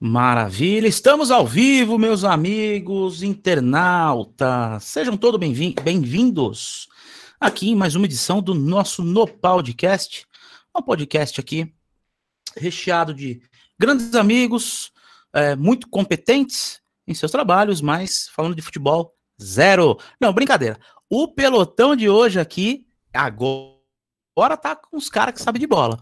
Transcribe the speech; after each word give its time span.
Maravilha, 0.00 0.86
estamos 0.86 1.28
ao 1.28 1.44
vivo, 1.44 1.98
meus 1.98 2.22
amigos 2.22 3.24
internautas. 3.24 4.84
Sejam 4.84 5.16
todos 5.16 5.40
bem-vindos 5.40 6.88
aqui 7.40 7.70
em 7.70 7.74
mais 7.74 7.96
uma 7.96 8.06
edição 8.06 8.40
do 8.40 8.54
nosso 8.54 9.02
No 9.02 9.26
Podcast. 9.26 10.24
Um 10.72 10.80
podcast 10.80 11.40
aqui 11.40 11.74
recheado 12.56 13.12
de 13.12 13.42
grandes 13.76 14.14
amigos, 14.14 14.92
é, 15.32 15.56
muito 15.56 15.88
competentes 15.88 16.80
em 17.04 17.12
seus 17.12 17.32
trabalhos, 17.32 17.80
mas 17.80 18.28
falando 18.28 18.54
de 18.54 18.62
futebol, 18.62 19.16
zero. 19.42 19.98
Não, 20.20 20.32
brincadeira. 20.32 20.78
O 21.10 21.26
pelotão 21.26 21.96
de 21.96 22.08
hoje 22.08 22.38
aqui, 22.38 22.86
agora 23.12 24.56
tá 24.56 24.76
com 24.76 24.96
os 24.96 25.10
caras 25.10 25.34
que 25.34 25.42
sabem 25.42 25.58
de 25.58 25.66
bola. 25.66 25.98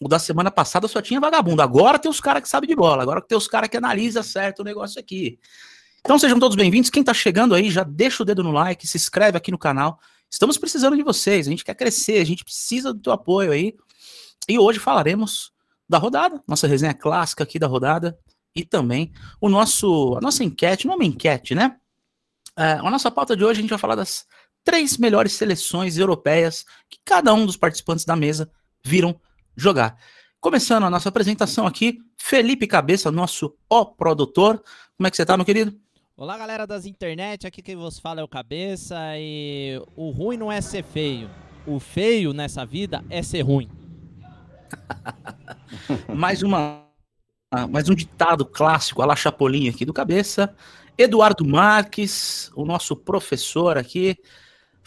O 0.00 0.08
da 0.08 0.18
semana 0.18 0.50
passada 0.50 0.86
só 0.86 1.02
tinha 1.02 1.20
vagabundo. 1.20 1.60
Agora 1.60 1.98
tem 1.98 2.10
os 2.10 2.20
caras 2.20 2.42
que 2.42 2.48
sabem 2.48 2.68
de 2.68 2.76
bola. 2.76 3.02
Agora 3.02 3.20
tem 3.20 3.36
os 3.36 3.48
caras 3.48 3.68
que 3.68 3.76
analisam 3.76 4.22
certo 4.22 4.60
o 4.60 4.64
negócio 4.64 5.00
aqui. 5.00 5.38
Então 6.00 6.18
sejam 6.18 6.38
todos 6.38 6.56
bem-vindos. 6.56 6.88
Quem 6.88 7.02
tá 7.02 7.12
chegando 7.12 7.54
aí, 7.54 7.68
já 7.70 7.82
deixa 7.82 8.22
o 8.22 8.26
dedo 8.26 8.44
no 8.44 8.52
like, 8.52 8.86
se 8.86 8.96
inscreve 8.96 9.36
aqui 9.36 9.50
no 9.50 9.58
canal. 9.58 9.98
Estamos 10.30 10.56
precisando 10.56 10.96
de 10.96 11.02
vocês. 11.02 11.48
A 11.48 11.50
gente 11.50 11.64
quer 11.64 11.74
crescer, 11.74 12.20
a 12.20 12.24
gente 12.24 12.44
precisa 12.44 12.94
do 12.94 13.00
teu 13.00 13.12
apoio 13.12 13.50
aí. 13.50 13.74
E 14.48 14.56
hoje 14.56 14.78
falaremos 14.78 15.52
da 15.88 15.98
rodada, 15.98 16.40
nossa 16.46 16.66
resenha 16.68 16.94
clássica 16.94 17.42
aqui 17.42 17.58
da 17.58 17.66
rodada. 17.66 18.16
E 18.54 18.64
também 18.64 19.12
o 19.40 19.48
nosso, 19.48 20.16
a 20.16 20.20
nossa 20.20 20.44
enquete, 20.44 20.86
não 20.86 20.94
é 20.94 20.96
uma 20.96 21.04
enquete, 21.04 21.54
né? 21.54 21.76
É, 22.56 22.72
a 22.72 22.90
nossa 22.90 23.10
pauta 23.10 23.36
de 23.36 23.44
hoje 23.44 23.58
a 23.58 23.62
gente 23.62 23.70
vai 23.70 23.78
falar 23.78 23.94
das 23.96 24.26
três 24.64 24.96
melhores 24.96 25.32
seleções 25.32 25.98
europeias 25.98 26.64
que 26.88 26.98
cada 27.04 27.34
um 27.34 27.44
dos 27.44 27.56
participantes 27.56 28.04
da 28.04 28.14
mesa 28.14 28.50
viram 28.84 29.20
jogar. 29.58 29.98
Começando 30.40 30.84
a 30.84 30.90
nossa 30.90 31.08
apresentação 31.08 31.66
aqui, 31.66 31.98
Felipe 32.16 32.66
Cabeça, 32.66 33.10
nosso 33.10 33.56
ó 33.68 33.84
produtor. 33.84 34.62
Como 34.96 35.06
é 35.06 35.10
que 35.10 35.16
você 35.16 35.26
tá, 35.26 35.36
meu 35.36 35.44
querido? 35.44 35.76
Olá, 36.16 36.38
galera 36.38 36.66
das 36.66 36.86
internet, 36.86 37.46
aqui 37.46 37.60
quem 37.60 37.76
vos 37.76 37.98
fala 37.98 38.20
é 38.20 38.24
o 38.24 38.28
Cabeça 38.28 38.96
e 39.16 39.82
o 39.96 40.10
ruim 40.10 40.36
não 40.36 40.50
é 40.50 40.60
ser 40.60 40.84
feio. 40.84 41.28
O 41.66 41.80
feio 41.80 42.32
nessa 42.32 42.64
vida 42.64 43.04
é 43.10 43.20
ser 43.22 43.42
ruim. 43.42 43.68
mais 46.14 46.42
uma 46.42 46.84
mais 47.70 47.88
um 47.88 47.94
ditado 47.94 48.44
clássico, 48.44 49.00
a 49.00 49.06
la 49.06 49.16
Chapolin 49.16 49.68
aqui 49.68 49.84
do 49.84 49.92
Cabeça. 49.92 50.54
Eduardo 50.96 51.44
Marques, 51.44 52.50
o 52.54 52.64
nosso 52.64 52.94
professor 52.94 53.78
aqui. 53.78 54.16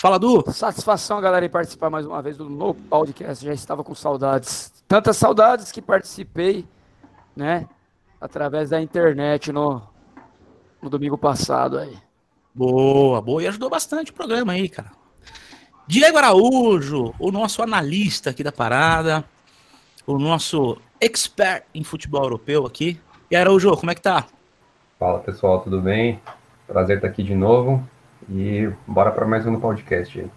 Fala, 0.02 0.18
Du. 0.18 0.44
Satisfação, 0.52 1.22
galera, 1.22 1.46
em 1.46 1.50
participar 1.50 1.92
mais 1.92 2.08
uma 2.08 2.24
vez 2.24 2.36
do 2.36 2.50
novo 2.50 2.82
podcast. 2.90 3.46
Já 3.46 3.54
estava 3.54 3.84
com 3.84 3.94
saudades. 3.94 4.74
Tantas 4.88 5.16
saudades 5.16 5.72
que 5.72 5.80
participei, 5.80 6.66
né? 7.36 7.70
Através 8.20 8.72
da 8.72 8.82
internet 8.82 9.52
no, 9.52 9.80
no 10.82 10.90
domingo 10.90 11.20
passado 11.20 11.78
aí. 11.78 11.96
Boa, 12.52 13.22
boa. 13.22 13.44
E 13.44 13.48
ajudou 13.48 13.70
bastante 13.70 14.10
o 14.10 14.16
programa 14.16 14.54
aí, 14.54 14.68
cara. 14.68 14.90
Diego 15.86 16.18
Araújo, 16.18 17.14
o 17.20 17.32
nosso 17.32 17.62
analista 17.62 18.32
aqui 18.32 18.44
da 18.44 18.52
parada. 18.52 19.24
O 20.08 20.18
nosso 20.18 20.80
expert 21.00 21.64
em 21.76 21.84
futebol 21.84 22.24
europeu 22.24 22.66
aqui. 22.66 23.00
E 23.30 23.36
Araújo, 23.36 23.78
como 23.78 23.92
é 23.92 23.94
que 23.94 24.02
tá? 24.02 24.26
Fala 24.98 25.20
pessoal, 25.20 25.62
tudo 25.62 25.80
bem? 25.80 26.20
Prazer 26.66 26.96
estar 26.96 27.08
aqui 27.08 27.22
de 27.22 27.36
novo. 27.36 27.88
E 28.34 28.72
bora 28.88 29.12
para 29.12 29.28
mais 29.28 29.46
um 29.46 29.60
podcast 29.60 30.22
aí. 30.22 30.32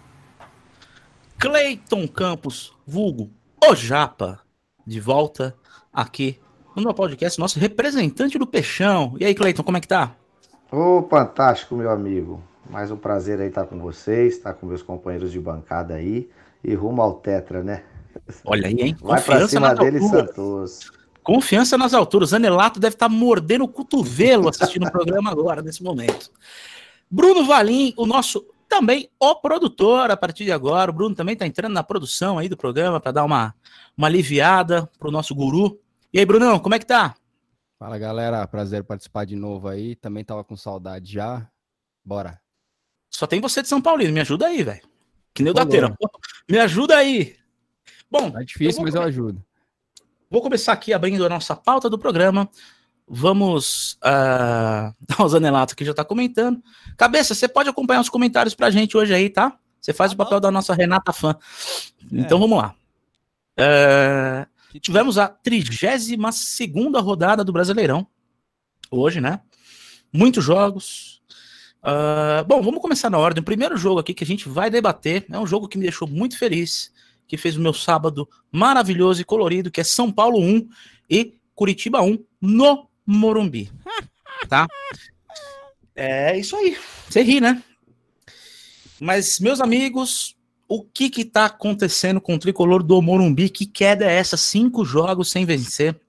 Cleiton 1.39 2.05
Campos, 2.09 2.73
vulgo 2.85 3.29
o 3.65 3.73
Japa, 3.73 4.41
de 4.85 4.99
volta 4.99 5.55
aqui 5.93 6.37
no 6.75 6.83
meu 6.83 6.93
podcast, 6.93 7.39
nosso 7.39 7.57
representante 7.57 8.37
do 8.37 8.45
Peixão. 8.45 9.15
E 9.17 9.23
aí, 9.23 9.33
Cleiton, 9.33 9.63
como 9.63 9.77
é 9.77 9.79
que 9.79 9.87
tá? 9.87 10.13
Ô, 10.69 10.97
oh, 10.97 11.07
fantástico, 11.07 11.73
meu 11.73 11.89
amigo. 11.89 12.43
Mais 12.69 12.91
um 12.91 12.97
prazer 12.97 13.39
aí 13.39 13.47
estar 13.47 13.65
com 13.65 13.79
vocês, 13.79 14.33
estar 14.33 14.53
com 14.55 14.65
meus 14.65 14.83
companheiros 14.83 15.31
de 15.31 15.39
bancada 15.39 15.93
aí 15.93 16.29
e 16.61 16.73
rumo 16.73 17.01
ao 17.01 17.13
Tetra, 17.13 17.63
né? 17.63 17.83
Olha 18.43 18.67
aí, 18.67 18.75
hein? 18.77 18.97
Vai 19.01 19.21
Confiança 19.21 19.39
pra 19.39 19.47
cima 19.47 19.75
dele, 19.75 20.01
Santos. 20.01 20.91
Confiança 21.23 21.77
nas 21.77 21.93
alturas. 21.93 22.29
Zanelato 22.29 22.77
deve 22.77 22.95
estar 22.95 23.07
mordendo 23.07 23.63
o 23.63 23.69
cotovelo 23.69 24.49
assistindo 24.49 24.85
o 24.85 24.91
programa 24.91 25.31
agora, 25.31 25.61
nesse 25.61 25.81
momento. 25.81 26.29
Bruno 27.09 27.45
Valim, 27.45 27.93
o 27.97 28.05
nosso 28.05 28.45
também 28.67 29.09
o 29.19 29.35
produtor 29.35 30.11
a 30.11 30.17
partir 30.17 30.43
de 30.45 30.51
agora. 30.51 30.91
O 30.91 30.93
Bruno 30.93 31.15
também 31.15 31.33
está 31.33 31.45
entrando 31.45 31.73
na 31.73 31.83
produção 31.83 32.37
aí 32.37 32.49
do 32.49 32.57
programa 32.57 32.99
para 32.99 33.11
dar 33.11 33.23
uma, 33.23 33.55
uma 33.97 34.07
aliviada 34.07 34.89
para 34.99 35.07
o 35.07 35.11
nosso 35.11 35.33
guru. 35.33 35.79
E 36.11 36.19
aí, 36.19 36.25
Brunão, 36.25 36.59
como 36.59 36.75
é 36.75 36.79
que 36.79 36.85
tá? 36.85 37.15
Fala, 37.77 37.97
galera. 37.97 38.47
Prazer 38.47 38.83
participar 38.83 39.25
de 39.25 39.35
novo 39.35 39.67
aí. 39.67 39.95
Também 39.95 40.23
tava 40.23 40.43
com 40.43 40.55
saudade 40.55 41.11
já. 41.13 41.47
Bora. 42.03 42.39
Só 43.09 43.25
tem 43.27 43.39
você 43.39 43.61
de 43.61 43.67
São 43.67 43.81
Paulino. 43.81 44.13
Me 44.13 44.21
ajuda 44.21 44.47
aí, 44.47 44.63
velho. 44.63 44.81
Que 45.33 45.43
nem 45.43 45.51
o 45.51 45.53
da 45.53 45.65
Teira. 45.65 45.95
Me 46.49 46.57
ajuda 46.57 46.97
aí. 46.97 47.35
Bom. 48.09 48.31
É 48.37 48.43
difícil, 48.43 48.81
eu 48.81 48.85
mas 48.85 48.95
eu 48.95 49.01
ajudo. 49.01 49.43
Vou 50.29 50.41
começar 50.41 50.73
aqui 50.73 50.93
abrindo 50.93 51.25
a 51.25 51.29
nossa 51.29 51.55
pauta 51.55 51.89
do 51.89 51.99
programa. 51.99 52.49
Vamos. 53.07 53.97
Uh... 54.05 55.23
O 55.23 55.29
Zanelato 55.29 55.73
aqui 55.73 55.85
já 55.85 55.91
está 55.91 56.03
comentando. 56.03 56.61
Cabeça, 56.97 57.33
você 57.33 57.47
pode 57.47 57.69
acompanhar 57.69 58.01
os 58.01 58.09
comentários 58.09 58.53
para 58.53 58.67
a 58.67 58.71
gente 58.71 58.97
hoje 58.97 59.13
aí, 59.13 59.29
tá? 59.29 59.57
Você 59.79 59.93
faz 59.93 60.11
tá 60.11 60.15
o 60.15 60.17
papel 60.17 60.39
da 60.39 60.51
nossa 60.51 60.73
Renata 60.73 61.13
fã. 61.13 61.35
É. 62.11 62.19
Então 62.19 62.39
vamos 62.39 62.57
lá. 62.57 62.75
Uh... 63.57 64.79
tivemos 64.79 65.17
a 65.17 65.27
32 65.27 66.17
rodada 67.01 67.43
do 67.43 67.53
Brasileirão. 67.53 68.05
Hoje, 68.91 69.21
né? 69.21 69.41
Muitos 70.11 70.43
jogos. 70.43 71.21
Uh... 71.81 72.43
bom, 72.45 72.61
vamos 72.61 72.81
começar 72.81 73.09
na 73.09 73.17
ordem. 73.17 73.41
O 73.41 73.45
primeiro 73.45 73.77
jogo 73.77 73.99
aqui 73.99 74.13
que 74.13 74.23
a 74.23 74.27
gente 74.27 74.49
vai 74.49 74.69
debater 74.69 75.25
é 75.31 75.39
um 75.39 75.47
jogo 75.47 75.67
que 75.67 75.77
me 75.77 75.83
deixou 75.83 76.07
muito 76.07 76.37
feliz, 76.37 76.91
que 77.27 77.37
fez 77.37 77.55
o 77.55 77.61
meu 77.61 77.73
sábado 77.73 78.27
maravilhoso 78.51 79.21
e 79.21 79.25
colorido, 79.25 79.71
que 79.71 79.81
é 79.81 79.83
São 79.83 80.11
Paulo 80.11 80.39
1 80.39 80.67
e 81.09 81.37
Curitiba 81.53 82.01
1 82.01 82.23
no 82.41 82.87
Morumbi. 83.05 83.71
Tá? 84.49 84.67
É 85.95 86.37
isso 86.37 86.55
aí. 86.55 86.77
Você 87.07 87.21
ri, 87.21 87.39
né? 87.39 87.61
Mas, 88.99 89.39
meus 89.39 89.61
amigos, 89.61 90.35
o 90.67 90.83
que 90.83 91.09
que 91.09 91.23
tá 91.23 91.45
acontecendo 91.45 92.19
com 92.19 92.35
o 92.35 92.39
tricolor 92.39 92.81
do 92.81 93.01
Morumbi? 93.01 93.49
Que 93.49 93.65
queda 93.65 94.05
é 94.05 94.15
essa? 94.15 94.37
Cinco 94.37 94.83
jogos 94.83 95.29
sem 95.29 95.45
vencer. 95.45 95.99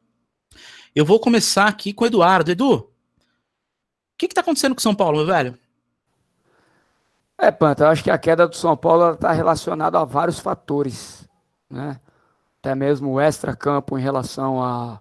Eu 0.94 1.04
vou 1.04 1.20
começar 1.20 1.66
aqui 1.66 1.92
com 1.92 2.04
o 2.04 2.06
Eduardo. 2.06 2.50
Edu, 2.50 2.74
o 2.74 2.88
que 4.16 4.28
que 4.28 4.34
tá 4.34 4.40
acontecendo 4.40 4.74
com 4.74 4.78
o 4.78 4.82
São 4.82 4.94
Paulo, 4.94 5.18
meu 5.18 5.26
velho? 5.26 5.58
É, 7.38 7.50
Panta, 7.50 7.84
eu 7.84 7.88
acho 7.88 8.02
que 8.02 8.10
a 8.10 8.16
queda 8.16 8.48
do 8.48 8.56
São 8.56 8.74
Paulo 8.76 9.12
está 9.12 9.30
relacionada 9.30 10.00
a 10.00 10.04
vários 10.04 10.38
fatores, 10.38 11.28
né? 11.68 12.00
Até 12.58 12.74
mesmo 12.74 13.10
o 13.10 13.20
extra-campo 13.20 13.98
em 13.98 14.02
relação 14.02 14.62
a 14.62 15.00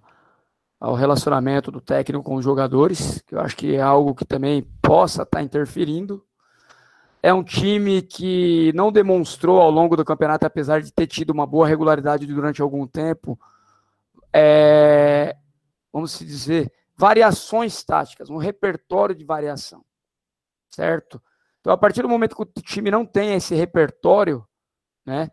ao 0.78 0.94
relacionamento 0.94 1.70
do 1.70 1.80
técnico 1.80 2.22
com 2.22 2.36
os 2.36 2.44
jogadores, 2.44 3.22
que 3.26 3.34
eu 3.34 3.40
acho 3.40 3.56
que 3.56 3.74
é 3.74 3.80
algo 3.80 4.14
que 4.14 4.24
também 4.24 4.62
possa 4.82 5.22
estar 5.22 5.38
tá 5.38 5.42
interferindo. 5.42 6.24
É 7.22 7.32
um 7.32 7.42
time 7.42 8.02
que 8.02 8.72
não 8.74 8.92
demonstrou 8.92 9.60
ao 9.60 9.70
longo 9.70 9.96
do 9.96 10.04
campeonato, 10.04 10.46
apesar 10.46 10.80
de 10.80 10.92
ter 10.92 11.06
tido 11.06 11.30
uma 11.30 11.46
boa 11.46 11.66
regularidade 11.66 12.26
durante 12.26 12.62
algum 12.62 12.86
tempo, 12.86 13.38
é, 14.32 15.34
vamos 15.92 16.12
se 16.12 16.24
dizer, 16.24 16.70
variações 16.94 17.82
táticas, 17.82 18.30
um 18.30 18.36
repertório 18.36 19.14
de 19.14 19.24
variação, 19.24 19.84
certo? 20.68 21.20
Então, 21.60 21.72
a 21.72 21.76
partir 21.76 22.02
do 22.02 22.08
momento 22.08 22.36
que 22.36 22.42
o 22.42 22.62
time 22.62 22.90
não 22.90 23.04
tem 23.04 23.34
esse 23.34 23.54
repertório, 23.54 24.46
né, 25.04 25.30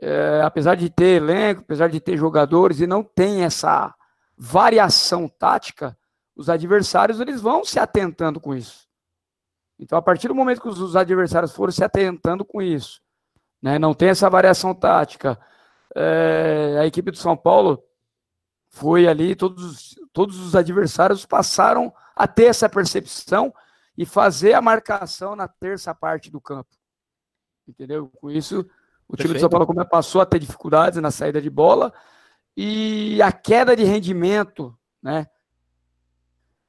é, 0.00 0.40
apesar 0.42 0.74
de 0.74 0.90
ter 0.90 1.22
elenco, 1.22 1.60
apesar 1.60 1.88
de 1.88 2.00
ter 2.00 2.16
jogadores 2.16 2.80
e 2.80 2.86
não 2.86 3.04
tem 3.04 3.44
essa 3.44 3.94
variação 4.38 5.28
tática, 5.28 5.98
os 6.36 6.48
adversários 6.48 7.18
eles 7.18 7.40
vão 7.40 7.64
se 7.64 7.80
atentando 7.80 8.40
com 8.40 8.54
isso. 8.54 8.86
Então, 9.76 9.98
a 9.98 10.02
partir 10.02 10.28
do 10.28 10.34
momento 10.34 10.60
que 10.60 10.68
os 10.68 10.94
adversários 10.94 11.52
foram 11.52 11.72
se 11.72 11.82
atentando 11.82 12.44
com 12.44 12.62
isso, 12.62 13.00
né, 13.60 13.78
não 13.78 13.92
tem 13.92 14.10
essa 14.10 14.30
variação 14.30 14.72
tática, 14.72 15.38
é, 15.94 16.78
a 16.80 16.86
equipe 16.86 17.10
do 17.10 17.16
São 17.16 17.36
Paulo 17.36 17.82
foi 18.68 19.08
ali, 19.08 19.34
todos, 19.34 19.96
todos 20.12 20.38
os 20.38 20.54
adversários 20.54 21.26
passaram 21.26 21.92
a 22.14 22.28
ter 22.28 22.46
essa 22.46 22.68
percepção 22.68 23.52
e 23.96 24.06
fazer 24.06 24.54
a 24.54 24.62
marcação 24.62 25.34
na 25.34 25.48
terça 25.48 25.92
parte 25.94 26.30
do 26.30 26.40
campo. 26.40 26.70
Entendeu? 27.66 28.08
Com 28.20 28.30
isso, 28.30 28.68
o 29.08 29.16
time 29.16 29.34
do 29.34 29.40
São 29.40 29.48
Paulo 29.48 29.66
passou 29.86 30.20
a 30.20 30.26
ter 30.26 30.38
dificuldades 30.38 31.00
na 31.00 31.10
saída 31.10 31.40
de 31.40 31.50
bola 31.50 31.92
e 32.60 33.22
a 33.22 33.30
queda 33.30 33.76
de 33.76 33.84
rendimento, 33.84 34.76
né, 35.00 35.26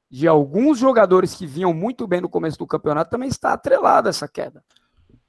de 0.08 0.28
alguns 0.28 0.78
jogadores 0.78 1.34
que 1.34 1.46
vinham 1.46 1.74
muito 1.74 2.06
bem 2.06 2.20
no 2.20 2.28
começo 2.28 2.56
do 2.58 2.66
campeonato 2.66 3.10
também 3.10 3.28
está 3.28 3.52
atrelada 3.52 4.08
essa 4.08 4.28
queda. 4.28 4.62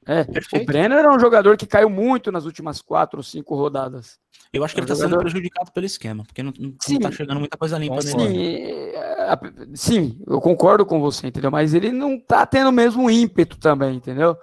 É, 0.07 0.21
o 0.59 0.65
Brenner 0.65 1.05
é 1.05 1.09
um 1.09 1.19
jogador 1.19 1.55
que 1.57 1.67
caiu 1.67 1.87
muito 1.89 2.31
nas 2.31 2.45
últimas 2.45 2.81
quatro 2.81 3.19
ou 3.19 3.23
cinco 3.23 3.55
rodadas. 3.55 4.17
Eu 4.51 4.63
acho 4.63 4.73
que 4.73 4.79
É 4.79 4.83
um 4.83 4.85
ele 4.85 4.91
está 4.91 5.03
jogador- 5.03 5.19
sendo 5.19 5.31
prejudicado 5.31 5.71
pelo 5.71 5.85
esquema, 5.85 6.23
porque 6.23 6.41
não, 6.41 6.51
não 6.59 6.75
Sim. 6.81 6.99
tá 6.99 7.11
chegando 7.11 7.39
muita 7.39 7.55
coisa 7.57 7.77
limpa 7.77 8.01
Sim. 8.01 8.17
nele. 8.17 8.33
Sim, 8.33 8.97
é, 8.97 9.39
sim, 9.75 10.21
eu 10.27 10.41
concordo 10.41 10.85
com 10.87 10.99
você, 10.99 11.27
entendeu? 11.27 11.51
Mas 11.51 11.73
ele 11.75 11.91
não 11.91 12.19
tá 12.19 12.45
tendo 12.47 12.69
o 12.69 12.73
mesmo 12.73 13.09
ímpeto 13.11 13.57
também, 13.59 13.95
entendeu? 13.95 14.35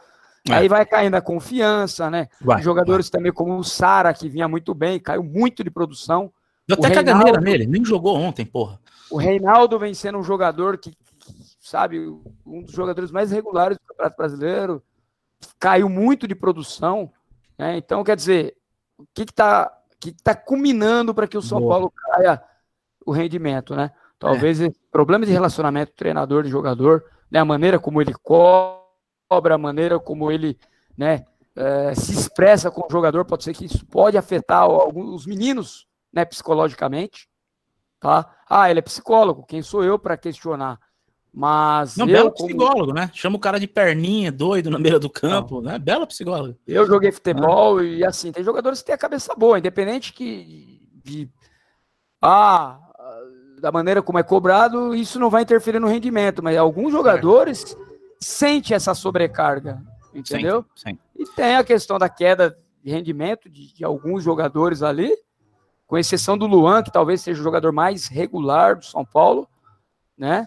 É. 0.51 0.57
Aí 0.57 0.69
vai 0.69 0.85
caindo 0.87 1.15
a 1.15 1.21
confiança, 1.21 2.11
né? 2.11 2.29
Vai, 2.41 2.63
Jogadores 2.63 3.11
também 3.11 3.33
como 3.33 3.57
o 3.57 3.65
Sara, 3.65 4.13
que 4.15 4.29
vinha 4.29 4.49
muito 4.49 4.75
bem, 4.75 4.99
caiu 5.01 5.23
muito 5.23 5.63
de 5.65 5.71
produção. 5.71 6.33
Deu 6.67 6.77
o 6.77 6.81
até 6.85 6.95
caganeira 6.95 7.25
Reinaldo- 7.25 7.45
nele, 7.45 7.67
nem 7.67 7.85
jogou 7.85 8.17
ontem, 8.17 8.45
porra. 8.45 8.81
O 9.11 9.17
Reinaldo 9.17 9.79
vem 9.79 9.95
sendo 9.95 10.19
um 10.19 10.23
jogador 10.23 10.77
que, 10.79 10.91
que, 10.91 11.35
sabe, 11.61 11.99
um 12.47 12.63
dos 12.63 12.73
jogadores 12.73 13.11
mais 13.11 13.31
regulares 13.31 13.79
do 13.79 13.85
Campeonato 13.87 14.17
Brasileiro, 14.17 14.83
caiu 15.59 15.89
muito 15.89 16.27
de 16.29 16.35
produção, 16.35 17.11
né? 17.59 17.77
Então, 17.77 18.05
quer 18.05 18.17
dizer, 18.17 18.55
o 18.99 19.05
que 19.15 19.25
que 19.25 19.33
tá, 19.33 19.73
o 19.93 19.97
que 19.99 20.13
que 20.13 20.23
tá 20.23 20.35
culminando 20.35 21.15
para 21.15 21.27
que 21.27 21.39
o 21.39 21.43
São 21.43 21.61
Boa. 21.61 21.73
Paulo 21.75 21.93
caia 21.97 22.43
o 23.07 23.13
rendimento, 23.13 23.75
né? 23.75 23.91
Talvez 24.19 24.61
esse 24.61 24.77
problema 24.91 25.25
de 25.25 25.33
relacionamento 25.33 25.93
treinador 25.95 26.45
jogador, 26.47 27.05
né? 27.31 27.39
A 27.39 27.45
maneira 27.45 27.79
como 27.79 28.03
ele 28.03 28.13
cobra, 29.29 29.55
a 29.55 29.59
maneira 29.59 29.99
como 30.01 30.31
ele, 30.33 30.59
né, 30.97 31.25
eh, 31.55 31.95
se 31.95 32.13
expressa 32.13 32.71
com 32.71 32.87
o 32.87 32.91
jogador, 32.91 33.25
pode 33.25 33.45
ser 33.45 33.53
que 33.55 33.67
isso 33.67 33.85
pode 33.87 34.17
afetar 34.17 34.63
alguns 34.63 35.27
meninos, 35.27 35.87
né, 36.13 36.25
psicologicamente, 36.25 37.29
tá? 38.01 38.35
Ah, 38.49 38.71
ele 38.71 38.79
é 38.79 38.83
psicólogo, 38.83 39.45
quem 39.47 39.61
sou 39.61 39.85
eu 39.85 39.99
para 39.99 40.17
questionar? 40.17 40.79
Mas 41.33 41.97
Não, 41.97 42.07
eu, 42.09 42.13
belo 42.13 42.33
como- 42.33 42.49
psicólogo, 42.49 42.93
né? 42.95 43.11
Chama 43.13 43.37
o 43.37 43.41
cara 43.41 43.61
de 43.61 43.67
perninha, 43.69 44.33
doido, 44.33 44.71
na 44.71 44.79
beira 44.79 44.99
do 44.99 45.11
campo, 45.11 45.61
né? 45.61 45.79
Bela 45.79 46.07
psicólogo. 46.07 46.57
eu 46.67 46.87
joguei 46.87 47.13
futebol 47.13 47.83
e 47.85 48.05
assim, 48.05 48.33
tem 48.33 48.43
jogadores 48.43 48.81
que 48.81 48.87
têm 48.87 48.95
a 48.95 48.99
cabeça 48.99 49.35
boa, 49.37 49.59
independente 49.59 50.13
que 50.15 50.81
de, 51.05 51.29
ah, 52.23 52.81
da 53.61 53.71
maneira 53.71 54.03
como 54.03 54.19
é 54.19 54.23
cobrado, 54.23 54.95
isso 54.95 55.21
não 55.21 55.29
vai 55.29 55.43
interferir 55.43 55.79
no 55.79 55.87
rendimento, 55.87 56.43
mas 56.43 56.57
alguns 56.57 56.91
jogadores 56.93 57.77
sentem 58.21 58.75
essa 58.75 58.95
sobrecarga, 58.95 59.83
entendeu? 60.15 60.65
Sim, 60.75 60.91
sim. 60.91 60.99
E 61.17 61.25
tem 61.35 61.57
a 61.57 61.65
questão 61.65 61.99
da 61.99 62.09
queda 62.09 62.59
de 62.83 62.91
rendimento 62.91 63.49
de, 63.49 63.73
de 63.75 63.85
alguns 63.85 64.23
jogadores 64.23 64.83
ali, 64.83 65.13
com 65.87 65.97
exceção 65.99 66.37
do 66.37 66.47
Luan, 66.47 66.83
que 66.83 66.93
talvez 66.93 67.21
seja 67.21 67.41
o 67.41 67.45
jogador 67.45 67.73
mais 67.73 68.07
regular 68.09 68.77
do 68.77 68.85
São 68.85 69.05
Paulo, 69.05 69.49
né? 70.17 70.47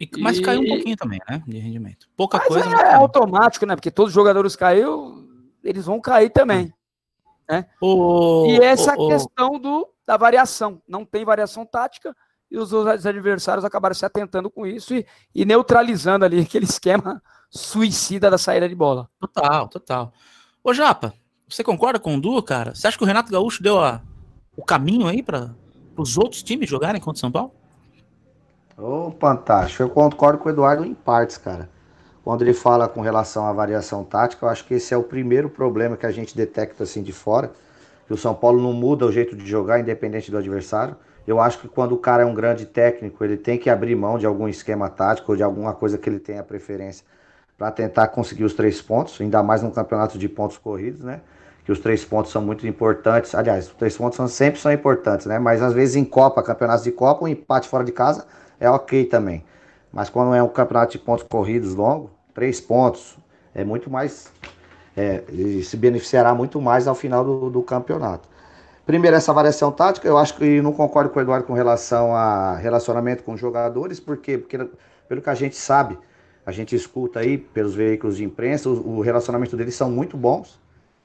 E- 0.00 0.08
mas 0.18 0.38
E- 0.38 0.42
caiu 0.42 0.60
um 0.60 0.66
pouquinho 0.66 0.96
também, 0.96 1.20
né? 1.28 1.42
De 1.46 1.58
rendimento. 1.58 2.08
Pouca 2.16 2.38
Mas 2.38 2.46
coisa. 2.48 2.68
é, 2.68 2.72
caiu. 2.72 3.00
automático, 3.00 3.66
né? 3.66 3.74
Porque 3.74 3.90
todos 3.90 4.10
os 4.10 4.14
jogadores 4.14 4.54
caiu, 4.54 5.28
eles 5.64 5.86
vão 5.86 6.00
cair 6.00 6.30
também. 6.30 6.72
O- 7.80 8.46
e 8.48 8.60
essa 8.62 8.94
questão 8.94 9.58
do, 9.58 9.88
da 10.06 10.16
variação. 10.16 10.80
Não 10.86 11.04
tem 11.04 11.24
variação 11.24 11.64
tática 11.66 12.14
e 12.50 12.58
os, 12.58 12.72
os 12.72 13.06
adversários 13.06 13.64
acabaram 13.64 13.94
se 13.94 14.04
atentando 14.04 14.50
com 14.50 14.66
isso 14.66 14.94
e, 14.94 15.06
e 15.34 15.44
neutralizando 15.44 16.24
ali 16.24 16.40
aquele 16.42 16.64
esquema 16.64 17.22
suicida 17.50 18.30
da 18.30 18.38
saída 18.38 18.68
de 18.68 18.74
bola. 18.74 19.08
Total, 19.20 19.68
total. 19.68 20.12
Ô, 20.62 20.72
Japa, 20.74 21.14
você 21.48 21.64
concorda 21.64 21.98
com 21.98 22.16
o 22.16 22.20
Du, 22.20 22.42
cara? 22.42 22.74
Você 22.74 22.86
acha 22.86 22.96
que 22.98 23.04
o 23.04 23.06
Renato 23.06 23.32
Gaúcho 23.32 23.62
deu 23.62 23.80
a- 23.80 24.02
o 24.56 24.64
caminho 24.64 25.06
aí 25.06 25.22
para 25.22 25.54
os 25.96 26.18
outros 26.18 26.42
times 26.42 26.68
jogarem 26.68 27.00
contra 27.00 27.16
o 27.16 27.20
São 27.20 27.30
Paulo? 27.30 27.52
Ô, 28.76 29.10
fantástico. 29.18 29.82
Eu 29.82 29.90
concordo 29.90 30.38
com 30.38 30.48
o 30.48 30.52
Eduardo 30.52 30.84
em 30.84 30.94
partes, 30.94 31.36
cara. 31.36 31.68
Quando 32.22 32.42
ele 32.42 32.52
fala 32.52 32.88
com 32.88 33.00
relação 33.00 33.46
à 33.46 33.52
variação 33.52 34.04
tática, 34.04 34.44
eu 34.44 34.50
acho 34.50 34.64
que 34.64 34.74
esse 34.74 34.92
é 34.92 34.96
o 34.96 35.02
primeiro 35.02 35.48
problema 35.48 35.96
que 35.96 36.06
a 36.06 36.10
gente 36.10 36.36
detecta 36.36 36.84
assim 36.84 37.02
de 37.02 37.12
fora. 37.12 37.52
Que 38.06 38.12
o 38.12 38.18
São 38.18 38.34
Paulo 38.34 38.62
não 38.62 38.72
muda 38.72 39.06
o 39.06 39.12
jeito 39.12 39.34
de 39.36 39.46
jogar, 39.46 39.80
independente 39.80 40.30
do 40.30 40.38
adversário. 40.38 40.96
Eu 41.28 41.38
acho 41.38 41.58
que 41.58 41.68
quando 41.68 41.92
o 41.92 41.98
cara 41.98 42.22
é 42.22 42.26
um 42.26 42.32
grande 42.32 42.64
técnico, 42.64 43.22
ele 43.22 43.36
tem 43.36 43.58
que 43.58 43.68
abrir 43.68 43.94
mão 43.94 44.16
de 44.18 44.24
algum 44.24 44.48
esquema 44.48 44.88
tático 44.88 45.32
ou 45.32 45.36
de 45.36 45.42
alguma 45.42 45.74
coisa 45.74 45.98
que 45.98 46.08
ele 46.08 46.18
tenha 46.18 46.42
preferência 46.42 47.04
para 47.58 47.70
tentar 47.70 48.08
conseguir 48.08 48.44
os 48.44 48.54
três 48.54 48.80
pontos, 48.80 49.20
ainda 49.20 49.42
mais 49.42 49.62
num 49.62 49.70
campeonato 49.70 50.16
de 50.16 50.26
pontos 50.26 50.56
corridos, 50.56 51.02
né? 51.02 51.20
Que 51.66 51.70
os 51.70 51.80
três 51.80 52.02
pontos 52.02 52.32
são 52.32 52.40
muito 52.40 52.66
importantes. 52.66 53.34
Aliás, 53.34 53.66
os 53.66 53.74
três 53.74 53.94
pontos 53.94 54.16
são, 54.16 54.26
sempre 54.26 54.58
são 54.58 54.72
importantes, 54.72 55.26
né? 55.26 55.38
Mas 55.38 55.60
às 55.60 55.74
vezes 55.74 55.96
em 55.96 56.04
Copa, 56.04 56.42
campeonatos 56.42 56.84
de 56.84 56.92
Copa, 56.92 57.26
um 57.26 57.28
empate 57.28 57.68
fora 57.68 57.84
de 57.84 57.92
casa 57.92 58.26
é 58.58 58.70
ok 58.70 59.04
também. 59.04 59.44
Mas 59.92 60.08
quando 60.08 60.34
é 60.34 60.42
um 60.42 60.48
campeonato 60.48 60.92
de 60.92 60.98
pontos 60.98 61.26
corridos 61.28 61.74
longo, 61.74 62.10
três 62.32 62.58
pontos 62.58 63.18
é 63.54 63.62
muito 63.64 63.90
mais. 63.90 64.32
É, 64.96 65.22
e 65.30 65.62
se 65.62 65.76
beneficiará 65.76 66.34
muito 66.34 66.58
mais 66.58 66.88
ao 66.88 66.94
final 66.94 67.22
do, 67.22 67.50
do 67.50 67.62
campeonato. 67.62 68.26
Primeiro, 68.88 69.14
essa 69.14 69.34
variação 69.34 69.70
tática, 69.70 70.08
eu 70.08 70.16
acho 70.16 70.34
que 70.34 70.62
não 70.62 70.72
concordo 70.72 71.10
com 71.10 71.18
o 71.18 71.22
Eduardo 71.22 71.46
com 71.46 71.52
relação 71.52 72.14
a 72.14 72.56
relacionamento 72.56 73.22
com 73.22 73.36
jogadores, 73.36 74.00
por 74.00 74.16
quê? 74.16 74.38
Porque, 74.38 74.66
pelo 75.06 75.20
que 75.20 75.28
a 75.28 75.34
gente 75.34 75.56
sabe, 75.56 75.98
a 76.46 76.50
gente 76.50 76.74
escuta 76.74 77.20
aí 77.20 77.36
pelos 77.36 77.74
veículos 77.74 78.16
de 78.16 78.24
imprensa, 78.24 78.70
o, 78.70 78.96
o 78.96 79.00
relacionamento 79.02 79.58
deles 79.58 79.74
são 79.74 79.90
muito 79.90 80.16
bons, 80.16 80.58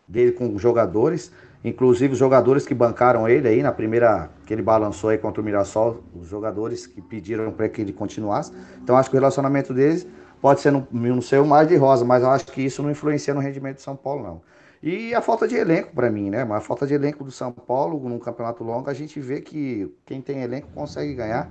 dele 0.07 0.31
com 0.31 0.56
os 0.56 0.62
jogadores, 0.62 1.30
inclusive 1.62 2.13
os 2.13 2.19
jogadores 2.19 2.65
que 2.65 2.74
bancaram 2.74 3.27
ele 3.27 3.50
aí 3.50 3.62
na 3.62 3.74
primeira 3.74 4.30
que 4.45 4.53
ele 4.53 4.62
balançou 4.62 5.09
aí 5.09 5.18
contra 5.18 5.41
o 5.41 5.44
Mirassol, 5.44 6.01
os 6.15 6.30
jogadores 6.30 6.88
que 6.88 7.01
pediram 7.01 7.51
para 7.51 7.68
que 7.68 7.81
ele 7.81 7.91
continuasse. 7.91 8.53
Então 8.81 8.95
acho 8.95 9.09
que 9.09 9.18
o 9.18 9.19
relacionamento 9.19 9.74
deles 9.74 10.07
pode 10.41 10.62
ser 10.62 10.71
não, 10.71 10.88
não 10.89 11.21
ser 11.21 11.41
o 11.41 11.45
mais 11.45 11.68
de 11.68 11.75
rosa, 11.75 12.06
mas 12.06 12.24
eu 12.24 12.30
acho 12.30 12.45
que 12.45 12.62
isso 12.62 12.81
não 12.81 12.89
influencia 12.89 13.33
no 13.33 13.41
rendimento 13.41 13.75
do 13.75 13.81
São 13.81 13.97
Paulo 13.97 14.24
não. 14.24 14.53
E 14.85 15.15
a 15.15 15.21
falta 15.21 15.47
de 15.47 15.56
elenco 15.56 15.94
para 15.95 16.12
mim, 16.12 16.30
né? 16.30 16.44
Mas 16.44 16.57
a 16.57 16.62
falta 16.62 16.85
de 16.85 16.94
elenco 16.94 17.24
do 17.24 17.31
São 17.31 17.53
Paulo 17.53 17.97
num 18.09 18.19
campeonato 18.19 18.65
longo, 18.65 18.89
a 18.89 18.94
gente 18.94 19.18
vê 19.18 19.39
que 19.39 19.89
quem 20.06 20.21
tem 20.21 20.44
elenco 20.44 20.68
consegue 20.75 21.13
ganhar. 21.13 21.50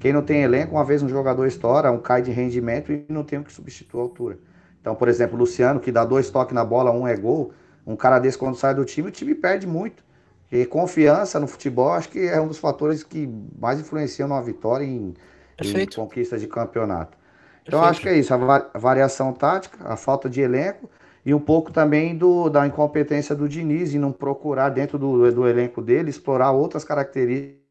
Quem 0.00 0.12
não 0.12 0.20
tem 0.20 0.42
elenco, 0.42 0.74
uma 0.74 0.84
vez 0.84 1.00
um 1.00 1.08
jogador 1.08 1.46
estoura, 1.46 1.92
um 1.92 2.00
cai 2.00 2.22
de 2.22 2.32
rendimento 2.32 2.92
e 2.92 3.06
não 3.08 3.22
tem 3.22 3.38
o 3.38 3.44
que 3.44 3.52
substituir 3.52 4.00
a 4.00 4.02
altura. 4.02 4.38
Então, 4.80 4.96
por 4.96 5.06
exemplo, 5.06 5.36
o 5.36 5.38
Luciano, 5.38 5.78
que 5.78 5.92
dá 5.92 6.04
dois 6.04 6.28
toques 6.28 6.52
na 6.52 6.64
bola, 6.64 6.90
um 6.90 7.06
é 7.06 7.16
gol, 7.16 7.52
um 7.86 7.94
cara 7.94 8.18
desse 8.18 8.36
quando 8.36 8.56
sai 8.56 8.74
do 8.74 8.84
time, 8.84 9.10
o 9.10 9.12
time 9.12 9.32
perde 9.32 9.64
muito. 9.64 10.02
E 10.50 10.66
confiança 10.66 11.38
no 11.38 11.46
futebol, 11.46 11.92
acho 11.92 12.08
que 12.08 12.26
é 12.26 12.40
um 12.40 12.48
dos 12.48 12.58
fatores 12.58 13.04
que 13.04 13.32
mais 13.60 13.78
influenciam 13.78 14.28
numa 14.28 14.42
vitória 14.42 14.84
em, 14.84 15.14
em 15.62 15.86
conquista 15.94 16.36
de 16.36 16.48
campeonato. 16.48 17.16
Então, 17.64 17.78
Perfeito. 17.78 17.90
acho 17.90 18.00
que 18.00 18.08
é 18.08 18.18
isso, 18.18 18.34
a 18.34 18.76
variação 18.76 19.32
tática, 19.32 19.78
a 19.84 19.94
falta 19.94 20.28
de 20.28 20.40
elenco 20.40 20.90
e 21.24 21.32
um 21.32 21.40
pouco 21.40 21.72
também 21.72 22.16
do, 22.16 22.48
da 22.48 22.66
incompetência 22.66 23.34
do 23.34 23.48
Diniz 23.48 23.94
em 23.94 23.98
não 23.98 24.12
procurar 24.12 24.70
dentro 24.70 24.98
do, 24.98 25.30
do 25.30 25.46
elenco 25.46 25.80
dele 25.80 26.10
explorar 26.10 26.50
outras 26.50 26.84
características, 26.84 27.62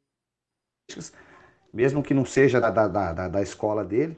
mesmo 1.74 2.02
que 2.02 2.14
não 2.14 2.26
seja 2.26 2.60
da, 2.62 2.70
da, 2.70 2.88
da, 2.88 3.28
da 3.28 3.42
escola 3.42 3.84
dele, 3.84 4.18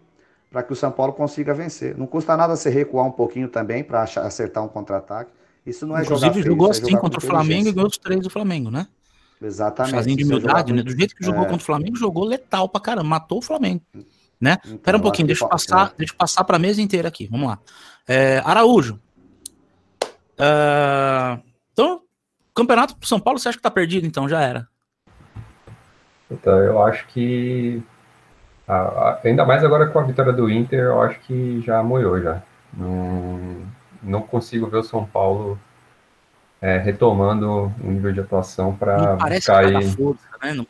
para 0.51 0.61
que 0.61 0.71
o 0.71 0.75
São 0.75 0.91
Paulo 0.91 1.13
consiga 1.13 1.53
vencer. 1.53 1.97
Não 1.97 2.05
custa 2.05 2.37
nada 2.37 2.55
você 2.55 2.69
recuar 2.69 3.07
um 3.07 3.11
pouquinho 3.11 3.47
também 3.49 3.83
para 3.83 4.03
acertar 4.03 4.63
um 4.63 4.67
contra-ataque. 4.67 5.31
Isso 5.65 5.87
não 5.87 5.97
é 5.97 6.03
jogar 6.03 6.27
Inclusive, 6.27 6.33
feio, 6.33 6.45
jogou 6.45 6.69
isso 6.69 6.79
é 6.79 6.83
assim 6.83 6.91
jogar 6.91 7.01
contra 7.01 7.19
o 7.19 7.21
Flamengo 7.21 7.69
e 7.69 7.71
ganhou 7.71 7.89
os 7.89 7.97
três 7.97 8.21
do 8.21 8.29
Flamengo, 8.29 8.69
né? 8.69 8.87
Exatamente. 9.41 9.95
Chazinho 9.95 10.17
de 10.17 10.23
é 10.23 10.25
jogar 10.25 10.37
humildade, 10.37 10.73
né? 10.73 10.83
Do 10.83 10.95
jeito 10.95 11.15
que 11.15 11.25
jogou 11.25 11.41
É. 11.41 11.45
contra 11.45 11.61
o 11.61 11.65
Flamengo, 11.65 11.95
jogou 11.95 12.23
letal 12.25 12.69
pra 12.69 12.79
caramba, 12.79 13.07
matou 13.07 13.39
o 13.39 13.41
Flamengo. 13.41 13.81
Né? 14.39 14.57
Então, 14.65 14.77
Pera 14.79 14.97
um 14.97 15.01
pouquinho, 15.01 15.27
deixa 15.27 15.43
eu 15.45 15.49
passar, 15.49 15.93
deixa 15.97 16.13
eu 16.13 16.17
passar 16.17 16.43
pra 16.43 16.59
mesa 16.59 16.81
inteira 16.81 17.07
aqui. 17.07 17.27
Vamos 17.27 17.47
lá. 17.47 17.59
É, 18.07 18.39
Araújo. 18.45 18.99
Ah, 20.37 21.39
então, 21.71 22.01
campeonato 22.55 22.95
pro 22.95 23.07
São 23.07 23.19
Paulo, 23.19 23.39
você 23.39 23.49
acha 23.49 23.57
que 23.57 23.63
tá 23.63 23.71
perdido, 23.71 24.05
então? 24.05 24.27
Já 24.27 24.41
era. 24.41 24.67
Então, 26.29 26.57
eu 26.59 26.81
acho 26.83 27.05
que. 27.07 27.81
ainda 29.23 29.45
mais 29.45 29.63
agora 29.63 29.87
com 29.87 29.99
a 29.99 30.03
vitória 30.03 30.33
do 30.33 30.49
Inter, 30.49 30.79
eu 30.85 31.01
acho 31.01 31.19
que 31.21 31.61
já 31.61 31.83
moiou 31.83 32.21
já. 32.21 32.41
Não, 32.75 33.61
não 34.01 34.21
consigo 34.21 34.67
ver 34.67 34.77
o 34.77 34.83
São 34.83 35.05
Paulo 35.05 35.59
é, 36.63 36.77
retomando 36.77 37.71
um 37.83 37.91
nível 37.91 38.13
de 38.13 38.21
atuação 38.21 38.73
para 38.73 39.15
buscar 39.17 39.69
dar 39.69 39.79
aí. 39.79 39.91
força, 39.91 40.23
né? 40.41 40.53
Não, 40.53 40.65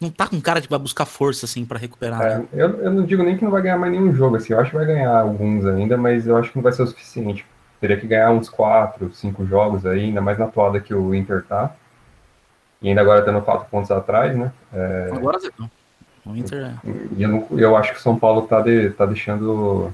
não- 0.00 0.10
tá 0.10 0.26
com 0.26 0.40
cara 0.40 0.58
de 0.58 0.66
que 0.66 0.70
vai 0.72 0.80
buscar 0.80 1.04
força, 1.04 1.44
assim, 1.44 1.66
pra 1.66 1.78
recuperar. 1.78 2.22
É, 2.22 2.38
né? 2.38 2.48
eu, 2.54 2.80
eu 2.80 2.90
não 2.90 3.04
digo 3.04 3.22
nem 3.22 3.36
que 3.36 3.44
não 3.44 3.50
vai 3.50 3.60
ganhar 3.60 3.76
mais 3.78 3.92
nenhum 3.92 4.12
jogo, 4.14 4.36
assim, 4.36 4.54
eu 4.54 4.58
acho 4.60 4.70
que 4.70 4.76
vai 4.76 4.86
ganhar 4.86 5.14
alguns 5.20 5.66
ainda, 5.66 5.98
mas 5.98 6.26
eu 6.26 6.36
acho 6.36 6.50
que 6.50 6.56
não 6.56 6.62
vai 6.62 6.72
ser 6.72 6.82
o 6.82 6.86
suficiente. 6.86 7.44
Teria 7.80 7.96
que 7.98 8.06
ganhar 8.06 8.30
uns 8.30 8.48
quatro, 8.48 9.12
cinco 9.14 9.46
jogos 9.46 9.86
aí, 9.86 10.04
ainda 10.06 10.20
mais 10.20 10.38
na 10.38 10.46
toada 10.48 10.80
que 10.80 10.92
o 10.94 11.14
Inter 11.14 11.44
tá. 11.44 11.72
E 12.82 12.88
ainda 12.88 13.00
agora 13.00 13.22
tendo 13.24 13.40
quatro 13.42 13.66
pontos 13.70 13.90
atrás, 13.90 14.36
né? 14.36 14.52
Agora, 15.12 15.38
Zé, 15.38 15.48
não. 15.58 15.70
O 16.26 16.36
Inter 16.36 16.66
é... 16.66 16.88
E 17.16 17.22
eu, 17.22 17.28
não- 17.28 17.46
eu 17.58 17.76
acho 17.76 17.92
que 17.92 17.98
o 17.98 18.02
São 18.02 18.18
Paulo 18.18 18.42
tá, 18.42 18.60
de- 18.60 18.90
tá 18.90 19.06
deixando. 19.06 19.92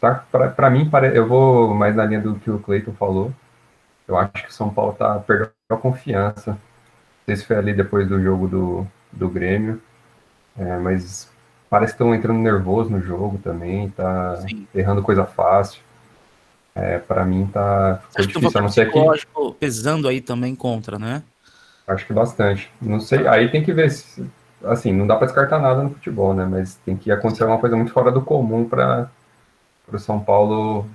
Tá, 0.00 0.24
pra, 0.30 0.48
pra 0.48 0.70
mim, 0.70 0.88
pare- 0.88 1.16
eu 1.16 1.26
vou 1.26 1.74
mais 1.74 1.94
na 1.96 2.04
linha 2.04 2.20
do 2.20 2.34
que 2.36 2.50
o 2.50 2.58
Cleiton 2.58 2.92
falou. 2.92 3.32
Eu 4.06 4.16
acho 4.16 4.32
que 4.44 4.48
o 4.50 4.52
São 4.52 4.68
Paulo 4.72 4.92
tá 4.94 5.18
perdendo 5.20 5.52
a 5.70 5.76
confiança. 5.76 6.52
Não 6.52 6.58
sei 7.26 7.36
se 7.36 7.44
foi 7.46 7.56
ali 7.56 7.72
depois 7.72 8.06
do 8.08 8.20
jogo 8.22 8.48
do, 8.48 8.86
do 9.12 9.28
Grêmio. 9.28 9.80
é, 10.58 10.78
mas 10.78 11.30
parece 11.70 11.92
que 11.92 11.96
estão 12.02 12.14
entrando 12.14 12.38
nervoso 12.40 12.90
no 12.90 13.00
jogo 13.00 13.38
também, 13.38 13.88
tá 13.90 14.36
Sim. 14.38 14.66
errando 14.74 15.02
coisa 15.02 15.24
fácil. 15.24 15.80
É, 16.74 16.98
para 16.98 17.24
mim 17.24 17.46
tá 17.46 18.00
ficou 18.08 18.24
Acho 18.24 18.28
difícil, 18.28 18.58
a 18.58 18.62
não 18.62 18.70
ser 18.70 18.90
que 18.90 19.52
pesando 19.60 20.08
aí 20.08 20.20
também 20.20 20.54
contra, 20.54 20.98
né? 20.98 21.22
acho 21.86 22.06
que 22.06 22.12
bastante. 22.12 22.70
Não 22.80 23.00
sei, 23.00 23.26
aí 23.26 23.50
tem 23.50 23.62
que 23.62 23.72
ver 23.72 23.90
se 23.90 24.24
assim, 24.64 24.92
não 24.92 25.06
dá 25.06 25.16
para 25.16 25.26
descartar 25.26 25.58
nada 25.58 25.82
no 25.82 25.90
futebol, 25.90 26.32
né? 26.32 26.46
Mas 26.46 26.76
tem 26.76 26.96
que 26.96 27.10
acontecer 27.10 27.44
uma 27.44 27.58
coisa 27.58 27.76
muito 27.76 27.92
fora 27.92 28.10
do 28.10 28.22
comum 28.22 28.68
para 28.68 29.10
o 29.92 29.98
São 29.98 30.20
Paulo 30.20 30.88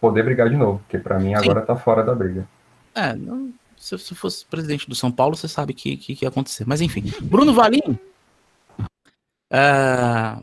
poder 0.00 0.22
brigar 0.22 0.48
de 0.48 0.56
novo, 0.56 0.78
porque 0.78 0.98
para 0.98 1.18
mim 1.18 1.34
agora 1.34 1.60
tá 1.62 1.76
fora 1.76 2.02
da 2.04 2.14
briga. 2.14 2.46
É, 2.94 3.14
não- 3.14 3.52
se 3.76 3.96
você 3.96 4.14
fosse 4.14 4.44
presidente 4.44 4.88
do 4.88 4.94
São 4.94 5.10
Paulo, 5.10 5.36
você 5.36 5.46
sabe 5.46 5.72
que, 5.72 5.96
que, 5.96 6.16
que 6.16 6.24
ia 6.24 6.28
acontecer. 6.28 6.64
Mas 6.66 6.80
enfim, 6.80 7.04
Bruno 7.22 7.54
Valim. 7.54 7.98
É... 9.50 10.36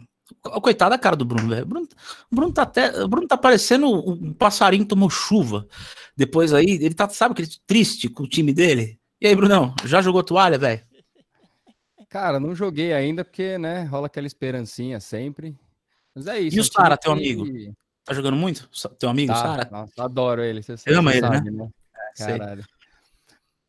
co- 0.50 0.62
Coitada 0.62 0.92
da 0.92 0.98
cara 1.00 1.16
do 1.16 1.25
Bruno, 1.25 1.50
velho. 1.50 1.66
Bruno, 1.66 1.88
o 2.32 2.36
Bruno 2.36 2.54
tá 2.54 2.62
até. 2.64 3.06
Bruno 3.08 3.28
tá 3.28 3.38
parecendo 3.38 3.88
um 3.88 4.34
passarinho 4.34 4.84
que 4.84 4.90
tomou 4.90 5.10
chuva. 5.10 5.68
Depois 6.16 6.54
aí, 6.54 6.66
ele 6.66 6.94
tá, 6.94 7.10
sabe, 7.10 7.34
aquele 7.34 7.50
triste 7.68 8.08
com 8.10 8.24
o 8.24 8.28
time 8.28 8.54
dele. 8.54 9.00
E 9.22 9.28
aí, 9.28 9.36
Brunão, 9.36 9.74
já 9.86 10.02
jogou 10.02 10.24
toalha, 10.24 10.58
velho? 10.58 10.82
Cara, 12.10 12.40
não 12.40 12.56
joguei 12.56 12.94
ainda 12.94 13.25
porque, 13.25 13.58
né, 13.58 13.84
rola 13.84 14.08
aquela 14.08 14.28
esperancinha 14.28 15.00
sempre. 15.00 15.56
Mas 16.14 16.28
é 16.28 16.40
isso. 16.40 16.56
E 16.56 16.60
o 16.60 16.62
é 16.62 16.66
Sara, 16.66 16.96
teu 16.98 17.14
que- 17.14 17.20
amigo? 17.20 17.75
Tá 18.06 18.14
jogando 18.14 18.38
muito? 18.38 18.70
Teu 19.00 19.10
amigo, 19.10 19.34
Tá, 19.34 19.40
Sara? 19.42 19.70
nossa, 19.72 20.04
adoro 20.04 20.42
ele. 20.44 20.62
Você, 20.62 20.78
Você 20.78 20.94
ama 20.94 21.12
ele, 21.12 21.22
né? 21.28 21.36
sabe, 21.38 21.52
né? 21.52 21.70
Sei. 22.14 22.38
Caralho. 22.38 22.64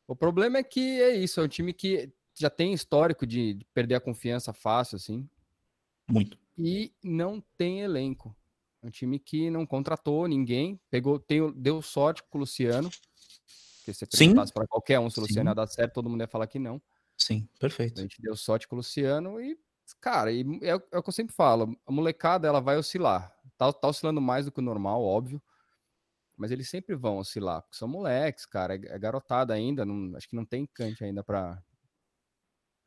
O 0.06 0.14
problema 0.14 0.58
é 0.58 0.62
que 0.62 1.00
é 1.02 1.16
isso, 1.16 1.40
é 1.40 1.42
um 1.42 1.48
time 1.48 1.72
que 1.72 2.08
já 2.38 2.48
tem 2.50 2.72
histórico 2.72 3.26
de 3.26 3.58
perder 3.74 3.94
a 3.96 4.00
confiança 4.00 4.52
fácil, 4.52 4.96
assim, 4.96 5.26
Muito. 6.08 6.38
E 6.58 6.92
não 7.02 7.42
tem 7.56 7.80
elenco. 7.82 8.36
É 8.82 8.86
um 8.86 8.90
time 8.90 9.18
que 9.18 9.50
não 9.50 9.66
contratou 9.66 10.26
ninguém, 10.28 10.80
pegou, 10.90 11.18
tem, 11.18 11.52
deu 11.52 11.82
sorte 11.82 12.22
com 12.30 12.38
o 12.38 12.40
Luciano. 12.42 12.90
Porque 12.90 13.92
se 13.94 14.00
você 14.00 14.06
Sim. 14.16 14.26
perguntasse 14.28 14.52
para 14.52 14.66
qualquer 14.66 14.98
um 15.00 15.08
se 15.10 15.18
o 15.18 15.22
Sim. 15.22 15.28
Luciano 15.28 15.50
ia 15.50 15.54
dar 15.54 15.66
certo, 15.68 15.94
todo 15.94 16.08
mundo 16.10 16.20
ia 16.22 16.28
falar 16.28 16.46
que 16.46 16.58
não. 16.58 16.80
Sim, 17.16 17.48
perfeito. 17.58 17.98
A 17.98 18.02
gente 18.02 18.20
deu 18.20 18.36
sorte 18.36 18.68
com 18.68 18.76
o 18.76 18.78
Luciano 18.78 19.40
e, 19.40 19.58
cara, 20.00 20.32
e 20.32 20.42
é, 20.62 20.76
o- 20.76 20.82
é 20.92 20.98
o 20.98 21.02
que 21.02 21.08
eu 21.08 21.12
sempre 21.12 21.34
falo, 21.34 21.76
a 21.86 21.92
molecada 21.92 22.46
ela 22.48 22.60
vai 22.60 22.76
oscilar. 22.76 23.34
Tá, 23.56 23.72
tá 23.72 23.88
oscilando 23.88 24.20
mais 24.20 24.44
do 24.46 24.52
que 24.52 24.60
o 24.60 24.62
normal, 24.62 25.02
óbvio. 25.02 25.42
Mas 26.36 26.50
eles 26.50 26.68
sempre 26.68 26.94
vão 26.94 27.18
oscilar, 27.18 27.62
porque 27.62 27.76
são 27.78 27.88
moleques, 27.88 28.46
cara, 28.46 28.74
é, 28.76 28.80
é 28.96 28.98
garotada 28.98 29.54
ainda, 29.54 29.84
não- 29.86 30.16
acho 30.16 30.28
que 30.28 30.36
não 30.36 30.44
tem 30.44 30.66
cante 30.74 31.02
ainda 31.04 31.24
pra 31.24 31.62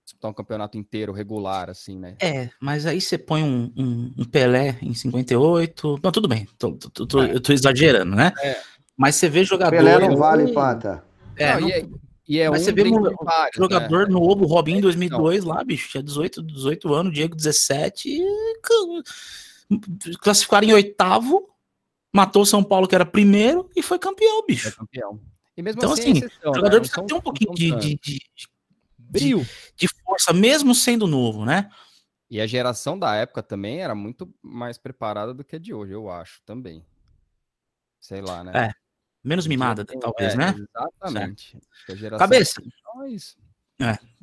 disputar 0.10 0.32
um 0.32 0.34
campeonato 0.34 0.78
inteiro 0.78 1.12
regular, 1.14 1.70
assim, 1.70 1.98
né? 2.00 2.16
É, 2.20 2.50
mas 2.60 2.86
aí 2.86 3.00
você 3.00 3.18
põe 3.18 3.44
um, 3.44 3.72
um- 3.78 4.14
um 4.18 4.26
Pelé 4.26 4.78
em 4.82 4.94
58. 4.94 6.00
Não, 6.04 6.12
tudo 6.12 6.28
bem, 6.28 6.48
tô- 6.58 6.74
tô- 6.74 7.06
tô- 7.06 7.24
É. 7.24 7.36
eu 7.36 7.40
tô 7.42 7.54
exagerando, 7.54 8.16
né? 8.16 8.34
É. 8.42 8.60
Mas 8.98 9.16
você 9.16 9.30
vê 9.30 9.44
jogador. 9.44 9.70
Pelé 9.76 10.00
não 10.00 10.16
vale, 10.18 10.52
Panta. 10.52 11.04
É, 11.38 11.54
Não, 11.54 11.62
não- 11.62 11.70
e 11.70 11.72
é, 11.72 11.86
e 12.28 12.40
é 12.40 12.50
mas 12.50 12.62
um 12.62 12.66
você 12.66 12.72
vê 12.72 12.84
um 12.84 13.02
vários, 13.24 13.58
né? 13.58 13.64
jogador 13.64 14.10
no 14.10 14.22
Obo 14.22 14.46
Robin 14.46 14.74
em 14.74 14.78
É, 14.80 14.82
2002 14.82 15.44
lá, 15.44 15.64
bicho, 15.64 15.90
tinha 15.90 16.04
18, 16.04 16.42
18 16.42 16.94
anos, 16.94 17.14
Diego 17.14 17.36
17, 17.36 18.10
e 18.10 18.24
classificaram 20.20 20.68
em 20.68 20.74
oitavo, 20.74 21.48
matou 22.14 22.42
o 22.42 22.46
São 22.46 22.64
Paulo 22.64 22.88
que 22.88 22.96
era 22.96 23.06
primeiro 23.06 23.70
e 23.76 23.82
foi 23.84 24.00
campeão, 24.00 24.40
É 24.40 24.46
bicho. 24.48 24.76
campeão. 24.76 25.20
E 25.56 25.62
mesmo 25.62 25.80
Então, 25.80 25.94
assim, 25.94 26.02
é 26.02 26.12
assim, 26.12 26.26
exceção, 26.26 26.52
né? 26.52 26.58
jogador 26.58 26.76
Não 26.76 26.80
precisa 26.80 26.96
são- 26.96 27.06
ter 27.06 27.14
um 27.14 27.18
não 27.18 27.22
pouquinho 27.22 27.54
de, 27.54 27.72
de, 27.76 28.00
de, 28.02 28.20
Brio. 29.10 29.46
de 29.76 29.88
força, 29.88 30.32
mesmo 30.34 30.74
sendo 30.74 31.08
novo, 31.08 31.46
né? 31.46 31.70
E 32.30 32.40
a 32.40 32.46
geração 32.48 32.98
da 32.98 33.16
época 33.16 33.42
também 33.42 33.82
era 33.82 33.96
muito 33.96 34.32
mais 34.42 34.78
preparada 34.78 35.34
do 35.34 35.44
que 35.44 35.56
a 35.56 35.60
de 35.60 35.74
hoje, 35.74 35.94
eu 35.94 36.10
acho, 36.10 36.42
também. 36.46 36.86
Sei 38.00 38.22
lá, 38.22 38.44
né? 38.44 38.52
É, 38.56 38.72
Menos 39.24 39.48
mimada, 39.48 39.84
talvez, 39.86 40.34
é, 40.34 40.38
né? 40.38 40.56
Exatamente. 40.58 41.60
Cabeça. 42.18 42.62
é 43.04 43.10
isso. 43.10 43.38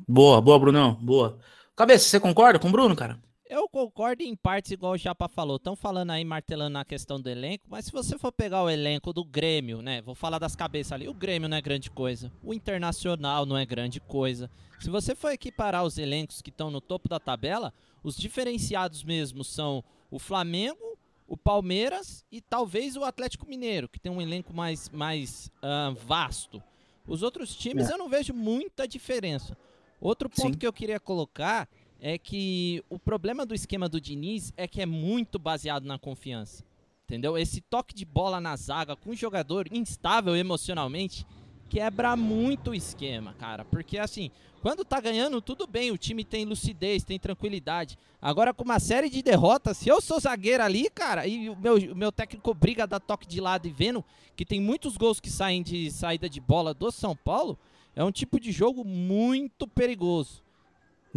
Boa, 0.07 0.41
boa, 0.41 0.59
Brunão, 0.59 0.95
boa. 0.95 1.39
Cabeça, 1.75 2.09
você 2.09 2.19
concorda 2.19 2.57
com 2.57 2.69
o 2.69 2.71
Bruno, 2.71 2.95
cara? 2.95 3.21
Eu 3.49 3.69
concordo 3.69 4.23
em 4.23 4.35
partes, 4.35 4.71
igual 4.71 4.93
o 4.93 4.97
Japa 4.97 5.29
falou. 5.29 5.55
Estão 5.55 5.75
falando 5.75 6.11
aí, 6.11 6.25
martelando 6.25 6.71
na 6.71 6.83
questão 6.83 7.19
do 7.19 7.29
elenco, 7.29 7.65
mas 7.69 7.85
se 7.85 7.91
você 7.91 8.17
for 8.17 8.31
pegar 8.31 8.63
o 8.63 8.69
elenco 8.69 9.13
do 9.13 9.23
Grêmio, 9.23 9.81
né? 9.81 10.01
Vou 10.01 10.13
falar 10.13 10.37
das 10.37 10.55
cabeças 10.55 10.91
ali. 10.91 11.07
O 11.07 11.13
Grêmio 11.13 11.47
não 11.47 11.55
é 11.55 11.61
grande 11.61 11.89
coisa. 11.89 12.31
O 12.43 12.53
Internacional 12.53 13.45
não 13.45 13.57
é 13.57 13.65
grande 13.65 14.01
coisa. 14.01 14.51
Se 14.79 14.89
você 14.89 15.15
for 15.15 15.31
equiparar 15.31 15.85
os 15.85 15.97
elencos 15.97 16.41
que 16.41 16.49
estão 16.49 16.69
no 16.69 16.81
topo 16.81 17.07
da 17.07 17.19
tabela, 17.19 17.73
os 18.03 18.17
diferenciados 18.17 19.03
mesmo 19.03 19.43
são 19.43 19.83
o 20.11 20.19
Flamengo, 20.19 20.97
o 21.25 21.37
Palmeiras 21.37 22.25
e 22.31 22.41
talvez 22.41 22.95
o 22.95 23.03
Atlético 23.03 23.47
Mineiro, 23.47 23.87
que 23.87 23.99
tem 23.99 24.11
um 24.11 24.21
elenco 24.21 24.53
mais, 24.53 24.89
mais 24.89 25.49
ah, 25.61 25.93
vasto. 26.05 26.61
Os 27.07 27.23
outros 27.23 27.55
times 27.55 27.89
eu 27.89 27.97
não 27.97 28.09
vejo 28.09 28.33
muita 28.33 28.85
diferença. 28.87 29.57
Outro 29.99 30.29
ponto 30.29 30.53
Sim. 30.53 30.57
que 30.59 30.67
eu 30.67 30.73
queria 30.73 30.99
colocar 30.99 31.67
é 31.99 32.17
que 32.17 32.83
o 32.89 32.99
problema 32.99 33.45
do 33.45 33.55
esquema 33.55 33.89
do 33.89 33.99
Diniz 33.99 34.53
é 34.55 34.67
que 34.67 34.81
é 34.81 34.85
muito 34.85 35.39
baseado 35.39 35.85
na 35.85 35.97
confiança. 35.97 36.63
Entendeu? 37.05 37.37
Esse 37.37 37.61
toque 37.61 37.95
de 37.95 38.03
bola 38.03 38.41
na 38.41 38.55
zaga 38.55 38.95
com 38.95 39.11
um 39.11 39.15
jogador 39.15 39.67
instável 39.71 40.35
emocionalmente 40.35 41.25
quebra 41.69 42.15
muito 42.15 42.71
o 42.71 42.75
esquema, 42.75 43.33
cara. 43.33 43.63
Porque 43.65 43.97
assim, 43.97 44.31
quando 44.61 44.83
tá 44.83 44.99
ganhando, 44.99 45.41
tudo 45.41 45.67
bem, 45.67 45.91
o 45.91 45.97
time 45.97 46.23
tem 46.23 46.45
lucidez, 46.45 47.03
tem 47.03 47.19
tranquilidade. 47.19 47.97
Agora, 48.21 48.53
com 48.53 48.63
uma 48.63 48.79
série 48.79 49.09
de 49.09 49.21
derrotas, 49.21 49.77
se 49.77 49.89
eu 49.89 50.01
sou 50.01 50.19
zagueiro 50.19 50.63
ali, 50.63 50.89
cara, 50.89 51.27
e 51.27 51.49
o 51.49 51.55
meu, 51.55 51.75
o 51.75 51.95
meu 51.95 52.11
técnico 52.11 52.53
briga 52.53 52.83
a 52.83 52.87
dar 52.87 52.99
toque 52.99 53.27
de 53.27 53.39
lado 53.39 53.67
e 53.67 53.71
vendo 53.71 54.03
que 54.35 54.45
tem 54.45 54.59
muitos 54.59 54.97
gols 54.97 55.19
que 55.19 55.29
saem 55.29 55.61
de 55.61 55.91
saída 55.91 56.29
de 56.29 56.41
bola 56.41 56.73
do 56.73 56.91
São 56.91 57.15
Paulo, 57.15 57.57
é 57.95 58.03
um 58.03 58.11
tipo 58.11 58.39
de 58.39 58.51
jogo 58.51 58.83
muito 58.83 59.67
perigoso. 59.67 60.43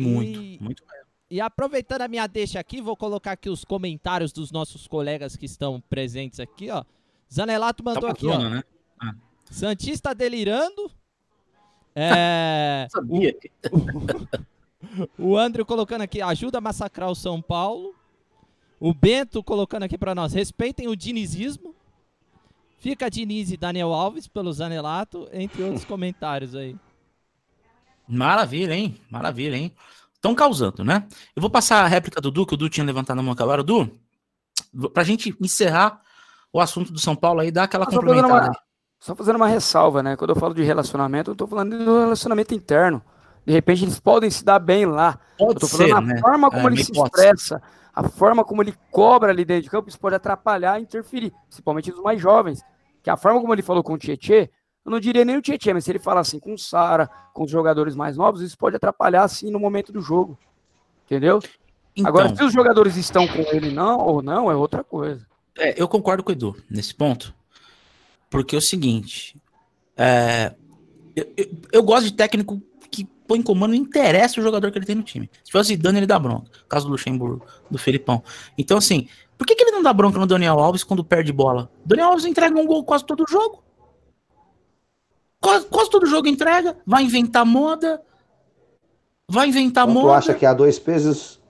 Muito, 0.08 0.40
E- 0.40 0.58
muito. 0.60 0.82
E 1.30 1.40
aproveitando 1.40 2.02
a 2.02 2.08
minha 2.08 2.26
deixa 2.26 2.58
aqui, 2.58 2.80
vou 2.80 2.96
colocar 2.96 3.32
aqui 3.32 3.48
os 3.48 3.64
comentários 3.64 4.32
dos 4.32 4.50
nossos 4.50 4.88
colegas 4.88 5.36
que 5.36 5.46
estão 5.46 5.80
presentes 5.88 6.40
aqui, 6.40 6.70
ó. 6.70 6.82
Zanelato 7.32 7.84
Tá 7.84 7.90
mandou 7.90 8.08
uma 8.08 8.12
aqui, 8.12 8.26
ó. 8.26 8.32
zona, 8.32 8.50
né? 8.50 8.64
Santista 9.48 10.12
delirando. 10.14 10.90
É, 11.94 12.86
Sabia. 12.90 13.36
o 15.18 15.36
André 15.36 15.64
colocando 15.64 16.02
aqui, 16.02 16.20
ajuda 16.20 16.58
a 16.58 16.60
massacrar 16.60 17.08
o 17.10 17.14
São 17.14 17.40
Paulo. 17.40 17.94
O 18.80 18.92
Bento 18.94 19.42
colocando 19.42 19.82
aqui 19.84 19.96
pra 19.98 20.14
nós, 20.14 20.32
respeitem 20.32 20.88
o 20.88 20.96
dinizismo. 20.96 21.74
Fica 22.78 23.10
Diniz 23.10 23.52
e 23.52 23.56
Daniel 23.58 23.92
Alves 23.92 24.26
pelo 24.26 24.52
Zanelato, 24.52 25.28
entre 25.32 25.62
outros 25.62 25.84
comentários 25.86 26.54
aí. 26.54 26.74
Maravilha, 28.10 28.74
hein? 28.74 28.96
Maravilha, 29.10 29.56
hein? 29.56 29.74
Estão 30.14 30.34
causando, 30.34 30.84
né? 30.84 31.06
Eu 31.34 31.40
vou 31.40 31.50
passar 31.50 31.84
a 31.84 31.86
réplica 31.88 32.20
do 32.20 32.30
Du, 32.30 32.44
que 32.44 32.54
o 32.54 32.56
Du 32.56 32.68
tinha 32.68 32.84
levantado 32.84 33.18
a 33.18 33.22
mão 33.22 33.34
hora. 33.38 33.62
Du, 33.62 33.90
pra 34.92 35.02
gente 35.02 35.34
encerrar 35.40 36.00
o 36.52 36.60
assunto 36.60 36.92
do 36.92 36.98
São 36.98 37.16
Paulo 37.16 37.40
aí, 37.40 37.50
dá 37.50 37.62
aquela 37.62 37.84
Só 37.86 37.92
fazendo, 37.92 38.06
complementada. 38.06 38.48
uma, 38.48 38.58
só 38.98 39.14
fazendo 39.14 39.36
uma 39.36 39.46
ressalva, 39.48 40.02
né? 40.02 40.16
Quando 40.16 40.30
eu 40.30 40.36
falo 40.36 40.54
de 40.54 40.62
relacionamento, 40.62 41.30
eu 41.30 41.34
tô 41.34 41.46
falando 41.46 41.78
do 41.84 42.00
relacionamento 42.00 42.54
interno. 42.54 43.02
De 43.46 43.52
repente 43.52 43.84
eles 43.84 43.98
podem 43.98 44.30
se 44.30 44.44
dar 44.44 44.58
bem 44.58 44.84
lá. 44.84 45.18
Eu 45.38 45.46
Pode 45.46 45.60
tô 45.60 45.68
falando 45.68 45.86
ser, 45.86 45.94
a 45.94 46.00
né? 46.00 46.20
forma 46.20 46.50
como 46.50 46.68
É, 46.68 46.72
ele 46.72 46.84
se 46.84 46.92
expressa, 46.92 47.62
a 47.94 48.08
forma 48.08 48.44
como 48.44 48.62
ele 48.62 48.74
cobra 48.90 49.30
ali 49.30 49.44
dentro 49.44 49.64
de 49.64 49.70
campo, 49.70 49.88
isso 49.88 49.98
pode 49.98 50.14
atrapalhar 50.14 50.78
e 50.78 50.82
interferir, 50.82 51.32
principalmente 51.46 51.90
os 51.90 52.02
mais 52.02 52.20
jovens. 52.20 52.62
Que 53.02 53.08
a 53.08 53.16
forma 53.16 53.40
como 53.40 53.54
ele 53.54 53.62
falou 53.62 53.82
com 53.82 53.94
o 53.94 53.98
Tietê, 53.98 54.50
eu 54.84 54.90
não 54.90 55.00
diria 55.00 55.24
nem 55.24 55.36
o 55.36 55.42
Tietê, 55.42 55.72
mas 55.74 55.84
se 55.84 55.90
ele 55.90 55.98
falar 55.98 56.20
assim 56.20 56.38
com 56.38 56.54
o 56.54 56.58
Sara, 56.58 57.08
com 57.34 57.44
os 57.44 57.50
jogadores 57.50 57.94
mais 57.94 58.16
novos, 58.16 58.40
isso 58.40 58.56
pode 58.56 58.76
atrapalhar 58.76 59.24
assim 59.24 59.50
no 59.50 59.58
momento 59.60 59.92
do 59.92 60.00
jogo. 60.00 60.38
Entendeu? 61.06 61.40
Então, 61.96 62.08
Agora, 62.08 62.34
se 62.34 62.42
os 62.44 62.52
jogadores 62.52 62.96
estão 62.96 63.26
com 63.26 63.40
ele 63.54 63.70
não 63.72 63.98
ou 63.98 64.22
não, 64.22 64.50
é 64.50 64.54
outra 64.54 64.82
coisa. 64.84 65.26
é, 65.58 65.80
eu 65.80 65.88
concordo 65.88 66.22
com 66.22 66.30
o 66.30 66.32
Edu 66.32 66.56
nesse 66.70 66.94
ponto. 66.94 67.34
Porque 68.30 68.54
é 68.54 68.58
o 68.58 68.62
seguinte. 68.62 69.36
é, 69.96 70.54
eu, 71.16 71.30
eu- 71.36 71.50
eu 71.72 71.82
gosto 71.82 72.04
de 72.04 72.12
técnico 72.12 72.62
que 72.90 73.04
põe 73.26 73.40
em 73.40 73.42
comando, 73.42 73.72
não 73.72 73.76
interessa 73.78 74.40
o 74.40 74.42
jogador 74.42 74.70
que 74.70 74.78
ele 74.78 74.86
tem 74.86 74.94
no 74.94 75.02
time. 75.02 75.28
Se 75.44 75.50
fosse 75.52 75.68
Zidane, 75.70 75.98
ele 75.98 76.06
dá 76.06 76.18
bronca. 76.18 76.48
Caso 76.68 76.86
do 76.86 76.92
Luxemburgo, 76.92 77.44
do 77.70 77.76
Felipão. 77.76 78.22
Então, 78.56 78.78
assim, 78.78 79.08
por 79.36 79.46
que, 79.46 79.54
que 79.56 79.62
ele 79.64 79.72
não 79.72 79.82
dá 79.82 79.92
bronca 79.92 80.18
no 80.18 80.26
Daniel 80.26 80.58
Alves 80.60 80.84
quando 80.84 81.04
perde 81.04 81.32
bola? 81.32 81.70
O 81.84 81.88
Daniel 81.88 82.08
Alves 82.08 82.24
entrega 82.24 82.56
um 82.58 82.66
gol 82.66 82.82
quase 82.84 83.04
todo 83.04 83.26
jogo. 83.28 83.62
Quase, 85.40 85.66
quase 85.66 85.90
todo 85.90 86.06
jogo 86.06 86.28
entrega. 86.28 86.76
Vai 86.86 87.04
inventar 87.04 87.44
moda. 87.46 88.00
Vai 89.28 89.48
inventar 89.48 89.84
Então, 89.88 89.94
tu 90.02 90.06
moda. 90.06 90.18
acha 90.18 90.34
que 90.34 90.44
há 90.44 90.52
dois 90.52 90.78
pesos, 90.78 91.40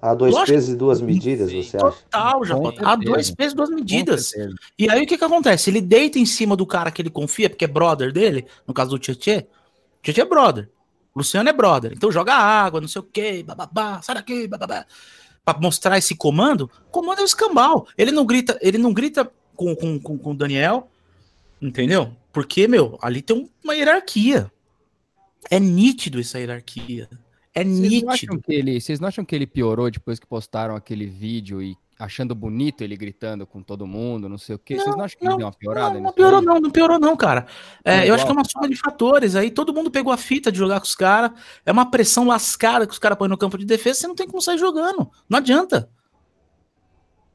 há 0.00 0.14
dois 0.14 0.32
Lógico. 0.32 0.52
pesos 0.54 0.70
e 0.70 0.76
duas 0.76 1.00
medidas, 1.00 1.52
você 1.52 1.76
acha? 1.76 1.90
Total, 1.90 2.44
já 2.44 2.54
Com 2.56 2.72
Há 2.82 2.96
dois 2.96 3.30
pesos, 3.30 3.54
duas 3.54 3.68
Com 3.68 3.76
medidas. 3.76 4.32
E 4.78 4.90
aí 4.90 5.02
o 5.02 5.06
que 5.06 5.18
que 5.18 5.24
acontece? 5.24 5.68
Ele 5.68 5.80
deita 5.82 6.18
em 6.18 6.24
cima 6.24 6.56
do 6.56 6.64
cara 6.66 6.90
que 6.90 7.02
ele 7.02 7.10
confia, 7.10 7.50
porque 7.50 7.66
é 7.66 7.68
brother 7.68 8.12
dele, 8.12 8.46
no 8.66 8.72
caso 8.72 8.90
do 8.90 8.98
Tietê. 8.98 9.46
Tietê 10.02 10.22
é 10.22 10.24
brother. 10.24 10.70
Luciano 11.14 11.48
é 11.48 11.52
brother. 11.52 11.92
Então 11.92 12.10
joga 12.10 12.32
água, 12.34 12.80
não 12.80 12.88
sei 12.88 13.00
o 13.00 13.04
quê, 13.04 13.42
bababá, 13.42 14.00
sai 14.00 14.14
daqui, 14.14 14.48
bababá. 14.48 14.86
Pra 15.44 15.58
mostrar 15.60 15.98
esse 15.98 16.14
comando, 16.14 16.70
comando 16.90 17.18
é 17.18 17.22
o 17.22 17.26
escambau. 17.26 17.86
Ele 17.96 18.10
não 18.10 18.24
grita, 18.24 18.58
ele 18.62 18.78
não 18.78 18.92
grita 18.92 19.30
com, 19.54 19.74
com, 19.76 19.98
com, 19.98 20.16
com 20.16 20.30
o 20.30 20.34
Daniel, 20.34 20.88
entendeu? 21.60 22.12
Porque, 22.38 22.68
meu, 22.68 22.96
ali 23.02 23.20
tem 23.20 23.50
uma 23.64 23.74
hierarquia. 23.74 24.48
É 25.50 25.58
nítido 25.58 26.20
essa 26.20 26.38
hierarquia. 26.38 27.08
É 27.52 27.64
Vocês 27.64 27.80
não, 27.80 27.88
nítido. 27.88 28.10
acham 28.12 28.38
que 28.38 28.54
ele, 28.54 28.80
vocês 28.80 29.00
não 29.00 29.08
acham 29.08 29.24
que 29.24 29.34
ele 29.34 29.44
piorou 29.44 29.90
depois 29.90 30.20
que 30.20 30.26
postaram 30.26 30.76
aquele 30.76 31.06
vídeo 31.06 31.60
e 31.60 31.76
achando 31.98 32.36
bonito 32.36 32.84
ele 32.84 32.96
gritando 32.96 33.44
com 33.44 33.60
todo 33.60 33.88
mundo, 33.88 34.28
não 34.28 34.38
sei 34.38 34.54
o 34.54 34.58
quê? 34.60 34.76
Vocês 34.76 34.94
não 34.94 35.04
acham 35.04 35.18
que 35.18 35.26
ele 35.26 35.36
deu 35.36 35.46
uma 35.46 35.52
piorada? 35.52 35.94
Não, 35.94 36.02
não 36.02 36.12
piorou 36.12 36.40
não, 36.40 36.60
não 36.60 36.70
piorou 36.70 37.00
não, 37.00 37.16
cara. 37.16 37.44
É, 37.84 38.08
eu 38.08 38.14
acho 38.14 38.24
que 38.24 38.30
é 38.30 38.34
uma 38.34 38.44
soma 38.44 38.68
de 38.68 38.76
fatores. 38.76 39.34
Aí 39.34 39.50
todo 39.50 39.74
mundo 39.74 39.90
pegou 39.90 40.12
a 40.12 40.16
fita 40.16 40.52
de 40.52 40.58
jogar 40.58 40.78
com 40.78 40.86
os 40.86 40.94
caras. 40.94 41.32
É 41.66 41.72
uma 41.72 41.90
pressão 41.90 42.24
lascada 42.24 42.86
que 42.86 42.92
os 42.92 43.00
caras 43.00 43.18
põem 43.18 43.28
no 43.28 43.36
campo 43.36 43.58
de 43.58 43.64
defesa. 43.64 43.98
Você 43.98 44.06
não 44.06 44.14
tem 44.14 44.28
como 44.28 44.40
sair 44.40 44.58
jogando. 44.58 45.10
Não 45.28 45.38
adianta. 45.38 45.90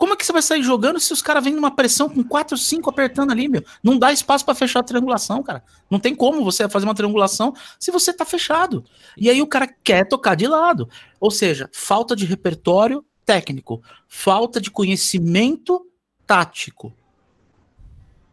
Como 0.03 0.11
é 0.11 0.17
que 0.17 0.25
você 0.25 0.33
vai 0.33 0.41
sair 0.41 0.61
jogando 0.61 0.99
se 0.99 1.13
os 1.13 1.21
caras 1.21 1.41
vêm 1.41 1.53
numa 1.53 1.73
pressão 1.73 2.09
com 2.09 2.21
4, 2.21 2.57
5 2.57 2.89
apertando 2.89 3.31
ali, 3.31 3.47
meu? 3.47 3.63
Não 3.81 3.97
dá 3.97 4.11
espaço 4.11 4.43
pra 4.43 4.53
fechar 4.53 4.81
a 4.81 4.83
triangulação, 4.83 5.41
cara. 5.41 5.63
Não 5.89 5.97
tem 5.97 6.13
como 6.13 6.43
você 6.43 6.67
fazer 6.67 6.85
uma 6.85 6.93
triangulação 6.93 7.53
se 7.79 7.89
você 7.89 8.11
tá 8.11 8.25
fechado. 8.25 8.83
E 9.15 9.29
aí 9.29 9.41
o 9.41 9.47
cara 9.47 9.65
quer 9.65 10.05
tocar 10.05 10.35
de 10.35 10.45
lado. 10.45 10.89
Ou 11.21 11.31
seja, 11.31 11.69
falta 11.71 12.17
de 12.17 12.25
repertório 12.25 13.05
técnico, 13.25 13.81
falta 14.05 14.59
de 14.59 14.69
conhecimento 14.69 15.87
tático. 16.27 16.93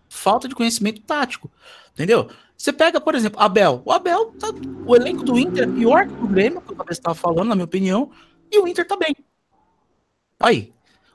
Falta 0.09 0.49
de 0.49 0.57
conhecimento 0.57 1.01
tático. 1.03 1.49
Entendeu? 1.93 2.29
Você 2.57 2.73
pega, 2.73 3.01
por 3.01 3.15
exemplo, 3.15 3.41
Abel. 3.41 3.81
O 3.85 3.93
Abel, 3.93 4.33
tá, 4.41 4.49
o 4.85 4.97
elenco 4.97 5.23
do 5.23 5.39
Inter 5.39 5.69
é 5.69 5.73
pior 5.73 6.09
que 6.09 6.15
o 6.15 6.27
Grêmio, 6.27 6.61
que 6.61 6.73
eu 6.73 6.85
estava 6.91 7.15
falando, 7.15 7.51
na 7.51 7.55
minha 7.55 7.65
opinião, 7.65 8.11
e 8.51 8.59
o 8.59 8.67
Inter 8.67 8.85
tá 8.85 8.97
bem. 8.97 9.15
Aí. 10.41 10.73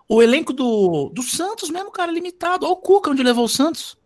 O 0.08 0.22
elenco 0.22 0.54
do, 0.54 1.10
do 1.14 1.24
Santos 1.24 1.70
mesmo, 1.70 1.92
cara, 1.92 2.12
limitado. 2.12 2.66
Olha 2.66 2.74
o 2.74 2.78
Cuca 2.78 3.10
onde 3.10 3.24
levou 3.24 3.46
o 3.46 3.50
Santos. 3.50 3.98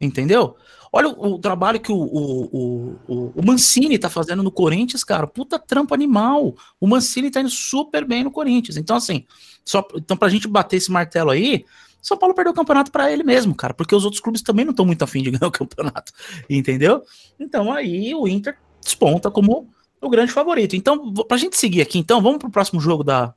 Entendeu? 0.00 0.56
Olha 0.92 1.08
o, 1.08 1.34
o 1.34 1.38
trabalho 1.38 1.78
que 1.78 1.92
o, 1.92 1.96
o, 1.96 2.96
o, 3.06 3.32
o- 3.36 3.44
Mancini 3.46 3.98
tá 3.98 4.08
fazendo 4.10 4.42
no 4.42 4.50
Corinthians, 4.50 5.04
cara. 5.04 5.26
Puta 5.26 5.58
trampo 5.58 5.94
animal. 5.94 6.54
O 6.80 6.86
Mancini 6.86 7.30
tá 7.30 7.40
indo 7.40 7.50
super 7.50 8.04
bem 8.04 8.24
no 8.24 8.30
Corinthians. 8.30 8.76
Então, 8.76 8.96
assim, 8.96 9.24
só, 9.64 9.86
então 9.94 10.16
pra 10.16 10.28
gente 10.28 10.48
bater 10.48 10.78
esse 10.78 10.90
martelo 10.90 11.30
aí, 11.30 11.64
São 12.02 12.16
Paulo 12.16 12.34
perdeu 12.34 12.52
o 12.52 12.56
campeonato 12.56 12.90
pra 12.90 13.12
ele 13.12 13.22
mesmo, 13.22 13.54
cara, 13.54 13.72
porque 13.74 13.94
os 13.94 14.04
outros 14.04 14.20
clubes 14.20 14.42
também 14.42 14.64
não 14.64 14.70
estão 14.72 14.86
muito 14.86 15.02
afim 15.02 15.22
de 15.22 15.30
ganhar 15.32 15.46
o 15.46 15.52
campeonato, 15.52 16.12
entendeu? 16.48 17.02
Então 17.38 17.72
aí 17.72 18.12
o 18.14 18.26
Inter 18.26 18.56
desponta 18.82 19.30
como 19.30 19.68
o 20.00 20.08
grande 20.08 20.32
favorito. 20.32 20.74
Então, 20.74 21.12
pra 21.12 21.36
gente 21.36 21.56
seguir 21.56 21.82
aqui, 21.82 21.98
então, 21.98 22.20
vamos 22.22 22.38
pro 22.38 22.50
próximo 22.50 22.80
jogo 22.80 23.04
da, 23.04 23.32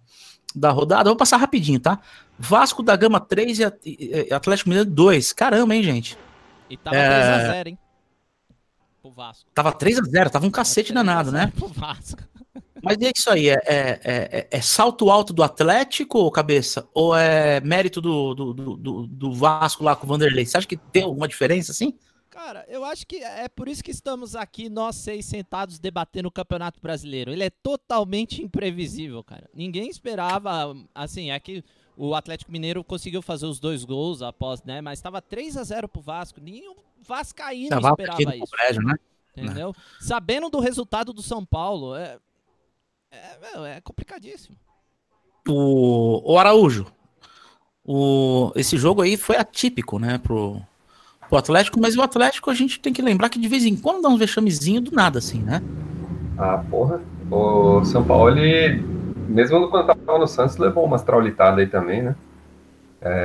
da 0.56 0.72
rodada. 0.72 1.10
Vou 1.10 1.16
passar 1.18 1.38
rapidinho, 1.38 1.80
tá? 1.80 2.00
Vasco 2.38 2.82
da 2.84 2.96
Gama 2.96 3.20
3 3.20 3.60
e, 3.60 3.64
e- 3.86 4.28
e 4.30 4.34
Atlético 4.34 4.70
Mineiro 4.70 4.90
2. 4.90 5.34
Caramba, 5.34 5.76
hein, 5.76 5.84
gente? 5.84 6.18
E 6.70 6.78
tava 6.78 6.96
É. 6.96 7.54
3x0, 7.64 7.68
hein? 7.68 7.80
Pro 9.02 9.12
Vasco. 9.12 9.50
Tava 9.54 9.72
3 9.72 10.00
a 10.00 10.04
0 10.04 10.30
tava 10.30 10.46
um 10.46 10.52
cacete 10.52 10.94
3 10.94 10.98
a 10.98 11.04
0 11.04 11.06
danado, 11.06 11.32
né? 11.32 11.52
Pro 11.56 11.68
Vasco. 11.68 12.22
Mas 12.82 12.98
é 13.02 13.12
isso 13.16 13.30
aí, 13.30 13.50
é, 13.50 13.54
é, 13.66 14.00
é- 14.04 14.48
é 14.52 14.62
salto 14.62 15.10
alto 15.10 15.32
do 15.34 15.42
Atlético, 15.44 16.18
ou 16.20 16.30
cabeça? 16.32 16.86
Ou 16.94 17.16
é 17.16 17.62
mérito 17.62 18.02
do, 18.02 18.34
do, 18.34 18.54
do, 18.54 18.78
do- 18.78 19.08
do 19.08 19.34
Vasco 19.34 19.84
lá 19.84 19.96
com 19.96 20.06
o 20.06 20.10
Vanderlei? 20.10 20.46
Você 20.46 20.58
acha 20.58 20.68
que 20.68 20.76
tem 20.78 21.04
alguma 21.04 21.28
diferença, 21.28 21.72
assim? 21.72 21.94
Cara, 22.34 22.66
eu 22.68 22.84
acho 22.84 23.06
que 23.06 23.18
é 23.18 23.48
por 23.48 23.68
isso 23.68 23.84
que 23.84 23.92
estamos 23.92 24.36
aqui, 24.36 24.68
nós 24.68 24.96
seis 24.96 25.24
sentados 25.24 25.78
debatendo 25.78 26.30
o 26.30 26.32
Campeonato 26.32 26.82
Brasileiro. 26.82 27.32
Ele 27.32 27.44
é 27.44 27.50
totalmente 27.52 28.42
imprevisível, 28.42 29.24
cara. 29.24 29.48
Ninguém 29.54 29.88
esperava, 29.88 30.76
assim, 30.96 31.30
é 31.30 31.40
que 31.40 31.64
o 31.96 32.16
Atlético 32.16 32.52
Mineiro 32.52 32.84
conseguiu 32.84 33.22
fazer 33.22 33.46
os 33.46 33.60
dois 33.60 33.86
gols 33.86 34.24
após, 34.24 34.64
né? 34.64 34.82
Mas 34.82 34.98
estava 34.98 35.22
3 35.22 35.58
a 35.58 35.64
0 35.64 35.88
pro 35.88 36.02
Vasco. 36.02 36.40
O 36.42 36.76
Vascaíno 37.04 37.70
Tava 37.70 37.90
esperava 37.90 38.36
isso. 38.36 38.48
prédio, 38.50 38.82
né? 38.82 38.96
Entendeu? 39.38 39.76
Sabendo 40.02 40.50
do 40.50 40.60
resultado 40.60 41.14
do 41.14 41.22
São 41.22 41.46
Paulo, 41.46 41.96
é, 41.96 42.18
é, 43.12 43.76
é 43.76 43.82
complicadíssimo. 43.82 44.58
O, 45.48 46.34
o 46.34 46.40
Araújo, 46.40 46.92
o, 47.86 48.52
esse 48.56 48.76
jogo 48.76 49.04
aí 49.04 49.18
foi 49.18 49.38
atípico, 49.38 50.00
né, 50.00 50.18
pro, 50.18 50.60
pro 51.30 51.38
Atlético, 51.38 51.80
mas 51.80 51.96
o 51.96 52.02
Atlético 52.02 52.50
a 52.50 52.54
gente 52.54 52.80
tem 52.80 52.94
que 52.94 53.02
lembrar 53.02 53.30
que 53.30 53.40
de 53.40 53.48
vez 53.48 53.66
em 53.66 53.76
quando 53.76 54.02
dá 54.02 54.10
um 54.10 54.18
vexamezinho 54.18 54.82
do 54.82 54.92
nada, 54.92 55.20
assim, 55.20 55.42
né? 55.42 55.62
Ah, 56.38 56.64
porra. 56.70 57.02
O 57.32 57.84
São 57.86 58.04
Paulo, 58.04 58.38
ele, 58.38 58.84
mesmo 59.28 59.70
quando 59.70 59.88
tava 59.88 60.20
no 60.20 60.28
Santos, 60.28 60.58
levou 60.58 60.86
umas 60.86 61.04
traulitadas 61.04 61.60
aí 61.60 61.68
também, 61.68 62.02
né? 62.02 62.16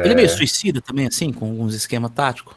Ele 0.04 0.12
é 0.12 0.16
meio 0.16 0.28
suicida 0.28 0.80
também, 0.80 1.06
assim, 1.06 1.32
com 1.32 1.46
alguns 1.46 1.74
esquema 1.74 2.08
tático. 2.08 2.56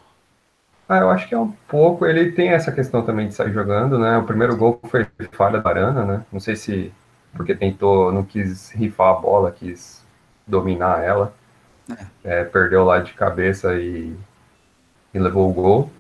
Ah, 0.90 0.98
eu 0.98 1.10
acho 1.10 1.28
que 1.28 1.36
é 1.36 1.38
um 1.38 1.54
pouco. 1.68 2.06
Ele 2.06 2.32
tem 2.32 2.50
essa 2.50 2.72
questão 2.72 3.04
também 3.04 3.28
de 3.28 3.34
sair 3.34 3.54
jogando, 3.54 4.00
né? 4.00 4.18
O 4.18 4.24
primeiro 4.24 4.58
gol 4.58 4.80
foi 4.90 5.06
falha 5.32 5.60
da 5.60 5.70
Arana, 5.70 6.04
né? 6.04 6.26
Não 6.32 6.40
sei 6.40 6.56
se 6.56 6.92
porque 7.34 7.56
tentou, 7.56 8.12
não 8.12 8.24
quis 8.24 8.72
rifar 8.72 9.10
a 9.10 9.14
bola, 9.14 9.52
quis 9.52 10.04
dominar 10.46 11.02
ela. 11.04 11.34
É, 12.24 12.44
perdeu 12.44 12.84
lá 12.84 13.00
de 13.00 13.14
cabeça 13.14 13.74
e, 13.76 14.14
e 15.14 15.20
levou 15.20 15.50
o 15.50 15.54
gol. 15.54 15.92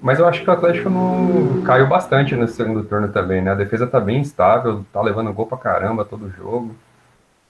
Mas 0.00 0.18
eu 0.18 0.28
acho 0.28 0.42
que 0.42 0.50
o 0.50 0.52
Atlético 0.52 0.90
não 0.90 1.62
caiu 1.62 1.86
bastante 1.88 2.36
no 2.36 2.46
segundo 2.46 2.84
turno 2.84 3.08
também, 3.08 3.40
né? 3.40 3.52
A 3.52 3.54
defesa 3.54 3.86
tá 3.86 3.98
bem 3.98 4.20
estável, 4.20 4.84
tá 4.92 5.00
levando 5.00 5.32
gol 5.32 5.46
pra 5.46 5.58
caramba 5.58 6.04
todo 6.04 6.30
jogo. 6.30 6.76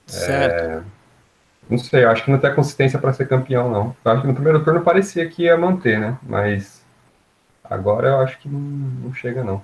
Certo. 0.05 0.85
Não 1.69 1.77
sei, 1.77 2.05
acho 2.05 2.23
que 2.23 2.31
não 2.31 2.39
tem 2.39 2.55
consistência 2.55 2.97
para 2.97 3.11
ser 3.11 3.27
campeão, 3.27 3.69
não. 3.69 3.95
Eu 4.03 4.11
acho 4.11 4.21
que 4.21 4.27
no 4.27 4.33
primeiro 4.33 4.63
turno 4.63 4.81
parecia 4.81 5.27
que 5.27 5.43
ia 5.43 5.57
manter, 5.57 5.99
né? 5.99 6.17
Mas 6.23 6.85
agora 7.63 8.07
eu 8.07 8.19
acho 8.21 8.39
que 8.39 8.47
não, 8.47 8.59
não 8.59 9.13
chega, 9.13 9.43
não. 9.43 9.61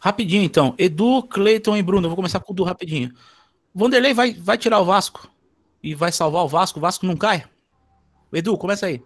Rapidinho, 0.00 0.42
então. 0.42 0.74
Edu, 0.76 1.22
Cleiton 1.22 1.76
e 1.76 1.82
Bruno. 1.82 2.06
Eu 2.06 2.10
vou 2.10 2.16
começar 2.16 2.40
com 2.40 2.52
o 2.52 2.54
Edu 2.54 2.64
rapidinho. 2.64 3.12
Vanderlei 3.72 4.12
vai, 4.12 4.34
vai 4.34 4.58
tirar 4.58 4.80
o 4.80 4.84
Vasco 4.84 5.28
e 5.80 5.94
vai 5.94 6.10
salvar 6.10 6.44
o 6.44 6.48
Vasco. 6.48 6.80
O 6.80 6.82
Vasco 6.82 7.06
não 7.06 7.16
cai? 7.16 7.44
Edu, 8.32 8.58
começa 8.58 8.86
aí. 8.86 9.00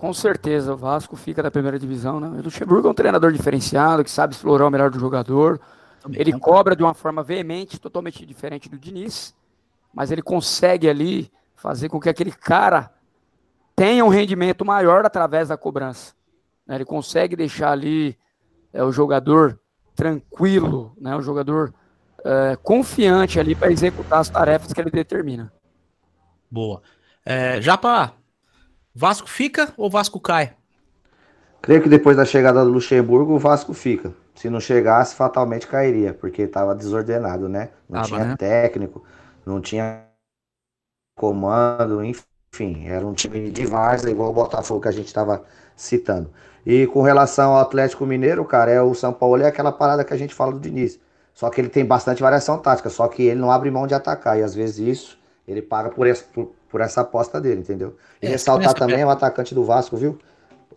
Com 0.00 0.14
certeza, 0.14 0.72
o 0.72 0.78
Vasco 0.78 1.14
fica 1.14 1.42
da 1.42 1.50
primeira 1.50 1.78
divisão, 1.78 2.18
né? 2.18 2.26
O 2.26 2.42
Luxemburgo 2.42 2.88
é 2.88 2.90
um 2.90 2.94
treinador 2.94 3.30
diferenciado, 3.32 4.02
que 4.02 4.10
sabe 4.10 4.32
explorar 4.32 4.66
o 4.66 4.70
melhor 4.70 4.90
do 4.90 4.98
jogador. 4.98 5.60
Ele 6.14 6.32
cobra 6.38 6.74
de 6.74 6.82
uma 6.82 6.94
forma 6.94 7.22
veemente, 7.22 7.78
totalmente 7.78 8.24
diferente 8.24 8.66
do 8.66 8.78
Diniz, 8.78 9.36
mas 9.92 10.10
ele 10.10 10.22
consegue 10.22 10.88
ali 10.88 11.30
fazer 11.54 11.90
com 11.90 12.00
que 12.00 12.08
aquele 12.08 12.32
cara 12.32 12.90
tenha 13.76 14.02
um 14.02 14.08
rendimento 14.08 14.64
maior 14.64 15.04
através 15.04 15.48
da 15.48 15.58
cobrança. 15.58 16.14
né? 16.66 16.76
Ele 16.76 16.86
consegue 16.86 17.36
deixar 17.36 17.72
ali 17.72 18.16
é, 18.72 18.82
o 18.82 18.90
jogador 18.90 19.60
tranquilo, 19.94 20.96
né? 20.98 21.14
o 21.14 21.20
jogador 21.20 21.74
é, 22.24 22.56
confiante 22.62 23.38
ali 23.38 23.54
para 23.54 23.70
executar 23.70 24.20
as 24.20 24.30
tarefas 24.30 24.72
que 24.72 24.80
ele 24.80 24.90
determina. 24.90 25.52
Boa. 26.50 26.80
É, 27.22 27.60
Japa, 27.60 28.14
Vasco 29.00 29.30
fica 29.30 29.72
ou 29.78 29.88
Vasco 29.88 30.20
cai? 30.20 30.52
Creio 31.62 31.82
que 31.82 31.88
depois 31.88 32.18
da 32.18 32.26
chegada 32.26 32.62
do 32.62 32.70
Luxemburgo, 32.70 33.32
o 33.32 33.38
Vasco 33.38 33.72
fica. 33.72 34.12
Se 34.34 34.50
não 34.50 34.60
chegasse, 34.60 35.14
fatalmente 35.14 35.66
cairia, 35.66 36.12
porque 36.12 36.42
estava 36.42 36.74
desordenado, 36.74 37.48
né? 37.48 37.70
Não 37.88 38.02
Tava, 38.02 38.08
tinha 38.08 38.24
né? 38.26 38.36
técnico, 38.36 39.02
não 39.46 39.58
tinha 39.58 40.04
comando, 41.16 42.04
enfim, 42.04 42.86
era 42.88 43.06
um 43.06 43.14
time 43.14 43.50
de 43.50 43.64
várzea, 43.64 44.10
igual 44.10 44.28
o 44.28 44.34
Botafogo 44.34 44.82
que 44.82 44.88
a 44.88 44.92
gente 44.92 45.06
estava 45.06 45.44
citando. 45.74 46.30
E 46.66 46.86
com 46.86 47.00
relação 47.00 47.52
ao 47.52 47.60
Atlético 47.62 48.04
Mineiro, 48.04 48.44
cara, 48.44 48.70
é 48.70 48.82
o 48.82 48.92
São 48.92 49.14
Paulo 49.14 49.42
é 49.42 49.46
aquela 49.46 49.72
parada 49.72 50.04
que 50.04 50.12
a 50.12 50.18
gente 50.18 50.34
fala 50.34 50.52
do 50.52 50.60
Diniz. 50.60 51.00
Só 51.32 51.48
que 51.48 51.58
ele 51.58 51.70
tem 51.70 51.86
bastante 51.86 52.20
variação 52.20 52.58
tática, 52.58 52.90
só 52.90 53.08
que 53.08 53.22
ele 53.22 53.40
não 53.40 53.50
abre 53.50 53.70
mão 53.70 53.86
de 53.86 53.94
atacar, 53.94 54.38
e 54.38 54.42
às 54.42 54.54
vezes 54.54 54.76
isso 54.78 55.18
ele 55.48 55.62
paga 55.62 55.88
por 55.88 56.06
essa, 56.06 56.22
por, 56.34 56.52
por 56.70 56.80
essa 56.80 57.00
aposta 57.02 57.40
dele, 57.40 57.60
entendeu? 57.60 57.96
E 58.22 58.26
É, 58.26 58.30
ressaltar 58.30 58.72
também 58.74 59.04
o 59.04 59.10
atacante 59.10 59.54
do 59.54 59.64
Vasco, 59.64 59.96
viu? 59.96 60.18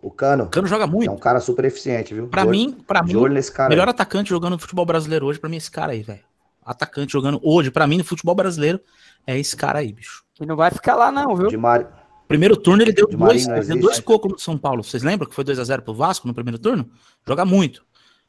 O 0.02 0.10
Cano. 0.10 0.44
O 0.44 0.48
Cano 0.48 0.66
joga 0.66 0.84
É 0.84 0.86
muito. 0.86 1.10
um 1.10 1.16
cara 1.16 1.40
super 1.40 1.64
eficiente, 1.64 2.12
viu? 2.12 2.26
Pra 2.28 2.42
De 2.42 2.48
olho- 2.48 2.58
mim, 2.58 2.72
pra 2.86 3.00
de 3.00 3.14
mim, 3.14 3.20
olho 3.20 3.32
nesse 3.34 3.50
cara. 3.52 3.68
melhor 3.70 3.86
aí. 3.88 3.90
atacante 3.90 4.28
jogando 4.30 4.52
no 4.52 4.58
futebol 4.58 4.84
brasileiro 4.84 5.24
hoje, 5.26 5.38
pra 5.38 5.48
mim, 5.48 5.56
é 5.56 5.58
esse 5.58 5.70
cara 5.70 5.92
aí, 5.92 6.02
velho. 6.02 6.20
Atacante 6.64 7.12
jogando 7.12 7.40
hoje, 7.42 7.70
pra 7.70 7.86
mim, 7.86 7.98
no 7.98 8.04
futebol 8.04 8.34
brasileiro, 8.34 8.80
é 9.26 9.38
esse 9.38 9.56
cara 9.56 9.78
aí, 9.78 9.92
bicho. 9.92 10.22
E 10.40 10.44
não 10.46 10.56
vai 10.56 10.70
ficar 10.70 10.94
lá 10.96 11.10
não, 11.12 11.34
viu? 11.36 11.46
De 11.48 11.56
Mari... 11.56 11.86
Primeiro 12.26 12.56
turno 12.56 12.82
ele 12.82 12.92
deu 12.92 13.06
De 13.06 13.16
dois, 13.16 13.46
ele 13.46 13.64
deu 13.66 13.80
dois 13.80 14.00
cocos 14.00 14.32
no 14.32 14.38
São 14.38 14.56
Paulo. 14.56 14.82
Vocês 14.82 15.02
lembram 15.02 15.28
que 15.28 15.34
foi 15.34 15.44
2 15.44 15.58
a 15.58 15.64
0 15.64 15.82
pro 15.82 15.92
Vasco 15.94 16.26
no 16.26 16.32
primeiro 16.34 16.58
turno? 16.58 16.88
Joga 17.26 17.44
muito. 17.44 17.84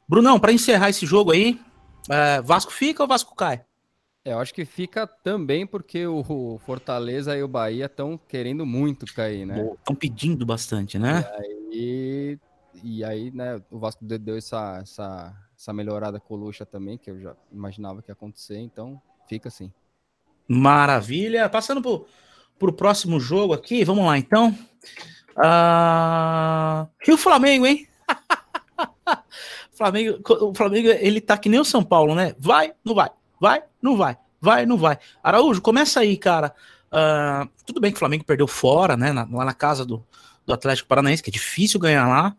Brunão, 0.06 0.38
pra 0.38 0.52
encerrar 0.52 0.90
esse 0.90 1.06
jogo 1.06 1.32
aí, 1.32 1.58
é, 2.10 2.40
Vasco 2.42 2.70
fica 2.72 3.02
ou 3.02 3.08
Vasco 3.08 3.34
cai? 3.34 3.62
É, 4.26 4.32
eu 4.32 4.40
acho 4.40 4.52
que 4.52 4.64
fica 4.64 5.06
também 5.06 5.64
porque 5.64 6.04
o 6.04 6.16
o 6.28 6.58
Fortaleza 6.58 7.36
e 7.36 7.44
o 7.44 7.48
Bahia 7.48 7.86
estão 7.86 8.18
querendo 8.18 8.66
muito 8.66 9.06
cair, 9.14 9.46
né? 9.46 9.70
Estão 9.78 9.94
pedindo 9.94 10.44
bastante, 10.44 10.98
né? 10.98 11.24
E, 11.70 12.36
e 12.82 13.04
aí, 13.04 13.30
né, 13.30 13.62
o 13.70 13.78
Vasco 13.78 14.04
de- 14.04 14.18
deu 14.18 14.36
essa, 14.36 14.80
essa, 14.82 15.32
essa 15.56 15.72
melhorada 15.72 16.18
com 16.18 16.34
o 16.34 16.36
Lucha 16.36 16.66
também, 16.66 16.98
que 16.98 17.08
eu 17.08 17.20
já 17.20 17.36
imaginava 17.52 18.02
que 18.02 18.10
ia 18.10 18.14
acontecer, 18.14 18.58
então 18.58 19.00
fica 19.28 19.46
assim. 19.48 19.72
Maravilha. 20.48 21.48
Passando 21.48 21.80
pro, 21.80 22.04
pro 22.58 22.72
próximo 22.72 23.20
jogo 23.20 23.54
aqui, 23.54 23.84
vamos 23.84 24.04
lá 24.04 24.18
então. 24.18 24.52
E 27.06 27.12
o 27.12 27.16
Flamengo, 27.16 27.64
hein? 27.64 27.86
Flamengo, 29.70 30.18
o 30.28 30.52
Flamengo, 30.52 30.88
ele 30.88 31.20
tá 31.20 31.38
que 31.38 31.48
nem 31.48 31.60
o 31.60 31.64
São 31.64 31.84
Paulo, 31.84 32.12
né? 32.12 32.34
Vai, 32.38 32.74
não 32.84 32.94
vai, 32.94 33.10
vai, 33.40 33.62
não 33.80 33.96
vai, 33.96 34.16
vai, 34.40 34.66
não 34.66 34.76
vai. 34.76 34.98
Araújo, 35.22 35.60
começa 35.60 36.00
aí, 36.00 36.16
cara. 36.16 36.54
Uh, 36.92 37.48
tudo 37.66 37.80
bem 37.80 37.90
que 37.90 37.96
o 37.96 37.98
Flamengo 37.98 38.24
perdeu 38.24 38.46
fora, 38.46 38.96
né? 38.96 39.12
Na, 39.12 39.26
lá 39.30 39.44
na 39.44 39.54
casa 39.54 39.84
do, 39.84 40.04
do 40.44 40.52
Atlético 40.52 40.88
Paranaense, 40.88 41.22
que 41.22 41.30
é 41.30 41.32
difícil 41.32 41.80
ganhar 41.80 42.08
lá. 42.08 42.34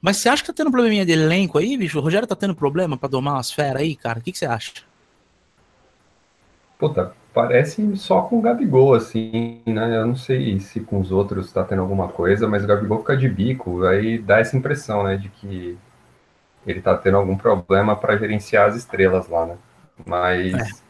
Mas 0.00 0.18
você 0.18 0.28
acha 0.28 0.42
que 0.42 0.48
tá 0.48 0.52
tendo 0.52 0.70
probleminha 0.70 1.06
de 1.06 1.12
elenco 1.12 1.58
aí, 1.58 1.76
bicho? 1.76 1.98
O 1.98 2.02
Rogério 2.02 2.28
tá 2.28 2.36
tendo 2.36 2.54
problema 2.54 2.96
para 2.96 3.08
domar 3.08 3.34
umas 3.34 3.50
feras 3.50 3.80
aí, 3.80 3.96
cara? 3.96 4.18
O 4.18 4.22
que, 4.22 4.32
que 4.32 4.38
você 4.38 4.44
acha? 4.44 4.72
Puta, 6.78 7.14
parece 7.32 7.96
só 7.96 8.20
com 8.22 8.38
o 8.38 8.42
Gabigol, 8.42 8.94
assim, 8.94 9.62
né? 9.64 9.96
Eu 9.96 10.06
não 10.06 10.16
sei 10.16 10.60
se 10.60 10.80
com 10.80 11.00
os 11.00 11.10
outros 11.10 11.50
tá 11.52 11.64
tendo 11.64 11.80
alguma 11.80 12.08
coisa, 12.08 12.46
mas 12.46 12.62
o 12.62 12.66
Gabigol 12.66 12.98
fica 12.98 13.16
de 13.16 13.28
bico, 13.28 13.84
aí 13.84 14.18
dá 14.18 14.40
essa 14.40 14.56
impressão, 14.56 15.04
né, 15.04 15.16
de 15.16 15.28
que 15.30 15.78
ele 16.66 16.82
tá 16.82 16.96
tendo 16.96 17.16
algum 17.16 17.36
problema 17.36 17.96
para 17.96 18.16
gerenciar 18.16 18.68
as 18.68 18.76
estrelas 18.76 19.28
lá, 19.28 19.46
né? 19.46 19.56
Mas. 20.06 20.82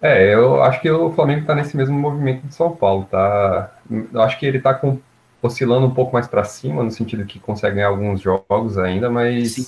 É. 0.00 0.30
é. 0.30 0.34
eu 0.34 0.62
acho 0.62 0.80
que 0.80 0.90
o 0.90 1.12
Flamengo 1.12 1.46
tá 1.46 1.54
nesse 1.54 1.76
mesmo 1.76 1.98
movimento 1.98 2.46
de 2.46 2.54
São 2.54 2.74
Paulo, 2.74 3.06
tá? 3.10 3.72
Eu 3.90 4.22
acho 4.22 4.38
que 4.38 4.46
ele 4.46 4.60
tá 4.60 4.74
com, 4.74 4.98
oscilando 5.42 5.86
um 5.86 5.94
pouco 5.94 6.12
mais 6.12 6.26
para 6.26 6.44
cima, 6.44 6.82
no 6.82 6.90
sentido 6.90 7.24
que 7.24 7.38
consegue 7.38 7.76
ganhar 7.76 7.88
alguns 7.88 8.20
jogos 8.20 8.78
ainda, 8.78 9.10
mas 9.10 9.52
Sim. 9.52 9.66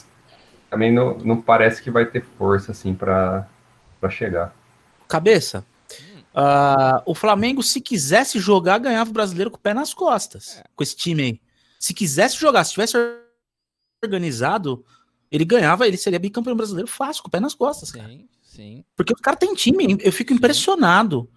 também 0.70 0.92
não, 0.92 1.18
não 1.18 1.40
parece 1.40 1.82
que 1.82 1.90
vai 1.90 2.06
ter 2.06 2.24
força, 2.38 2.72
assim, 2.72 2.94
para 2.94 3.46
chegar 4.10 4.52
cabeça. 5.14 5.64
Uh, 6.34 6.98
o 7.06 7.14
Flamengo, 7.14 7.62
se 7.62 7.80
quisesse 7.80 8.40
jogar, 8.40 8.78
ganhava 8.78 9.10
o 9.10 9.12
brasileiro 9.12 9.50
com 9.50 9.56
o 9.56 9.60
pé 9.60 9.72
nas 9.72 9.94
costas. 9.94 10.58
É. 10.58 10.64
Com 10.74 10.82
esse 10.82 10.96
time 10.96 11.22
aí. 11.22 11.40
Se 11.78 11.94
quisesse 11.94 12.36
jogar, 12.36 12.64
se 12.64 12.72
tivesse 12.72 12.96
organizado, 14.02 14.84
ele 15.34 15.44
ganhava, 15.44 15.84
ele 15.84 15.96
seria 15.96 16.18
bicampeão 16.18 16.56
brasileiro 16.56 16.88
fácil, 16.88 17.20
com 17.20 17.28
o 17.28 17.30
pé 17.30 17.40
nas 17.40 17.54
costas, 17.54 17.90
cara. 17.90 18.08
Sim, 18.08 18.28
sim. 18.40 18.84
Porque 18.94 19.12
o 19.12 19.16
cara 19.16 19.36
tem 19.36 19.52
time, 19.52 19.98
eu 20.00 20.12
fico 20.12 20.32
impressionado 20.32 21.28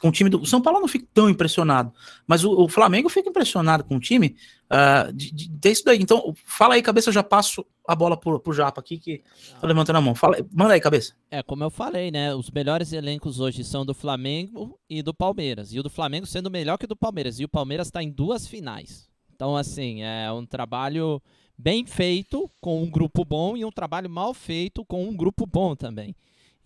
com 0.00 0.08
o 0.08 0.12
time 0.12 0.28
do 0.28 0.40
o 0.40 0.44
São 0.44 0.60
Paulo. 0.60 0.78
Eu 0.78 0.80
não 0.82 0.88
fico 0.88 1.06
tão 1.14 1.30
impressionado, 1.30 1.92
mas 2.26 2.44
o, 2.44 2.50
o 2.50 2.68
Flamengo 2.68 3.08
fica 3.08 3.28
impressionado 3.28 3.84
com 3.84 3.94
o 3.94 4.00
time 4.00 4.34
uh, 4.64 5.12
de, 5.12 5.32
de, 5.32 5.48
daí. 5.84 5.98
Então, 6.00 6.34
fala 6.44 6.74
aí, 6.74 6.82
cabeça, 6.82 7.10
eu 7.10 7.12
já 7.14 7.22
passo 7.22 7.64
a 7.86 7.94
bola 7.94 8.16
pro, 8.16 8.40
pro 8.40 8.52
Japa 8.52 8.80
aqui 8.80 8.98
que 8.98 9.22
tô 9.60 9.68
levantando 9.68 9.96
a 9.96 10.00
mão. 10.00 10.16
Fala, 10.16 10.36
manda 10.52 10.74
aí, 10.74 10.80
cabeça. 10.80 11.14
É, 11.30 11.44
como 11.44 11.62
eu 11.62 11.70
falei, 11.70 12.10
né? 12.10 12.34
Os 12.34 12.50
melhores 12.50 12.92
elencos 12.92 13.38
hoje 13.38 13.62
são 13.62 13.86
do 13.86 13.94
Flamengo 13.94 14.76
e 14.90 15.00
do 15.00 15.14
Palmeiras. 15.14 15.72
E 15.72 15.78
o 15.78 15.82
do 15.84 15.90
Flamengo 15.90 16.26
sendo 16.26 16.50
melhor 16.50 16.76
que 16.76 16.86
o 16.86 16.88
do 16.88 16.96
Palmeiras. 16.96 17.38
E 17.38 17.44
o 17.44 17.48
Palmeiras 17.48 17.86
está 17.86 18.02
em 18.02 18.10
duas 18.10 18.48
finais. 18.48 19.08
Então, 19.32 19.56
assim, 19.56 20.02
é 20.02 20.32
um 20.32 20.44
trabalho 20.44 21.22
bem 21.56 21.86
feito 21.86 22.50
com 22.60 22.82
um 22.82 22.90
grupo 22.90 23.24
bom 23.24 23.56
e 23.56 23.64
um 23.64 23.70
trabalho 23.70 24.10
mal 24.10 24.34
feito 24.34 24.84
com 24.84 25.08
um 25.08 25.16
grupo 25.16 25.46
bom 25.46 25.74
também. 25.74 26.14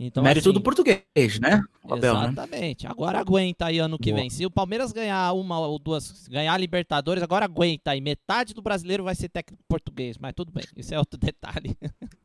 Então, 0.00 0.22
Mérito 0.22 0.48
assim, 0.48 0.54
do 0.54 0.60
português, 0.60 1.40
né? 1.40 1.60
Abel, 1.84 2.14
né? 2.14 2.26
exatamente. 2.26 2.84
Né? 2.84 2.90
Agora 2.90 3.18
aguenta 3.18 3.66
aí 3.66 3.80
ano 3.80 3.98
que 3.98 4.10
Boa. 4.10 4.20
vem. 4.20 4.30
Se 4.30 4.46
o 4.46 4.50
Palmeiras 4.50 4.92
ganhar 4.92 5.32
uma 5.32 5.58
ou 5.58 5.76
duas, 5.76 6.28
ganhar 6.28 6.54
a 6.54 6.56
Libertadores, 6.56 7.20
agora 7.20 7.46
aguenta 7.46 7.90
aí. 7.90 8.00
Metade 8.00 8.54
do 8.54 8.62
brasileiro 8.62 9.02
vai 9.02 9.16
ser 9.16 9.28
técnico 9.28 9.64
português, 9.66 10.16
mas 10.16 10.34
tudo 10.34 10.52
bem. 10.52 10.64
Isso 10.76 10.94
é 10.94 10.98
outro 10.98 11.18
detalhe. 11.20 11.76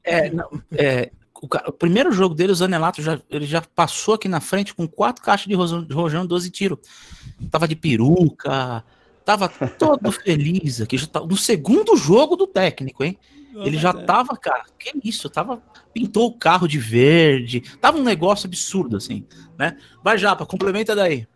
É, 0.04 0.30
não, 0.30 0.50
é 0.72 1.12
o, 1.44 1.48
cara, 1.48 1.70
o, 1.70 1.74
primeiro 1.74 2.12
jogo 2.12 2.34
dele, 2.34 2.54
o 2.54 2.56
Zanelato, 2.56 3.02
já, 3.02 3.20
ele 3.30 3.46
já 3.46 3.62
passou 3.62 4.14
aqui 4.14 4.30
na 4.30 4.40
frente 4.40 4.74
com 4.74 4.88
quatro 4.88 5.22
caixas 5.22 5.48
de 5.48 5.56
rojão, 5.56 5.84
de 5.84 5.94
rojão 5.94 6.26
12 6.26 6.50
tiros. 6.50 6.80
Tava 7.52 7.68
de 7.68 7.76
peruca, 7.76 8.84
tava 9.24 9.50
todo 9.78 10.12
feliz 10.12 10.82
aqui. 10.82 10.98
Já 10.98 11.08
tá, 11.08 11.20
no 11.22 11.38
segundo 11.38 11.96
jogo 11.96 12.36
do 12.36 12.48
técnico, 12.48 13.04
hein? 13.04 13.18
Ele 13.56 13.78
já 13.78 13.90
é. 13.90 14.04
tava, 14.04 14.36
cara, 14.36 14.64
que 14.80 14.92
isso? 15.04 15.30
Tava, 15.30 15.62
pintou 15.94 16.28
o 16.28 16.38
carro 16.38 16.68
de 16.68 16.80
verde, 16.80 17.62
tava 17.80 17.98
um 17.98 18.04
negócio 18.04 18.48
absurdo, 18.48 18.98
assim, 18.98 19.26
né? 19.58 19.78
Vai, 20.04 20.18
Japa, 20.18 20.46
complementa 20.46 20.96
daí. 20.96 21.28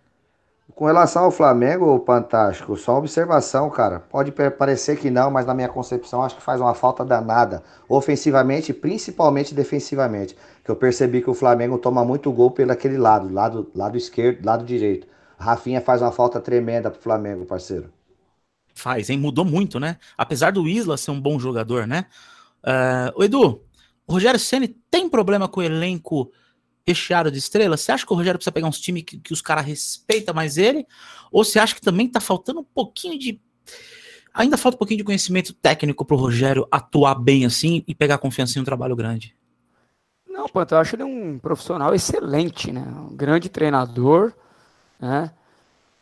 Com 0.76 0.86
relação 0.86 1.24
ao 1.24 1.32
Flamengo, 1.32 2.04
Fantástico, 2.06 2.78
só 2.78 2.94
uma 2.94 3.00
observação, 3.00 3.70
cara. 3.70 4.00
Pode 4.00 4.32
parecer 4.32 4.98
que 4.98 5.10
não, 5.10 5.32
mas 5.32 5.46
na 5.46 5.54
minha 5.54 5.70
concepção 5.70 6.22
acho 6.22 6.36
que 6.36 6.42
faz 6.42 6.62
uma 6.62 6.76
falta 6.76 7.04
danada, 7.04 7.64
ofensivamente 7.90 8.72
e 8.72 8.76
principalmente 8.76 9.56
defensivamente. 9.56 10.38
Que 10.64 10.70
eu 10.70 10.76
percebi 10.76 11.22
que 11.22 11.30
o 11.30 11.34
Flamengo 11.34 11.80
toma 11.80 12.06
muito 12.06 12.32
gol 12.32 12.52
pelo 12.52 12.72
aquele 12.72 12.98
lado, 12.98 13.34
lado, 13.34 13.72
lado 13.74 13.98
esquerdo, 13.98 14.46
lado 14.46 14.64
direito. 14.64 15.08
Rafinha 15.38 15.82
faz 15.82 16.02
uma 16.02 16.12
falta 16.12 16.40
tremenda 16.40 16.90
pro 16.90 17.02
Flamengo, 17.02 17.46
parceiro. 17.46 17.92
Faz, 18.74 19.10
hein? 19.10 19.18
Mudou 19.18 19.46
muito, 19.46 19.80
né? 19.80 19.98
Apesar 20.18 20.52
do 20.52 20.68
Isla 20.68 20.98
ser 20.98 21.12
um 21.12 21.22
bom 21.22 21.40
jogador, 21.40 21.88
né? 21.88 22.06
Uh, 22.64 23.20
o 23.20 23.24
Edu, 23.24 23.62
o 24.06 24.14
Rogério 24.14 24.40
Ceni 24.40 24.68
tem 24.90 25.10
problema 25.10 25.48
com 25.48 25.60
o 25.60 25.64
elenco 25.64 26.32
recheado 26.88 27.30
de 27.30 27.38
estrelas? 27.38 27.82
Você 27.82 27.92
acha 27.92 28.06
que 28.06 28.14
o 28.14 28.16
Rogério 28.16 28.38
precisa 28.38 28.52
pegar 28.52 28.68
uns 28.68 28.80
times 28.80 29.04
que, 29.04 29.18
que 29.20 29.34
os 29.34 29.42
caras 29.42 29.66
respeitam 29.66 30.34
mais 30.34 30.58
ele? 30.58 30.86
Ou 31.32 31.44
você 31.44 31.60
acha 31.60 31.76
que 31.76 31.82
também 31.82 32.08
tá 32.08 32.22
faltando 32.22 32.62
um 32.62 32.64
pouquinho 32.64 33.20
de. 33.20 33.42
Ainda 34.34 34.58
falta 34.58 34.76
um 34.76 34.80
pouquinho 34.80 35.00
de 35.00 35.04
conhecimento 35.04 35.54
técnico 35.54 36.06
pro 36.06 36.16
Rogério 36.16 36.68
atuar 36.72 37.16
bem 37.16 37.46
assim 37.46 37.84
e 37.88 37.94
pegar 37.94 38.18
confiança 38.20 38.58
em 38.58 38.62
um 38.62 38.66
trabalho 38.66 38.96
grande? 38.96 39.36
Não, 40.30 40.48
Panto, 40.48 40.76
eu 40.76 40.78
acho 40.78 40.96
ele 40.96 41.04
um 41.04 41.40
profissional 41.40 41.94
excelente, 41.94 42.72
né? 42.72 42.82
Um 42.82 43.16
grande 43.16 43.50
treinador, 43.50 44.34
né? 45.00 45.32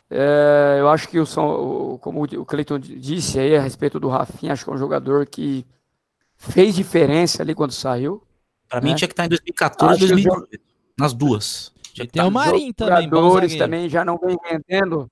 É, 0.08 0.76
eu 0.78 0.88
acho 0.88 1.08
que 1.08 1.18
o, 1.18 1.26
São, 1.26 1.98
como 2.00 2.22
o 2.22 2.44
Cleiton 2.44 2.78
disse 2.78 3.40
aí 3.40 3.56
a 3.56 3.60
respeito 3.60 3.98
do 3.98 4.08
Rafinha, 4.08 4.52
acho 4.52 4.64
que 4.64 4.70
é 4.70 4.74
um 4.74 4.78
jogador 4.78 5.26
que 5.26 5.66
fez 6.36 6.74
diferença 6.74 7.42
ali 7.42 7.54
quando 7.54 7.72
saiu. 7.72 8.22
Para 8.68 8.80
né? 8.80 8.88
mim 8.88 8.94
tinha 8.94 9.08
que 9.08 9.12
estar 9.12 9.26
em 9.26 9.28
2014, 9.28 9.98
2018, 10.00 10.60
nas 10.98 11.12
duas. 11.12 11.72
Tem 12.12 12.22
o 12.22 12.30
Marinho 12.30 12.74
também. 12.74 13.06
Os 13.06 13.10
jogadores 13.10 13.56
também 13.56 13.88
já 13.88 14.04
não 14.04 14.18
vem 14.18 14.36
rendendo. 14.44 15.10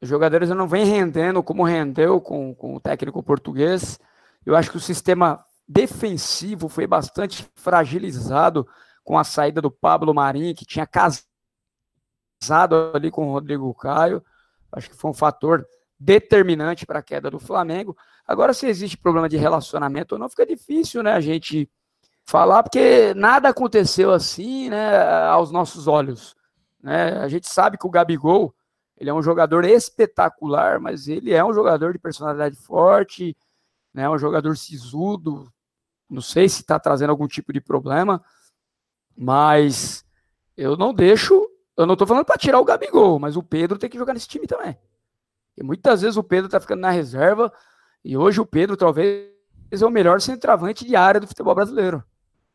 Os 0.00 0.08
jogadores 0.08 0.48
não 0.48 0.66
vem 0.66 0.84
rendendo 0.84 1.42
como 1.42 1.62
rendeu 1.62 2.20
com, 2.20 2.54
com 2.54 2.76
o 2.76 2.80
técnico 2.80 3.22
português. 3.22 4.00
Eu 4.46 4.56
acho 4.56 4.70
que 4.70 4.78
o 4.78 4.80
sistema 4.80 5.44
defensivo 5.68 6.68
foi 6.68 6.86
bastante 6.86 7.46
fragilizado 7.54 8.66
com 9.04 9.18
a 9.18 9.24
saída 9.24 9.60
do 9.60 9.70
Pablo 9.70 10.14
Marinho, 10.14 10.54
que 10.54 10.64
tinha 10.64 10.86
casado 10.86 11.29
ali 12.94 13.10
com 13.10 13.28
o 13.28 13.32
Rodrigo 13.32 13.72
Caio. 13.74 14.24
Acho 14.72 14.88
que 14.88 14.96
foi 14.96 15.10
um 15.10 15.14
fator 15.14 15.66
determinante 15.98 16.86
para 16.86 17.00
a 17.00 17.02
queda 17.02 17.30
do 17.30 17.38
Flamengo. 17.38 17.96
Agora, 18.26 18.54
se 18.54 18.66
existe 18.66 18.96
problema 18.96 19.28
de 19.28 19.36
relacionamento 19.36 20.14
ou 20.14 20.18
não, 20.18 20.28
fica 20.28 20.46
difícil, 20.46 21.02
né, 21.02 21.12
a 21.12 21.20
gente 21.20 21.68
falar, 22.24 22.62
porque 22.62 23.12
nada 23.14 23.48
aconteceu 23.48 24.12
assim, 24.12 24.70
né, 24.70 24.98
aos 25.26 25.50
nossos 25.50 25.86
olhos. 25.86 26.36
Né? 26.82 27.18
A 27.18 27.28
gente 27.28 27.48
sabe 27.48 27.76
que 27.76 27.86
o 27.86 27.90
Gabigol, 27.90 28.54
ele 28.96 29.10
é 29.10 29.14
um 29.14 29.22
jogador 29.22 29.64
espetacular, 29.64 30.78
mas 30.78 31.08
ele 31.08 31.32
é 31.32 31.44
um 31.44 31.52
jogador 31.52 31.92
de 31.92 31.98
personalidade 31.98 32.56
forte, 32.56 33.36
né, 33.92 34.08
um 34.08 34.18
jogador 34.18 34.56
sisudo, 34.56 35.52
não 36.08 36.22
sei 36.22 36.48
se 36.48 36.60
está 36.60 36.78
trazendo 36.78 37.10
algum 37.10 37.26
tipo 37.26 37.52
de 37.52 37.60
problema, 37.60 38.22
mas 39.16 40.04
eu 40.56 40.76
não 40.76 40.94
deixo, 40.94 41.49
eu 41.80 41.86
não 41.86 41.94
estou 41.94 42.06
falando 42.06 42.24
para 42.24 42.36
tirar 42.36 42.60
o 42.60 42.64
Gabigol, 42.64 43.18
mas 43.18 43.36
o 43.36 43.42
Pedro 43.42 43.78
tem 43.78 43.88
que 43.88 43.98
jogar 43.98 44.12
nesse 44.12 44.28
time 44.28 44.46
também. 44.46 44.76
E 45.56 45.62
muitas 45.62 46.02
vezes 46.02 46.16
o 46.16 46.22
Pedro 46.22 46.46
está 46.46 46.60
ficando 46.60 46.80
na 46.80 46.90
reserva, 46.90 47.52
e 48.04 48.16
hoje 48.16 48.40
o 48.40 48.46
Pedro 48.46 48.76
talvez 48.76 49.30
é 49.70 49.84
o 49.84 49.90
melhor 49.90 50.20
centroavante 50.20 50.84
de 50.84 50.94
área 50.96 51.20
do 51.20 51.26
futebol 51.26 51.54
brasileiro. 51.54 52.04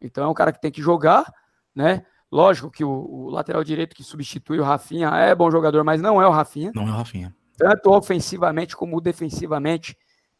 Então 0.02 0.26
é 0.26 0.28
um 0.28 0.34
cara 0.34 0.52
que 0.52 0.62
tem 0.62 0.72
que 0.72 0.82
jogar, 0.82 1.26
né? 1.74 2.06
Lógico 2.32 2.70
que 2.70 2.84
o, 2.84 2.90
o, 2.90 3.30
lateral 3.30 3.64
direito 3.64 3.96
que 3.96 4.04
substitui 4.04 4.60
o 4.60 4.64
Rafinha 4.64 5.10
é 5.10 5.34
bom 5.34 5.50
jogador, 5.50 5.84
mas 5.84 6.02
não 6.02 6.22
é 6.22 6.28
o 6.28 6.32
Rafinha. 6.32 6.72
Não 6.76 6.88
é 6.88 6.92
o 6.92 6.96
Rafinha. 6.96 7.34
Tanto 7.58 7.92
ofensivamente 7.92 8.76
como 8.76 9.00
defensivamente 9.00 9.98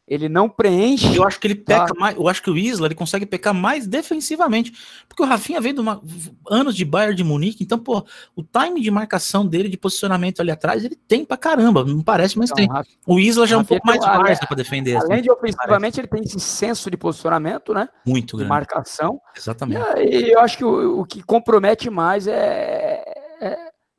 ele 0.08 0.30
não 0.30 0.48
preenche. 0.48 1.16
Eu 1.16 1.24
acho 1.24 1.40
que 1.40 1.48
ele 1.48 1.56
peca 1.56 1.88
tá? 1.88 2.00
mais. 2.00 2.16
Eu 2.16 2.28
acho 2.28 2.42
que 2.42 2.50
o 2.50 2.58
Isla 2.58 2.88
ele 2.88 2.96
consegue 2.96 3.26
pecar 3.26 3.54
mais 3.54 3.88
defensivamente. 3.88 4.72
Porque 5.08 5.24
o 5.24 5.26
Rafinha 5.26 5.60
veio 5.60 5.74
de 5.74 5.82
uma, 5.82 6.02
anos 6.50 6.76
de 6.76 6.86
Bayern 6.86 7.16
de 7.16 7.24
Munique. 7.24 7.64
Então, 7.64 7.80
pô, 7.80 8.06
o 8.36 8.44
time 8.44 8.82
de 8.82 8.92
marcação 8.92 9.46
dele, 9.46 9.68
de 9.68 9.78
posicionamento 9.78 10.42
ali 10.42 10.52
atrás, 10.52 10.86
ele 10.86 10.96
tem 10.96 11.26
pra 11.26 11.38
caramba. 11.38 11.84
Não 11.84 12.02
parece, 12.02 12.38
mas 12.38 12.52
então, 12.52 12.84
tem. 12.84 12.86
o 13.08 13.20
Isla 13.20 13.48
já 13.48 13.56
é 13.56 13.60
um 13.60 13.66
pouco 13.66 13.86
mais 13.86 14.00
várzea 14.00 14.48
pra 14.48 14.56
defender. 14.56 14.96
Além 14.96 15.14
assim, 15.14 15.22
de 15.24 15.32
ofensivamente, 15.32 16.00
ele 16.00 16.08
tem 16.08 16.22
esse 16.22 16.40
senso 16.40 16.92
de 16.92 16.98
posicionamento, 16.98 17.74
né? 17.74 17.90
Muito 18.06 18.38
grande. 18.38 18.46
De 18.46 18.50
marcação. 18.50 19.20
Exatamente. 19.36 19.82
E, 20.02 20.32
eu 20.32 20.40
acho 20.40 20.58
que 20.58 20.66
o, 20.66 21.00
o 21.00 21.06
que 21.06 21.24
compromete 21.24 21.90
mais 21.90 22.28
é, 22.28 22.32
é 22.32 22.95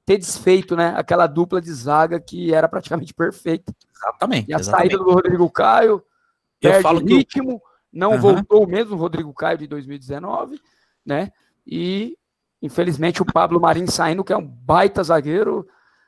ter 0.06 0.16
desfeito, 0.16 0.76
né? 0.76 0.94
Aquela 0.96 1.26
dupla 1.26 1.60
de 1.60 1.72
zaga 1.72 2.20
que 2.20 2.54
era 2.54 2.68
praticamente 2.68 3.12
perfeita. 3.12 3.74
Exatamente. 3.94 4.48
E 4.48 4.54
a 4.54 4.58
exatamente. 4.58 4.90
saída 4.90 5.04
do 5.04 5.12
Rodrigo 5.12 5.50
Caio 5.50 6.02
eu 6.62 6.70
perde 6.70 6.82
falo 6.82 7.04
ritmo, 7.04 7.50
eu... 7.50 7.60
não 7.92 8.12
uhum. 8.12 8.18
voltou 8.18 8.64
o 8.64 8.68
mesmo 8.68 8.96
Rodrigo 8.96 9.34
Caio 9.34 9.58
de 9.58 9.66
2019, 9.66 10.60
né? 11.04 11.32
E 11.66 12.16
infelizmente 12.62 13.20
o 13.20 13.26
Pablo 13.26 13.60
Marim 13.60 13.86
saindo, 13.86 14.24
que 14.24 14.32
é 14.32 14.36
um 14.36 14.46
baita 14.46 15.02
zagueiro, 15.02 15.66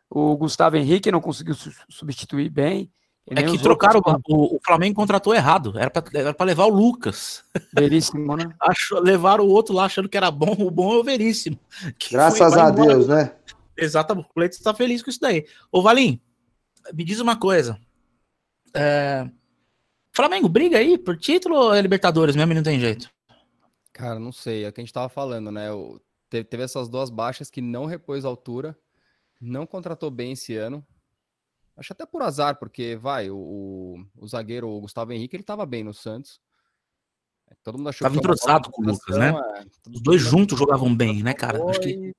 O 0.09 0.37
Gustavo 0.37 0.77
Henrique 0.77 1.13
não 1.13 1.21
conseguiu 1.21 1.55
su 1.55 1.71
substituir 1.91 2.49
bem. 2.49 2.91
É 3.31 3.43
que 3.43 3.59
trocaram, 3.59 4.01
o, 4.27 4.57
o, 4.57 4.61
Flamengo 4.65 4.97
contratou 4.97 5.35
errado. 5.35 5.75
Era 5.77 5.91
para 6.33 6.47
levar 6.47 6.65
o 6.65 6.71
Lucas. 6.71 7.45
Veríssimo, 7.75 8.35
né? 8.35 8.47
Achou, 8.59 9.01
levaram 9.01 9.45
o 9.45 9.51
outro 9.51 9.75
lá 9.75 9.85
achando 9.85 10.09
que 10.09 10.17
era 10.17 10.31
bom. 10.31 10.57
O 10.59 10.71
bom 10.71 10.95
é 10.95 10.97
o 10.97 11.05
Veríssimo. 11.05 11.59
Graças 12.11 12.57
a 12.57 12.71
Deus, 12.71 13.07
né? 13.07 13.33
Exatamente. 13.79 14.27
O 14.27 14.33
Cleiton 14.35 14.57
está 14.57 14.75
feliz 14.75 15.03
com 15.03 15.11
isso 15.11 15.21
daí. 15.21 15.47
Ô, 15.71 15.81
Valim, 15.81 16.21
me 16.93 17.05
diz 17.05 17.21
uma 17.21 17.39
coisa. 17.39 17.79
É... 18.75 19.29
Flamengo 20.13 20.49
briga 20.49 20.79
aí 20.79 20.99
por 20.99 21.17
título 21.17 21.57
ou 21.57 21.75
é 21.75 21.81
Libertadores 21.81 22.35
mesmo 22.35 22.53
não 22.55 22.63
tem 22.63 22.81
jeito? 22.81 23.09
Cara, 23.93 24.19
não 24.19 24.33
sei. 24.33 24.65
É 24.65 24.69
o 24.69 24.73
que 24.73 24.81
a 24.81 24.85
gente 24.85 24.93
tava 24.93 25.09
falando, 25.09 25.53
né? 25.53 25.73
O... 25.73 26.01
Teve 26.29 26.63
essas 26.63 26.89
duas 26.89 27.09
baixas 27.09 27.51
que 27.51 27.63
não 27.63 27.87
repôs 27.87 28.25
a 28.25 28.29
altura, 28.29 28.77
não 29.41 29.67
contratou 29.67 30.11
bem 30.11 30.33
esse 30.33 30.57
ano. 30.57 30.85
Acho 31.77 31.93
até 31.93 32.05
por 32.05 32.23
azar, 32.23 32.59
porque 32.59 32.97
vai, 32.97 33.31
o, 33.31 34.05
o 34.17 34.27
zagueiro 34.27 34.69
o 34.69 34.81
Gustavo 34.81 35.13
Henrique, 35.13 35.37
ele 35.37 35.45
tava 35.45 35.65
bem 35.65 35.85
no 35.85 35.95
Santos. 35.95 36.41
Todo 37.63 37.79
mundo 37.79 37.89
achou 37.89 38.05
tava 38.05 38.17
entrosado 38.17 38.71
com 38.71 38.83
o 38.83 38.87
Lucas, 38.87 39.17
né? 39.17 39.31
É, 39.31 39.65
Os 39.89 40.03
dois 40.03 40.21
juntos 40.21 40.59
jogavam 40.59 40.95
bem, 40.95 41.23
né, 41.23 41.33
cara? 41.33 41.65
Acho 41.71 41.81
que... 41.81 42.13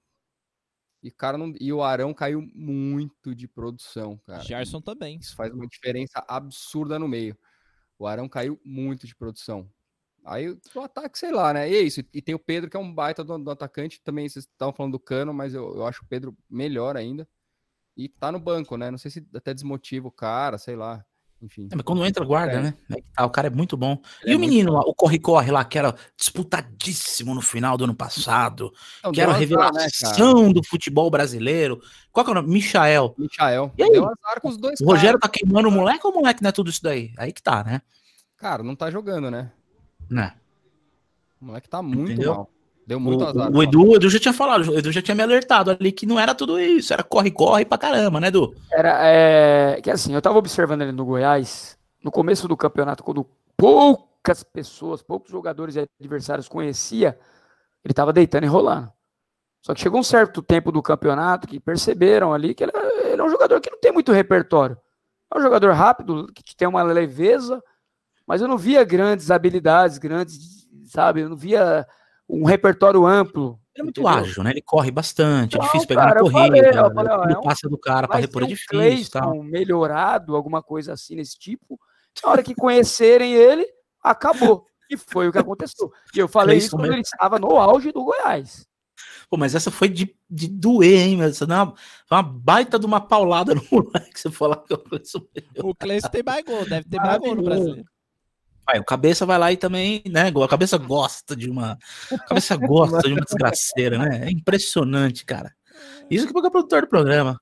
E, 1.02 1.10
cara, 1.10 1.38
não... 1.38 1.54
e 1.60 1.72
o 1.72 1.82
Arão 1.82 2.14
caiu 2.14 2.42
muito 2.54 3.34
de 3.34 3.48
produção, 3.48 4.18
cara. 4.26 4.44
Gerson 4.44 4.82
também. 4.82 5.18
Isso 5.18 5.36
faz 5.36 5.54
uma 5.54 5.68
diferença 5.68 6.24
absurda 6.28 7.00
no 7.00 7.08
meio. 7.08 7.38
O 7.98 8.06
Arão 8.06 8.28
caiu 8.28 8.60
muito 8.64 9.08
de 9.08 9.16
produção. 9.16 9.70
Aí 10.26 10.50
o 10.50 10.80
ataque, 10.82 11.18
sei 11.18 11.32
lá, 11.32 11.54
né? 11.54 11.70
E 11.70 11.76
é 11.76 11.82
isso. 11.82 12.02
E 12.14 12.22
tem 12.22 12.36
o 12.36 12.40
Pedro, 12.40 12.70
que 12.70 12.76
é 12.76 12.80
um 12.80 12.94
baita 12.94 13.24
do, 13.24 13.38
do 13.38 13.52
atacante. 13.52 14.02
Também 14.02 14.28
vocês 14.28 14.46
estavam 14.46 14.74
falando 14.74 14.94
do 14.94 15.00
Cano, 15.00 15.34
mas 15.34 15.54
eu, 15.54 15.76
eu 15.76 15.86
acho 15.86 16.04
o 16.04 16.08
Pedro 16.08 16.38
melhor 16.50 16.98
ainda 16.98 17.28
e 18.00 18.08
tá 18.08 18.32
no 18.32 18.40
banco, 18.40 18.78
né? 18.78 18.90
Não 18.90 18.98
sei 18.98 19.12
se 19.12 19.28
até 19.36 19.54
desmotiva 19.54 20.08
o 20.08 20.12
cara, 20.12 20.58
sei 20.58 20.76
lá. 20.76 21.06
Enfim. 21.41 21.69
É, 21.71 21.75
mas 21.75 21.84
quando 21.84 22.06
entra, 22.06 22.25
guarda, 22.25 22.54
é. 22.54 22.62
né? 22.62 22.73
É 23.17 23.23
o 23.23 23.30
cara 23.30 23.47
é 23.47 23.49
muito 23.49 23.78
bom. 23.78 23.97
e 24.25 24.34
é 24.34 24.36
o 24.36 24.39
menino 24.39 24.73
lá, 24.73 24.82
o 24.82 24.93
corre-corre 24.93 25.52
lá, 25.52 25.63
que 25.63 25.78
era 25.78 25.95
disputadíssimo 26.17 27.34
no 27.34 27.41
final 27.41 27.78
do 27.78 27.86
ano 27.86 27.95
passado, 27.95 28.73
Não, 29.04 29.12
que 29.12 29.21
era 29.21 29.32
a 29.32 29.34
né, 29.34 29.39
revelação 29.39 30.47
né, 30.47 30.54
do 30.54 30.63
futebol 30.63 31.10
brasileiro. 31.10 31.82
Qual 32.12 32.25
que 32.25 32.32
é 32.32 32.34
o 32.34 32.36
nome? 32.36 32.49
Michael. 32.49 33.15
Michael. 33.17 33.71
E 33.78 33.84
aí? 33.84 33.91
Deu 33.91 34.04
azar 34.04 34.41
com 34.41 34.49
os 34.49 34.58
dois. 34.58 34.82
O 34.82 34.86
Rogério 34.86 35.19
tá 35.19 35.30
queimando 35.30 35.69
o 35.69 35.71
moleque 35.71 36.06
ou 36.06 36.12
o 36.12 36.15
moleque 36.15 36.41
não 36.41 36.49
é 36.49 36.52
tudo 36.52 36.69
isso 36.69 36.84
daí? 36.84 37.13
Aí 37.17 37.32
que 37.32 37.41
tá, 37.41 37.63
né? 37.63 37.82
Cara, 38.38 38.63
não 38.63 38.75
tá 38.75 38.91
jogando, 38.91 39.32
né? 39.32 39.52
Né? 40.10 40.34
O 41.41 41.45
moleque 41.45 41.69
tá 41.69 41.82
muito 41.82 42.12
Entendeu? 42.12 42.36
mal. 42.36 42.49
Deu 42.89 42.99
muito 42.99 43.23
o, 43.23 43.28
azar. 43.28 43.52
O 43.52 43.62
Edu, 43.62 43.88
o 43.88 43.95
Edu 43.95 44.10
já 44.10 44.19
tinha 44.19 44.34
falado, 44.34 44.67
o 44.67 44.75
Edu 44.75 44.91
já 44.91 44.99
tinha 44.99 45.13
me 45.13 45.21
alertado 45.21 45.69
ali 45.69 45.91
que 45.91 46.08
não 46.08 46.19
era 46.19 46.34
tudo 46.34 46.60
isso, 46.60 46.91
era 46.91 47.04
corre-corre 47.04 47.63
pra 47.63 47.78
caramba, 47.78 48.19
né, 48.19 48.30
Edu? 48.30 48.56
Era, 48.71 48.97
é, 49.04 49.80
que 49.80 49.91
assim, 49.91 50.12
eu 50.12 50.19
tava 50.23 50.39
observando 50.39 50.82
ele 50.82 50.91
no 50.91 51.06
Goiás, 51.06 51.78
no 52.04 52.10
começo 52.10 52.47
do 52.47 52.58
campeonato, 52.58 53.04
quando 53.04 53.30
poucas 53.56 54.43
pessoas, 54.43 55.04
poucos 55.04 55.30
jogadores 55.30 55.75
e 55.75 55.88
adversários 56.02 56.47
conhecia, 56.47 57.15
ele 57.86 57.93
tava 57.93 58.12
deitando 58.12 58.45
e 58.45 58.47
rolando. 58.47 58.91
Só 59.62 59.75
que 59.75 59.82
chegou 59.82 59.99
um 59.99 60.04
certo 60.04 60.41
tempo 60.41 60.71
do 60.71 60.82
campeonato 60.82 61.47
que 61.47 61.60
perceberam 61.60 62.34
ali 62.34 62.56
que 62.56 62.63
ele, 62.63 62.71
é, 62.73 63.12
ele 63.12 63.21
é 63.21 63.23
um 63.23 63.30
jogador 63.30 63.62
que 63.62 63.69
não 63.69 63.80
tem 63.80 63.91
muito 63.91 64.12
repertório. 64.12 64.75
É 65.32 65.38
um 65.38 65.41
jogador 65.43 65.73
rápido, 65.73 66.28
que 66.34 66.56
tem 66.56 66.67
uma 66.67 66.82
leveza, 66.82 67.62
mas 68.25 68.41
eu 68.41 68.47
não 68.47 68.58
via 68.58 68.84
grandes 68.84 69.30
habilidades, 69.30 69.99
grandes, 69.99 70.67
sabe? 70.86 71.21
Eu 71.21 71.30
não 71.30 71.38
via 71.38 71.86
um 72.30 72.44
repertório 72.44 73.06
amplo. 73.06 73.60
Ele 73.74 73.82
é 73.82 73.84
muito 73.84 74.02
entendeu? 74.02 74.20
ágil, 74.20 74.44
né? 74.44 74.52
Ele 74.52 74.62
corre 74.62 74.92
bastante, 74.92 75.58
é 75.58 75.60
difícil 75.60 75.88
pegar 75.88 76.10
cara, 76.10 76.15
na 76.15 76.22
corrida. 76.22 76.39
Falei, 76.39 76.94
falei, 76.94 77.12
ó, 77.12 77.24
é 77.24 77.38
um, 77.38 77.42
passa 77.42 77.68
do 77.68 77.78
cara 77.78 78.08
para 78.08 78.20
repor 78.20 78.44
é 78.44 78.48
difícil. 78.48 79.12
Tá? 79.12 79.34
melhorado, 79.36 80.36
alguma 80.36 80.62
coisa 80.62 80.94
assim 80.94 81.15
nesse 81.15 81.38
tipo. 81.39 81.80
Na 82.24 82.32
hora 82.32 82.44
que 82.44 82.54
conhecerem 82.54 83.34
ele, 83.34 83.65
acabou. 84.04 84.65
E 84.89 84.98
foi 84.98 85.28
o 85.28 85.32
que 85.32 85.38
aconteceu. 85.38 85.92
E 86.13 86.20
eu 86.20 86.28
falei 86.28 86.58
isso 86.58 86.76
quando 86.76 86.92
ele 86.92 87.02
estava 87.02 87.39
no 87.39 87.58
auge 87.58 87.92
do 87.92 88.04
Goiás. 88.04 88.68
Pô, 89.30 89.38
mas 89.38 89.54
essa 89.54 89.70
foi 89.70 89.88
de, 89.88 90.15
de 90.30 90.48
doer, 90.48 91.08
hein? 91.08 91.22
Essa 91.22 91.46
não, 91.46 91.70
é 91.70 91.74
foi 92.08 92.18
uma 92.18 92.24
baita 92.24 92.80
de 92.80 92.86
uma 92.86 93.00
paulada 93.00 93.54
no 93.54 93.62
moleque. 93.72 94.20
Você 94.20 94.32
falar 94.32 94.58
que 94.58 94.74
eu 94.74 94.84
O 95.63 95.76
Cleiton 95.76 96.10
tem 96.10 96.24
mais 96.24 96.44
gol, 96.44 96.65
deve 96.65 96.89
ter 96.89 96.98
mais 96.98 97.20
gol 97.20 97.36
no 97.36 97.44
Brasil. 97.44 97.86
Vai, 98.70 98.80
o 98.80 98.84
cabeça 98.84 99.26
vai 99.26 99.38
lá 99.40 99.52
e 99.52 99.58
também, 99.58 100.04
né? 100.08 100.28
A 100.28 100.48
cabeça 100.48 100.78
gosta 100.78 101.36
de 101.36 101.50
uma. 101.50 101.76
A 102.12 102.18
cabeça 102.20 102.56
gosta 102.56 103.02
de 103.02 103.14
uma 103.14 103.22
desgraceira, 103.22 103.98
né? 103.98 104.28
É 104.28 104.32
impressionante, 104.32 105.26
cara. 105.26 105.52
Isso 106.08 106.28
que 106.28 106.38
é 106.38 106.50
produtor 106.52 106.82
do 106.84 106.88
programa. 106.88 107.42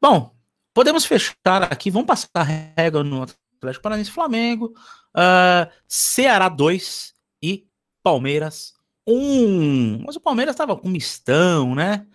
Bom, 0.00 0.34
podemos 0.72 1.04
fechar 1.04 1.64
aqui. 1.70 1.90
Vamos 1.90 2.06
passar 2.06 2.30
a 2.32 2.42
regra 2.42 3.04
no 3.04 3.24
Atlético 3.24 3.82
Paranaense 3.82 4.10
Flamengo. 4.10 4.72
Uh, 5.14 5.70
Ceará 5.86 6.48
2 6.48 7.12
e 7.42 7.66
Palmeiras 8.02 8.72
1. 9.06 10.02
Mas 10.06 10.16
o 10.16 10.20
Palmeiras 10.20 10.54
estava 10.54 10.74
com 10.74 10.88
mistão, 10.88 11.74
né? 11.74 12.06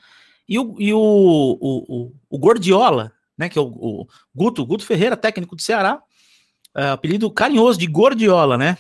E 0.48 0.58
o, 0.58 0.76
e 0.80 0.92
o, 0.92 1.00
o, 1.00 1.86
o, 1.88 2.16
o 2.32 2.40
Gordiola, 2.40 3.14
né? 3.38 3.48
Que 3.48 3.60
é 3.60 3.62
o, 3.62 3.68
o 3.68 4.08
Guto, 4.34 4.66
Guto 4.66 4.84
Ferreira, 4.84 5.16
técnico 5.16 5.56
do 5.56 5.62
Ceará 5.62 6.02
uh, 6.76 6.94
apelido 6.94 7.32
carinhoso 7.32 7.80
de 7.80 7.88
Gordiola, 7.88 8.58
né? 8.58 8.78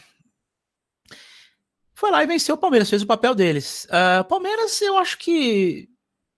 Foi 1.93 2.11
lá 2.11 2.23
e 2.23 2.27
venceu 2.27 2.55
o 2.55 2.57
Palmeiras, 2.57 2.89
fez 2.89 3.01
o 3.01 3.07
papel 3.07 3.35
deles. 3.35 3.85
Uh, 3.85 4.23
Palmeiras, 4.23 4.81
eu 4.81 4.97
acho 4.97 5.17
que 5.17 5.89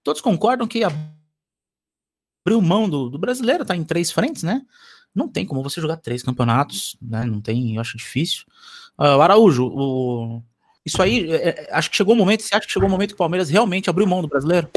todos 0.04 0.22
concordam 0.22 0.68
que 0.68 0.84
abriu 0.84 2.62
mão 2.62 2.90
do, 2.90 3.10
do 3.10 3.20
brasileiro, 3.20 3.64
tá 3.64 3.76
em 3.76 3.84
três 3.84 4.12
frentes, 4.12 4.44
né? 4.44 4.64
Não 5.14 5.28
tem 5.28 5.46
como 5.46 5.62
você 5.62 5.80
jogar 5.80 5.98
três 5.98 6.24
campeonatos, 6.24 6.98
né? 7.02 7.26
Não 7.26 7.40
tem, 7.40 7.76
eu 7.76 7.82
acho 7.82 7.98
difícil. 7.98 8.46
Uh, 8.98 9.18
o 9.18 9.22
Araújo, 9.22 9.68
o... 9.68 10.42
isso 10.86 11.02
aí, 11.02 11.32
é, 11.32 11.70
acho 11.72 11.92
que 11.92 11.98
chegou 11.98 12.16
o 12.16 12.18
momento, 12.18 12.42
você 12.42 12.56
acha 12.56 12.66
que 12.66 12.74
chegou 12.74 12.88
o 12.88 12.92
momento 12.92 13.10
que 13.10 13.16
o 13.16 13.18
Palmeiras 13.18 13.50
realmente 13.50 13.90
abriu 13.90 14.08
mão 14.08 14.22
do 14.22 14.28
brasileiro? 14.28 14.68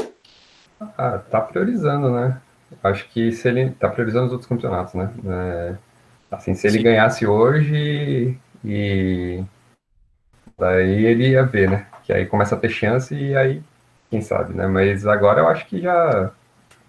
Ah, 0.79 1.17
tá 1.17 1.41
priorizando, 1.41 2.11
né? 2.11 2.41
Acho 2.83 3.07
que 3.09 3.31
se 3.31 3.47
ele 3.47 3.71
tá 3.71 3.89
priorizando 3.89 4.27
os 4.27 4.31
outros 4.33 4.47
campeonatos, 4.47 4.93
né? 4.93 5.11
É, 5.25 5.75
Assim, 6.31 6.53
se 6.55 6.67
ele 6.67 6.77
Sim. 6.77 6.83
ganhasse 6.83 7.25
hoje 7.27 8.37
e 8.63 9.43
daí 10.57 11.05
ele 11.05 11.29
ia 11.29 11.43
ver, 11.43 11.69
né? 11.69 11.87
Que 12.03 12.13
aí 12.13 12.25
começa 12.25 12.55
a 12.55 12.59
ter 12.59 12.69
chance 12.69 13.13
e 13.15 13.35
aí, 13.35 13.61
quem 14.09 14.21
sabe, 14.21 14.53
né? 14.53 14.67
Mas 14.67 15.05
agora 15.05 15.41
eu 15.41 15.47
acho 15.47 15.65
que 15.67 15.81
já 15.81 16.31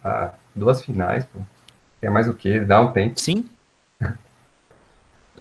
ah, 0.02 0.32
duas 0.54 0.82
finais, 0.82 1.24
pô. 1.26 1.40
É 2.00 2.08
mais 2.08 2.28
o 2.28 2.34
que? 2.34 2.60
Dá 2.60 2.80
um 2.80 2.92
tempo. 2.92 3.18
Sim. 3.18 3.48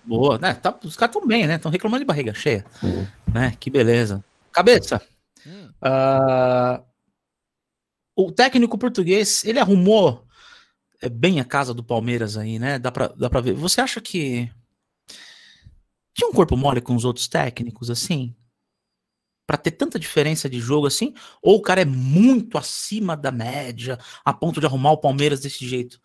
Boa, 0.04 0.38
né? 0.38 0.54
Tá, 0.54 0.74
os 0.82 0.96
caras 0.96 1.14
estão 1.14 1.26
bem, 1.26 1.46
né? 1.46 1.56
Estão 1.56 1.70
reclamando 1.70 2.00
de 2.00 2.06
barriga 2.06 2.34
cheia. 2.34 2.64
Sim. 2.80 3.06
Né? 3.32 3.54
Que 3.58 3.70
beleza. 3.70 4.24
Cabeça. 4.52 5.00
Hum. 5.46 5.68
Uh, 5.82 6.82
o 8.16 8.32
técnico 8.32 8.78
português, 8.78 9.44
ele 9.44 9.60
arrumou 9.60 10.25
é 11.06 11.08
bem 11.08 11.40
a 11.40 11.44
casa 11.44 11.72
do 11.72 11.84
Palmeiras 11.84 12.36
aí, 12.36 12.58
né? 12.58 12.78
Dá 12.78 12.92
pra, 12.92 13.08
dá 13.08 13.30
pra 13.30 13.40
ver. 13.40 13.54
Você 13.54 13.80
acha 13.80 14.00
que 14.00 14.50
tinha 16.14 16.28
um 16.28 16.32
corpo 16.32 16.56
mole 16.56 16.80
com 16.80 16.94
os 16.94 17.04
outros 17.04 17.28
técnicos, 17.28 17.90
assim? 17.90 18.34
para 19.46 19.56
ter 19.56 19.70
tanta 19.70 19.98
diferença 19.98 20.50
de 20.50 20.58
jogo 20.58 20.86
assim? 20.86 21.14
Ou 21.40 21.56
o 21.56 21.62
cara 21.62 21.80
é 21.82 21.84
muito 21.84 22.58
acima 22.58 23.16
da 23.16 23.30
média, 23.30 23.98
a 24.24 24.32
ponto 24.32 24.60
de 24.60 24.66
arrumar 24.66 24.92
o 24.92 24.98
Palmeiras 24.98 25.40
desse 25.40 25.66
jeito? 25.66 25.94
O 25.94 26.00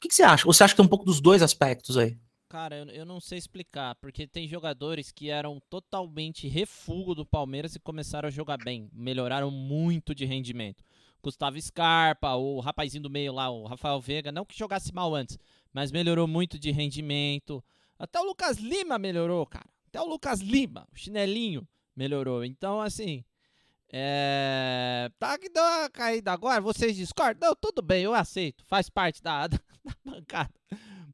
que, 0.00 0.08
que 0.08 0.14
você 0.14 0.22
acha? 0.22 0.46
Ou 0.46 0.52
você 0.52 0.62
acha 0.62 0.74
que 0.74 0.76
tem 0.76 0.84
um 0.84 0.90
pouco 0.90 1.04
dos 1.04 1.20
dois 1.20 1.42
aspectos 1.42 1.96
aí? 1.96 2.18
Cara, 2.48 2.76
eu, 2.76 2.86
eu 2.88 3.06
não 3.06 3.18
sei 3.18 3.38
explicar, 3.38 3.94
porque 3.94 4.26
tem 4.26 4.46
jogadores 4.46 5.10
que 5.10 5.30
eram 5.30 5.58
totalmente 5.70 6.46
refúgio 6.46 7.14
do 7.14 7.24
Palmeiras 7.24 7.74
e 7.74 7.80
começaram 7.80 8.28
a 8.28 8.30
jogar 8.30 8.58
bem, 8.58 8.90
melhoraram 8.92 9.50
muito 9.50 10.14
de 10.14 10.26
rendimento. 10.26 10.84
Gustavo 11.22 11.60
Scarpa, 11.60 12.34
o 12.34 12.60
rapazinho 12.60 13.04
do 13.04 13.10
meio 13.10 13.32
lá, 13.32 13.48
o 13.48 13.64
Rafael 13.64 14.00
Veiga, 14.00 14.32
não 14.32 14.44
que 14.44 14.58
jogasse 14.58 14.92
mal 14.92 15.14
antes, 15.14 15.38
mas 15.72 15.92
melhorou 15.92 16.26
muito 16.26 16.58
de 16.58 16.70
rendimento. 16.70 17.62
Até 17.98 18.20
o 18.20 18.24
Lucas 18.24 18.58
Lima 18.58 18.98
melhorou, 18.98 19.46
cara. 19.46 19.68
Até 19.86 20.00
o 20.00 20.06
Lucas 20.06 20.40
Lima, 20.40 20.86
o 20.92 20.96
chinelinho, 20.96 21.66
melhorou. 21.94 22.44
Então, 22.44 22.80
assim, 22.80 23.24
é... 23.92 25.10
Tá 25.18 25.38
que 25.38 25.50
deu 25.50 25.62
uma 25.62 25.90
caída 25.90 26.32
agora, 26.32 26.60
vocês 26.60 26.96
discordam? 26.96 27.50
Não, 27.50 27.54
tudo 27.54 27.82
bem, 27.82 28.02
eu 28.02 28.14
aceito, 28.14 28.64
faz 28.66 28.88
parte 28.88 29.22
da, 29.22 29.46
da, 29.48 29.56
da 29.56 29.94
bancada. 30.04 30.52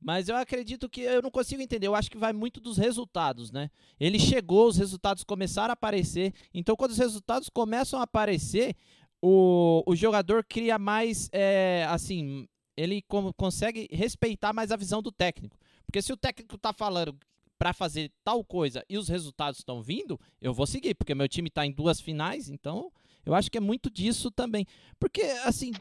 Mas 0.00 0.28
eu 0.28 0.36
acredito 0.36 0.88
que 0.88 1.00
eu 1.00 1.20
não 1.20 1.30
consigo 1.30 1.60
entender. 1.60 1.86
Eu 1.86 1.94
acho 1.94 2.10
que 2.10 2.16
vai 2.16 2.32
muito 2.32 2.60
dos 2.60 2.78
resultados, 2.78 3.50
né? 3.50 3.68
Ele 3.98 4.18
chegou, 4.18 4.68
os 4.68 4.78
resultados 4.78 5.24
começaram 5.24 5.70
a 5.70 5.74
aparecer. 5.74 6.32
Então, 6.54 6.76
quando 6.76 6.92
os 6.92 6.98
resultados 6.98 7.48
começam 7.48 7.98
a 7.98 8.04
aparecer, 8.04 8.76
o, 9.22 9.82
o 9.86 9.96
jogador 9.96 10.44
cria 10.44 10.78
mais, 10.78 11.28
é, 11.32 11.86
assim, 11.88 12.46
ele 12.76 13.02
consegue 13.36 13.88
respeitar 13.90 14.52
mais 14.52 14.70
a 14.70 14.76
visão 14.76 15.02
do 15.02 15.10
técnico. 15.10 15.58
Porque 15.84 16.02
se 16.02 16.12
o 16.12 16.16
técnico 16.16 16.56
tá 16.58 16.72
falando 16.72 17.16
para 17.58 17.72
fazer 17.72 18.12
tal 18.22 18.44
coisa 18.44 18.84
e 18.88 18.96
os 18.96 19.08
resultados 19.08 19.58
estão 19.58 19.82
vindo, 19.82 20.18
eu 20.40 20.54
vou 20.54 20.66
seguir, 20.66 20.94
porque 20.94 21.14
meu 21.14 21.28
time 21.28 21.50
tá 21.50 21.66
em 21.66 21.72
duas 21.72 22.00
finais, 22.00 22.48
então 22.48 22.92
eu 23.26 23.34
acho 23.34 23.50
que 23.50 23.58
é 23.58 23.60
muito 23.60 23.90
disso 23.90 24.30
também. 24.30 24.64
Porque, 24.98 25.22
assim, 25.44 25.72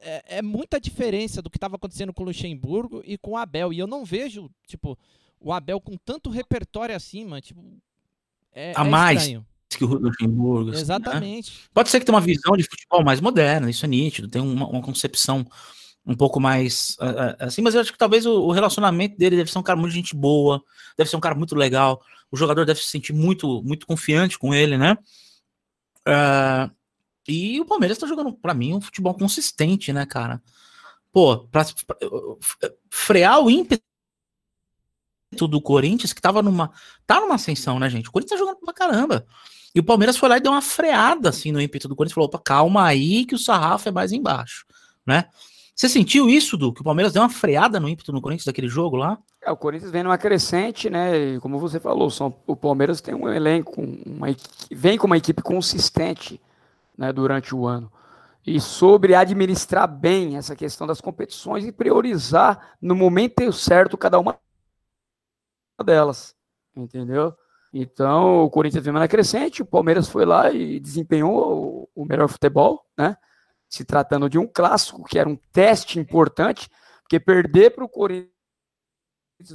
é, 0.00 0.38
é 0.38 0.42
muita 0.42 0.80
diferença 0.80 1.40
do 1.40 1.48
que 1.48 1.56
estava 1.56 1.76
acontecendo 1.76 2.12
com 2.12 2.22
o 2.22 2.26
Luxemburgo 2.26 3.02
e 3.04 3.16
com 3.16 3.32
o 3.32 3.36
Abel. 3.36 3.72
E 3.72 3.78
eu 3.78 3.86
não 3.86 4.04
vejo, 4.04 4.50
tipo, 4.66 4.98
o 5.40 5.52
Abel 5.52 5.80
com 5.80 5.96
tanto 5.96 6.28
repertório 6.28 6.94
acima, 6.94 7.40
tipo. 7.40 7.62
É, 8.52 8.72
A 8.76 8.84
é 8.84 8.88
mais 8.88 9.22
estranho. 9.22 9.46
Que 9.76 9.84
o 9.84 9.88
Luxemburgo. 9.88 10.70
assim, 10.70 10.78
né? 10.78 10.82
Exatamente. 10.82 11.52
Pode 11.72 11.88
ser 11.90 12.00
que 12.00 12.06
tenha 12.06 12.14
uma 12.14 12.24
visão 12.24 12.56
de 12.56 12.64
futebol 12.64 13.04
mais 13.04 13.20
moderna, 13.20 13.70
isso 13.70 13.84
é 13.84 13.88
nítido, 13.88 14.28
tem 14.28 14.40
uma, 14.42 14.66
uma 14.66 14.82
concepção 14.82 15.46
um 16.04 16.16
pouco 16.16 16.40
mais 16.40 16.96
assim, 17.38 17.62
mas 17.62 17.74
eu 17.74 17.80
acho 17.80 17.92
que 17.92 17.98
talvez 17.98 18.26
o, 18.26 18.50
relacionamento 18.50 19.16
dele 19.16 19.36
deve 19.36 19.52
ser 19.52 19.58
um 19.58 19.62
cara 19.62 19.78
muito 19.78 19.92
gente 19.92 20.16
boa, 20.16 20.60
deve 20.96 21.08
ser 21.08 21.16
um 21.16 21.20
cara 21.20 21.34
muito 21.34 21.54
legal, 21.54 22.02
o 22.30 22.36
jogador 22.36 22.66
deve 22.66 22.80
se 22.80 22.88
sentir 22.88 23.12
muito, 23.12 23.62
muito 23.62 23.86
confiante 23.86 24.38
com 24.38 24.52
ele, 24.52 24.76
né? 24.76 24.98
Ah, 26.04 26.70
e 27.26 27.60
o 27.60 27.64
Palmeiras 27.64 27.98
tá 27.98 28.06
jogando, 28.06 28.32
pra 28.32 28.54
mim, 28.54 28.74
um 28.74 28.80
futebol 28.80 29.14
consistente, 29.14 29.92
né, 29.92 30.04
cara? 30.04 30.42
Pô, 31.12 31.46
pra, 31.48 31.64
pra- 31.86 31.98
frear 32.90 33.40
o 33.40 33.50
ímpeto 33.50 33.82
do 35.48 35.60
Corinthians, 35.60 36.12
que 36.12 36.20
tava 36.20 36.42
numa. 36.42 36.72
Tá 37.06 37.20
numa 37.20 37.36
ascensão, 37.36 37.78
né, 37.78 37.88
gente? 37.88 38.08
O 38.08 38.12
Corinthians 38.12 38.38
tá 38.38 38.44
jogando 38.44 38.60
pra 38.60 38.74
caramba. 38.74 39.26
E 39.74 39.80
o 39.80 39.84
Palmeiras 39.84 40.16
foi 40.16 40.28
lá 40.28 40.36
e 40.36 40.40
deu 40.40 40.52
uma 40.52 40.62
freada, 40.62 41.30
assim, 41.30 41.50
no 41.50 41.60
ímpeto 41.60 41.88
do 41.88 41.96
Corinthians. 41.96 42.14
Falou, 42.14 42.28
opa, 42.28 42.38
calma 42.38 42.84
aí 42.84 43.24
que 43.24 43.34
o 43.34 43.38
sarrafo 43.38 43.88
é 43.88 43.92
mais 43.92 44.12
embaixo, 44.12 44.66
né? 45.06 45.24
Você 45.74 45.88
sentiu 45.88 46.28
isso, 46.28 46.56
Du? 46.56 46.72
Que 46.72 46.82
o 46.82 46.84
Palmeiras 46.84 47.12
deu 47.12 47.22
uma 47.22 47.30
freada 47.30 47.80
no 47.80 47.88
ímpeto 47.88 48.12
no 48.12 48.20
Corinthians 48.20 48.44
daquele 48.44 48.68
jogo 48.68 48.96
lá? 48.96 49.18
É, 49.40 49.50
o 49.50 49.56
Corinthians 49.56 49.90
vem 49.90 50.02
numa 50.02 50.18
crescente, 50.18 50.90
né? 50.90 51.34
E 51.34 51.40
como 51.40 51.58
você 51.58 51.80
falou, 51.80 52.10
são, 52.10 52.34
o 52.46 52.54
Palmeiras 52.54 53.00
tem 53.00 53.14
um 53.14 53.28
elenco, 53.28 53.80
uma, 53.80 54.28
vem 54.70 54.98
com 54.98 55.06
uma 55.06 55.16
equipe 55.16 55.42
consistente 55.42 56.40
né, 56.96 57.12
durante 57.12 57.54
o 57.54 57.66
ano. 57.66 57.90
E 58.46 58.60
sobre 58.60 59.14
administrar 59.14 59.88
bem 59.88 60.36
essa 60.36 60.54
questão 60.54 60.86
das 60.86 61.00
competições 61.00 61.64
e 61.64 61.72
priorizar 61.72 62.76
no 62.80 62.94
momento 62.94 63.52
certo 63.52 63.96
cada 63.96 64.18
uma 64.18 64.38
delas. 65.84 66.36
Entendeu? 66.76 67.34
Então, 67.72 68.44
o 68.44 68.50
Corinthians 68.50 68.84
vem 68.84 68.92
na 68.92 69.08
crescente, 69.08 69.62
o 69.62 69.66
Palmeiras 69.66 70.08
foi 70.08 70.26
lá 70.26 70.50
e 70.50 70.78
desempenhou 70.78 71.88
o, 71.94 72.04
melhor 72.04 72.28
futebol, 72.28 72.84
né? 72.96 73.16
Se 73.68 73.84
tratando 73.84 74.28
de 74.28 74.38
um 74.38 74.46
clássico, 74.46 75.04
que 75.04 75.18
era 75.18 75.28
um 75.28 75.38
teste 75.50 75.98
importante, 75.98 76.68
porque 77.02 77.18
perder 77.18 77.70
para 77.70 77.84
o 77.84 77.88
Corinthians 77.88 78.30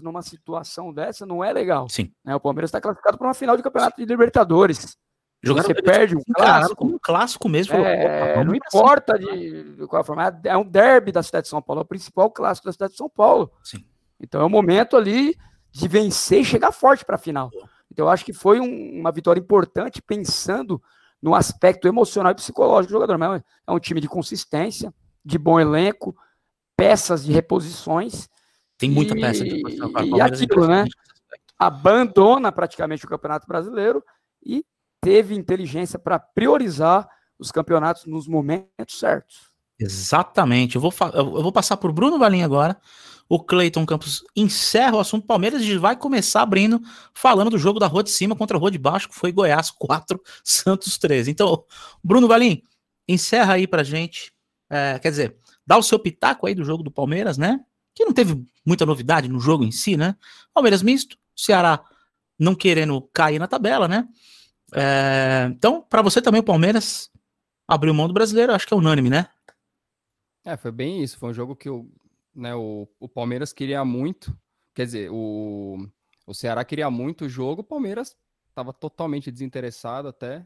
numa 0.01 0.23
situação 0.23 0.91
dessa 0.91 1.27
não 1.27 1.43
é 1.43 1.53
legal. 1.53 1.87
Sim. 1.89 2.11
né? 2.25 2.35
O 2.35 2.39
Palmeiras 2.39 2.69
está 2.69 2.81
classificado 2.81 3.17
para 3.17 3.27
uma 3.27 3.33
final 3.35 3.55
de 3.55 3.61
campeonato 3.61 3.97
de 3.97 4.05
Libertadores. 4.05 4.97
Jogaram, 5.43 5.67
Você 5.67 5.81
perde 5.81 6.15
um 6.17 6.21
clássico, 6.33 6.85
um 6.85 6.97
clássico 6.99 7.47
mesmo. 7.47 7.75
é, 7.75 8.43
não 8.43 8.55
importa 8.55 9.19
de, 9.19 9.75
de 9.75 9.87
qual 9.87 10.03
forma, 10.03 10.27
é 10.27 10.47
é 10.49 10.57
um 10.57 10.67
derby 10.67 11.11
da 11.11 11.21
cidade 11.21 11.43
de 11.43 11.49
São 11.49 11.61
Paulo, 11.61 11.81
é 11.81 11.83
o 11.83 11.87
principal 11.87 12.31
clássico 12.31 12.65
da 12.65 12.71
cidade 12.71 12.93
de 12.93 12.97
São 12.97 13.07
Paulo. 13.07 13.51
Sim. 13.63 13.85
Então 14.19 14.41
é 14.41 14.43
o 14.43 14.49
momento 14.49 14.97
ali 14.97 15.35
de 15.71 15.87
vencer 15.87 16.41
e 16.41 16.45
chegar 16.45 16.71
forte 16.71 17.05
para 17.05 17.15
a 17.15 17.19
final. 17.19 17.51
Então 17.97 18.05
eu 18.05 18.09
acho 18.11 18.23
que 18.23 18.31
foi 18.31 18.59
um- 18.59 18.99
uma 18.99 19.11
vitória 19.11 19.39
importante 19.39 20.03
pensando 20.03 20.79
no 21.19 21.33
aspecto 21.33 21.87
emocional 21.87 22.31
e 22.31 22.35
psicológico 22.35 22.91
do 22.91 22.93
jogador. 22.93 23.17
Mas 23.17 23.41
é 23.65 23.71
um 23.71 23.79
time 23.79 23.99
de 23.99 24.07
consistência, 24.07 24.93
de 25.25 25.35
bom 25.39 25.59
elenco, 25.59 26.15
peças 26.77 27.25
de 27.25 27.31
reposições, 27.31 28.29
Tem 28.77 28.91
muita 28.91 29.17
E- 29.17 29.19
peça 29.21 29.43
de 29.43 29.59
posição. 29.63 29.91
cara. 29.91 30.05
O 30.05 30.17
e 30.17 30.21
aquilo, 30.21 30.67
né? 30.67 30.85
abandona 31.57 32.51
praticamente 32.51 33.03
o 33.03 33.09
Campeonato 33.09 33.47
Brasileiro 33.47 34.03
e 34.45 34.63
teve 35.01 35.33
inteligência 35.33 35.97
para 35.97 36.19
priorizar 36.19 37.09
os 37.39 37.51
campeonatos 37.51 38.05
nos 38.05 38.27
momentos 38.27 38.99
certos. 38.99 39.49
Exatamente. 39.79 40.75
Eu 40.75 40.81
vou, 40.81 40.93
eu 41.15 41.41
vou 41.41 41.51
passar 41.51 41.77
por 41.77 41.91
Bruno 41.91 42.19
Valim 42.19 42.43
agora. 42.43 42.77
O 43.29 43.39
Cleiton 43.39 43.85
Campos 43.85 44.23
encerra 44.35 44.95
o 44.95 44.99
assunto 44.99 45.27
Palmeiras 45.27 45.61
e 45.61 45.77
vai 45.77 45.95
começar 45.95 46.41
abrindo, 46.41 46.81
falando 47.13 47.49
do 47.49 47.57
jogo 47.57 47.79
da 47.79 47.87
Rua 47.87 48.03
de 48.03 48.09
Cima 48.09 48.35
contra 48.35 48.57
a 48.57 48.59
Rua 48.59 48.71
de 48.71 48.77
Baixo, 48.77 49.09
que 49.09 49.15
foi 49.15 49.31
Goiás 49.31 49.69
4, 49.71 50.21
Santos 50.43 50.97
13. 50.97 51.31
Então, 51.31 51.63
Bruno 52.03 52.27
Valim, 52.27 52.61
encerra 53.07 53.53
aí 53.53 53.67
pra 53.67 53.83
gente. 53.83 54.31
É, 54.69 54.99
quer 54.99 55.09
dizer, 55.09 55.37
dá 55.65 55.77
o 55.77 55.83
seu 55.83 55.99
pitaco 55.99 56.47
aí 56.47 56.55
do 56.55 56.63
jogo 56.63 56.83
do 56.83 56.91
Palmeiras, 56.91 57.37
né? 57.37 57.59
Que 57.93 58.05
não 58.05 58.13
teve 58.13 58.45
muita 58.65 58.85
novidade 58.85 59.27
no 59.27 59.39
jogo 59.39 59.63
em 59.63 59.71
si, 59.71 59.97
né? 59.97 60.15
Palmeiras 60.53 60.81
misto, 60.81 61.17
Ceará 61.35 61.83
não 62.39 62.53
querendo 62.53 63.01
cair 63.13 63.39
na 63.39 63.47
tabela, 63.47 63.87
né? 63.87 64.07
É, 64.73 65.47
então, 65.49 65.81
pra 65.81 66.01
você 66.01 66.21
também, 66.21 66.41
o 66.41 66.43
Palmeiras 66.43 67.09
abriu 67.67 67.93
mão 67.93 68.07
do 68.07 68.13
brasileiro, 68.13 68.53
acho 68.53 68.67
que 68.67 68.73
é 68.73 68.77
unânime, 68.77 69.09
né? 69.09 69.27
É, 70.45 70.55
foi 70.55 70.71
bem 70.71 71.03
isso. 71.03 71.17
Foi 71.17 71.29
um 71.29 71.33
jogo 71.33 71.55
que 71.55 71.69
o, 71.69 71.89
né, 72.37 72.53
o, 72.55 72.87
o 72.99 73.09
Palmeiras 73.09 73.51
queria 73.51 73.83
muito. 73.83 74.37
Quer 74.73 74.85
dizer, 74.85 75.09
o, 75.11 75.89
o 76.25 76.33
Ceará 76.33 76.63
queria 76.63 76.89
muito 76.89 77.25
o 77.25 77.29
jogo, 77.29 77.61
o 77.61 77.65
Palmeiras 77.65 78.15
estava 78.47 78.71
totalmente 78.71 79.31
desinteressado 79.31 80.07
até. 80.07 80.45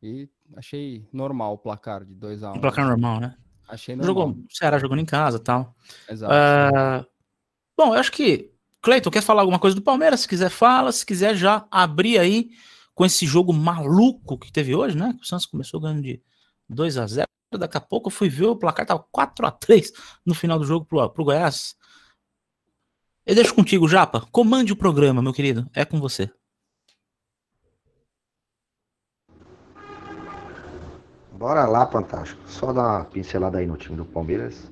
E 0.00 0.28
achei 0.54 1.08
normal 1.12 1.54
o 1.54 1.58
placar 1.58 2.04
de 2.04 2.14
2 2.14 2.44
a 2.44 2.52
1 2.52 2.56
Um 2.56 2.60
placar 2.60 2.86
normal, 2.86 3.18
né? 3.18 3.36
Achei 3.68 3.96
normal. 3.96 4.14
Jogou, 4.14 4.44
o 4.44 4.54
Ceará 4.54 4.78
jogando 4.78 5.00
em 5.00 5.06
casa 5.06 5.40
tal. 5.40 5.74
Exato. 6.08 6.32
Ah, 6.32 7.04
bom, 7.76 7.94
eu 7.94 8.00
acho 8.00 8.12
que. 8.12 8.52
Cleiton, 8.80 9.10
quer 9.10 9.22
falar 9.22 9.40
alguma 9.40 9.58
coisa 9.58 9.74
do 9.74 9.82
Palmeiras? 9.82 10.20
Se 10.20 10.28
quiser, 10.28 10.50
fala. 10.50 10.92
Se 10.92 11.04
quiser, 11.04 11.34
já 11.34 11.66
abrir 11.72 12.18
aí 12.18 12.50
com 12.94 13.04
esse 13.04 13.26
jogo 13.26 13.52
maluco 13.52 14.38
que 14.38 14.52
teve 14.52 14.76
hoje, 14.76 14.96
né? 14.96 15.12
Que 15.14 15.24
o 15.24 15.26
Santos 15.26 15.46
começou 15.46 15.80
ganhando 15.80 16.02
de 16.02 16.22
2 16.68 16.98
a 16.98 17.06
0 17.06 17.26
Daqui 17.58 17.76
a 17.76 17.80
pouco 17.80 18.08
eu 18.08 18.12
fui 18.12 18.28
ver 18.28 18.46
o 18.46 18.56
placar, 18.56 18.86
tava 18.86 19.04
4 19.10 19.46
a 19.46 19.50
3 19.50 19.92
no 20.24 20.34
final 20.34 20.58
do 20.58 20.64
jogo 20.64 20.84
pro, 20.84 21.08
pro 21.10 21.24
Goiás. 21.24 21.74
Eu 23.24 23.34
deixo 23.34 23.54
contigo, 23.54 23.88
Japa. 23.88 24.26
Comande 24.30 24.72
o 24.72 24.76
programa, 24.76 25.20
meu 25.20 25.32
querido. 25.32 25.68
É 25.74 25.84
com 25.84 25.98
você. 25.98 26.30
Bora 31.32 31.66
lá, 31.66 31.86
Fantástico. 31.86 32.40
Só 32.46 32.72
dar 32.72 32.82
uma 32.82 33.04
pincelada 33.04 33.58
aí 33.58 33.66
no 33.66 33.76
time 33.76 33.96
do 33.96 34.04
Palmeiras. 34.04 34.70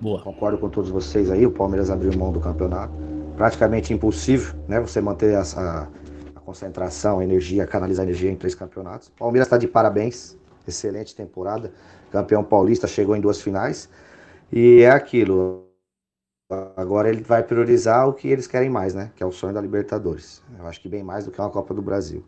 Boa. 0.00 0.22
Concordo 0.22 0.56
com 0.58 0.70
todos 0.70 0.90
vocês 0.90 1.30
aí, 1.30 1.44
o 1.44 1.50
Palmeiras 1.50 1.90
abriu 1.90 2.16
mão 2.16 2.32
do 2.32 2.40
campeonato. 2.40 2.94
Praticamente 3.36 3.92
impossível, 3.92 4.54
né? 4.68 4.80
Você 4.80 5.00
manter 5.00 5.34
essa 5.34 5.88
a 6.34 6.40
concentração, 6.40 7.18
a 7.18 7.24
energia, 7.24 7.66
canalizar 7.66 8.06
a 8.06 8.08
energia 8.08 8.30
em 8.30 8.36
três 8.36 8.54
campeonatos. 8.54 9.08
O 9.08 9.12
Palmeiras 9.12 9.46
está 9.46 9.58
de 9.58 9.66
parabéns, 9.66 10.36
excelente 10.66 11.14
temporada. 11.14 11.72
Campeão 12.10 12.42
paulista, 12.44 12.86
chegou 12.86 13.16
em 13.16 13.20
duas 13.20 13.40
finais. 13.40 13.88
E 14.52 14.80
é 14.80 14.90
aquilo. 14.90 15.66
Agora 16.76 17.08
ele 17.08 17.22
vai 17.22 17.42
priorizar 17.42 18.08
o 18.08 18.14
que 18.14 18.28
eles 18.28 18.46
querem 18.46 18.70
mais, 18.70 18.94
né? 18.94 19.10
Que 19.14 19.22
é 19.22 19.26
o 19.26 19.32
sonho 19.32 19.52
da 19.52 19.60
Libertadores. 19.60 20.42
Eu 20.58 20.66
acho 20.66 20.80
que 20.80 20.88
bem 20.88 21.02
mais 21.02 21.24
do 21.26 21.30
que 21.30 21.40
uma 21.40 21.50
Copa 21.50 21.74
do 21.74 21.82
Brasil. 21.82 22.24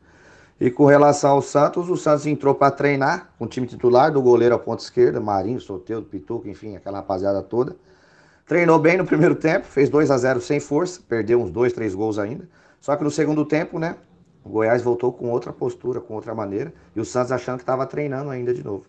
E 0.61 0.71
com 0.71 0.85
relação 0.85 1.31
ao 1.31 1.43
Santos, 1.43 1.88
o 1.88 1.97
Santos 1.97 2.27
entrou 2.27 2.55
para 2.55 2.71
treinar 2.71 3.31
com 3.38 3.47
o 3.47 3.49
time 3.49 3.66
titular, 3.66 4.12
do 4.12 4.21
goleiro 4.21 4.55
à 4.55 4.59
ponta 4.59 4.83
esquerda, 4.83 5.19
Marinho, 5.19 5.59
Soteldo, 5.59 6.07
Pituca, 6.07 6.51
enfim, 6.51 6.77
aquela 6.77 6.99
rapaziada 6.99 7.43
toda. 7.43 7.75
Treinou 8.45 8.79
bem 8.79 8.99
no 8.99 9.07
primeiro 9.07 9.35
tempo, 9.35 9.64
fez 9.64 9.88
2 9.88 10.11
a 10.11 10.19
0 10.19 10.38
sem 10.40 10.61
força, 10.61 11.01
perdeu 11.09 11.40
uns 11.40 11.51
dois, 11.51 11.73
três 11.73 11.95
gols 11.95 12.19
ainda. 12.19 12.47
Só 12.79 12.95
que 12.95 13.03
no 13.03 13.11
segundo 13.11 13.47
tempo, 13.47 13.79
né, 13.79 13.97
o 14.45 14.51
Goiás 14.51 14.83
voltou 14.83 15.12
com 15.12 15.31
outra 15.31 15.51
postura, 15.51 15.99
com 15.99 16.14
outra 16.14 16.35
maneira, 16.35 16.75
e 16.95 17.01
o 17.01 17.05
Santos 17.07 17.33
achando 17.33 17.57
que 17.57 17.62
estava 17.62 17.87
treinando 17.87 18.29
ainda 18.29 18.53
de 18.53 18.62
novo. 18.62 18.85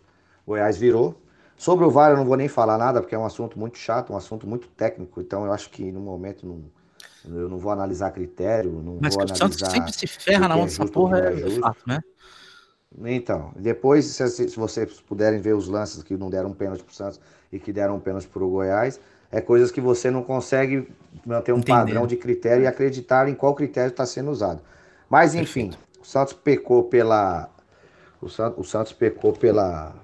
Goiás 0.45 0.77
virou. 0.77 1.15
Sobre 1.56 1.86
o 1.86 1.91
VAR 1.91 2.12
eu 2.12 2.17
não 2.17 2.25
vou 2.25 2.36
nem 2.36 2.47
falar 2.47 2.77
nada, 2.77 3.01
porque 3.01 3.13
é 3.13 3.19
um 3.19 3.25
assunto 3.25 3.60
muito 3.60 3.77
chato, 3.77 4.12
um 4.13 4.17
assunto 4.17 4.47
muito 4.47 4.67
técnico, 4.69 5.21
então 5.21 5.45
eu 5.45 5.54
acho 5.54 5.69
que 5.69 5.91
no 5.91 5.99
momento 5.99 6.45
não, 6.45 7.39
eu 7.39 7.47
não 7.47 7.60
vou 7.60 7.71
analisar 7.71 8.10
critério, 8.12 8.71
não 8.71 8.97
Mas 8.99 9.13
vou 9.13 9.25
que 9.25 9.32
o 9.32 9.36
Santos 9.36 9.62
analisar 9.62 9.69
sempre 9.69 9.93
se 9.93 10.08
ferra 10.08 10.47
na 10.47 10.56
que 10.56 10.62
é 10.62 10.65
dessa 10.65 10.86
porra, 10.88 11.19
é 11.19 11.47
é 11.47 11.60
fato, 11.60 11.82
né? 11.86 12.01
Então, 13.06 13.54
depois, 13.56 14.06
se, 14.06 14.27
se 14.30 14.58
vocês 14.58 14.99
puderem 15.01 15.39
ver 15.39 15.54
os 15.54 15.67
lances 15.67 16.04
que 16.04 16.17
não 16.17 16.30
deram 16.30 16.51
pênalti 16.51 16.84
pro 16.84 16.93
Santos 16.93 17.19
e 17.51 17.58
que 17.58 17.71
deram 17.71 17.99
pênalti 17.99 18.27
pro 18.27 18.49
Goiás, 18.49 18.99
é 19.32 19.39
coisas 19.39 19.71
que 19.71 19.80
você 19.80 20.12
não 20.12 20.23
consegue 20.23 20.89
manter 21.25 21.54
um 21.54 21.60
Entender. 21.60 21.77
padrão 21.77 22.06
de 22.06 22.17
critério 22.17 22.63
e 22.63 22.67
acreditar 22.67 23.30
em 23.30 23.34
qual 23.34 23.56
critério 23.56 23.91
está 23.91 24.06
sendo 24.06 24.30
usado. 24.30 24.62
Mas, 25.10 25.34
enfim, 25.36 25.71
o 26.02 26.06
Santos 26.06 26.33
pecou 26.33 26.83
pela. 26.83 27.50
O 28.21 28.27
Santos, 28.27 28.60
o 28.60 28.69
Santos 28.69 28.92
pecou 28.92 29.31
pela. 29.31 29.96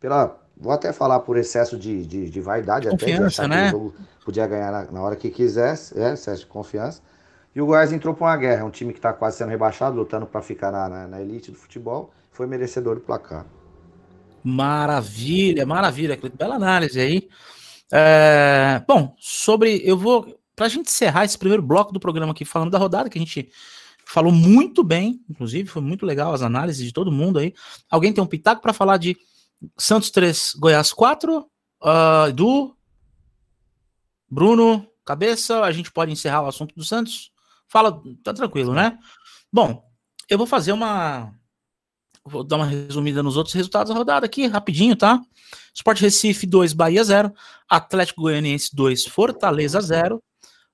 Pela. 0.00 0.40
Vou 0.56 0.72
até 0.72 0.92
falar 0.92 1.20
por 1.20 1.38
excesso 1.38 1.78
de, 1.78 2.04
de, 2.04 2.28
de 2.28 2.40
vaidade, 2.40 2.86
até 2.86 2.96
de 2.96 3.04
Confiança, 3.04 3.42
achar 3.42 3.48
né? 3.48 3.70
que 3.70 3.76
o 3.76 3.78
jogo 3.78 3.94
podia 4.24 4.46
ganhar 4.46 4.70
na, 4.70 4.84
na 4.90 5.00
hora 5.00 5.16
que 5.16 5.30
quisesse, 5.30 5.98
é, 5.98 6.12
excesso 6.12 6.40
de 6.40 6.46
confiança. 6.46 7.00
E 7.54 7.60
o 7.62 7.66
Goiás 7.66 7.92
entrou 7.92 8.14
para 8.14 8.26
uma 8.26 8.36
guerra, 8.36 8.64
um 8.64 8.70
time 8.70 8.92
que 8.92 8.98
está 8.98 9.12
quase 9.12 9.38
sendo 9.38 9.48
rebaixado, 9.48 9.96
lutando 9.96 10.26
para 10.26 10.42
ficar 10.42 10.70
na, 10.70 10.88
na, 10.88 11.08
na 11.08 11.20
elite 11.20 11.50
do 11.50 11.56
futebol, 11.56 12.12
foi 12.30 12.46
merecedor 12.46 12.96
do 12.96 13.00
placar. 13.00 13.46
Maravilha, 14.44 15.64
maravilha. 15.66 16.18
Bela 16.34 16.56
análise 16.56 17.00
aí. 17.00 17.28
É, 17.92 18.82
bom, 18.86 19.14
sobre. 19.18 19.80
Eu 19.84 19.96
vou. 19.96 20.38
Pra 20.54 20.68
gente 20.68 20.88
encerrar 20.88 21.24
esse 21.24 21.38
primeiro 21.38 21.62
bloco 21.62 21.92
do 21.92 21.98
programa 21.98 22.32
aqui, 22.32 22.44
falando 22.44 22.70
da 22.70 22.78
rodada, 22.78 23.08
que 23.08 23.18
a 23.18 23.20
gente 23.20 23.50
falou 24.04 24.32
muito 24.32 24.84
bem, 24.84 25.22
inclusive, 25.28 25.68
foi 25.68 25.80
muito 25.80 26.04
legal 26.04 26.34
as 26.34 26.42
análises 26.42 26.84
de 26.84 26.92
todo 26.92 27.10
mundo 27.10 27.38
aí. 27.38 27.54
Alguém 27.90 28.12
tem 28.12 28.22
um 28.22 28.26
pitaco 28.26 28.60
para 28.60 28.72
falar 28.72 28.98
de 28.98 29.16
Santos 29.76 30.10
3, 30.10 30.54
Goiás 30.58 30.92
4. 30.92 31.46
Uh, 31.82 32.28
Edu, 32.28 32.76
Bruno, 34.28 34.86
cabeça, 35.04 35.62
a 35.62 35.72
gente 35.72 35.90
pode 35.90 36.12
encerrar 36.12 36.42
o 36.42 36.46
assunto 36.46 36.74
do 36.74 36.84
Santos? 36.84 37.32
Fala, 37.66 38.02
tá 38.22 38.32
tranquilo, 38.32 38.74
né? 38.74 38.98
Bom, 39.52 39.82
eu 40.28 40.38
vou 40.38 40.46
fazer 40.46 40.72
uma. 40.72 41.32
Vou 42.24 42.44
dar 42.44 42.56
uma 42.56 42.66
resumida 42.66 43.22
nos 43.22 43.36
outros 43.36 43.54
resultados 43.54 43.90
da 43.90 43.98
rodada 43.98 44.26
aqui, 44.26 44.46
rapidinho, 44.46 44.94
tá? 44.94 45.20
Sport 45.74 46.00
Recife 46.00 46.46
2, 46.46 46.72
Bahia 46.72 47.02
0. 47.02 47.32
Atlético 47.68 48.22
Goianiense 48.22 48.70
2, 48.74 49.06
Fortaleza 49.06 49.80
0. 49.80 50.22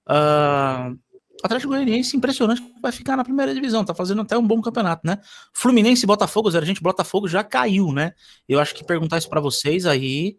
Uh, 0.09 0.99
Atlético 1.43 1.73
Goianiense, 1.73 2.17
impressionante, 2.17 2.63
vai 2.81 2.93
ficar 2.93 3.17
na 3.17 3.25
primeira 3.25 3.55
divisão, 3.55 3.85
tá 3.85 3.95
fazendo 3.95 4.23
até 4.23 4.37
um 4.37 4.47
bom 4.47 4.61
campeonato, 4.61 5.07
né? 5.07 5.19
Fluminense 5.53 6.05
e 6.05 6.07
Botafogo, 6.07 6.51
zero. 6.51 6.65
Gente, 6.65 6.83
Botafogo 6.83 7.29
já 7.29 7.45
caiu, 7.45 7.93
né? 7.93 8.13
Eu 8.49 8.59
acho 8.59 8.75
que 8.75 8.85
perguntar 8.85 9.19
isso 9.19 9.29
para 9.29 9.41
vocês 9.41 9.87
aí 9.87 10.39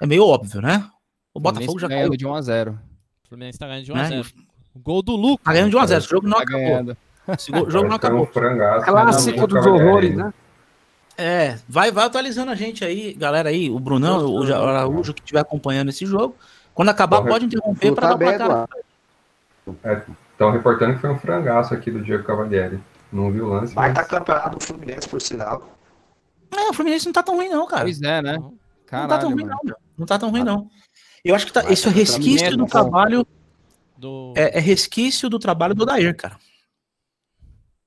é 0.00 0.06
meio 0.06 0.24
óbvio, 0.24 0.60
né? 0.60 0.88
O 1.34 1.40
Botafogo 1.40 1.78
já 1.78 1.88
caiu. 1.88 2.10
de 2.10 2.26
1 2.26 2.34
a 2.34 2.42
0 2.42 2.78
O 3.24 3.28
Fluminense 3.28 3.58
tá 3.58 3.66
ganhando 3.66 3.84
de 3.84 3.92
1 3.92 3.96
a 3.96 4.04
0 4.04 4.16
né? 4.16 4.30
Gol 4.76 5.02
do 5.02 5.16
Lucas. 5.16 5.44
Tá 5.44 5.52
ganhando 5.52 5.70
de 5.70 5.76
1 5.76 5.80
a 5.80 5.86
0 5.86 5.98
Esse 5.98 6.10
jogo 6.10 6.26
não 6.26 6.36
tá 6.36 6.42
acabou. 6.42 6.60
Ganhando. 6.60 6.96
Esse 7.28 7.52
jogo 7.52 7.88
não 7.88 7.96
acabou. 7.96 8.22
Um 8.22 8.82
Clássico 8.84 9.46
dos 9.46 9.66
horrores, 9.66 10.16
né? 10.16 10.32
É, 11.20 11.58
vai, 11.68 11.90
vai 11.90 12.06
atualizando 12.06 12.52
a 12.52 12.54
gente 12.54 12.84
aí, 12.84 13.12
galera 13.12 13.48
aí, 13.48 13.68
o 13.68 13.78
Brunão, 13.80 14.24
o 14.24 14.42
Araújo 14.54 15.12
que 15.12 15.20
estiver 15.20 15.40
acompanhando 15.40 15.88
esse 15.88 16.06
jogo. 16.06 16.36
Quando 16.72 16.90
acabar, 16.90 17.22
pode 17.22 17.44
interromper 17.44 17.92
para 17.92 18.14
dar 18.14 18.18
placar. 18.18 18.68
É, 19.82 20.02
Estão 20.38 20.52
reportando 20.52 20.94
que 20.94 21.00
foi 21.00 21.10
um 21.10 21.18
frangaço 21.18 21.74
aqui 21.74 21.90
do 21.90 22.00
Diego 22.00 22.22
Cavalieri. 22.22 22.78
Não 23.12 23.32
viu 23.32 23.46
o 23.46 23.48
lance. 23.48 23.74
Vai 23.74 23.88
estar 23.88 24.02
mas... 24.02 24.10
campeonato 24.10 24.56
do 24.56 24.64
Fluminense, 24.64 25.08
por 25.08 25.20
sinal. 25.20 25.76
É, 26.56 26.70
o 26.70 26.72
Fluminense 26.72 27.06
não 27.06 27.12
tá 27.12 27.24
tão 27.24 27.34
ruim, 27.34 27.48
não, 27.48 27.66
cara. 27.66 27.82
Pois 27.82 28.00
é, 28.00 28.22
né? 28.22 28.38
Caralho, 28.86 29.08
não 29.08 29.16
tá 29.16 29.18
tão 29.18 29.32
ruim, 29.32 29.44
não. 29.44 29.58
Não 29.98 30.06
tá 30.06 30.16
tão 30.16 30.30
ruim, 30.30 30.44
não. 30.44 30.70
Eu 31.24 31.34
acho 31.34 31.44
que 31.44 31.52
tá, 31.52 31.68
isso 31.72 31.88
é 31.88 31.90
resquício 31.90 32.56
do 32.56 32.66
trabalho. 32.66 33.26
Do... 33.96 34.32
É, 34.36 34.58
é, 34.58 34.60
resquício 34.60 35.28
do 35.28 35.40
trabalho 35.40 35.74
do 35.74 35.82
Odair, 35.82 36.16
cara. 36.16 36.36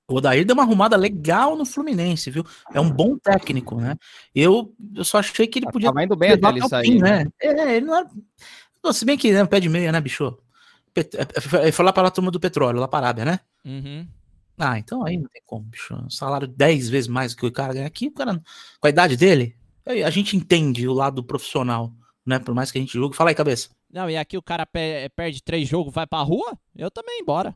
O 0.10 0.16
Odair 0.16 0.46
deu 0.46 0.54
uma 0.54 0.64
arrumada 0.64 0.98
legal 0.98 1.56
no 1.56 1.66
Fluminense, 1.66 2.30
viu? 2.30 2.46
É 2.74 2.82
um 2.82 2.92
bom 2.92 3.18
técnico, 3.18 3.80
né? 3.80 3.96
Eu, 4.36 4.76
eu 4.94 5.06
só 5.06 5.20
achei 5.20 5.48
que 5.48 5.60
ele 5.60 5.72
podia. 5.72 5.88
Tava 5.88 6.04
indo 6.04 6.18
bem 6.18 6.32
até 6.32 6.50
ele 6.50 6.68
sair. 6.68 7.00
Né? 7.00 7.24
né? 7.24 7.32
É, 7.42 7.78
ele 7.78 7.86
não 7.86 7.96
era. 7.96 8.10
Se 8.92 9.06
bem 9.06 9.18
que 9.18 9.32
né, 9.32 9.46
pé 9.46 9.62
de 9.62 9.70
meia, 9.70 9.90
né, 9.94 10.02
bicho? 10.02 10.38
É, 10.96 11.68
é, 11.68 11.72
foi 11.72 11.86
lá 11.86 11.94
para 11.94 12.08
a 12.08 12.12
turma 12.12 12.32
do 12.32 12.40
petróleo, 12.40 12.80
lá 12.80 12.88
para 12.88 13.06
a 13.06 13.10
Arábia, 13.10 13.26
né? 13.26 13.40
Uhum. 13.66 14.08
Ah, 14.58 14.78
então 14.78 15.06
aí 15.06 15.18
não 15.18 15.28
tem 15.28 15.42
como, 15.46 15.64
bicho. 15.66 15.98
salário 16.10 16.48
10 16.48 16.90
vezes 16.90 17.08
mais 17.08 17.34
do 17.34 17.40
que 17.40 17.46
o 17.46 17.52
cara 17.52 17.74
ganha 17.74 17.88
aqui, 17.88 18.08
o 18.08 18.12
cara, 18.12 18.42
com 18.80 18.88
a 18.88 18.90
idade 18.90 19.18
dele, 19.18 19.56
a 19.86 20.10
gente 20.10 20.38
entende 20.38 20.88
o 20.88 20.94
lado 20.94 21.24
profissional, 21.24 21.92
né? 22.26 22.38
Por 22.40 22.54
mais 22.54 22.72
que 22.72 22.78
a 22.78 22.82
gente 22.82 22.94
julgue. 22.94 23.16
Fala 23.16 23.32
aí, 23.32 23.36
cabeça. 23.36 23.70
Não, 23.92 24.10
e 24.10 24.16
aqui 24.16 24.38
o 24.38 24.42
cara 24.42 24.66
perde 24.66 25.42
três 25.44 25.68
jogos, 25.68 25.94
vai 25.94 26.06
pra 26.06 26.22
rua? 26.22 26.58
Eu 26.76 26.92
também 26.92 27.20
embora. 27.22 27.56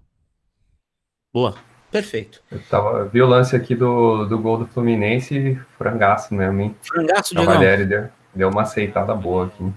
Boa. 1.33 1.55
Perfeito. 1.91 2.41
Eu 2.51 2.59
tava, 2.69 3.05
vi 3.05 3.21
o 3.21 3.27
lance 3.27 3.55
aqui 3.55 3.73
do, 3.73 4.25
do 4.25 4.37
gol 4.37 4.57
do 4.57 4.67
Fluminense, 4.67 5.57
frangaço 5.77 6.33
mesmo, 6.33 6.59
hein? 6.59 6.75
Frangaço, 6.81 7.33
Cavalieri 7.33 7.85
deu, 7.85 8.09
deu 8.33 8.49
uma 8.49 8.63
aceitada 8.63 9.13
boa 9.15 9.45
aqui. 9.45 9.71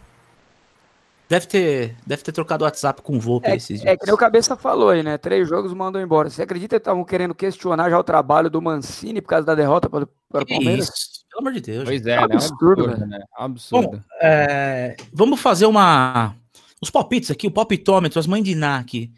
Deve 1.28 1.46
ter, 1.46 1.94
deve 2.06 2.22
ter 2.22 2.32
trocado 2.32 2.64
o 2.64 2.66
WhatsApp 2.66 3.02
com 3.02 3.16
o 3.16 3.20
Volpe 3.20 3.48
é, 3.48 3.56
esses 3.56 3.80
dias. 3.80 3.92
É 3.92 3.96
que 3.98 4.06
nem 4.06 4.14
o 4.14 4.18
Cabeça 4.18 4.56
falou 4.56 4.88
aí, 4.88 5.02
né? 5.02 5.18
Três 5.18 5.46
jogos 5.46 5.74
mandou 5.74 6.00
embora. 6.00 6.30
Você 6.30 6.42
acredita 6.42 6.76
que 6.76 6.80
estavam 6.80 7.04
querendo 7.04 7.34
questionar 7.34 7.90
já 7.90 7.98
o 7.98 8.04
trabalho 8.04 8.48
do 8.48 8.62
Mancini 8.62 9.20
por 9.20 9.28
causa 9.28 9.44
da 9.44 9.54
derrota 9.54 9.90
para, 9.90 10.08
para 10.26 10.44
o 10.44 10.46
Palmeiras? 10.46 10.88
Isso, 10.88 11.26
pelo 11.28 11.42
amor 11.42 11.52
de 11.52 11.60
Deus. 11.60 11.84
Pois 11.84 12.06
é, 12.06 12.14
é 12.14 12.20
um 12.20 12.24
absurdo, 12.24 12.86
né? 12.86 13.06
né? 13.06 13.20
Absurdo. 13.36 13.90
Bom, 13.90 14.00
é, 14.22 14.96
vamos 15.12 15.38
fazer 15.38 15.66
uma... 15.66 16.34
Os 16.80 16.90
palpites 16.90 17.30
aqui, 17.30 17.46
o 17.46 17.50
palpitômetro, 17.52 18.18
as 18.18 18.26
mães 18.26 18.42
de 18.42 18.52
Iná 18.52 18.78
aqui. 18.78 19.12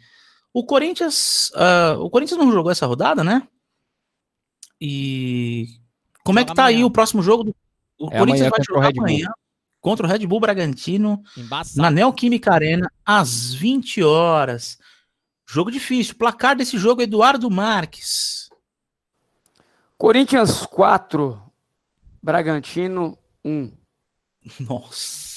O 0.53 0.65
Corinthians... 0.65 1.49
Uh, 1.51 2.01
o 2.01 2.09
Corinthians 2.09 2.37
não 2.37 2.51
jogou 2.51 2.73
essa 2.73 2.85
rodada, 2.85 3.23
né? 3.23 3.41
E... 4.81 5.65
Como 6.25 6.39
é 6.39 6.43
que 6.43 6.53
tá 6.53 6.63
amanhã. 6.63 6.77
aí 6.79 6.83
o 6.83 6.91
próximo 6.91 7.21
jogo? 7.21 7.55
O 7.97 8.09
é 8.11 8.17
Corinthians 8.17 8.49
vai 8.49 8.59
jogar 8.67 8.91
amanhã 8.97 9.29
contra 9.81 10.05
o 10.05 10.09
Red 10.09 10.25
Bull 10.27 10.39
Bragantino 10.39 11.21
Embaçado. 11.35 11.81
na 11.81 11.89
Neoquímica 11.91 12.53
Arena 12.53 12.89
às 13.05 13.53
20 13.53 14.03
horas. 14.03 14.77
Jogo 15.45 15.71
difícil. 15.71 16.15
Placar 16.15 16.55
desse 16.55 16.77
jogo, 16.77 17.01
Eduardo 17.01 17.49
Marques. 17.49 18.49
Corinthians 19.97 20.65
4, 20.65 21.41
Bragantino 22.23 23.17
1. 23.43 23.71
Nossa. 24.61 25.31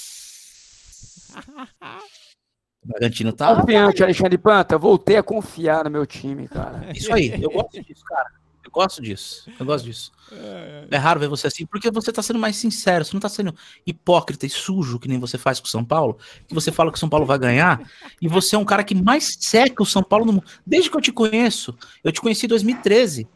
O 2.83 2.87
Bragantino 2.87 3.33
tá. 3.33 3.55
Confiante, 3.55 4.03
Alexandre 4.03 4.37
Panta. 4.37 4.77
Voltei 4.77 5.17
a 5.17 5.23
confiar 5.23 5.83
no 5.83 5.89
meu 5.89 6.05
time, 6.05 6.47
cara. 6.47 6.91
Isso 6.95 7.13
aí, 7.13 7.41
eu 7.41 7.49
gosto 7.49 7.81
disso, 7.83 8.03
cara. 8.05 8.31
Gosto 8.75 9.01
disso. 9.01 9.49
Eu 9.57 9.65
gosto 9.65 9.85
disso. 9.85 10.11
É, 10.29 10.87
é. 10.91 10.95
é 10.95 10.97
raro 10.97 11.17
ver 11.17 11.29
você 11.29 11.47
assim, 11.47 11.65
porque 11.65 11.89
você 11.89 12.11
tá 12.11 12.21
sendo 12.21 12.37
mais 12.37 12.57
sincero, 12.57 13.05
você 13.05 13.13
não 13.13 13.21
tá 13.21 13.29
sendo 13.29 13.55
hipócrita 13.87 14.45
e 14.45 14.49
sujo, 14.49 14.99
que 14.99 15.07
nem 15.07 15.17
você 15.17 15.37
faz 15.37 15.61
com 15.61 15.65
o 15.65 15.69
São 15.69 15.81
Paulo, 15.81 16.17
que 16.45 16.53
você 16.53 16.73
fala 16.73 16.91
que 16.91 16.97
o 16.97 16.99
São 16.99 17.07
Paulo 17.07 17.25
vai 17.25 17.39
ganhar, 17.39 17.81
e 18.21 18.27
você 18.27 18.57
é 18.57 18.59
um 18.59 18.65
cara 18.65 18.83
que 18.83 18.93
mais 18.93 19.37
seca 19.39 19.81
o 19.81 19.85
São 19.85 20.03
Paulo 20.03 20.25
no 20.25 20.33
mundo. 20.33 20.45
Desde 20.67 20.89
que 20.89 20.97
eu 20.97 20.99
te 20.99 21.13
conheço, 21.13 21.73
eu 22.03 22.11
te 22.11 22.19
conheci 22.19 22.47
em 22.47 22.49
2013. 22.49 23.29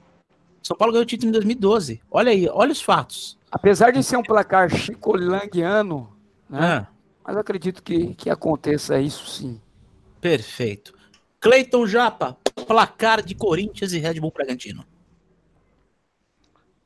São 0.62 0.76
Paulo 0.76 0.92
ganhou 0.92 1.04
o 1.04 1.08
título 1.08 1.30
em 1.30 1.32
2012. 1.32 2.02
Olha 2.12 2.34
aí, 2.34 2.50
olha 2.50 2.74
os 2.74 2.82
fatos. 2.82 3.40
Apesar 3.50 3.92
de 3.92 4.04
ser 4.04 4.18
um 4.18 4.24
placar 4.24 4.70
chicolanguiano, 4.70 6.14
né? 6.50 6.86
É. 6.86 6.88
Mas 7.26 7.36
eu 7.36 7.40
acredito 7.40 7.82
que, 7.82 8.14
que 8.16 8.30
aconteça 8.30 9.00
isso 9.00 9.26
sim. 9.26 9.62
Perfeito. 10.20 10.94
Cleiton 11.40 11.88
Japa, 11.88 12.38
placar 12.68 13.24
de 13.24 13.34
Corinthians 13.36 13.94
e 13.94 14.00
Red 14.00 14.20
Bull 14.20 14.34
Bragantino. 14.36 14.84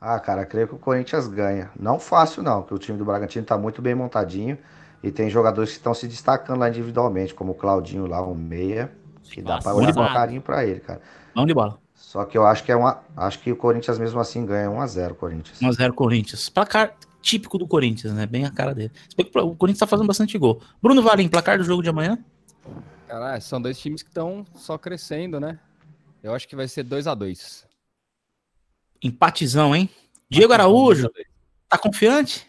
Ah, 0.06 0.20
cara, 0.20 0.46
creio 0.46 0.68
que 0.68 0.76
o 0.76 0.78
Corinthians 0.78 1.30
ganha. 1.30 1.72
Não 1.80 1.98
fácil, 1.98 2.44
não, 2.44 2.62
porque 2.62 2.74
o 2.74 2.78
time 2.78 2.98
do 2.98 3.06
Bragantino 3.06 3.44
está 3.44 3.58
muito 3.58 3.82
bem 3.82 3.96
montadinho 3.96 4.58
e 5.02 5.10
tem 5.10 5.30
jogadores 5.30 5.70
que 5.70 5.78
estão 5.78 5.94
se 5.94 6.10
destacando 6.10 6.60
lá 6.60 6.68
individualmente, 6.68 7.34
como 7.34 7.54
o 7.54 7.56
Claudinho 7.56 8.06
lá, 8.06 8.22
um 8.22 8.36
meia, 8.36 8.92
que 9.24 9.42
dá 9.42 9.60
para 9.60 9.74
olhar 9.74 9.94
com 9.94 10.06
carinho 10.06 10.42
para 10.42 10.66
ele, 10.66 10.82
cara. 10.82 11.02
Mão 11.34 11.46
de 11.46 11.54
bola. 11.54 11.80
Só 11.96 12.26
que 12.26 12.38
eu 12.38 12.46
acho 12.46 12.66
que 12.66 12.72
é 12.74 12.76
uma. 12.76 13.02
Acho 13.16 13.40
que 13.40 13.50
o 13.50 13.56
Corinthians 13.56 13.98
mesmo 13.98 14.20
assim 14.20 14.46
ganha 14.46 14.70
1x0 14.70 15.14
Corinthians. 15.14 15.60
1x0 15.62 15.94
Corinthians. 15.94 16.50
Placar 16.50 16.98
típico 17.22 17.58
do 17.58 17.66
Corinthians, 17.66 18.14
né? 18.14 18.26
Bem 18.26 18.44
a 18.44 18.52
cara 18.52 18.76
dele. 18.76 18.92
O 19.36 19.56
Corinthians 19.56 19.80
tá 19.80 19.88
fazendo 19.88 20.08
bastante 20.08 20.38
gol. 20.38 20.62
Bruno 20.82 21.02
Valim, 21.02 21.30
placar 21.30 21.58
do 21.58 21.64
jogo 21.64 21.82
de 21.82 21.88
amanhã? 21.88 22.20
Caralho, 23.08 23.42
são 23.42 23.62
dois 23.62 23.80
times 23.80 24.04
que 24.04 24.10
estão 24.10 24.46
só 24.54 24.78
crescendo, 24.78 25.40
né? 25.40 25.58
Eu 26.22 26.36
acho 26.36 26.46
que 26.46 26.58
vai 26.58 26.68
ser 26.68 26.84
2 26.84 27.08
a 27.08 27.16
2 27.16 27.72
Empatizão, 29.04 29.76
hein? 29.76 29.90
Diego 30.30 30.54
Araújo, 30.54 31.12
tá 31.70 31.78
confiante? 31.78 32.48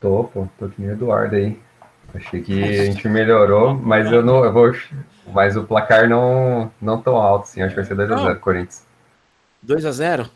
Tô, 0.00 0.24
pô, 0.24 0.48
tô 0.58 0.64
aqui 0.64 0.80
no 0.80 0.92
Eduardo 0.92 1.36
aí. 1.36 1.58
Achei 2.14 2.40
que 2.42 2.64
a 2.64 2.84
gente 2.86 3.06
melhorou, 3.06 3.74
mas 3.74 4.10
eu 4.10 4.22
não 4.22 4.44
eu 4.44 4.52
vou. 4.52 4.72
Mas 5.32 5.56
o 5.56 5.62
placar 5.62 6.08
não, 6.08 6.72
não 6.80 7.00
tão 7.00 7.16
alto, 7.16 7.44
assim. 7.44 7.62
Acho 7.62 7.74
que 7.74 7.82
vai 7.82 7.84
ser 7.84 7.96
2x0 7.96 8.40
Corinthians. 8.40 8.86
2x0? 9.64 10.28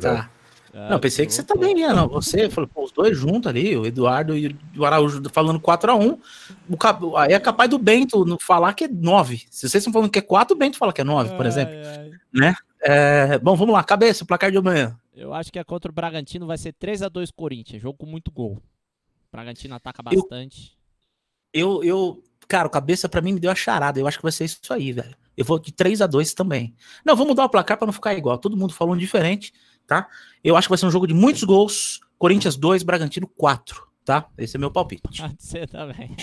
Tá. 0.00 0.30
Ah, 0.72 0.90
não, 0.90 1.00
pensei 1.00 1.26
que 1.26 1.34
você 1.34 1.42
também 1.42 1.80
ia, 1.80 1.92
não. 1.92 2.06
Você 2.08 2.48
falou, 2.48 2.68
pô, 2.68 2.84
os 2.84 2.92
dois 2.92 3.16
juntos 3.16 3.48
ali, 3.48 3.76
o 3.76 3.84
Eduardo 3.84 4.36
e 4.36 4.56
o 4.76 4.84
Araújo 4.84 5.20
falando 5.32 5.58
4x1. 5.58 6.18
Aí 7.16 7.32
é 7.32 7.40
capaz 7.40 7.68
do 7.68 7.78
Bento 7.78 8.24
falar 8.40 8.72
que 8.74 8.84
é 8.84 8.88
9. 8.88 9.38
Se 9.50 9.68
vocês 9.68 9.74
estão 9.80 9.92
falando 9.92 10.10
que 10.10 10.20
é 10.20 10.22
4, 10.22 10.54
o 10.54 10.58
Bento 10.58 10.78
fala 10.78 10.92
que 10.92 11.00
é 11.00 11.04
9, 11.04 11.34
por 11.34 11.46
exemplo. 11.46 11.74
Ai, 11.74 11.96
ai. 11.98 12.10
Né? 12.32 12.54
É, 12.80 13.38
bom, 13.38 13.54
vamos 13.54 13.74
lá, 13.74 13.84
cabeça, 13.84 14.24
placar 14.24 14.50
de 14.50 14.56
amanhã. 14.56 14.98
Eu 15.14 15.34
acho 15.34 15.52
que 15.52 15.58
é 15.58 15.64
contra 15.64 15.90
o 15.90 15.94
Bragantino 15.94 16.46
vai 16.46 16.56
ser 16.56 16.72
3 16.72 17.02
a 17.02 17.08
2 17.08 17.30
Corinthians, 17.30 17.82
jogo 17.82 17.98
com 17.98 18.06
muito 18.06 18.30
gol. 18.30 18.52
O 18.52 19.30
Bragantino 19.30 19.74
ataca 19.74 20.02
bastante. 20.02 20.76
Eu, 21.52 21.82
eu, 21.82 21.84
eu 21.84 22.24
cara, 22.48 22.66
o 22.66 22.70
cabeça 22.70 23.08
para 23.08 23.20
mim 23.20 23.32
me 23.32 23.40
deu 23.40 23.50
a 23.50 23.54
charada. 23.54 24.00
Eu 24.00 24.06
acho 24.06 24.18
que 24.18 24.22
vai 24.22 24.32
ser 24.32 24.44
isso 24.44 24.72
aí, 24.72 24.92
velho. 24.92 25.14
Eu 25.36 25.44
vou 25.44 25.58
de 25.58 25.72
3 25.72 26.00
a 26.00 26.06
2 26.06 26.32
também. 26.34 26.74
Não, 27.04 27.14
vamos 27.14 27.30
mudar 27.30 27.44
o 27.44 27.50
placar 27.50 27.76
para 27.76 27.86
não 27.86 27.92
ficar 27.92 28.14
igual. 28.14 28.38
Todo 28.38 28.56
mundo 28.56 28.72
falando 28.72 28.98
diferente, 28.98 29.52
tá? 29.86 30.08
Eu 30.42 30.56
acho 30.56 30.66
que 30.66 30.70
vai 30.70 30.78
ser 30.78 30.86
um 30.86 30.90
jogo 30.90 31.06
de 31.06 31.14
muitos 31.14 31.44
gols. 31.44 32.00
Corinthians 32.18 32.56
2, 32.56 32.82
Bragantino 32.82 33.26
4 33.26 33.89
tá? 34.04 34.26
Esse 34.36 34.56
é 34.56 34.58
meu 34.58 34.70
palpite. 34.70 35.02
Pode 35.20 35.42
ser 35.42 35.68
também. 35.68 36.16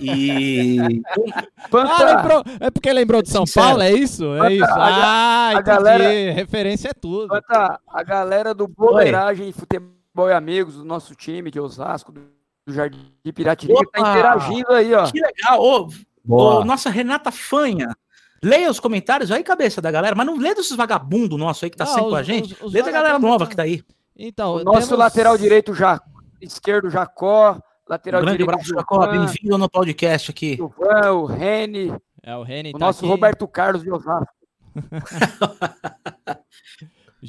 E. 0.00 0.78
ah, 1.72 2.04
lembrou, 2.04 2.44
é 2.60 2.70
porque 2.70 2.92
lembrou 2.92 3.22
de 3.22 3.30
São 3.30 3.44
Paulo, 3.52 3.82
é 3.82 3.92
isso? 3.92 4.24
É 4.42 4.54
isso. 4.54 4.64
Ah, 4.64 5.52
a, 5.54 5.58
a 5.58 5.62
galera, 5.62 6.32
referência 6.32 6.88
é 6.88 6.94
tudo. 6.94 7.28
Panta, 7.28 7.80
a 7.86 8.02
galera 8.02 8.54
do 8.54 8.66
Boleiragem 8.66 9.52
Futebol 9.52 10.28
e 10.28 10.32
Amigos, 10.32 10.76
do 10.76 10.84
nosso 10.84 11.14
time 11.14 11.50
de 11.50 11.60
Osasco, 11.60 12.12
do 12.12 12.22
Jardim 12.66 13.12
Piratininga, 13.34 13.80
tá 13.92 14.00
interagindo 14.00 14.72
aí, 14.72 14.94
ó. 14.94 15.10
Que 15.10 15.20
legal. 15.20 15.60
Ô, 15.60 15.88
ô, 16.28 16.64
nossa 16.64 16.90
Renata 16.90 17.30
Fanha. 17.30 17.94
Leia 18.42 18.70
os 18.70 18.78
comentários 18.78 19.32
aí, 19.32 19.42
cabeça 19.42 19.80
da 19.80 19.90
galera, 19.90 20.14
mas 20.14 20.26
não 20.26 20.36
lê 20.36 20.54
desses 20.54 20.76
vagabundos 20.76 21.38
nossos 21.38 21.64
aí 21.64 21.70
que 21.70 21.78
tá 21.78 21.86
não, 21.86 21.92
sempre 21.94 22.06
os, 22.06 22.10
com 22.10 22.16
a 22.16 22.22
gente. 22.22 22.52
Os, 22.52 22.62
os 22.62 22.72
lê 22.74 22.82
da 22.82 22.90
galera 22.90 23.18
nova 23.18 23.46
que 23.46 23.56
tá 23.56 23.62
aí. 23.62 23.82
Então, 24.14 24.56
o 24.56 24.64
nosso 24.64 24.88
temos... 24.88 24.98
lateral 24.98 25.38
direito 25.38 25.74
já 25.74 25.98
esquerdo, 26.46 26.90
Jacó. 26.90 27.58
Lateral 27.88 28.20
Um 28.20 28.24
grande 28.24 28.38
direito, 28.38 28.54
abraço, 28.54 28.74
Jacó. 28.74 29.06
Bem-vindo 29.06 29.58
no 29.58 29.68
podcast 29.68 30.30
aqui. 30.30 30.56
Gilvan, 30.56 31.12
o 31.12 31.26
Rene, 31.26 31.94
É, 32.22 32.34
o 32.36 32.42
Reni 32.42 32.70
o 32.70 32.72
tá 32.72 32.78
nosso 32.78 33.00
aqui. 33.00 33.08
Roberto 33.08 33.46
Carlos 33.46 33.82
de 33.82 33.90
Osasco. 33.90 34.26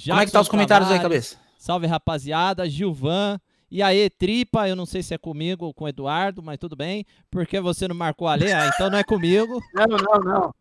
Como 0.07 0.20
é 0.20 0.26
que 0.26 0.32
tá 0.32 0.41
os 0.41 0.49
comentários 0.49 0.89
aí, 0.91 0.99
cabeça? 0.99 1.38
Salve, 1.57 1.88
rapaziada. 1.88 2.70
Gilvan. 2.70 3.39
E 3.72 3.82
aí, 3.82 4.09
tripa, 4.09 4.70
eu 4.70 4.76
não 4.76 4.86
sei 4.86 5.01
se 5.03 5.13
é 5.13 5.18
comigo 5.18 5.66
ou 5.66 5.74
com 5.74 5.86
o 5.86 5.88
Eduardo, 5.88 6.41
mas 6.43 6.57
tudo 6.57 6.76
bem. 6.76 7.05
Porque 7.32 7.59
você 7.59 7.88
não 7.88 7.95
marcou 7.95 8.28
a 8.28 8.36
lei? 8.36 8.53
Ah, 8.53 8.70
então 8.74 8.89
não 8.89 8.97
é 8.97 9.03
comigo. 9.03 9.61
Não, 9.74 9.86
não, 9.97 10.20
não. 10.20 10.55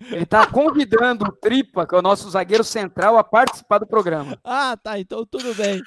Ele 0.00 0.24
tá 0.24 0.46
convidando 0.46 1.26
o 1.26 1.32
Tripa, 1.32 1.86
que 1.86 1.94
é 1.94 1.98
o 1.98 2.02
nosso 2.02 2.28
zagueiro 2.30 2.64
central, 2.64 3.18
a 3.18 3.24
participar 3.24 3.78
do 3.78 3.86
programa. 3.86 4.38
Ah, 4.42 4.76
tá, 4.76 4.98
então 4.98 5.26
tudo 5.26 5.54
bem. 5.54 5.82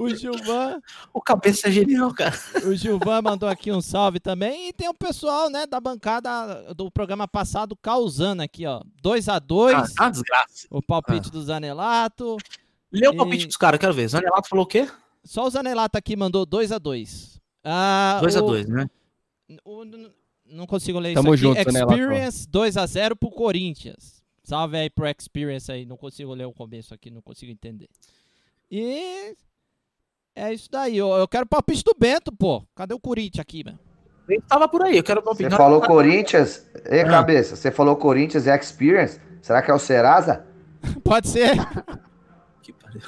O 0.00 0.08
Gilvan, 0.08 0.80
O 1.12 1.20
cabeça 1.20 1.66
é 1.68 1.70
genial, 1.72 2.14
cara. 2.14 2.34
o 2.64 2.74
Gilvan 2.76 3.22
mandou 3.22 3.48
aqui 3.48 3.72
um 3.72 3.80
salve 3.80 4.20
também. 4.20 4.68
E 4.68 4.72
tem 4.72 4.88
o 4.88 4.94
pessoal, 4.94 5.50
né, 5.50 5.66
da 5.66 5.80
bancada 5.80 6.72
do 6.74 6.90
programa 6.90 7.26
passado 7.26 7.74
causando 7.76 8.40
aqui, 8.42 8.64
ó. 8.66 8.80
2 9.02 9.28
a 9.28 9.38
2 9.40 9.74
Ah, 9.76 9.86
tá 9.96 10.10
desgraça. 10.10 10.66
o 10.70 10.80
palpite 10.80 11.30
do 11.30 11.42
Zanelato. 11.42 12.36
Lê 12.92 13.08
o 13.08 13.12
E- 13.14 13.16
palpite 13.16 13.46
dos 13.46 13.56
caras, 13.56 13.80
quero 13.80 13.92
ver. 13.92 14.06
Zanelato 14.08 14.48
falou 14.48 14.64
o 14.64 14.68
quê? 14.68 14.88
Só 15.24 15.44
o 15.44 15.50
Zanelato 15.50 15.98
aqui 15.98 16.14
mandou 16.14 16.46
2 16.46 16.70
a 16.70 16.78
2 16.78 17.40
ah, 17.64 18.20
2x2, 18.22 18.68
né? 18.68 18.86
o- 19.64 19.82
o- 19.82 20.10
não 20.48 20.66
consigo 20.66 20.98
ler 20.98 21.14
Tamo 21.14 21.34
isso 21.34 21.48
aqui. 21.50 21.58
junto, 21.58 21.72
Zanelato. 21.72 21.92
Experience 22.00 22.46
2x0 22.48 23.16
pro 23.16 23.30
Corinthians. 23.30 24.22
Salve 24.42 24.76
aí 24.76 24.88
pro 24.90 25.06
Experience 25.08 25.70
aí. 25.70 25.84
Não 25.84 25.96
consigo 25.96 26.32
ler 26.34 26.44
o 26.46 26.52
começo 26.52 26.94
aqui, 26.94 27.10
não 27.10 27.20
consigo 27.20 27.50
entender. 27.50 27.88
E 28.70 29.34
é 30.34 30.52
isso 30.52 30.68
daí. 30.70 30.96
Eu, 30.96 31.10
eu 31.10 31.26
quero 31.28 31.46
palpite 31.46 31.82
do 31.84 31.94
Bento, 31.98 32.32
pô. 32.32 32.64
Cadê 32.74 32.94
o 32.94 33.00
Corinthians 33.00 33.40
aqui, 33.40 33.64
mano? 33.64 33.78
Ele 34.28 34.42
tava 34.42 34.68
por 34.68 34.82
aí, 34.82 34.96
eu 34.96 35.04
quero 35.04 35.20
Você 35.20 35.24
palpite. 35.44 35.56
falou 35.56 35.80
Corinthians. 35.80 36.66
Ei, 36.86 37.00
Ah. 37.02 37.08
cabeça, 37.08 37.54
você 37.56 37.70
falou 37.70 37.94
Corinthians 37.96 38.46
e 38.46 38.50
Experience. 38.50 39.20
Será 39.40 39.62
que 39.62 39.70
é 39.70 39.74
o 39.74 39.78
Serasa? 39.78 40.44
Pode 41.04 41.28
ser. 41.28 41.52
Que 42.62 42.72
pariu. 42.72 43.00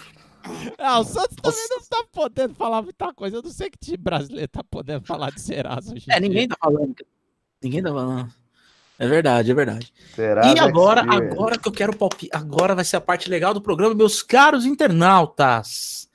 Ah, 0.79 1.01
o 1.01 1.05
Santos 1.05 1.37
também 1.43 1.67
não 1.71 1.81
tá 1.83 2.05
podendo 2.13 2.55
falar 2.55 2.81
muita 2.83 3.13
coisa. 3.13 3.37
Eu 3.37 3.43
não 3.43 3.51
sei 3.51 3.69
que 3.69 3.77
time 3.79 3.97
brasileiro 3.99 4.49
tá 4.49 4.63
podendo 4.65 5.05
falar 5.05 5.31
de 5.31 5.41
Serasa 5.41 5.93
hoje. 5.93 6.07
É, 6.09 6.19
ninguém 6.21 6.49
tá 6.49 6.57
falando. 6.59 6.95
Ninguém 7.63 7.83
tá 7.83 7.91
falando. 7.91 8.33
É 8.99 9.07
verdade, 9.07 9.51
é 9.51 9.55
verdade. 9.55 9.93
Serasa 10.15 10.55
E 10.55 10.59
agora, 10.59 11.03
Experience. 11.03 11.33
agora 11.33 11.59
que 11.59 11.69
eu 11.69 11.73
quero 11.73 11.97
palpite, 11.97 12.29
agora 12.33 12.75
vai 12.75 12.85
ser 12.85 12.97
a 12.97 13.01
parte 13.01 13.31
legal 13.31 13.55
do 13.55 13.61
programa, 13.61 13.95
meus 13.95 14.23
caros 14.23 14.67
internautas. 14.67 16.09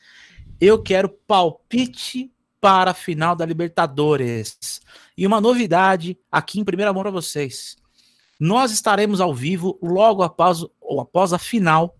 Eu 0.59 0.81
quero 0.81 1.07
palpite 1.07 2.29
para 2.59 2.91
a 2.91 2.93
final 2.93 3.35
da 3.35 3.45
Libertadores. 3.45 4.81
E 5.17 5.25
uma 5.25 5.39
novidade 5.39 6.17
aqui 6.31 6.59
em 6.59 6.63
primeira 6.63 6.91
mão 6.91 7.01
para 7.03 7.11
vocês. 7.11 7.77
Nós 8.39 8.71
estaremos 8.71 9.21
ao 9.21 9.33
vivo 9.33 9.79
logo 9.81 10.21
após, 10.21 10.65
ou 10.81 10.99
após 10.99 11.31
a 11.31 11.39
final 11.39 11.95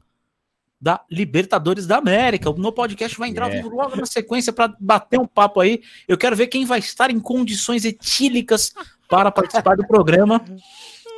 da 0.80 1.02
Libertadores 1.10 1.88
da 1.88 1.98
América. 1.98 2.50
O 2.50 2.58
No 2.58 2.74
podcast 2.74 3.18
vai 3.18 3.30
entrar 3.30 3.46
ao 3.46 3.52
vivo 3.52 3.70
logo 3.70 3.96
na 3.96 4.06
sequência 4.06 4.52
para 4.52 4.76
bater 4.78 5.18
um 5.18 5.26
papo 5.26 5.62
aí. 5.62 5.82
Eu 6.10 6.18
quero 6.18 6.36
ver 6.36 6.48
quem 6.48 6.66
vai 6.66 6.80
estar 6.80 7.10
em 7.10 7.22
condições 7.22 7.86
etílicas 7.86 8.74
para 9.10 9.32
participar 9.32 9.76
do 9.76 9.86
programa, 9.88 10.42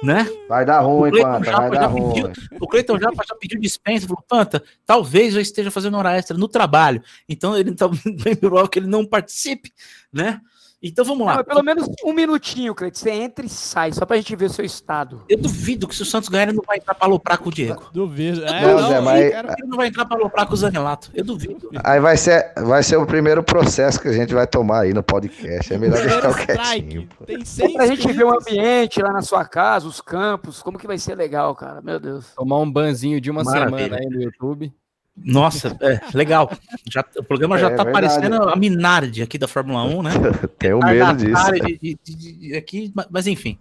né? 0.04 0.28
Vai 0.50 0.66
dar 0.66 0.82
ruim, 0.82 1.10
O 1.10 1.12
Cleiton 1.12 1.32
Panta, 1.32 1.46
Japa 1.52 1.70
vai 1.70 1.80
dar 1.80 1.88
ruim. 1.88 2.14
pediu- 2.14 2.32
O 2.60 2.68
Cleiton 2.68 3.00
já, 3.00 3.10
já 3.28 3.36
pediu 3.40 3.60
dispensa, 3.60 4.08
falou, 4.08 4.24
Panta, 4.28 4.64
talvez 4.86 5.36
eu 5.36 5.42
esteja 5.42 5.72
fazendo 5.72 5.98
hora 5.98 6.16
extra 6.16 6.38
no 6.38 6.48
trabalho. 6.48 7.02
Então 7.30 7.58
ele 7.58 7.74
tá 7.74 7.88
bem 8.24 8.36
provável 8.36 8.68
que 8.68 8.80
ele 8.80 8.88
não 8.88 9.06
participe, 9.06 9.72
né? 10.12 10.42
Então 10.84 11.04
vamos 11.04 11.20
Não, 11.20 11.26
lá. 11.28 11.36
mas 11.38 11.46
pelo 11.46 11.64
menos 11.64 11.88
um 12.06 12.14
minutinho, 12.14 12.76
Cleiton. 12.76 13.00
Você 13.00 13.10
entra 13.10 13.46
e 13.46 13.50
sai, 13.50 13.92
só 13.92 14.06
pra 14.06 14.18
gente 14.18 14.36
ver 14.36 14.46
o 14.46 14.50
seu 14.54 14.64
estado. 14.64 15.24
Eu 15.28 15.38
duvido 15.38 15.88
que 15.88 15.96
se 15.96 16.04
o 16.04 16.06
Santos 16.06 16.30
ganhar, 16.30 16.44
ele 16.44 16.54
não 16.58 16.64
vai 16.66 16.78
entrar 16.78 16.94
pra 16.94 17.08
aloprar 17.08 17.38
com 17.40 17.50
o 17.50 17.52
Diego. 17.52 17.90
Duvido. 17.92 18.44
É, 18.46 18.62
Não, 18.62 18.82
não, 18.82 18.90
Zé, 18.90 18.98
eu 18.98 19.02
mas- 19.02 19.22
Ele 19.58 19.68
não 19.68 19.78
vai 19.78 19.88
entrar 19.88 20.06
pra 20.06 20.18
aloprar 20.18 20.46
com 20.48 20.54
o 20.54 20.58
Zanelato. 20.58 21.10
Eu 21.14 21.24
duvido. 21.24 21.70
Aí 21.84 22.00
vai 22.00 22.16
ser, 22.18 22.54
vai 22.58 22.84
ser 22.84 22.98
o 22.98 23.06
primeiro 23.06 23.42
processo 23.44 24.00
que 24.00 24.08
a 24.08 24.14
gente 24.14 24.34
vai 24.34 24.46
tomar 24.46 24.82
aí 24.82 24.94
no 24.94 25.02
podcast. 25.02 25.74
É 25.74 25.78
melhor 25.78 26.00
deixar 26.02 26.30
o 26.30 26.36
quietinho. 26.36 27.02
strike. 27.04 27.10
Tem 27.26 27.46
Só 27.46 27.64
seis 27.64 27.74
pra 27.74 27.88
gente 27.88 28.12
ver 28.12 28.24
o 28.26 28.34
ambiente 28.38 29.02
lá 29.02 29.12
na 29.12 29.22
sua 29.22 29.44
casa, 29.46 29.88
os 29.88 30.02
campos, 30.02 30.62
como 30.62 30.78
que 30.78 30.86
vai 30.88 30.98
ser 31.00 31.16
legal, 31.16 31.56
cara. 31.56 31.82
Meu 31.82 32.00
Deus. 32.00 32.28
Tomar 32.36 32.60
um 32.60 32.72
banzinho 32.72 33.20
de 33.20 33.32
uma 33.32 33.44
Maravilha. 33.44 33.78
semana 33.86 33.98
aí 34.02 34.06
no 34.10 34.22
YouTube. 34.22 34.72
Nossa, 35.18 35.78
é, 35.82 35.99
legal. 36.16 36.51
Já, 36.91 37.03
o 37.18 37.24
programa 37.24 37.57
já 37.57 37.68
É 37.68 37.76
tá 37.76 37.84
verdade. 37.84 37.93
parecendo 38.07 38.49
a 38.49 38.55
Minardi 38.55 39.22
aqui 39.24 39.38
da 39.38 39.47
Fórmula 39.47 39.84
1, 39.84 40.03
né? 40.03 40.11
Tenho 40.59 40.80
medo 40.80 41.13
disso. 41.16 41.51
De- 41.51 41.78
de- 41.78 41.97
de- 42.03 42.34
de- 42.39 42.55
aqui, 42.55 42.91
mas- 43.09 43.26
enfim. 43.26 43.57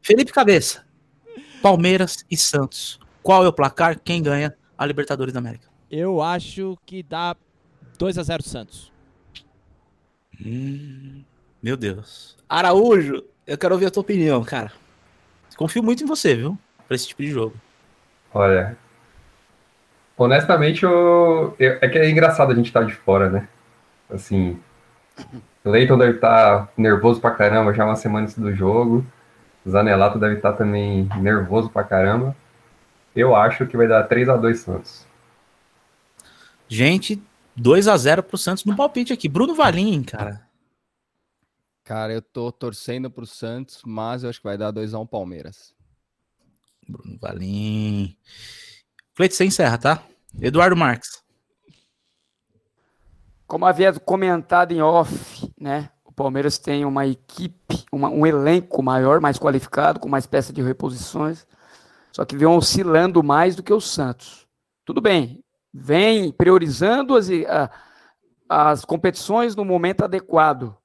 Felipe 0.00 0.32
Cabeça, 0.32 0.84
Palmeiras 1.60 2.24
e 2.30 2.36
Santos. 2.36 2.98
Qual 3.22 3.44
é 3.44 3.48
o 3.48 3.52
placar? 3.52 4.00
Quem 4.00 4.22
ganha 4.22 4.54
a 4.76 4.84
Libertadores 4.86 5.32
da 5.32 5.38
América? 5.38 5.68
Eu 5.90 6.20
acho 6.22 6.76
que 6.86 7.02
dá 7.02 7.36
2x0 7.98 8.42
Santos. 8.42 8.90
Hum, 10.44 11.22
meu 11.62 11.76
Deus. 11.76 12.36
Araújo, 12.48 13.22
eu 13.46 13.56
quero 13.58 13.74
ouvir 13.74 13.86
a 13.86 13.90
tua 13.90 14.00
opinião, 14.00 14.42
cara. 14.42 14.72
Confio 15.56 15.82
muito 15.82 16.02
em 16.02 16.06
você, 16.06 16.34
viu? 16.34 16.58
Pra 16.88 16.94
esse 16.96 17.06
tipo 17.06 17.22
de 17.22 17.30
jogo. 17.30 17.54
Olha, 18.34 18.76
honestamente, 20.22 20.82
eu, 20.84 21.54
eu- 21.58 21.78
é 21.80 21.88
que 21.88 21.98
é 21.98 22.10
engraçado 22.10 22.52
a 22.52 22.54
gente 22.54 22.66
estar 22.66 22.84
de 22.84 22.94
fora, 22.94 23.30
né? 23.30 23.48
Assim, 24.10 24.60
o 25.64 25.70
Leiton 25.70 25.96
deve 25.98 26.14
estar 26.16 26.70
nervoso 26.76 27.20
pra 27.20 27.30
caramba 27.30 27.72
já 27.72 27.84
uma 27.84 27.96
semana 27.96 28.24
antes 28.24 28.38
do 28.38 28.54
jogo. 28.54 29.04
O 29.64 29.70
Zanelato 29.70 30.18
deve 30.18 30.36
estar 30.36 30.52
também 30.54 31.08
nervoso 31.20 31.70
pra 31.70 31.84
caramba. 31.84 32.34
Eu 33.14 33.36
acho 33.36 33.66
que 33.66 33.76
vai 33.76 33.86
dar 33.86 34.02
3 34.04 34.28
a 34.28 34.36
2 34.36 34.60
Santos. 34.60 35.06
Gente, 36.68 37.22
2 37.56 37.86
a 37.86 37.96
0 37.96 38.22
pro 38.22 38.38
Santos 38.38 38.64
no 38.64 38.74
palpite 38.74 39.12
aqui. 39.12 39.28
Bruno 39.28 39.54
Valim, 39.54 40.02
cara. 40.02 40.46
Cara, 41.84 42.12
eu 42.12 42.22
tô 42.22 42.50
torcendo 42.50 43.10
pro 43.10 43.26
Santos, 43.26 43.82
mas 43.84 44.22
eu 44.24 44.30
acho 44.30 44.40
que 44.40 44.46
vai 44.46 44.56
dar 44.56 44.70
2x1 44.72 45.06
Palmeiras. 45.06 45.74
Bruno 46.88 47.18
Valim. 47.20 48.16
Cleiton, 49.14 49.34
você 49.36 49.44
encerra, 49.44 49.78
tá? 49.78 50.02
Eduardo 50.40 50.76
Marques. 50.76 51.22
Como 53.46 53.66
havia 53.66 53.92
comentado 53.92 54.72
em 54.72 54.80
off, 54.80 55.52
né? 55.60 55.90
O 56.04 56.12
Palmeiras 56.12 56.58
tem 56.58 56.84
uma 56.84 57.06
equipe, 57.06 57.84
uma- 57.92 58.08
um 58.08 58.26
elenco 58.26 58.82
maior, 58.82 59.20
mais 59.20 59.38
qualificado, 59.38 60.00
com 60.00 60.08
mais 60.08 60.26
peças 60.26 60.52
de 60.54 60.62
reposições, 60.62 61.46
só 62.12 62.24
que 62.24 62.36
vem 62.36 62.48
oscilando 62.48 63.22
mais 63.22 63.56
do 63.56 63.62
que 63.62 63.72
o 63.72 63.80
Santos. 63.80 64.46
Tudo 64.84 65.00
bem, 65.00 65.42
vem 65.72 66.32
priorizando 66.32 67.14
as, 67.16 67.28
a- 67.30 67.70
as 68.48 68.84
competições 68.84 69.54
no 69.56 69.64
momento 69.64 70.02
adequado, 70.04 70.76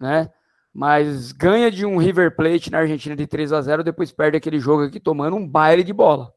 né? 0.00 0.30
Mas 0.72 1.30
ganha 1.30 1.70
de 1.70 1.86
um 1.86 1.98
River 1.98 2.34
Plate 2.34 2.70
na 2.70 2.78
Argentina 2.78 3.14
de 3.14 3.26
3 3.26 3.52
a 3.52 3.60
0 3.62 3.84
depois 3.84 4.10
perde 4.10 4.36
aquele 4.36 4.58
jogo 4.58 4.82
aqui 4.84 4.98
tomando 4.98 5.36
um 5.36 5.46
baile 5.46 5.84
de 5.84 5.92
bola. 5.92 6.33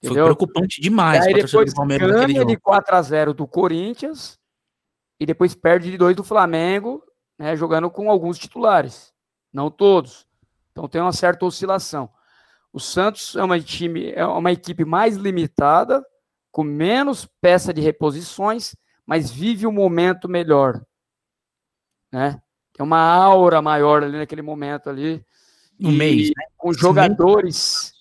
Foi 0.00 0.10
Entendeu? 0.10 0.26
preocupante 0.26 0.80
demais 0.80 1.24
E 1.24 1.28
aí 1.28 1.34
depois 1.34 1.72
ganha 1.72 2.44
de 2.44 2.56
4 2.56 2.94
a 2.94 3.02
0 3.02 3.34
do 3.34 3.48
Corinthians 3.48 4.38
e 5.18 5.26
depois 5.26 5.54
perde 5.56 5.90
de 5.90 5.98
2 5.98 6.14
do 6.14 6.22
Flamengo, 6.22 7.02
né, 7.36 7.56
jogando 7.56 7.90
com 7.90 8.08
alguns 8.08 8.38
titulares, 8.38 9.12
não 9.52 9.70
todos. 9.70 10.26
Então 10.70 10.88
tem 10.88 11.00
uma 11.00 11.12
certa 11.12 11.44
oscilação. 11.44 12.08
O 12.72 12.78
Santos 12.78 13.34
é 13.34 13.42
uma 13.42 13.58
time, 13.58 14.12
é 14.12 14.24
uma 14.24 14.52
equipe 14.52 14.84
mais 14.84 15.16
limitada, 15.16 16.04
com 16.52 16.62
menos 16.62 17.26
peça 17.40 17.74
de 17.74 17.80
reposições, 17.80 18.76
mas 19.04 19.30
vive 19.30 19.66
um 19.66 19.72
momento 19.72 20.28
melhor, 20.28 20.80
né? 22.12 22.40
Tem 22.72 22.86
uma 22.86 23.00
aura 23.00 23.60
maior 23.60 24.04
ali 24.04 24.16
naquele 24.16 24.42
momento 24.42 24.88
ali. 24.88 25.24
No 25.78 25.90
E 25.90 25.96
mês, 25.96 26.28
né? 26.28 26.44
Com 26.56 26.70
Esse 26.70 26.80
jogadores 26.80 27.97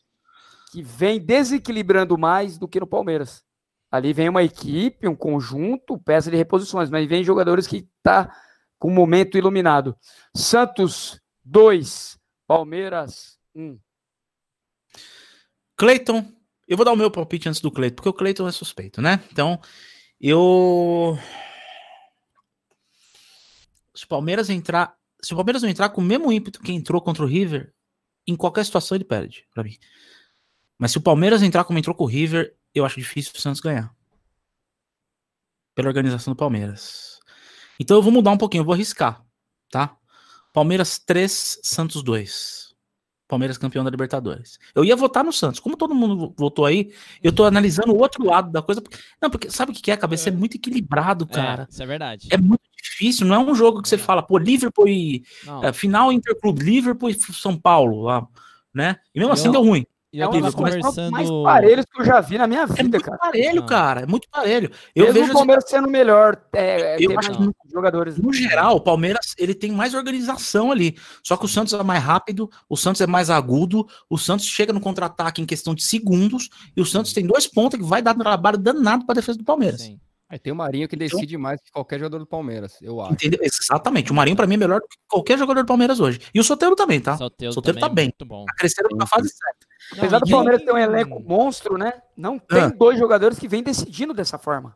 que 0.78 0.84
vem 0.84 1.20
desequilibrando 1.20 2.20
mais 2.20 2.60
do 2.60 2.68
que 2.68 2.80
no 2.80 2.86
Palmeiras. 2.86 3.44
Ali 3.90 4.14
vem 4.14 4.30
uma 4.30 4.44
equipe, 4.44 5.08
um 5.08 5.16
conjunto, 5.16 5.98
peça 5.98 6.30
de 6.30 6.38
reposições, 6.38 6.88
mas 6.88 7.08
vem 7.08 7.24
jogadores 7.24 7.66
que 7.66 7.90
tá 8.04 8.32
com 8.78 8.90
o 8.90 8.94
momento 8.94 9.40
iluminado. 9.40 9.98
Santos 10.36 11.20
2, 11.44 12.20
Palmeiras 12.46 13.40
1. 13.56 13.80
Cleiton, 15.76 16.32
eu 16.68 16.78
vou 16.78 16.86
dar 16.86 16.92
o 16.92 16.98
meu 16.98 17.10
palpite 17.10 17.50
antes 17.50 17.62
do 17.62 17.72
Cleiton, 17.72 17.96
porque 17.96 18.10
o 18.10 18.14
Cleiton 18.14 18.48
é 18.48 18.52
suspeito, 18.52 19.02
né? 19.02 19.20
Então, 19.32 19.60
eu. 20.22 21.18
Se 23.96 24.06
o 24.06 24.08
Palmeiras 24.08 24.48
entrar. 24.52 24.96
Se 25.24 25.34
o 25.34 25.36
Palmeiras 25.36 25.64
não 25.64 25.70
entrar 25.70 25.90
com 25.90 26.02
o 26.02 26.04
mesmo 26.04 26.32
ímpeto 26.32 26.60
que 26.60 26.72
entrou 26.72 27.02
contra 27.02 27.24
o 27.24 27.28
River, 27.28 27.74
em 28.28 28.36
qualquer 28.36 28.64
situação 28.64 28.96
ele 28.96 29.06
perde, 29.06 29.48
pra 29.52 29.64
mim. 29.64 29.76
Mas 30.78 30.92
se 30.92 30.98
o 30.98 31.02
Palmeiras 31.02 31.42
entrar 31.42 31.64
como 31.64 31.80
entrou 31.80 31.96
com 31.96 32.04
o 32.04 32.08
River, 32.08 32.56
eu 32.74 32.86
acho 32.86 33.00
difícil 33.00 33.32
o 33.36 33.42
Santos 33.42 33.62
ganhar. 33.62 33.94
Pela 35.74 35.88
organização 35.88 36.34
do 36.34 36.38
Palmeiras. 36.38 37.20
Então 37.80 37.98
eu 37.98 38.02
vou 38.02 38.12
mudar 38.12 38.32
um 38.32 38.38
pouquinho, 38.38 38.62
eu 38.62 38.66
vou 38.66 38.74
arriscar, 38.74 39.24
tá? 39.70 39.96
Palmeiras 40.54 40.98
3, 40.98 41.60
Santos 41.64 42.02
2. 42.02 42.68
Palmeiras 43.28 43.58
campeão 43.58 43.84
da 43.84 43.92
Libertadores. 43.92 44.58
Eu 44.74 44.86
ia 44.86 44.96
votar 44.96 45.24
no 45.24 45.34
Santos. 45.34 45.60
Como 45.60 45.76
todo 45.76 45.94
mundo 45.94 46.34
votou 46.38 46.66
aí, 46.66 46.94
eu 47.22 47.34
tô 47.34 47.44
analisando 47.44 47.94
o 47.94 47.98
outro 47.98 48.26
lado 48.26 48.50
da 48.52 48.62
coisa. 48.62 48.82
Não, 49.22 49.30
porque 49.30 49.52
sabe 49.52 49.72
o 49.72 49.76
que 49.76 49.92
é? 49.92 49.94
A 49.94 49.98
cabeça 49.98 50.30
é, 50.30 50.32
muito 50.32 50.56
equilibrado, 50.56 51.28
cara. 51.28 51.64
É, 51.64 51.68
isso 51.70 51.84
é 51.84 51.86
verdade. 51.86 52.28
É 52.32 52.38
muito 52.38 52.62
difícil, 52.82 53.28
não 53.28 53.36
é 53.36 53.40
um 53.40 53.54
jogo 53.54 53.82
que 53.82 53.90
você 53.90 53.98
fala, 53.98 54.24
pô, 54.24 54.38
Liverpool 54.38 54.88
e. 54.88 55.26
É, 55.62 55.74
final 55.74 56.12
Interclube, 56.12 56.64
Liverpool 56.64 57.10
e 57.10 57.14
São 57.34 57.58
Paulo, 57.58 58.04
lá, 58.04 58.26
né? 58.74 58.96
E 59.14 59.20
mesmo 59.20 59.34
assim 59.34 59.52
deu 59.52 59.62
ruim. 59.62 59.86
E 60.18 60.22
é 60.22 60.28
um 60.28 60.42
dos 60.42 60.56
conversando... 60.56 61.12
mais 61.12 61.30
parelhos 61.30 61.86
que 61.86 62.02
eu 62.02 62.06
já 62.06 62.20
vi 62.20 62.40
na 62.40 62.48
minha 62.48 62.66
vida, 62.66 62.80
é 62.80 62.84
muito 62.84 63.02
cara. 63.04 63.18
parelho, 63.20 63.66
cara. 63.68 64.02
É 64.02 64.06
muito 64.08 64.28
parelho. 64.28 64.72
Eu 64.96 65.06
Mesmo 65.06 65.20
vejo 65.20 65.32
o 65.32 65.36
Palmeiras 65.36 65.64
assim... 65.64 65.76
sendo 65.76 65.88
melhor, 65.88 66.42
é, 66.54 66.98
eu 67.00 67.20
acho 67.20 67.38
que, 67.38 67.52
jogadores. 67.72 68.18
No 68.18 68.34
geral, 68.34 68.78
o 68.78 68.82
Palmeiras 68.82 69.36
ele 69.38 69.54
tem 69.54 69.72
mais 69.72 69.94
organização 69.94 70.72
ali. 70.72 70.98
Só 71.22 71.38
que 71.38 71.46
o 71.46 71.48
Santos 71.48 71.72
é 71.72 71.84
mais 71.84 72.04
rápido, 72.04 72.50
o 72.68 72.76
Santos 72.76 73.00
é 73.00 73.06
mais 73.06 73.30
agudo, 73.30 73.88
o 74.10 74.18
Santos 74.18 74.48
chega 74.48 74.74
no 74.74 74.82
contra-ataque 74.82 75.40
em 75.40 75.46
questão 75.46 75.76
de 75.76 75.84
segundos 75.84 76.50
e 76.76 76.82
o 76.82 76.86
Santos 76.86 77.14
tem 77.14 77.28
dois 77.28 77.46
pontos 77.46 77.80
que 77.80 77.86
vai 77.86 78.02
dar 78.02 78.16
um 78.16 78.20
trabalho 78.20 78.58
danado 78.58 79.06
para 79.06 79.14
a 79.14 79.18
defesa 79.18 79.38
do 79.38 79.44
Palmeiras. 79.44 79.82
Sim. 79.82 80.00
Aí 80.30 80.38
tem 80.38 80.52
o 80.52 80.56
Marinho 80.56 80.90
que 80.90 80.96
então 80.96 81.08
decide 81.08 81.36
então, 81.36 81.42
mais 81.42 81.62
que 81.62 81.72
qualquer 81.72 82.00
jogador 82.00 82.20
do 82.20 82.26
Palmeiras, 82.26 82.78
eu 82.82 83.00
acho. 83.00 83.14
Entendeu? 83.14 83.40
Exatamente. 83.42 84.12
O 84.12 84.16
Marinho, 84.16 84.36
para 84.36 84.46
mim, 84.46 84.56
é 84.56 84.58
melhor 84.58 84.82
do 84.82 84.88
que 84.88 84.98
qualquer 85.08 85.38
jogador 85.38 85.62
do 85.62 85.68
Palmeiras 85.68 86.02
hoje. 86.02 86.20
E 86.34 86.40
o 86.40 86.44
Soteiro 86.44 86.76
também, 86.76 87.00
tá? 87.00 87.16
Soteiro, 87.16 87.54
Soteiro 87.54 87.80
tá 87.80 87.88
bem. 87.88 88.14
Bom. 88.26 88.44
Tá 88.44 88.54
crescendo 88.58 88.90
na 88.96 89.06
fase 89.08 89.30
certa. 89.30 89.66
Não, 89.94 90.00
Apesar 90.00 90.20
do 90.20 90.30
Palmeiras 90.30 90.64
ter 90.64 90.74
um 90.74 90.78
elenco 90.78 91.22
monstro, 91.22 91.78
né? 91.78 91.94
Não 92.16 92.38
tem 92.38 92.60
ah. 92.60 92.68
dois 92.68 93.00
jogadores 93.00 93.40
que 93.40 93.48
vêm 93.48 93.64
decidindo 93.64 94.14
dessa 94.14 94.38
forma, 94.38 94.76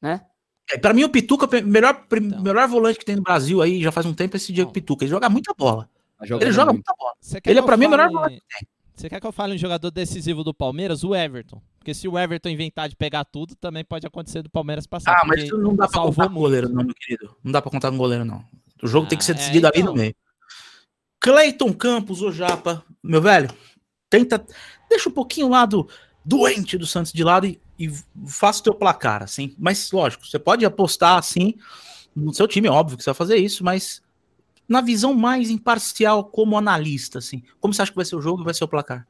né? 0.00 0.22
É, 0.70 0.78
para 0.78 0.94
mim, 0.94 1.04
o 1.04 1.10
Pituca, 1.10 1.46
melhor, 1.62 2.06
então. 2.10 2.42
melhor 2.42 2.66
volante 2.66 2.98
que 2.98 3.04
tem 3.04 3.16
no 3.16 3.22
Brasil 3.22 3.60
aí, 3.60 3.82
já 3.82 3.92
faz 3.92 4.06
um 4.06 4.14
tempo, 4.14 4.36
é 4.36 4.38
esse 4.38 4.52
Diego 4.52 4.72
Pituca. 4.72 5.04
Ele 5.04 5.10
joga 5.10 5.28
muita 5.28 5.52
bola. 5.56 5.88
Ele 6.22 6.52
joga 6.52 6.72
muito. 6.72 6.86
muita 6.86 6.94
bola. 6.98 7.12
Ele 7.44 7.58
é, 7.58 7.62
pra 7.62 7.76
mim, 7.76 7.86
o 7.86 7.90
melhor 7.90 8.10
volante 8.10 8.36
que 8.36 8.58
tem. 8.58 8.68
Você 8.98 9.08
quer 9.08 9.20
que 9.20 9.26
eu 9.26 9.32
fale 9.32 9.54
um 9.54 9.58
jogador 9.58 9.92
decisivo 9.92 10.42
do 10.42 10.52
Palmeiras? 10.52 11.04
O 11.04 11.14
Everton. 11.14 11.62
Porque 11.78 11.94
se 11.94 12.08
o 12.08 12.18
Everton 12.18 12.48
inventar 12.48 12.88
de 12.88 12.96
pegar 12.96 13.24
tudo, 13.24 13.54
também 13.54 13.84
pode 13.84 14.04
acontecer 14.04 14.42
do 14.42 14.50
Palmeiras 14.50 14.88
passar. 14.88 15.12
Ah, 15.12 15.24
mas 15.24 15.48
não 15.50 15.76
dá 15.76 15.86
pra 15.86 16.02
contar 16.02 16.28
com 16.28 16.34
o 16.34 16.40
goleiro, 16.40 16.68
não, 16.68 16.82
meu 16.82 16.94
querido. 16.94 17.36
Não 17.44 17.52
dá 17.52 17.62
pra 17.62 17.70
contar 17.70 17.90
com 17.90 17.94
o 17.94 17.98
goleiro, 17.98 18.24
não. 18.24 18.44
O 18.82 18.88
jogo 18.88 19.06
ah, 19.06 19.08
tem 19.08 19.16
que 19.16 19.24
ser 19.24 19.32
ah, 19.32 19.34
é, 19.36 19.38
decidido 19.38 19.66
é, 19.68 19.70
então... 19.70 19.82
ali 19.82 19.88
no 19.88 19.94
meio. 19.94 20.16
Cleiton 21.20 21.72
Campos, 21.72 22.22
o 22.22 22.32
Japa, 22.32 22.84
meu 23.00 23.22
velho, 23.22 23.50
tenta. 24.10 24.44
Deixa 24.90 25.08
um 25.08 25.12
pouquinho 25.12 25.46
o 25.46 25.50
lado 25.50 25.88
doente 26.24 26.76
do 26.76 26.86
Santos 26.86 27.12
de 27.12 27.22
lado 27.22 27.46
e, 27.46 27.60
e 27.78 27.88
faça 28.26 28.60
o 28.60 28.64
teu 28.64 28.74
placar, 28.74 29.22
assim. 29.22 29.54
Mas, 29.56 29.92
lógico, 29.92 30.26
você 30.26 30.40
pode 30.40 30.64
apostar 30.64 31.18
assim 31.18 31.54
no 32.16 32.34
seu 32.34 32.48
time, 32.48 32.68
óbvio 32.68 32.96
que 32.98 33.04
você 33.04 33.10
vai 33.10 33.16
fazer 33.16 33.36
isso, 33.36 33.62
mas 33.62 34.02
na 34.68 34.80
visão 34.80 35.14
mais 35.14 35.48
imparcial 35.48 36.24
como 36.24 36.58
analista, 36.58 37.18
assim. 37.18 37.42
Como 37.58 37.72
você 37.72 37.82
acha 37.82 37.90
que 37.90 37.96
vai 37.96 38.04
ser 38.04 38.16
o 38.16 38.20
jogo 38.20 38.42
e 38.42 38.44
vai 38.44 38.52
ser 38.52 38.64
o 38.64 38.68
placar? 38.68 39.06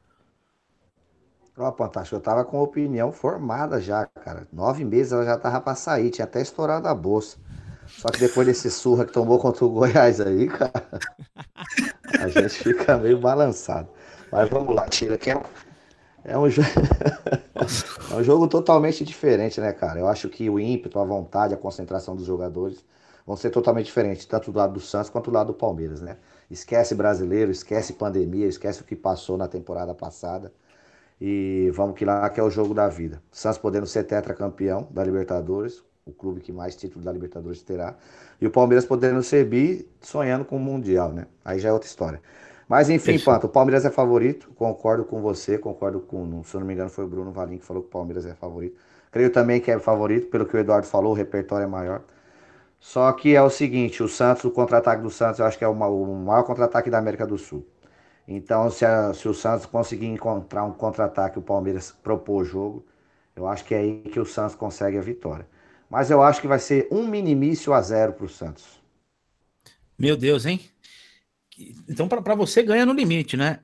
Ó, 1.57 1.73
Pantacho, 1.73 2.15
eu 2.15 2.21
tava 2.21 2.45
com 2.45 2.63
opinião 2.63 3.11
formada 3.11 3.81
já, 3.81 4.07
cara. 4.07 4.47
Nove 4.53 4.85
meses 4.85 5.13
ela 5.13 5.25
já 5.25 5.37
tava 5.37 5.61
pra 5.61 5.75
sair, 5.75 6.11
tinha 6.11 6.25
até 6.25 6.41
estourado 6.41 6.87
a 6.87 6.95
bolsa. 6.95 7.37
Só 7.89 8.09
que 8.09 8.21
depois 8.21 8.47
desse 8.47 8.71
surra 8.71 9.05
que 9.05 9.13
tomou 9.13 9.39
contra 9.39 9.65
o 9.65 9.71
Goiás 9.71 10.21
aí, 10.21 10.47
cara, 10.47 10.87
a 12.21 12.29
gente 12.29 12.51
fica 12.51 12.97
meio 12.99 13.19
balançado. 13.19 13.89
Mas 14.31 14.49
vamos 14.49 14.75
lá, 14.77 14.87
tira 14.89 15.17
que 15.17 15.31
é, 15.31 15.43
é 16.23 16.39
um 16.39 16.49
jogo. 16.49 16.69
é 18.13 18.15
um 18.15 18.23
jogo 18.23 18.47
totalmente 18.47 19.03
diferente, 19.03 19.61
né, 19.61 19.73
cara? 19.73 19.99
Eu 19.99 20.07
acho 20.07 20.29
que 20.29 20.49
o 20.51 20.61
ímpeto, 20.61 21.01
a 21.01 21.05
vontade, 21.05 21.55
a 21.55 21.57
concentração 21.57 22.15
dos 22.15 22.27
jogadores 22.27 22.85
vão 23.29 23.37
ser 23.37 23.51
totalmente 23.51 23.85
diferentes, 23.85 24.25
tanto 24.25 24.51
do 24.51 24.57
lado 24.57 24.73
do 24.73 24.81
Santos 24.81 25.11
quanto 25.11 25.31
do 25.31 25.35
lado 25.35 25.49
do 25.49 25.53
Palmeiras, 25.53 26.01
né? 26.01 26.17
Esquece 26.51 26.95
brasileiro, 26.95 27.51
esquece 27.51 27.93
pandemia, 27.93 28.47
esquece 28.47 28.81
o 28.81 28.85
que 28.85 28.97
passou 28.97 29.37
na 29.37 29.47
temporada 29.47 29.93
passada. 29.95 30.51
E 31.21 31.71
vamos 31.75 31.95
que 31.95 32.07
lá 32.07 32.31
que 32.31 32.41
é 32.41 32.43
o 32.43 32.49
jogo 32.49 32.73
da 32.73 32.89
vida. 32.89 33.23
Santos 33.31 33.59
podendo 33.59 33.87
ser 33.87 34.05
tetracampeão 34.05 34.89
da 34.91 35.05
Libertadores, 35.05 35.85
o 36.07 36.13
clube 36.13 36.41
que 36.41 36.51
mais 36.51 36.75
títulos 36.75 37.05
da 37.05 37.13
Libertadores 37.13 37.61
terá. 37.61 37.97
E 38.41 38.47
o 38.47 38.51
Palmeiras 38.51 38.87
podendo 38.87 39.23
ser 39.23 39.45
bi, 39.45 39.87
sonhando 40.01 40.47
com 40.47 40.57
o 40.57 40.61
Mundial, 40.61 41.13
né? 41.13 41.27
Aí 41.45 41.59
já 41.59 41.69
é 41.69 41.73
outra 41.73 41.87
história. 41.87 42.23
Mas 42.67 42.89
enfim, 42.89 43.19
Panto, 43.19 43.47
o 43.47 43.51
Palmeiras 43.51 43.85
é 43.85 43.91
favorito. 43.91 44.51
Concordo 44.57 45.05
com 45.05 45.21
você, 45.21 45.59
concordo 45.59 46.01
com. 46.01 46.43
Se 46.45 46.55
eu 46.55 46.61
não 46.61 46.67
me 46.67 46.73
engano, 46.73 46.89
foi 46.89 47.05
o 47.05 47.09
Bruno 47.09 47.31
Valim 47.31 47.59
que 47.59 47.65
falou 47.67 47.83
que 47.83 47.89
o 47.91 47.93
Palmeiras 47.93 48.25
é 48.25 48.33
favorito. 48.33 48.79
Creio 49.11 49.31
também 49.31 49.61
que 49.61 49.71
é 49.71 49.79
favorito, 49.79 50.29
pelo 50.29 50.47
que 50.47 50.57
o 50.57 50.59
Eduardo 50.59 50.87
falou, 50.87 51.13
o 51.13 51.15
repertório 51.15 51.65
é 51.65 51.67
maior. 51.67 52.03
Só 52.81 53.13
que 53.13 53.35
é 53.35 53.43
o 53.43 53.51
seguinte, 53.51 54.03
o 54.03 54.09
Santos, 54.09 54.45
o 54.45 54.51
contra-ataque 54.51 55.03
do 55.03 55.11
Santos, 55.11 55.41
eu 55.41 55.47
acho 55.47 55.59
que 55.59 55.65
é 55.65 55.69
o 55.69 55.75
maior 55.75 56.45
contra-ataque 56.45 56.91
da 56.91 56.99
América 56.99 57.27
do 57.27 57.37
Sul. 57.37 57.67
Então, 58.27 58.71
se, 58.71 58.85
a, 58.85 59.13
se 59.15 59.29
o 59.29 59.35
Santos 59.35 59.67
conseguir 59.67 60.07
encontrar 60.07 60.65
um 60.65 60.73
contra-ataque, 60.73 61.39
o 61.39 61.43
Palmeiras 61.43 61.95
propor 62.03 62.43
o 62.43 62.45
jogo, 62.45 62.87
eu 63.35 63.49
acho 63.49 63.65
que 63.65 63.75
é 63.75 63.79
aí 63.79 64.03
que 64.03 64.21
o 64.21 64.25
Santos 64.25 64.55
consegue 64.55 64.99
a 64.99 65.01
vitória. 65.01 65.47
Mas 65.91 66.11
eu 66.11 66.23
acho 66.23 66.41
que 66.41 66.47
vai 66.47 66.59
ser 66.59 66.87
um 66.91 67.07
minimício 67.07 67.73
a 67.73 67.81
zero 67.81 68.13
para 68.13 68.27
o 68.27 68.29
Santos. 68.29 68.79
Meu 69.99 70.17
Deus, 70.17 70.45
hein? 70.47 70.61
Então, 71.89 72.07
para 72.07 72.35
você, 72.35 72.63
ganha 72.63 72.87
no 72.87 72.93
limite, 72.93 73.37
né? 73.37 73.61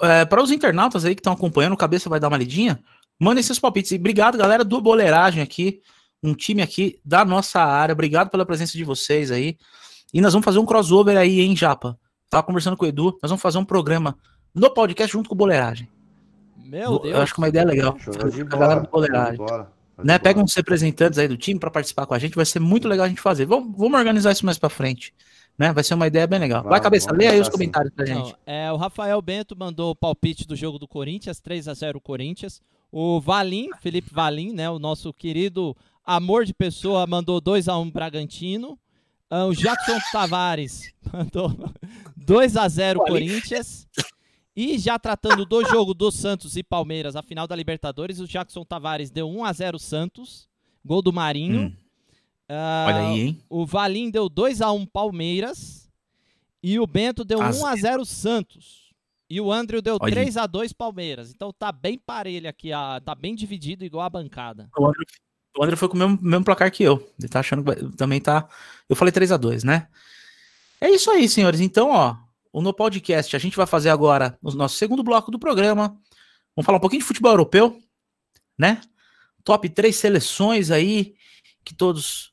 É, 0.00 0.24
para 0.24 0.42
os 0.42 0.50
internautas 0.50 1.04
aí 1.04 1.14
que 1.14 1.20
estão 1.20 1.32
acompanhando, 1.32 1.74
o 1.74 1.76
cabeça 1.76 2.08
vai 2.08 2.18
dar 2.18 2.28
uma 2.28 2.38
lidinha. 2.38 2.82
Mandem 3.20 3.42
seus 3.42 3.58
palpites. 3.58 3.92
E 3.92 3.96
obrigado, 3.96 4.38
galera 4.38 4.64
do 4.64 4.80
Boleiragem 4.80 5.42
aqui 5.42 5.82
um 6.22 6.34
time 6.34 6.62
aqui 6.62 6.98
da 7.04 7.24
nossa 7.24 7.60
área. 7.60 7.92
Obrigado 7.92 8.30
pela 8.30 8.46
presença 8.46 8.76
de 8.76 8.84
vocês 8.84 9.30
aí. 9.30 9.56
E 10.12 10.20
nós 10.20 10.32
vamos 10.32 10.44
fazer 10.44 10.58
um 10.58 10.66
crossover 10.66 11.16
aí, 11.16 11.40
em 11.40 11.56
Japa? 11.56 11.98
Tava 12.30 12.42
conversando 12.42 12.76
com 12.76 12.84
o 12.84 12.88
Edu, 12.88 13.18
nós 13.22 13.30
vamos 13.30 13.42
fazer 13.42 13.58
um 13.58 13.64
programa 13.64 14.16
no 14.54 14.70
podcast 14.70 15.12
junto 15.12 15.28
com 15.28 15.34
o 15.34 15.38
Boleiragem. 15.38 15.88
Meu 16.56 16.98
Deus. 16.98 17.14
Eu 17.14 17.22
acho 17.22 17.32
que 17.32 17.38
uma 17.38 17.48
ideia 17.48 17.64
legal. 17.64 17.96
de 18.30 18.44
bola, 18.44 18.64
a 18.64 18.68
galera 18.68 18.80
do 18.80 18.90
Boleiragem. 18.90 19.40
Né, 20.04 20.16
pega 20.16 20.40
uns 20.40 20.54
representantes 20.54 21.18
aí 21.18 21.26
do 21.26 21.36
time 21.36 21.58
para 21.58 21.70
participar 21.70 22.06
com 22.06 22.14
a 22.14 22.18
gente, 22.18 22.36
vai 22.36 22.46
ser 22.46 22.60
muito 22.60 22.86
legal 22.86 23.06
a 23.06 23.08
gente 23.08 23.20
fazer. 23.20 23.46
Vamos, 23.46 23.76
vamos 23.76 23.98
organizar 23.98 24.30
isso 24.30 24.46
mais 24.46 24.56
para 24.56 24.68
frente. 24.68 25.12
Né? 25.58 25.72
Vai 25.72 25.82
ser 25.82 25.94
uma 25.94 26.06
ideia 26.06 26.26
bem 26.26 26.38
legal. 26.38 26.58
Vamos, 26.58 26.70
vai, 26.70 26.80
cabeça, 26.80 27.10
lê 27.12 27.26
aí 27.26 27.40
os 27.40 27.48
comentários 27.48 27.92
pra 27.92 28.06
gente. 28.06 28.30
Não, 28.30 28.38
é, 28.46 28.70
o 28.72 28.76
Rafael 28.76 29.20
Bento 29.20 29.56
mandou 29.56 29.90
o 29.90 29.96
palpite 29.96 30.46
do 30.46 30.54
jogo 30.54 30.78
do 30.78 30.86
Corinthians, 30.86 31.40
3 31.40 31.66
a 31.66 31.74
0 31.74 32.00
Corinthians. 32.00 32.62
O 32.92 33.20
Valim, 33.20 33.70
Felipe 33.80 34.10
Valim, 34.12 34.52
né, 34.52 34.70
o 34.70 34.78
nosso 34.78 35.12
querido 35.12 35.76
Amor 36.08 36.46
de 36.46 36.54
Pessoa 36.54 37.06
mandou 37.06 37.38
2x1 37.38 37.82
um 37.82 37.90
Bragantino. 37.90 38.78
Uh, 39.30 39.44
o 39.50 39.54
Jackson 39.54 39.98
Tavares 40.10 40.90
mandou 41.12 41.50
2x0 42.18 42.96
Corinthians. 43.06 43.86
E 44.56 44.78
já 44.78 44.98
tratando 44.98 45.44
do 45.44 45.62
jogo 45.66 45.92
do 45.92 46.10
Santos 46.10 46.56
e 46.56 46.62
Palmeiras, 46.62 47.14
a 47.14 47.22
final 47.22 47.46
da 47.46 47.54
Libertadores, 47.54 48.20
o 48.20 48.26
Jackson 48.26 48.64
Tavares 48.64 49.10
deu 49.10 49.28
1x0 49.28 49.78
Santos. 49.78 50.48
Gol 50.82 51.02
do 51.02 51.12
Marinho. 51.12 51.66
Hum. 51.66 51.76
Uh, 52.48 52.86
Olha 52.86 53.08
aí, 53.08 53.20
hein? 53.20 53.42
O 53.50 53.66
Valim 53.66 54.10
deu 54.10 54.30
2x1 54.30 54.88
Palmeiras. 54.90 55.90
E 56.62 56.80
o 56.80 56.86
Bento 56.86 57.22
deu 57.22 57.38
1x0 57.38 58.06
Santos. 58.06 58.94
E 59.28 59.42
o 59.42 59.52
Andrew 59.52 59.82
deu 59.82 59.98
3x2 59.98 60.72
Palmeiras. 60.74 61.30
Então 61.34 61.52
tá 61.52 61.70
bem 61.70 61.98
parelho 61.98 62.48
aqui, 62.48 62.70
tá 63.04 63.14
bem 63.14 63.34
dividido 63.34 63.84
igual 63.84 64.06
a 64.06 64.10
bancada. 64.10 64.70
O 64.78 64.86
Andrew 64.86 65.04
o 65.58 65.64
André 65.64 65.74
foi 65.74 65.88
com 65.88 65.96
o 65.96 65.98
mesmo, 65.98 66.18
mesmo 66.22 66.44
placar 66.44 66.70
que 66.70 66.84
eu. 66.84 67.04
Ele 67.18 67.28
tá 67.28 67.40
achando 67.40 67.64
que 67.64 67.96
também 67.96 68.20
tá. 68.20 68.48
Eu 68.88 68.94
falei 68.94 69.10
3 69.10 69.32
a 69.32 69.36
2 69.36 69.64
né? 69.64 69.88
É 70.80 70.88
isso 70.88 71.10
aí, 71.10 71.28
senhores. 71.28 71.60
Então, 71.60 71.90
ó, 71.90 72.16
o 72.52 72.62
No 72.62 72.72
Podcast, 72.72 73.34
a 73.34 73.38
gente 73.40 73.56
vai 73.56 73.66
fazer 73.66 73.90
agora 73.90 74.38
o 74.40 74.52
nosso 74.52 74.76
segundo 74.76 75.02
bloco 75.02 75.32
do 75.32 75.38
programa. 75.38 75.88
Vamos 76.54 76.64
falar 76.64 76.78
um 76.78 76.80
pouquinho 76.80 77.00
de 77.00 77.06
futebol 77.08 77.32
europeu, 77.32 77.76
né? 78.56 78.80
Top 79.42 79.68
3 79.68 79.94
seleções 79.94 80.70
aí 80.70 81.16
que 81.64 81.74
todos 81.74 82.32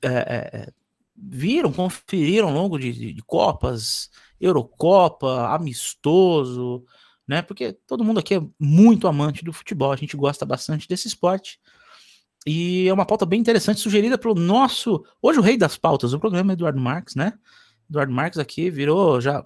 é, 0.00 0.08
é, 0.08 0.50
é, 0.52 0.72
viram, 1.16 1.72
conferiram 1.72 2.48
ao 2.48 2.54
longo 2.54 2.78
de, 2.78 2.92
de, 2.92 3.12
de 3.12 3.22
Copas, 3.22 4.10
Eurocopa, 4.40 5.48
amistoso, 5.48 6.84
né? 7.26 7.42
Porque 7.42 7.72
todo 7.86 8.04
mundo 8.04 8.20
aqui 8.20 8.36
é 8.36 8.42
muito 8.60 9.08
amante 9.08 9.44
do 9.44 9.52
futebol, 9.52 9.90
a 9.90 9.96
gente 9.96 10.16
gosta 10.16 10.46
bastante 10.46 10.86
desse 10.86 11.08
esporte. 11.08 11.58
E 12.46 12.88
é 12.88 12.92
uma 12.92 13.04
pauta 13.04 13.26
bem 13.26 13.38
interessante, 13.38 13.80
sugerida 13.80 14.16
pelo 14.16 14.34
nosso. 14.34 15.04
Hoje, 15.20 15.38
o 15.38 15.42
rei 15.42 15.56
das 15.56 15.76
pautas 15.76 16.12
do 16.12 16.20
programa, 16.20 16.54
Eduardo 16.54 16.80
Marques, 16.80 17.14
né? 17.14 17.34
Eduardo 17.88 18.12
Marques 18.12 18.38
aqui 18.38 18.70
virou 18.70 19.20
já 19.20 19.44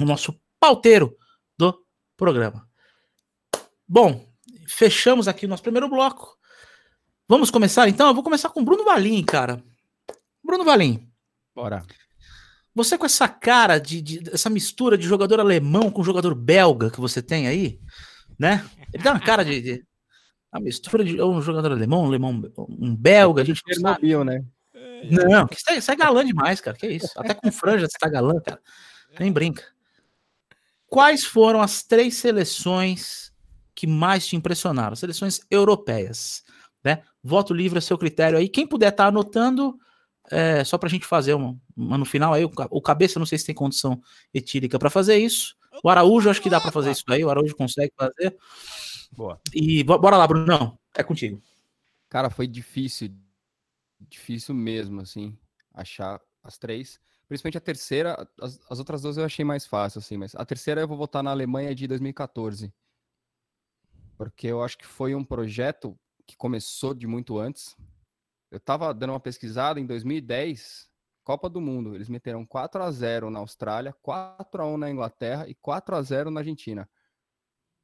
o 0.00 0.04
nosso 0.04 0.34
pauteiro 0.58 1.16
do 1.56 1.78
programa. 2.16 2.68
Bom, 3.86 4.26
fechamos 4.66 5.28
aqui 5.28 5.46
o 5.46 5.48
nosso 5.48 5.62
primeiro 5.62 5.88
bloco. 5.88 6.36
Vamos 7.28 7.50
começar 7.50 7.88
então? 7.88 8.08
Eu 8.08 8.14
vou 8.14 8.24
começar 8.24 8.48
com 8.50 8.60
o 8.60 8.64
Bruno 8.64 8.84
Valim, 8.84 9.22
cara. 9.22 9.62
Bruno 10.42 10.64
Valim. 10.64 11.08
Bora. 11.54 11.84
Você 12.74 12.98
com 12.98 13.06
essa 13.06 13.28
cara 13.28 13.78
de, 13.78 14.02
de, 14.02 14.30
essa 14.32 14.50
mistura 14.50 14.98
de 14.98 15.06
jogador 15.06 15.38
alemão 15.38 15.90
com 15.90 16.02
jogador 16.02 16.34
belga 16.34 16.90
que 16.90 17.00
você 17.00 17.22
tem 17.22 17.46
aí, 17.46 17.78
né? 18.38 18.68
Ele 18.92 19.02
dá 19.02 19.12
uma 19.12 19.20
cara 19.20 19.44
de, 19.44 19.60
de 19.60 19.86
a 20.54 20.60
mistura 20.60 21.04
de 21.04 21.20
um 21.20 21.42
jogador 21.42 21.72
alemão, 21.72 22.04
um 22.04 22.06
alemão, 22.06 22.40
um 22.56 22.94
belga, 22.94 23.42
a 23.42 23.44
gente 23.44 23.60
Chernobyl, 23.66 24.22
né? 24.22 24.44
Não, 25.10 25.48
que 25.48 25.56
você 25.60 25.90
é 25.90 25.96
galã 25.96 26.24
demais, 26.24 26.60
cara. 26.60 26.76
Que 26.76 26.86
isso? 26.86 27.10
Até 27.16 27.34
com 27.34 27.50
franja 27.50 27.88
você 27.88 27.98
tá 27.98 28.08
galã, 28.08 28.40
cara. 28.40 28.60
Nem 29.18 29.32
brinca. 29.32 29.64
Quais 30.86 31.24
foram 31.24 31.60
as 31.60 31.82
três 31.82 32.14
seleções 32.18 33.32
que 33.74 33.84
mais 33.84 34.28
te 34.28 34.36
impressionaram? 34.36 34.94
Seleções 34.94 35.40
europeias, 35.50 36.44
né? 36.84 37.02
Voto 37.20 37.52
livre 37.52 37.80
a 37.80 37.82
seu 37.82 37.98
critério 37.98 38.38
aí. 38.38 38.48
Quem 38.48 38.64
puder 38.64 38.90
estar 38.90 39.04
tá 39.04 39.08
anotando, 39.08 39.76
é, 40.30 40.62
só 40.62 40.78
para 40.78 40.86
a 40.86 40.90
gente 40.90 41.04
fazer 41.04 41.34
uma, 41.34 41.58
uma, 41.76 41.98
no 41.98 42.04
final 42.04 42.32
aí. 42.32 42.44
O, 42.44 42.52
o, 42.70 42.80
cabeça, 42.80 43.18
não 43.18 43.26
sei 43.26 43.38
se 43.38 43.46
tem 43.46 43.54
condição 43.56 44.00
etílica 44.32 44.78
para 44.78 44.88
fazer 44.88 45.16
isso. 45.16 45.56
O 45.82 45.90
Araújo, 45.90 46.30
acho 46.30 46.40
que 46.40 46.48
dá 46.48 46.60
para 46.60 46.70
fazer 46.70 46.92
isso 46.92 47.02
aí. 47.08 47.24
O 47.24 47.28
Araújo 47.28 47.56
consegue 47.56 47.92
fazer. 47.98 48.36
Boa. 49.16 49.40
E 49.54 49.84
bora 49.84 50.16
lá, 50.16 50.26
Bruno. 50.26 50.46
Não, 50.46 50.78
é 50.94 51.02
contigo. 51.02 51.40
Cara, 52.08 52.30
foi 52.30 52.46
difícil. 52.46 53.14
Difícil 54.00 54.54
mesmo, 54.54 55.00
assim, 55.00 55.36
achar 55.72 56.20
as 56.42 56.58
três. 56.58 57.00
Principalmente 57.26 57.58
a 57.58 57.60
terceira, 57.60 58.28
as, 58.40 58.60
as, 58.68 58.78
outras 58.78 59.02
duas 59.02 59.16
eu 59.16 59.24
achei 59.24 59.44
mais 59.44 59.66
fácil, 59.66 59.98
assim, 59.98 60.16
mas 60.16 60.34
a 60.34 60.44
terceira 60.44 60.82
eu 60.82 60.88
vou 60.88 60.96
votar 60.96 61.22
na 61.22 61.30
Alemanha 61.30 61.74
de 61.74 61.86
2014. 61.86 62.72
Porque 64.16 64.46
eu 64.46 64.62
acho 64.62 64.76
que 64.76 64.86
foi 64.86 65.14
um 65.14 65.24
projeto 65.24 65.98
que 66.26 66.36
começou 66.36 66.92
de 66.92 67.06
muito 67.06 67.38
antes. 67.38 67.76
Eu 68.50 68.60
tava 68.60 68.92
dando 68.92 69.10
uma 69.10 69.20
pesquisada 69.20 69.80
em 69.80 69.86
2010, 69.86 70.88
Copa 71.24 71.48
do 71.48 71.60
Mundo. 71.60 71.94
Eles 71.94 72.08
meteram 72.08 72.44
4 72.44 72.82
a 72.82 72.90
0 72.90 73.30
na 73.30 73.38
Austrália, 73.38 73.94
4 74.02 74.62
a 74.62 74.66
1 74.66 74.76
na 74.76 74.90
Inglaterra 74.90 75.48
e 75.48 75.54
4 75.54 75.96
a 75.96 76.02
0 76.02 76.30
na 76.30 76.40
Argentina. 76.40 76.88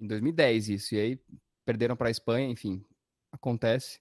Em 0.01 0.07
2010 0.07 0.69
isso. 0.69 0.95
E 0.95 1.01
aí 1.01 1.21
perderam 1.65 1.97
para 1.97 2.09
a 2.09 2.11
Espanha, 2.11 2.49
enfim, 2.49 2.85
acontece. 3.31 4.01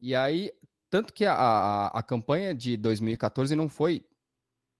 E 0.00 0.14
aí, 0.14 0.52
tanto 0.88 1.12
que 1.12 1.24
a, 1.24 1.34
a, 1.34 1.86
a 1.98 2.02
campanha 2.02 2.54
de 2.54 2.76
2014 2.76 3.54
não 3.54 3.68
foi 3.68 4.04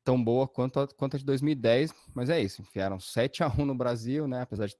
tão 0.04 0.22
boa 0.22 0.48
quanto 0.48 0.80
a, 0.80 0.88
quanto 0.88 1.16
a 1.16 1.18
de 1.18 1.24
2010, 1.24 1.92
mas 2.14 2.30
é 2.30 2.40
isso, 2.40 2.62
enfiaram 2.62 2.98
7 2.98 3.42
a 3.42 3.48
1 3.48 3.64
no 3.64 3.74
Brasil, 3.74 4.26
né? 4.26 4.42
Apesar 4.42 4.66
de. 4.66 4.76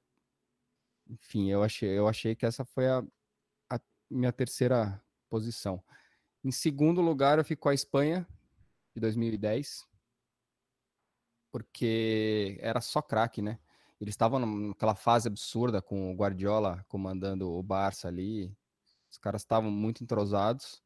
Enfim, 1.09 1.51
eu 1.51 1.63
achei, 1.63 1.91
eu 1.91 2.09
achei 2.09 2.35
que 2.35 2.47
essa 2.47 2.65
foi 2.65 2.87
a, 2.89 3.03
a 3.71 3.81
minha 4.11 4.33
terceira 4.33 5.03
posição. 5.29 5.83
Em 6.45 6.51
segundo 6.51 7.01
lugar, 7.01 7.39
eu 7.39 7.45
fico 7.45 7.63
com 7.63 7.69
a 7.69 7.75
Espanha, 7.75 8.27
de 8.95 9.01
2010, 9.01 9.87
porque 11.51 12.59
era 12.61 12.81
só 12.81 13.01
craque, 13.01 13.41
né? 13.41 13.59
Eles 14.01 14.13
estavam 14.13 14.39
naquela 14.39 14.95
fase 14.95 15.27
absurda 15.27 15.83
com 15.83 16.13
o 16.13 16.15
Guardiola 16.15 16.85
comandando 16.89 17.51
o 17.51 17.63
Barça 17.63 18.09
ali. 18.09 18.57
Os 19.11 19.19
caras 19.19 19.43
estavam 19.43 19.71
muito 19.71 20.05
entrosados. 20.05 20.83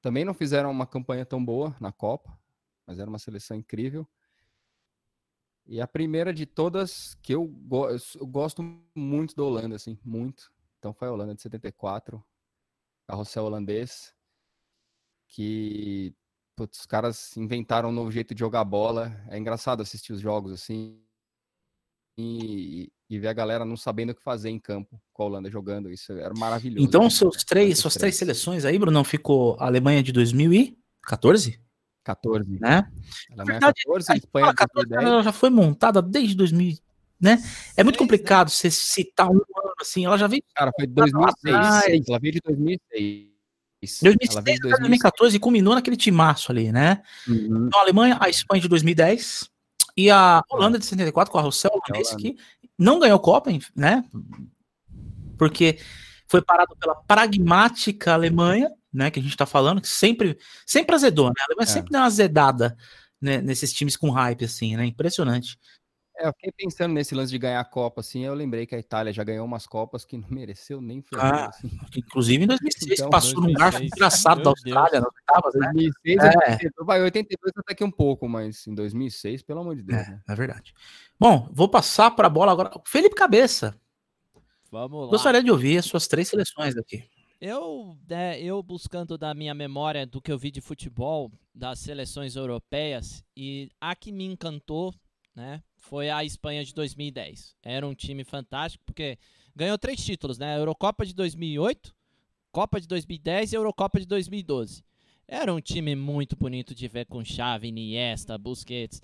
Também 0.00 0.24
não 0.24 0.32
fizeram 0.32 0.70
uma 0.70 0.86
campanha 0.86 1.26
tão 1.26 1.44
boa 1.44 1.76
na 1.80 1.92
Copa, 1.92 2.38
mas 2.86 2.98
era 2.98 3.10
uma 3.10 3.18
seleção 3.18 3.56
incrível. 3.56 4.08
E 5.66 5.80
a 5.82 5.86
primeira 5.86 6.32
de 6.32 6.46
todas 6.46 7.14
que 7.16 7.34
eu, 7.34 7.46
go 7.46 7.90
eu 7.90 8.26
gosto 8.26 8.62
muito 8.94 9.36
da 9.36 9.42
Holanda, 9.42 9.76
assim, 9.76 9.98
muito. 10.02 10.50
Então 10.78 10.94
foi 10.94 11.08
a 11.08 11.12
Holanda 11.12 11.34
de 11.34 11.42
74, 11.42 12.24
carrossel 13.06 13.44
holandês, 13.44 14.14
que 15.26 16.14
putz, 16.56 16.80
os 16.80 16.86
caras 16.86 17.36
inventaram 17.36 17.90
um 17.90 17.92
novo 17.92 18.10
jeito 18.10 18.34
de 18.34 18.40
jogar 18.40 18.64
bola. 18.64 19.12
É 19.28 19.36
engraçado 19.36 19.82
assistir 19.82 20.14
os 20.14 20.20
jogos 20.20 20.52
assim 20.52 21.02
e, 22.18 22.90
e 23.08 23.18
ver 23.18 23.28
a 23.28 23.32
galera 23.32 23.64
não 23.64 23.76
sabendo 23.76 24.10
o 24.10 24.14
que 24.14 24.22
fazer 24.22 24.50
em 24.50 24.58
campo 24.58 25.00
com 25.12 25.22
a 25.22 25.26
Holanda 25.26 25.48
jogando. 25.48 25.90
Isso 25.90 26.12
era 26.12 26.34
maravilhoso. 26.36 26.84
Então, 26.84 27.08
seus 27.08 27.44
três, 27.44 27.78
suas 27.78 27.94
três 27.94 28.16
seleções 28.16 28.64
aí, 28.64 28.76
Bruno, 28.76 29.04
ficou 29.04 29.56
a 29.60 29.66
Alemanha 29.66 30.02
de 30.02 30.12
2014? 30.12 31.60
14. 32.02 32.58
Né? 32.60 32.90
Ela 33.30 33.44
verdade, 33.44 33.80
14, 33.84 34.12
a 34.12 34.16
Espanha 34.16 34.54
14, 34.54 34.94
ela 34.94 35.22
já 35.22 35.32
foi 35.32 35.50
montada 35.50 36.02
desde 36.02 36.34
2000, 36.34 36.78
né? 37.20 37.42
É 37.76 37.84
muito 37.84 37.96
né? 37.96 37.98
complicado 37.98 38.50
você 38.50 38.70
citar 38.70 39.28
um 39.28 39.34
ano 39.34 39.74
assim, 39.80 40.06
ela 40.06 40.18
já 40.18 40.26
veio... 40.26 40.42
Cara, 40.54 40.72
foi 40.74 40.86
2006. 40.86 41.54
Ah, 41.54 41.82
ela 41.86 42.18
veio 42.18 42.32
de 42.32 42.40
2006. 42.44 44.00
2006 44.02 44.58
2014 44.60 45.36
e 45.36 45.38
culminou 45.38 45.74
naquele 45.74 45.96
timaço 45.96 46.50
ali, 46.50 46.72
né? 46.72 47.00
Uhum. 47.28 47.66
Então, 47.66 47.78
a 47.78 47.82
Alemanha, 47.82 48.16
a 48.20 48.28
Espanha 48.28 48.60
de 48.60 48.68
2010 48.68 49.48
e 49.98 50.12
a 50.12 50.44
Holanda 50.48 50.78
de 50.78 50.84
74 50.84 51.32
com 51.32 51.38
a 51.38 51.42
Rossel 51.42 51.72
holandês, 51.72 52.14
que 52.14 52.36
não 52.78 53.00
ganhou 53.00 53.18
Copa, 53.18 53.50
né? 53.74 54.04
Porque 55.36 55.80
foi 56.28 56.40
parado 56.40 56.76
pela 56.76 56.94
pragmática 56.94 58.14
Alemanha, 58.14 58.70
né, 58.92 59.10
que 59.10 59.18
a 59.18 59.22
gente 59.22 59.36
tá 59.36 59.44
falando, 59.44 59.80
que 59.80 59.88
sempre, 59.88 60.38
sempre 60.64 60.94
azedou, 60.94 61.26
né? 61.26 61.34
A 61.40 61.44
Alemanha 61.46 61.68
é. 61.68 61.72
sempre 61.72 61.90
deu 61.90 62.00
uma 62.00 62.06
azedada 62.06 62.76
né, 63.20 63.40
nesses 63.40 63.72
times 63.72 63.96
com 63.96 64.08
hype, 64.10 64.44
assim, 64.44 64.76
né? 64.76 64.86
Impressionante. 64.86 65.58
É, 66.18 66.26
eu 66.26 66.32
fiquei 66.32 66.50
pensando 66.50 66.92
nesse 66.92 67.14
lance 67.14 67.30
de 67.30 67.38
ganhar 67.38 67.60
a 67.60 67.64
Copa, 67.64 68.00
assim, 68.00 68.24
eu 68.24 68.34
lembrei 68.34 68.66
que 68.66 68.74
a 68.74 68.78
Itália 68.78 69.12
já 69.12 69.22
ganhou 69.22 69.46
umas 69.46 69.66
Copas 69.66 70.04
que 70.04 70.16
não 70.18 70.28
mereceu 70.28 70.80
nem 70.80 71.04
ah, 71.14 71.46
assim. 71.46 71.70
Inclusive 71.96 72.44
em 72.44 72.46
2006, 72.48 72.98
então, 72.98 73.10
passou 73.10 73.34
2006, 73.34 73.52
num 73.52 73.58
garfo 73.58 73.84
engraçado 73.84 74.42
da 74.42 74.50
Austrália, 74.50 75.00
não 75.00 75.10
tava, 75.24 75.50
né? 75.54 75.70
2006, 75.72 76.18
é. 76.18 76.50
82, 76.52 76.86
vai, 76.86 77.02
82 77.02 77.52
até 77.56 77.74
que 77.74 77.84
um 77.84 77.90
pouco, 77.90 78.28
mas 78.28 78.66
em 78.66 78.74
2006, 78.74 79.42
pelo 79.42 79.60
amor 79.60 79.76
de 79.76 79.82
Deus. 79.82 80.00
É, 80.00 80.10
né? 80.10 80.22
é 80.28 80.34
verdade. 80.34 80.74
Bom, 81.18 81.48
vou 81.52 81.68
passar 81.68 82.10
para 82.10 82.26
a 82.26 82.30
bola 82.30 82.50
agora. 82.50 82.70
Felipe 82.84 83.14
Cabeça. 83.14 83.78
Vamos 84.72 85.04
lá. 85.04 85.10
Gostaria 85.10 85.42
de 85.42 85.50
ouvir 85.50 85.78
as 85.78 85.86
suas 85.86 86.08
três 86.08 86.28
seleções 86.28 86.76
aqui. 86.76 87.04
Eu, 87.40 87.96
é, 88.10 88.42
eu 88.42 88.60
buscando 88.62 89.16
da 89.16 89.32
minha 89.32 89.54
memória 89.54 90.04
do 90.04 90.20
que 90.20 90.32
eu 90.32 90.38
vi 90.38 90.50
de 90.50 90.60
futebol 90.60 91.30
das 91.54 91.78
seleções 91.78 92.34
europeias 92.34 93.24
e 93.36 93.70
a 93.80 93.94
que 93.94 94.10
me 94.10 94.24
encantou, 94.24 94.92
né, 95.36 95.62
foi 95.88 96.10
a 96.10 96.22
Espanha 96.22 96.62
de 96.62 96.74
2010. 96.74 97.56
Era 97.62 97.86
um 97.86 97.94
time 97.94 98.22
fantástico 98.22 98.84
porque 98.84 99.18
ganhou 99.56 99.78
três 99.78 100.04
títulos, 100.04 100.38
né? 100.38 100.58
Eurocopa 100.58 101.04
de 101.04 101.14
2008, 101.14 101.94
Copa 102.52 102.80
de 102.80 102.86
2010 102.86 103.52
e 103.52 103.56
Eurocopa 103.56 103.98
de 103.98 104.06
2012. 104.06 104.84
Era 105.26 105.52
um 105.52 105.60
time 105.60 105.94
muito 105.96 106.36
bonito 106.36 106.74
de 106.74 106.86
ver 106.88 107.06
com 107.06 107.24
Xavi, 107.24 107.68
Iniesta, 107.68 108.36
Busquets. 108.36 109.00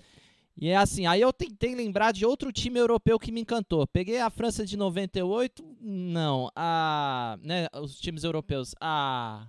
E 0.57 0.69
é 0.69 0.75
assim, 0.75 1.05
aí 1.05 1.21
eu 1.21 1.33
tentei 1.33 1.75
lembrar 1.75 2.11
de 2.13 2.25
outro 2.25 2.51
time 2.51 2.79
europeu 2.79 3.19
que 3.19 3.31
me 3.31 3.41
encantou. 3.41 3.85
Peguei 3.87 4.19
a 4.19 4.29
França 4.29 4.65
de 4.65 4.77
98, 4.77 5.63
não, 5.81 6.49
a, 6.55 7.37
né, 7.41 7.67
os 7.73 7.99
times 7.99 8.23
europeus, 8.23 8.73
a, 8.79 9.47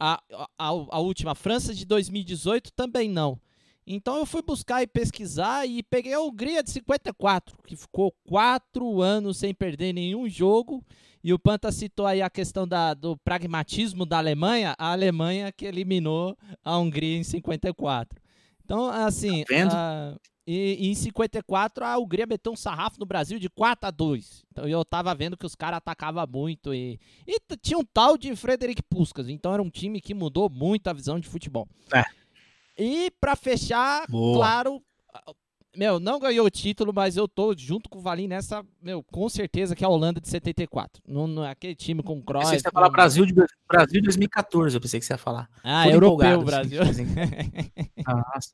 a, 0.00 0.22
a, 0.58 0.66
a 0.68 0.98
última, 1.00 1.32
a 1.32 1.36
França 1.36 1.74
de 1.74 1.84
2018 1.84 2.72
também 2.72 3.08
não. 3.08 3.40
Então 3.86 4.16
eu 4.16 4.26
fui 4.26 4.42
buscar 4.42 4.82
e 4.82 4.86
pesquisar 4.86 5.64
e 5.64 5.82
peguei 5.82 6.12
a 6.12 6.20
Hungria 6.20 6.62
de 6.62 6.70
54, 6.70 7.56
que 7.64 7.76
ficou 7.76 8.12
quatro 8.26 9.00
anos 9.00 9.36
sem 9.36 9.54
perder 9.54 9.92
nenhum 9.92 10.28
jogo. 10.28 10.84
E 11.22 11.32
o 11.32 11.38
Panta 11.38 11.70
citou 11.70 12.06
aí 12.06 12.20
a 12.20 12.30
questão 12.30 12.66
da, 12.66 12.94
do 12.94 13.16
pragmatismo 13.16 14.04
da 14.04 14.18
Alemanha, 14.18 14.74
a 14.78 14.92
Alemanha 14.92 15.52
que 15.52 15.64
eliminou 15.64 16.36
a 16.64 16.76
Hungria 16.78 17.16
em 17.16 17.24
54. 17.24 18.20
Então, 18.64 18.88
assim. 18.88 19.44
Tá 19.44 19.54
vendo? 19.54 19.72
Uh, 19.72 20.20
e, 20.46 20.86
e, 20.86 20.88
em 20.88 20.94
54 20.94 21.84
a 21.84 21.98
Hungria 21.98 22.26
meteu 22.26 22.52
um 22.52 22.56
sarrafo 22.56 23.00
no 23.00 23.06
Brasil 23.06 23.36
de 23.36 23.50
4 23.50 23.88
a 23.88 23.90
2 23.90 24.44
Então 24.52 24.68
eu 24.68 24.84
tava 24.84 25.12
vendo 25.12 25.36
que 25.36 25.44
os 25.44 25.56
caras 25.56 25.78
atacavam 25.78 26.24
muito 26.32 26.72
e, 26.72 27.00
e 27.26 27.40
tinha 27.60 27.76
um 27.76 27.84
tal 27.84 28.16
de 28.16 28.34
Frederic 28.36 28.80
Puskas. 28.82 29.28
Então 29.28 29.52
era 29.52 29.62
um 29.62 29.70
time 29.70 30.00
que 30.00 30.14
mudou 30.14 30.48
muito 30.48 30.86
a 30.86 30.92
visão 30.92 31.18
de 31.18 31.28
futebol. 31.28 31.66
É. 31.92 32.04
E 32.78 33.10
para 33.20 33.34
fechar, 33.34 34.06
Boa. 34.08 34.36
claro, 34.36 34.82
meu, 35.76 36.00
não 36.00 36.18
ganhou 36.18 36.46
o 36.46 36.50
título, 36.50 36.90
mas 36.92 37.16
eu 37.18 37.28
tô 37.28 37.54
junto 37.56 37.88
com 37.90 37.98
o 37.98 38.02
Valim 38.02 38.26
nessa, 38.26 38.64
meu, 38.80 39.02
com 39.02 39.28
certeza 39.28 39.76
que 39.76 39.84
é 39.84 39.86
a 39.86 39.90
Holanda 39.90 40.20
de 40.20 40.28
74. 40.28 41.02
Não, 41.06 41.26
não 41.26 41.44
é 41.44 41.50
aquele 41.50 41.74
time 41.74 42.02
com 42.02 42.22
Cruyff. 42.22 42.46
Pensei 42.46 42.56
que 42.56 42.62
você 42.62 42.68
ia 42.68 42.72
falar 42.72 42.88
Brasil 42.88 43.26
de 43.26 43.34
Brasil 43.68 44.02
2014, 44.02 44.74
eu 44.74 44.80
pensei 44.80 44.98
que 44.98 45.06
você 45.06 45.12
ia 45.12 45.18
falar. 45.18 45.50
Ah, 45.62 45.84
Todo 45.84 45.92
europeu, 45.92 46.42
Brasil. 46.42 46.80
Assim, 46.82 47.04
Nossa. 48.06 48.52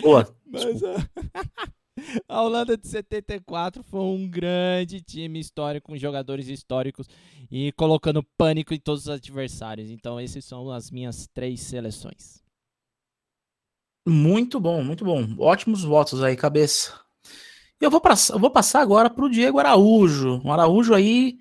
Boa. 0.00 0.36
Mas, 0.46 0.64
a 2.28 2.42
Holanda 2.42 2.76
de 2.76 2.86
74 2.86 3.82
foi 3.82 4.00
um 4.00 4.28
grande 4.28 5.00
time 5.00 5.40
histórico, 5.40 5.88
com 5.88 5.96
jogadores 5.96 6.46
históricos 6.46 7.08
e 7.50 7.72
colocando 7.72 8.22
pânico 8.38 8.72
em 8.72 8.78
todos 8.78 9.02
os 9.02 9.08
adversários. 9.08 9.90
Então, 9.90 10.20
esses 10.20 10.44
são 10.44 10.70
as 10.70 10.88
minhas 10.90 11.26
três 11.34 11.60
seleções. 11.60 12.43
Muito 14.06 14.60
bom, 14.60 14.82
muito 14.82 15.04
bom. 15.04 15.26
Ótimos 15.38 15.82
votos 15.82 16.22
aí, 16.22 16.36
cabeça. 16.36 16.92
Eu 17.80 17.90
vou, 17.90 18.02
eu 18.30 18.38
vou 18.38 18.50
passar 18.50 18.80
agora 18.80 19.08
para 19.08 19.24
o 19.24 19.30
Diego 19.30 19.58
Araújo. 19.58 20.40
O 20.44 20.52
Araújo 20.52 20.94
aí 20.94 21.38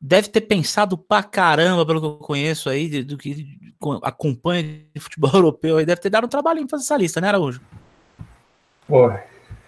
deve 0.00 0.28
ter 0.28 0.42
pensado 0.42 0.98
pra 0.98 1.22
caramba, 1.22 1.86
pelo 1.86 2.00
que 2.00 2.06
eu 2.06 2.16
conheço 2.16 2.68
aí, 2.68 3.02
do 3.02 3.16
que 3.16 3.58
acompanha 4.02 4.84
de 4.94 5.00
futebol 5.00 5.30
europeu, 5.34 5.78
aí 5.78 5.86
deve 5.86 6.00
ter 6.00 6.10
dado 6.10 6.24
um 6.24 6.28
trabalhinho 6.28 6.68
fazer 6.68 6.84
essa 6.84 6.96
lista, 6.96 7.20
né, 7.20 7.28
Araújo? 7.28 7.60
Pô, 8.86 9.12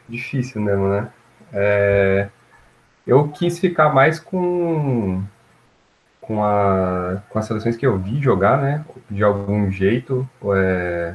difícil 0.08 0.60
mesmo, 0.60 0.88
né? 0.88 1.10
É... 1.52 2.28
Eu 3.06 3.28
quis 3.28 3.58
ficar 3.58 3.92
mais 3.92 4.20
com, 4.20 5.24
com, 6.20 6.44
a, 6.44 7.22
com 7.30 7.38
as 7.38 7.46
seleções 7.46 7.74
que 7.74 7.86
eu 7.86 7.98
vi 7.98 8.20
jogar, 8.20 8.60
né? 8.60 8.84
De 9.10 9.24
algum 9.24 9.70
jeito, 9.70 10.28
é, 10.54 11.14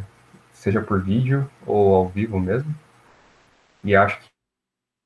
seja 0.64 0.80
por 0.80 1.02
vídeo 1.02 1.50
ou 1.66 1.94
ao 1.94 2.08
vivo 2.08 2.40
mesmo. 2.40 2.74
E 3.84 3.94
acho 3.96 4.18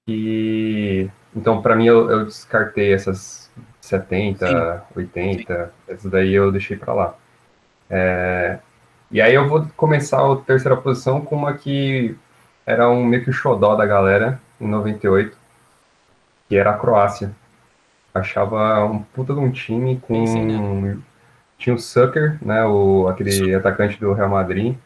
que. 0.06 1.10
Então, 1.36 1.62
para 1.62 1.76
mim, 1.76 1.88
eu, 1.88 2.10
eu, 2.12 2.26
descartei 2.26 2.94
essas 2.94 3.52
70, 3.82 4.48
Sim. 4.48 4.82
80, 4.96 5.66
Sim. 5.66 5.72
essas 5.88 6.12
daí 6.12 6.32
eu 6.34 6.52
deixei 6.52 6.78
para 6.78 6.94
lá. 6.94 7.16
É, 7.90 8.60
e 9.10 9.20
aí 9.20 9.34
eu 9.34 9.48
vou 9.48 9.66
começar 9.76 10.20
a 10.20 10.36
terceira 10.36 10.78
posição 10.78 11.22
com 11.22 11.36
uma 11.36 11.54
que 11.54 12.16
era 12.66 12.90
um 12.90 13.04
meio 13.04 13.24
que 13.24 13.30
o 13.30 13.34
xodó 13.34 13.76
da 13.76 13.86
galera, 13.86 14.40
em 14.62 14.68
98, 14.68 15.36
que 16.48 16.56
era 16.56 16.72
a 16.72 16.78
Croácia. 16.78 17.32
Achava 18.14 18.84
um 18.86 19.00
puta 19.02 19.34
de 19.34 19.40
um 19.40 19.52
time 19.52 20.00
com. 20.00 20.26
Sim, 20.28 20.82
né? 20.82 20.98
Tinha 21.58 21.76
o 21.76 21.80
Sucker, 21.80 22.38
né? 22.42 22.64
O, 22.66 23.08
aquele 23.08 23.56
atacante 23.56 24.00
do 24.00 24.14
Real 24.14 24.30
Madrid. 24.30 24.78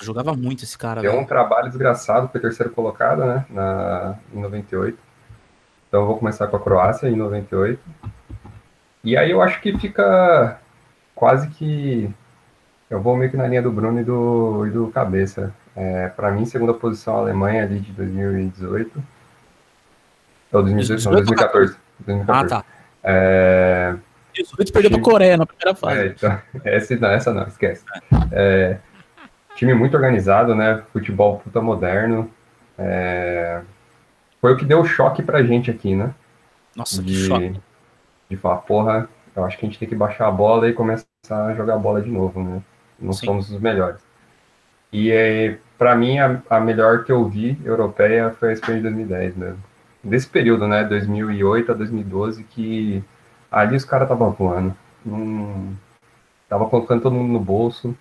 Jogava 0.00 0.34
muito 0.34 0.64
esse 0.64 0.76
cara. 0.76 1.00
Deu 1.00 1.18
um 1.18 1.24
trabalho 1.24 1.68
desgraçado, 1.68 2.28
foi 2.28 2.40
terceiro 2.40 2.72
colocado, 2.72 3.24
né? 3.24 3.44
Na, 3.50 4.18
em 4.32 4.40
98. 4.40 4.98
Então 5.88 6.00
eu 6.00 6.06
vou 6.06 6.18
começar 6.18 6.46
com 6.46 6.56
a 6.56 6.60
Croácia 6.60 7.08
em 7.08 7.16
98. 7.16 7.78
E 9.04 9.16
aí 9.16 9.30
eu 9.30 9.42
acho 9.42 9.60
que 9.60 9.76
fica 9.78 10.58
quase 11.14 11.48
que. 11.48 12.10
Eu 12.88 13.00
vou 13.00 13.16
meio 13.16 13.30
que 13.30 13.36
na 13.36 13.46
linha 13.46 13.62
do 13.62 13.72
Bruno 13.72 14.00
e 14.00 14.04
do, 14.04 14.66
e 14.66 14.70
do 14.70 14.88
Cabeça. 14.88 15.52
É, 15.74 16.08
para 16.08 16.30
mim, 16.30 16.44
segunda 16.44 16.74
posição 16.74 17.16
a 17.16 17.20
Alemanha 17.20 17.64
ali 17.64 17.80
de 17.80 17.92
2018. 17.92 19.02
Ou 20.52 20.62
2018, 20.62 21.04
não, 21.04 21.12
2014. 21.12 21.76
2014. 22.00 22.54
Ah, 22.54 22.58
tá. 22.58 22.64
É... 23.02 23.94
Isso, 24.34 24.54
a 24.58 24.62
gente 24.62 24.72
perdeu 24.72 24.90
time... 24.90 25.02
pra 25.02 25.12
Coreia 25.12 25.36
na 25.36 25.46
primeira 25.46 25.74
fase. 25.74 26.00
É, 26.00 26.06
então, 26.06 26.38
essa, 26.64 26.96
não, 26.96 27.10
essa 27.10 27.32
não, 27.34 27.46
esquece. 27.46 27.84
É, 28.30 28.78
time 29.54 29.74
muito 29.74 29.96
organizado, 29.96 30.54
né? 30.54 30.82
Futebol 30.92 31.38
puta 31.38 31.60
moderno. 31.60 32.30
É, 32.78 33.62
foi 34.40 34.52
o 34.52 34.56
que 34.56 34.64
deu 34.64 34.80
o 34.80 34.84
choque 34.84 35.22
pra 35.22 35.42
gente 35.42 35.70
aqui, 35.70 35.94
né? 35.94 36.14
Nossa, 36.74 37.02
de, 37.02 37.12
que 37.12 37.26
choque. 37.26 37.60
De 38.28 38.36
falar, 38.36 38.56
porra, 38.58 39.08
eu 39.36 39.44
acho 39.44 39.58
que 39.58 39.66
a 39.66 39.68
gente 39.68 39.78
tem 39.78 39.88
que 39.88 39.94
baixar 39.94 40.28
a 40.28 40.32
bola 40.32 40.68
e 40.68 40.72
começar 40.72 41.06
a 41.30 41.54
jogar 41.54 41.78
bola 41.78 42.00
de 42.00 42.10
novo, 42.10 42.42
né? 42.42 42.62
Não 42.98 43.12
Sim. 43.12 43.26
somos 43.26 43.50
os 43.50 43.60
melhores. 43.60 44.00
E 44.92 45.10
é, 45.10 45.58
para 45.78 45.94
mim, 45.96 46.18
a, 46.18 46.40
a, 46.50 46.60
melhor 46.60 47.04
que 47.04 47.12
eu 47.12 47.26
vi 47.28 47.58
europeia 47.64 48.30
foi 48.38 48.50
a 48.50 48.52
Espanha 48.52 48.78
de 48.78 48.82
2010 48.84 49.36
mesmo. 49.36 49.62
Desse 50.04 50.28
período, 50.28 50.66
né? 50.66 50.84
2008 50.84 51.72
a 51.72 51.74
2012, 51.74 52.44
que 52.44 53.02
ali 53.50 53.76
os 53.76 53.84
caras 53.84 54.06
estavam 54.06 54.30
voando. 54.32 54.76
Não, 55.04 55.72
tava 56.48 56.68
colocando 56.68 57.02
todo 57.02 57.14
mundo 57.14 57.32
no 57.32 57.40
bolso. 57.40 57.96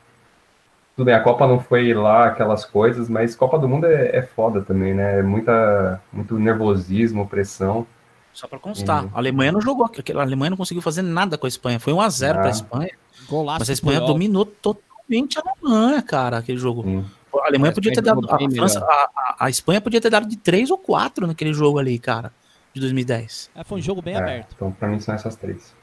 Tudo 0.95 1.05
bem, 1.05 1.15
a 1.15 1.21
Copa 1.21 1.47
não 1.47 1.59
foi 1.59 1.93
lá 1.93 2.27
aquelas 2.27 2.65
coisas, 2.65 3.09
mas 3.09 3.35
Copa 3.35 3.57
do 3.57 3.67
Mundo 3.67 3.85
é, 3.85 4.17
é 4.17 4.21
foda 4.21 4.61
também, 4.61 4.93
né? 4.93 5.19
É 5.19 5.23
muita, 5.23 6.01
muito 6.11 6.37
nervosismo, 6.37 7.27
pressão. 7.27 7.87
Só 8.33 8.47
para 8.47 8.59
constar, 8.59 9.07
a 9.13 9.17
Alemanha 9.17 9.51
não 9.51 9.61
jogou, 9.61 9.85
a 9.85 10.21
Alemanha 10.21 10.51
não 10.51 10.57
conseguiu 10.57 10.81
fazer 10.81 11.01
nada 11.01 11.37
com 11.37 11.45
a 11.45 11.49
Espanha. 11.49 11.79
Foi 11.79 11.91
1 11.91 12.01
a 12.01 12.09
0 12.09 12.31
ah. 12.31 12.41
para 12.41 12.47
a 12.47 12.51
Espanha. 12.51 12.91
Golaço 13.27 13.59
mas 13.59 13.69
a 13.69 13.73
Espanha 13.73 14.01
dominou 14.01 14.45
totalmente 14.45 15.37
a 15.37 15.43
Alemanha, 15.45 16.01
cara, 16.01 16.37
aquele 16.37 16.57
jogo. 16.57 16.83
Hum. 16.85 17.05
A 17.33 17.47
Alemanha 17.47 17.73
podia 17.73 17.93
ter 17.93 18.01
dado. 18.01 18.21
A, 18.29 18.37
França, 18.37 18.79
a, 18.79 19.45
a, 19.45 19.49
Espanha 19.49 19.79
podia 19.79 20.01
ter 20.01 20.09
dado 20.09 20.27
de 20.27 20.37
3 20.37 20.69
ou 20.69 20.77
4 20.77 21.27
naquele 21.27 21.53
jogo 21.53 21.79
ali, 21.79 21.97
cara, 21.97 22.31
de 22.73 22.81
2010. 22.81 23.51
É, 23.55 23.63
foi 23.63 23.79
um 23.79 23.81
jogo 23.81 24.01
bem 24.01 24.15
é, 24.15 24.17
aberto. 24.17 24.53
Então, 24.55 24.71
para 24.71 24.87
mim, 24.87 24.99
são 24.99 25.15
essas 25.15 25.35
três. 25.35 25.73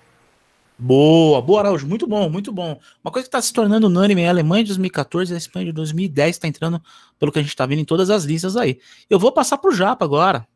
Boa, 0.81 1.43
boa, 1.43 1.61
Araújo. 1.61 1.89
Muito 1.89 2.07
bom, 2.07 2.31
muito 2.31 2.53
bom. 2.53 2.79
Uma 3.03 3.11
coisa 3.11 3.25
que 3.25 3.29
está 3.29 3.43
se 3.43 3.53
tornando 3.53 3.89
unânime 3.89 4.23
é 4.23 4.29
a 4.29 4.31
Alemanha 4.31 4.63
de 4.63 4.69
2014 4.69 5.33
e 5.33 5.35
a 5.35 5.39
Espanha 5.39 5.67
de 5.67 5.73
2010 5.73 6.37
está 6.37 6.47
entrando, 6.47 6.81
pelo 7.19 7.33
que 7.33 7.39
a 7.41 7.43
gente 7.43 7.51
está 7.51 7.67
vendo 7.67 7.81
em 7.81 7.85
todas 7.85 8.11
as 8.11 8.23
listas 8.23 8.57
aí. 8.57 8.79
Eu 9.11 9.19
vou 9.19 9.33
passar 9.33 9.59
para 9.59 9.71
o 9.71 9.75
Japa 9.75 10.05
agora. 10.05 10.47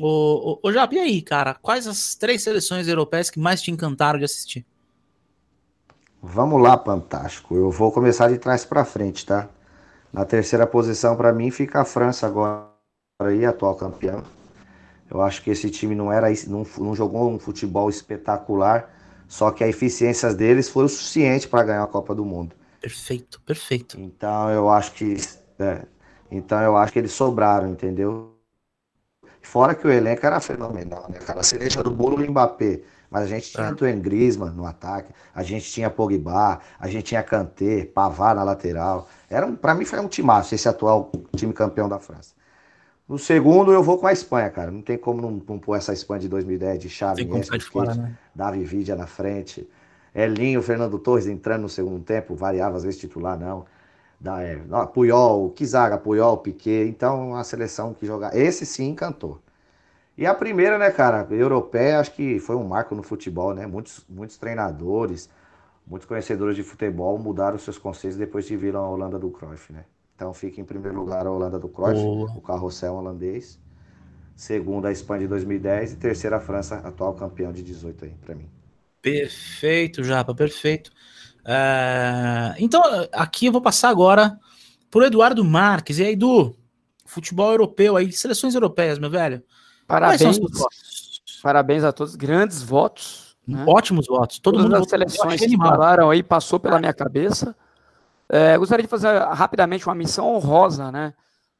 Ô, 0.00 0.54
ô, 0.54 0.68
ô 0.68 0.72
Japa, 0.72 0.96
e 0.96 0.98
aí, 0.98 1.22
cara? 1.22 1.54
Quais 1.54 1.86
as 1.86 2.16
três 2.16 2.42
seleções 2.42 2.88
europeias 2.88 3.30
que 3.30 3.38
mais 3.38 3.62
te 3.62 3.70
encantaram 3.70 4.18
de 4.18 4.24
assistir? 4.24 4.66
Vamos 6.20 6.60
lá, 6.60 6.76
fantástico. 6.76 7.54
Eu 7.54 7.70
vou 7.70 7.92
começar 7.92 8.28
de 8.28 8.38
trás 8.38 8.64
para 8.64 8.84
frente, 8.84 9.24
tá? 9.24 9.48
Na 10.12 10.24
terceira 10.24 10.66
posição, 10.66 11.16
para 11.16 11.32
mim, 11.32 11.52
fica 11.52 11.80
a 11.80 11.84
França 11.84 12.26
agora 12.26 12.66
aí, 13.20 13.44
atual 13.44 13.76
campeão. 13.76 14.24
Eu 15.08 15.22
acho 15.22 15.42
que 15.42 15.50
esse 15.50 15.70
time 15.70 15.94
não 15.94 16.12
era 16.12 16.26
não, 16.48 16.66
não 16.78 16.94
jogou 16.94 17.30
um 17.30 17.38
futebol 17.38 17.88
espetacular 17.88 18.99
só 19.30 19.52
que 19.52 19.62
a 19.62 19.68
eficiência 19.68 20.34
deles 20.34 20.68
foi 20.68 20.86
o 20.86 20.88
suficiente 20.88 21.46
para 21.46 21.62
ganhar 21.62 21.84
a 21.84 21.86
Copa 21.86 22.12
do 22.16 22.24
Mundo. 22.24 22.52
Perfeito, 22.80 23.40
perfeito. 23.42 23.98
Então 24.00 24.50
eu 24.50 24.68
acho 24.68 24.90
que 24.92 25.18
é, 25.56 25.86
então 26.28 26.60
eu 26.60 26.76
acho 26.76 26.92
que 26.92 26.98
eles 26.98 27.12
sobraram, 27.12 27.68
entendeu? 27.68 28.34
Fora 29.40 29.72
que 29.72 29.86
o 29.86 29.90
elenco 29.90 30.26
era 30.26 30.40
fenomenal, 30.40 31.08
né, 31.08 31.20
cara? 31.20 31.38
A 31.38 31.42
cereja 31.44 31.80
do 31.80 31.92
bolo 31.92 32.16
do 32.16 32.28
Mbappé. 32.28 32.80
Mas 33.08 33.22
a 33.22 33.26
gente 33.26 33.52
tinha 33.52 33.66
é. 33.66 33.70
Antoine 33.70 34.00
Griezmann 34.00 34.52
no 34.52 34.66
ataque, 34.66 35.12
a 35.32 35.42
gente 35.44 35.70
tinha 35.70 35.88
Pogba, 35.88 36.60
a 36.78 36.88
gente 36.88 37.04
tinha 37.04 37.22
Kanté, 37.22 37.84
Pavard 37.84 38.36
na 38.36 38.42
lateral. 38.44 39.08
Era 39.28 39.46
um, 39.46 39.54
para 39.54 39.76
mim 39.76 39.84
foi 39.84 40.00
um 40.00 40.08
timaço 40.08 40.56
esse 40.56 40.68
atual 40.68 41.12
time 41.36 41.52
campeão 41.52 41.88
da 41.88 42.00
França. 42.00 42.34
No 43.10 43.18
segundo, 43.18 43.72
eu 43.72 43.82
vou 43.82 43.98
com 43.98 44.06
a 44.06 44.12
Espanha, 44.12 44.48
cara. 44.50 44.70
Não 44.70 44.82
tem 44.82 44.96
como 44.96 45.20
não, 45.20 45.32
não 45.32 45.58
pôr 45.58 45.74
essa 45.74 45.92
Espanha 45.92 46.20
de 46.20 46.28
2010 46.28 46.78
de 46.78 46.88
Xavi, 46.88 47.24
fora, 47.68 47.92
né? 47.92 48.16
Davi 48.32 48.62
Vidia 48.62 48.94
na 48.94 49.08
frente. 49.08 49.68
Elinho, 50.14 50.62
Fernando 50.62 50.96
Torres 50.96 51.26
entrando 51.26 51.62
no 51.62 51.68
segundo 51.68 52.04
tempo, 52.04 52.36
variava 52.36 52.76
às 52.76 52.84
vezes 52.84 53.00
titular, 53.00 53.36
não. 53.36 53.66
Da, 54.20 54.40
é, 54.40 54.60
Puyol, 54.94 55.50
Kizaga, 55.50 55.98
Puyol, 55.98 56.38
Piquet. 56.38 56.88
Então, 56.88 57.34
a 57.34 57.42
seleção 57.42 57.92
que 57.92 58.06
jogar. 58.06 58.36
Esse 58.36 58.64
sim 58.64 58.90
encantou. 58.90 59.40
E 60.16 60.24
a 60.24 60.32
primeira, 60.32 60.78
né, 60.78 60.92
cara, 60.92 61.26
europeia, 61.32 61.98
acho 61.98 62.12
que 62.12 62.38
foi 62.38 62.54
um 62.54 62.68
marco 62.68 62.94
no 62.94 63.02
futebol, 63.02 63.52
né? 63.52 63.66
Muitos, 63.66 64.04
muitos 64.08 64.36
treinadores, 64.36 65.28
muitos 65.84 66.06
conhecedores 66.06 66.54
de 66.54 66.62
futebol 66.62 67.18
mudaram 67.18 67.58
seus 67.58 67.76
conceitos 67.76 68.16
depois 68.16 68.46
de 68.46 68.56
viram 68.56 68.84
a 68.84 68.88
Holanda 68.88 69.18
do 69.18 69.30
Cruyff, 69.30 69.72
né? 69.72 69.84
Então 70.20 70.34
fica 70.34 70.60
em 70.60 70.64
primeiro 70.64 70.98
lugar 70.98 71.26
a 71.26 71.30
Holanda 71.30 71.58
do 71.58 71.66
Cruyff, 71.66 71.94
Boa. 71.94 72.30
o 72.36 72.42
carrossel 72.42 72.92
holandês. 72.92 73.58
Segundo 74.36 74.84
a 74.84 74.92
Espanha 74.92 75.22
de 75.22 75.28
2010 75.28 75.94
e 75.94 75.96
terceira 75.96 76.36
a 76.36 76.40
França, 76.40 76.76
atual 76.76 77.14
campeão 77.14 77.50
de 77.50 77.62
18 77.62 78.04
aí, 78.04 78.10
para 78.20 78.34
mim. 78.34 78.46
Perfeito, 79.00 80.04
Japa, 80.04 80.34
perfeito. 80.34 80.90
É... 81.42 82.54
Então, 82.58 82.82
aqui 83.12 83.46
eu 83.46 83.52
vou 83.52 83.62
passar 83.62 83.88
agora 83.88 84.38
pro 84.90 85.06
Eduardo 85.06 85.42
Marques. 85.42 85.98
E 85.98 86.04
aí, 86.04 86.12
Edu, 86.12 86.54
futebol 87.06 87.52
europeu 87.52 87.96
aí, 87.96 88.12
seleções 88.12 88.54
europeias, 88.54 88.98
meu 88.98 89.08
velho. 89.08 89.42
Parabéns. 89.86 90.38
Parabéns 91.42 91.82
a 91.82 91.92
todos, 91.92 92.14
grandes 92.14 92.60
votos. 92.60 93.38
Né? 93.48 93.64
Ótimos 93.66 94.06
votos. 94.06 94.38
Todo 94.38 94.56
Todas 94.56 94.70
mundo 94.70 94.82
as 94.82 94.90
seleções 94.90 95.40
que 95.40 95.56
falaram 95.56 96.10
aí 96.10 96.22
passou 96.22 96.60
pela 96.60 96.78
minha 96.78 96.92
cabeça. 96.92 97.56
É, 98.32 98.56
gostaria 98.56 98.84
de 98.84 98.88
fazer 98.88 99.08
rapidamente 99.32 99.88
uma 99.88 99.94
missão 99.94 100.32
honrosa, 100.32 100.92
né? 100.92 101.12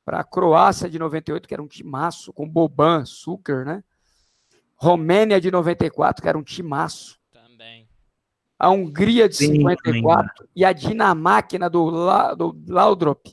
Para 0.04 0.20
a 0.20 0.24
Croácia 0.24 0.88
de 0.88 1.00
98, 1.00 1.48
que 1.48 1.52
era 1.52 1.62
um 1.62 1.66
timaço, 1.66 2.32
com 2.32 2.48
Boban, 2.48 3.04
Suker, 3.04 3.64
né? 3.64 3.82
Romênia 4.76 5.40
de 5.40 5.50
94, 5.50 6.22
que 6.22 6.28
era 6.28 6.38
um 6.38 6.44
timaço. 6.44 7.18
Também. 7.32 7.88
A 8.56 8.70
Hungria 8.70 9.28
de 9.28 9.36
Sim, 9.36 9.56
54 9.56 10.28
também. 10.32 10.50
e 10.54 10.64
a 10.64 10.72
Dinamáquina 10.72 11.68
do, 11.68 11.90
La, 11.90 12.34
do 12.34 12.56
Laudrop 12.68 13.26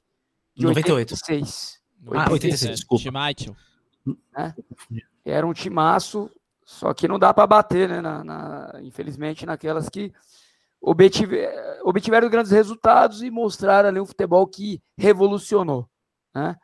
de 0.56 0.64
98. 0.64 1.14
86. 1.14 1.80
Ah, 2.14 2.32
86, 2.32 2.72
desculpa. 2.72 3.12
Né? 4.36 4.56
Era 5.24 5.46
um 5.46 5.54
timaço, 5.54 6.32
só 6.66 6.92
que 6.92 7.08
não 7.08 7.20
dá 7.20 7.34
para 7.34 7.46
bater, 7.46 7.88
né? 7.88 8.02
Na, 8.02 8.24
na, 8.24 8.80
infelizmente, 8.82 9.46
naquelas 9.46 9.90
que 9.90 10.12
obtiver, 10.82 11.80
obtiveram 11.84 12.30
grandes 12.30 12.52
resultados 12.52 13.22
e 13.22 13.30
mostraram 13.30 13.90
ali 13.90 14.00
um 14.00 14.06
futebol 14.06 14.48
que 14.48 14.82
revolucionou. 14.98 15.90
Né? 16.34 16.56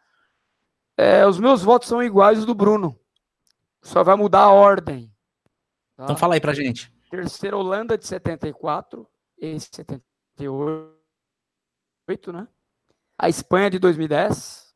É, 0.97 1.26
os 1.26 1.39
meus 1.39 1.61
votos 1.64 1.88
são 1.88 2.01
iguais 2.03 2.38
aos 2.38 2.45
do 2.45 2.55
Bruno. 2.55 2.97
Só 3.82 4.03
vai 4.03 4.16
mudar 4.16 4.41
a 4.41 4.51
ordem. 4.51 5.11
Tá? 5.95 6.03
Então 6.05 6.16
fala 6.18 6.36
aí 6.36 6.41
pra 6.41 6.53
gente. 6.53 6.93
Terceira 7.09 7.57
Holanda 7.57 7.97
de 7.97 8.07
74, 8.07 9.07
esse 9.38 9.70
78, 9.72 10.91
né? 12.32 12.47
A 13.18 13.30
Espanha 13.30 13.70
de 13.70 13.78
2010 13.78 14.74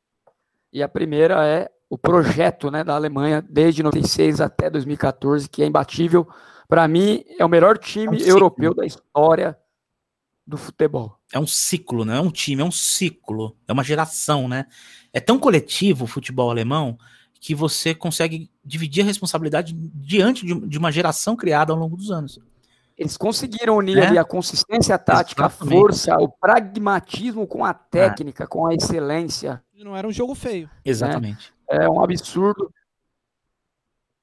e 0.72 0.84
a 0.84 0.88
primeira 0.88 1.46
é 1.48 1.72
o 1.90 1.98
projeto, 1.98 2.70
né, 2.70 2.84
da 2.84 2.96
Alemanha 2.96 3.42
desde 3.42 3.82
96 3.82 4.42
até 4.42 4.70
2014, 4.70 5.50
que 5.50 5.64
é 5.64 5.66
imbatível 5.66 6.28
para 6.68 6.88
mim, 6.88 7.24
é 7.40 7.46
o 7.46 7.50
melhor 7.50 7.78
time 7.78 8.22
é 8.22 8.26
um 8.26 8.28
europeu 8.28 8.74
da 8.74 8.86
história 8.86 9.58
do 10.46 10.58
futebol. 10.58 11.18
É 11.34 11.40
um 11.40 11.48
ciclo, 11.48 12.06
não 12.06 12.14
é 12.14 12.22
um 12.22 12.32
time, 12.32 12.62
é 12.62 12.66
um 12.66 12.72
ciclo. 12.72 13.56
É 13.68 13.74
uma 13.74 13.84
geração, 13.84 14.48
né? 14.48 14.66
É 15.12 15.20
tão 15.20 15.38
coletivo 15.38 16.06
o 16.06 16.08
futebol 16.08 16.50
alemão 16.50 16.98
que 17.40 17.54
você 17.54 17.94
consegue 17.94 18.50
dividir 18.64 19.04
a 19.04 19.06
responsabilidade 19.06 19.74
diante 19.74 20.46
de, 20.46 20.78
uma 20.78 20.92
geração 20.92 21.36
criada 21.36 21.72
ao 21.72 21.80
longo 21.80 21.96
dos 21.96 22.12
anos. 22.12 22.40
Eles 22.98 23.16
conseguiram 23.16 23.78
unir 23.78 23.98
Né? 23.98 24.08
ali 24.08 24.18
a 24.18 24.26
consistência 24.26 24.98
tática, 24.98 25.44
Exatamente. 25.44 25.76
a 25.76 25.80
força, 25.80 26.18
o 26.18 26.28
pragmatismo 26.28 27.46
com 27.46 27.64
a 27.64 27.74
técnica, 27.74 28.48
com 28.48 28.66
a 28.66 28.74
excelência. 28.74 29.62
Não 29.76 29.96
era 29.96 30.08
um 30.08 30.12
jogo 30.12 30.34
feio. 30.34 30.70
Exatamente. 30.84 31.54
É 31.70 31.88
um 31.88 32.04
absurdo. 32.04 32.74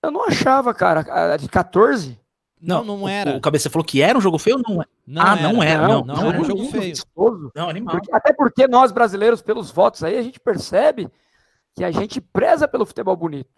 Eu 0.03 0.11
não 0.11 0.25
achava, 0.25 0.75
cara, 0.75 1.33
a 1.33 1.37
de 1.37 1.49
14. 1.49 2.19
Não, 2.67 2.85
não, 2.85 3.03
o- 3.03 3.09
era. 3.09 3.37
O, 3.37 3.41
Cabeça 3.41 3.69
falou 3.71 3.85
que 3.85 4.01
era 4.03 4.17
um 4.17 4.21
jogo 4.21 4.39
feio? 4.39 4.61
Não 4.67 4.83
é. 4.83 4.87
Não 5.07 5.23
Ah, 5.23 5.37
não 5.37 5.63
era, 5.63 5.87
não, 5.89 6.05
não 6.05 6.29
era 6.31 6.41
um 6.41 6.45
jogo 6.45 6.61
lindo, 6.63 6.71
feio. 6.73 6.83
vistoso. 6.85 7.53
Não, 7.55 7.69
animal. 7.69 7.97
Porque- 7.97 8.15
até 8.15 8.33
porque 8.33 8.67
nós 8.69 8.91
brasileiros, 8.93 9.43
pelos 9.43 9.71
votos 9.71 10.03
aí, 10.03 10.17
a 10.19 10.23
gente 10.23 10.41
percebe 10.41 11.11
que 11.75 11.85
a 11.85 11.91
gente 11.91 12.21
preza 12.21 12.67
pelo 12.69 12.87
futebol 12.87 13.17
bonito. 13.17 13.51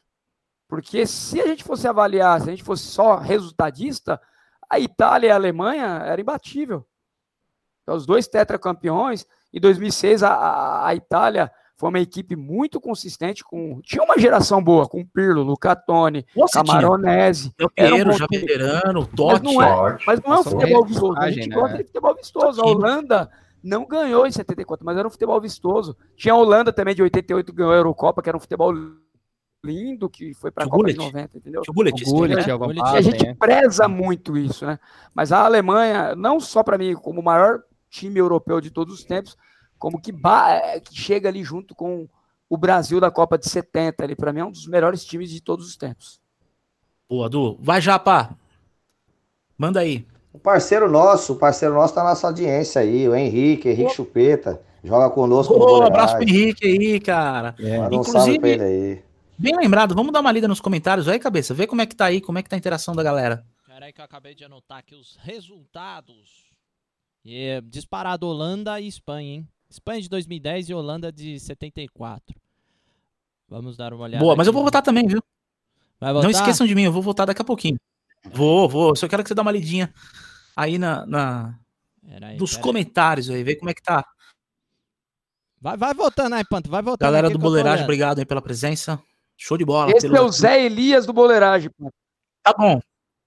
Porque 0.68 1.06
se 1.06 1.40
a 1.40 1.46
gente 1.46 1.62
fosse 1.62 1.86
avaliar, 1.86 2.40
se 2.40 2.48
a 2.48 2.50
gente 2.50 2.64
fosse 2.64 2.84
só 2.84 3.16
resultadista, 3.16 4.20
a 4.68 4.80
Itália 4.80 5.28
e 5.28 5.30
a 5.30 5.34
Alemanha 5.36 5.86
era 6.04 6.20
imbatível. 6.20 6.84
Então, 7.82 7.94
os 7.94 8.04
dois 8.04 8.26
tetracampeões. 8.26 9.24
Em 9.52 9.60
2006, 9.60 10.24
a, 10.24 10.30
a, 10.34 10.88
a 10.88 10.94
Itália 10.96 11.52
foi 11.76 11.90
uma 11.90 12.00
equipe 12.00 12.34
muito 12.34 12.80
consistente. 12.80 13.44
com 13.44 13.80
Tinha 13.82 14.02
uma 14.02 14.18
geração 14.18 14.62
boa, 14.62 14.88
com 14.88 15.04
Pirlo, 15.04 15.42
Luca 15.42 15.76
Toni, 15.76 16.26
Nossa. 16.34 16.64
Camaronese. 16.64 17.52
Era 17.76 17.94
um 17.94 18.12
já 18.12 18.26
veterano, 18.30 19.06
Totti. 19.06 19.44
não 19.44 19.62
é-. 19.62 19.98
Mas 20.06 20.20
não 20.22 20.34
é 20.34 20.40
um 20.40 20.44
futebol 20.44 20.84
vistoso. 20.84 21.18
A 21.18 21.30
gente 21.30 21.48
né? 21.48 21.54
gosta 21.54 21.76
de 21.76 21.84
futebol 21.84 22.14
vistoso. 22.14 22.62
A. 22.62 22.66
Holanda 22.66 23.30
não 23.62 23.86
ganhou 23.86 24.26
em 24.26 24.32
74, 24.32 24.84
mas 24.84 24.96
era 24.96 25.06
um 25.06 25.10
futebol 25.10 25.40
vistoso. 25.40 25.96
Tinha 26.16 26.32
a 26.32 26.36
Holanda 26.36 26.72
também 26.72 26.94
de 26.94 27.02
88 27.02 27.52
que 27.52 27.58
ganhou 27.58 27.72
a 27.72 27.76
Eurocopa, 27.76 28.22
que 28.22 28.28
era 28.28 28.36
um 28.36 28.40
futebol 28.40 28.72
lindo, 29.64 30.08
que 30.08 30.32
foi 30.34 30.50
para 30.50 30.64
a 30.64 30.68
Copa 30.68 30.86
de 30.86 30.94
Gullit. 30.94 31.14
90, 31.14 31.38
entendeu? 31.38 31.62
Tinha 31.62 31.72
o 31.72 31.74
Bullet. 31.74 32.02
O 32.04 32.12
Gullit, 32.12 32.36
né? 32.36 32.92
E 32.92 32.96
a 32.96 33.00
gente 33.00 33.26
é. 33.26 33.34
preza 33.34 33.88
muito 33.88 34.36
isso, 34.36 34.64
né? 34.64 34.78
Mas 35.14 35.32
a 35.32 35.44
Alemanha, 35.44 36.14
não 36.14 36.40
só 36.40 36.62
para 36.62 36.78
mim, 36.78 36.94
como 36.94 37.20
o 37.20 37.24
maior 37.24 37.62
time 37.90 38.18
europeu 38.18 38.60
de 38.60 38.70
todos 38.70 38.94
os 38.94 39.04
tempos, 39.04 39.36
como 39.78 40.00
que, 40.00 40.10
ba- 40.12 40.52
é, 40.52 40.80
que 40.80 40.94
chega 40.94 41.28
ali 41.28 41.42
junto 41.44 41.74
com 41.74 42.08
o 42.48 42.56
Brasil 42.56 43.00
da 43.00 43.10
Copa 43.10 43.36
de 43.36 43.48
70, 43.48 44.02
ali 44.04 44.14
para 44.16 44.32
mim 44.32 44.40
é 44.40 44.44
um 44.44 44.50
dos 44.52 44.66
melhores 44.66 45.04
times 45.04 45.30
de 45.30 45.40
todos 45.40 45.66
os 45.66 45.76
tempos. 45.76 46.20
Boa, 47.08 47.28
Du. 47.28 47.56
Vai, 47.60 47.80
Japa. 47.80 48.36
Manda 49.58 49.80
aí. 49.80 50.06
O 50.32 50.38
parceiro 50.38 50.90
nosso, 50.90 51.32
o 51.32 51.36
parceiro 51.36 51.74
nosso 51.74 51.94
tá 51.94 52.02
na 52.02 52.10
nossa 52.10 52.26
audiência 52.26 52.80
aí, 52.80 53.08
o 53.08 53.14
Henrique, 53.14 53.68
Henrique 53.70 53.94
Chupeta, 53.94 54.60
joga 54.84 55.08
conosco 55.10 55.54
no 55.54 55.60
Ô, 55.60 55.66
Boleiragem. 55.66 55.92
abraço 55.92 56.14
pro 56.16 56.22
Henrique 56.28 56.66
aí, 56.66 57.00
cara. 57.00 57.54
É. 57.58 57.80
Um 57.80 57.92
Inclusive- 57.92 58.48
ele 58.48 58.62
aí. 58.62 59.02
Bem 59.38 59.56
lembrado, 59.56 59.94
vamos 59.94 60.12
dar 60.12 60.20
uma 60.20 60.32
lida 60.32 60.48
nos 60.48 60.60
comentários 60.60 61.08
aí, 61.08 61.18
cabeça. 61.18 61.52
Vê 61.54 61.66
como 61.66 61.80
é 61.82 61.86
que 61.86 61.94
tá 61.96 62.06
aí, 62.06 62.20
como 62.20 62.38
é 62.38 62.42
que 62.42 62.48
tá 62.48 62.56
a 62.56 62.58
interação 62.58 62.94
da 62.94 63.02
galera. 63.02 63.44
Peraí 63.66 63.92
que 63.92 64.00
eu 64.00 64.04
acabei 64.04 64.34
de 64.34 64.44
anotar 64.44 64.78
aqui 64.78 64.94
os 64.94 65.16
resultados. 65.22 66.46
E 67.24 67.36
é 67.48 67.60
disparado 67.60 68.26
Holanda 68.26 68.80
e 68.80 68.86
Espanha, 68.88 69.34
hein? 69.36 69.48
Espanha 69.76 70.00
de 70.00 70.08
2010 70.08 70.70
e 70.70 70.74
Holanda 70.74 71.12
de 71.12 71.38
74. 71.38 72.34
Vamos 73.48 73.76
dar 73.76 73.92
uma 73.92 74.04
olhada. 74.04 74.24
Boa, 74.24 74.34
mas 74.34 74.46
eu 74.46 74.50
aqui. 74.50 74.54
vou 74.54 74.64
votar 74.64 74.82
também, 74.82 75.06
viu? 75.06 75.22
Vai 76.00 76.12
Não 76.12 76.30
esqueçam 76.30 76.66
de 76.66 76.74
mim, 76.74 76.82
eu 76.84 76.92
vou 76.92 77.02
votar 77.02 77.26
daqui 77.26 77.42
a 77.42 77.44
pouquinho. 77.44 77.78
Vou, 78.32 78.68
vou. 78.68 78.88
Eu 78.90 78.96
só 78.96 79.06
quero 79.06 79.22
que 79.22 79.28
você 79.28 79.34
dê 79.34 79.40
uma 79.40 79.52
lidinha 79.52 79.92
aí 80.56 80.78
na, 80.78 81.06
na- 81.06 81.58
Peraí, 82.06 82.36
dos 82.36 82.56
comentários 82.56 83.28
aí, 83.30 83.42
ver 83.44 83.56
como 83.56 83.70
é 83.70 83.74
que 83.74 83.82
tá. 83.82 84.04
Vai, 85.60 85.76
vai 85.76 85.94
votando 85.94 86.34
aí, 86.34 86.44
Panto. 86.44 86.70
Vai 86.70 86.82
votando. 86.82 87.06
Galera 87.06 87.28
aqui 87.28 87.36
do 87.36 87.40
Boleiragem, 87.42 87.84
obrigado 87.84 88.18
aí 88.18 88.24
pela 88.26 88.42
presença. 88.42 89.00
Show 89.36 89.56
de 89.58 89.64
bola. 89.64 89.90
Esse 89.92 90.02
pelo- 90.08 90.16
é 90.16 90.20
o 90.22 90.30
Zé 90.30 90.64
Elias 90.64 91.06
do 91.06 91.12
Boleiragem. 91.12 91.70
pô. 91.70 91.90
Tá 92.42 92.52
bom, 92.52 92.80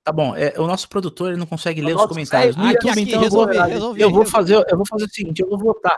tá 0.04 0.12
bom. 0.12 0.36
É, 0.36 0.54
o 0.60 0.66
nosso 0.68 0.88
produtor 0.90 1.30
ele 1.30 1.38
não 1.40 1.46
consegue 1.46 1.82
O 1.82 1.86
ler 1.86 1.96
os 1.96 2.06
comentários. 2.06 2.56
Elias, 2.58 2.76
Aqui, 2.76 2.90
aqui, 2.90 3.02
então 3.02 3.24
eu 3.24 3.30
vou, 3.30 3.46
resolvi, 3.46 3.72
resolvi. 3.74 4.02
eu 4.02 4.10
vou 4.10 4.20
resolvi. 4.24 4.32
fazer, 4.32 4.66
eu 4.70 4.78
vou 4.78 4.86
fazer 4.86 5.06
o 5.06 5.10
seguinte, 5.10 5.42
eu 5.42 5.48
vou 5.50 5.58
votar. 5.58 5.98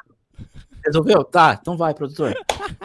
Resolveu? 0.85 1.23
Tá, 1.23 1.57
então 1.59 1.77
vai, 1.77 1.93
produtor. 1.93 2.33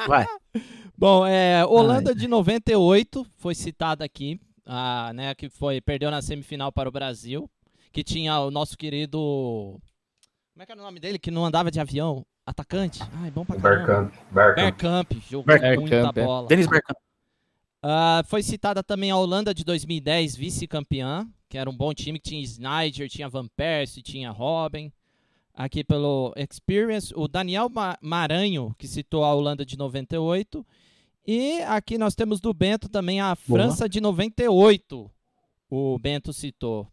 Vai. 0.06 0.26
Bom, 0.96 1.26
é, 1.26 1.64
Holanda 1.64 2.14
de 2.14 2.26
98 2.26 3.26
foi 3.36 3.54
citada 3.54 4.04
aqui, 4.04 4.40
ah, 4.64 5.12
né, 5.14 5.34
que 5.34 5.48
foi 5.48 5.80
perdeu 5.80 6.10
na 6.10 6.22
semifinal 6.22 6.72
para 6.72 6.88
o 6.88 6.92
Brasil, 6.92 7.50
que 7.92 8.02
tinha 8.02 8.38
o 8.40 8.50
nosso 8.50 8.76
querido 8.76 9.78
como 10.56 10.62
é 10.62 10.64
que 10.64 10.72
era 10.72 10.80
o 10.80 10.84
nome 10.84 10.98
dele 10.98 11.18
que 11.18 11.30
não 11.30 11.44
andava 11.44 11.70
de 11.70 11.78
avião, 11.78 12.24
atacante. 12.46 13.02
Ai, 13.20 13.30
bom 13.30 13.44
pra 13.44 13.58
O 13.58 13.60
caramba. 13.60 13.84
Bergkamp. 13.84 14.14
Bergkamp. 14.32 14.56
Bergkamp, 14.56 15.12
jogou 15.30 15.44
Bergkamp, 15.44 15.80
muita 15.80 15.96
é. 15.96 16.24
bola. 16.24 16.48
Denis 16.48 16.66
Bergkamp. 16.66 16.96
Ah, 17.82 18.22
foi 18.26 18.42
citada 18.42 18.82
também 18.82 19.10
a 19.10 19.18
Holanda 19.18 19.52
de 19.52 19.62
2010, 19.62 20.34
vice-campeã, 20.34 21.28
que 21.46 21.58
era 21.58 21.68
um 21.68 21.76
bom 21.76 21.92
time, 21.92 22.18
que 22.18 22.30
tinha 22.30 22.40
Snyder, 22.40 23.06
tinha 23.06 23.28
Van 23.28 23.46
Persie, 23.48 24.00
tinha 24.00 24.30
Robin. 24.30 24.90
Aqui 25.58 25.82
pelo 25.82 26.34
Experience, 26.36 27.14
o 27.16 27.26
Daniel 27.26 27.70
Ma- 27.70 27.96
Maranho, 28.02 28.74
que 28.78 28.86
citou 28.86 29.24
a 29.24 29.32
Holanda 29.34 29.64
de 29.64 29.78
98. 29.78 30.64
E 31.26 31.62
aqui 31.62 31.96
nós 31.96 32.14
temos 32.14 32.40
do 32.40 32.52
Bento 32.52 32.90
também 32.90 33.20
a 33.22 33.34
França 33.34 33.88
de 33.88 33.98
98. 33.98 35.10
O 35.70 35.98
Bento 35.98 36.30
citou. 36.32 36.86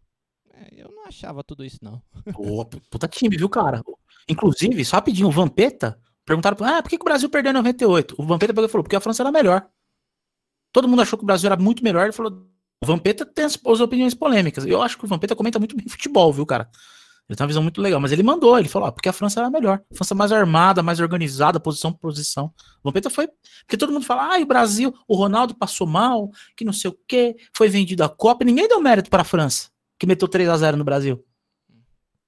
É, 0.53 0.82
eu 0.82 0.89
não 0.95 1.05
achava 1.05 1.43
tudo 1.43 1.66
isso, 1.66 1.80
não. 1.82 2.01
Pô, 2.34 2.64
puta 2.89 3.07
time, 3.07 3.36
viu, 3.36 3.49
cara? 3.49 3.84
Inclusive, 4.30 4.86
só 4.86 4.95
rapidinho, 4.95 5.28
o 5.28 5.32
Vampeta, 5.32 5.99
perguntaram, 6.26 6.55
ah, 6.66 6.82
por 6.82 6.89
que, 6.89 6.97
que 6.97 7.03
o 7.03 7.05
Brasil 7.05 7.30
perdeu 7.30 7.49
em 7.51 7.55
98? 7.55 8.16
O 8.18 8.24
Vampeta 8.26 8.53
pegou 8.53 8.66
e 8.66 8.72
falou, 8.72 8.84
porque 8.84 8.95
a 8.95 9.01
França 9.01 9.24
era 9.24 9.32
melhor. 9.32 9.68
Todo 10.72 10.88
mundo 10.88 11.01
achou 11.01 11.20
que 11.20 11.24
o 11.24 11.28
Brasil 11.28 11.47
era 11.47 11.61
muito 11.61 11.84
melhor, 11.84 12.03
ele 12.03 12.14
falou, 12.14 12.47
o 12.82 12.86
Vampeta 12.86 13.26
tem 13.26 13.43
as, 13.45 13.59
as 13.66 13.80
opiniões 13.82 14.14
polêmicas. 14.14 14.66
Eu 14.66 14.82
acho 14.82 14.97
que 14.97 15.03
o 15.03 15.07
Vampeta 15.07 15.36
comenta 15.36 15.59
muito 15.59 15.76
bem 15.76 15.88
futebol, 15.88 16.32
viu, 16.32 16.45
cara? 16.45 16.70
Ele 17.30 17.38
tem 17.38 17.43
uma 17.43 17.47
visão 17.47 17.63
muito 17.63 17.82
legal, 17.82 18.01
mas 18.01 18.11
ele 18.11 18.21
mandou, 18.21 18.59
ele 18.59 18.67
falou, 18.67 18.89
ah, 18.89 18.91
porque 18.91 19.07
a 19.07 19.13
França 19.13 19.39
era 19.39 19.49
melhor. 19.49 19.82
A 19.91 19.95
França 19.95 20.13
mais 20.13 20.32
armada, 20.32 20.84
mais 20.84 20.99
organizada, 20.99 21.59
posição 21.59 21.91
por 21.91 21.99
posição. 22.01 22.53
O 22.84 22.89
Vampeta 22.89 23.09
foi, 23.09 23.30
porque 23.61 23.78
todo 23.78 23.93
mundo 23.93 24.05
fala, 24.05 24.36
ah, 24.36 24.39
o 24.39 24.45
Brasil, 24.45 24.93
o 25.07 25.15
Ronaldo 25.15 25.55
passou 25.55 25.88
mal, 25.88 26.30
que 26.55 26.65
não 26.65 26.74
sei 26.74 26.91
o 26.91 26.97
quê, 27.07 27.36
foi 27.55 27.69
vendido 27.69 28.03
a 28.03 28.09
Copa, 28.09 28.43
ninguém 28.43 28.67
deu 28.67 28.82
mérito 28.82 29.09
para 29.09 29.21
a 29.21 29.26
França, 29.26 29.69
que 29.97 30.05
meteu 30.05 30.28
3 30.28 30.49
a 30.49 30.57
0 30.57 30.78
no 30.78 30.84
Brasil. 30.84 31.24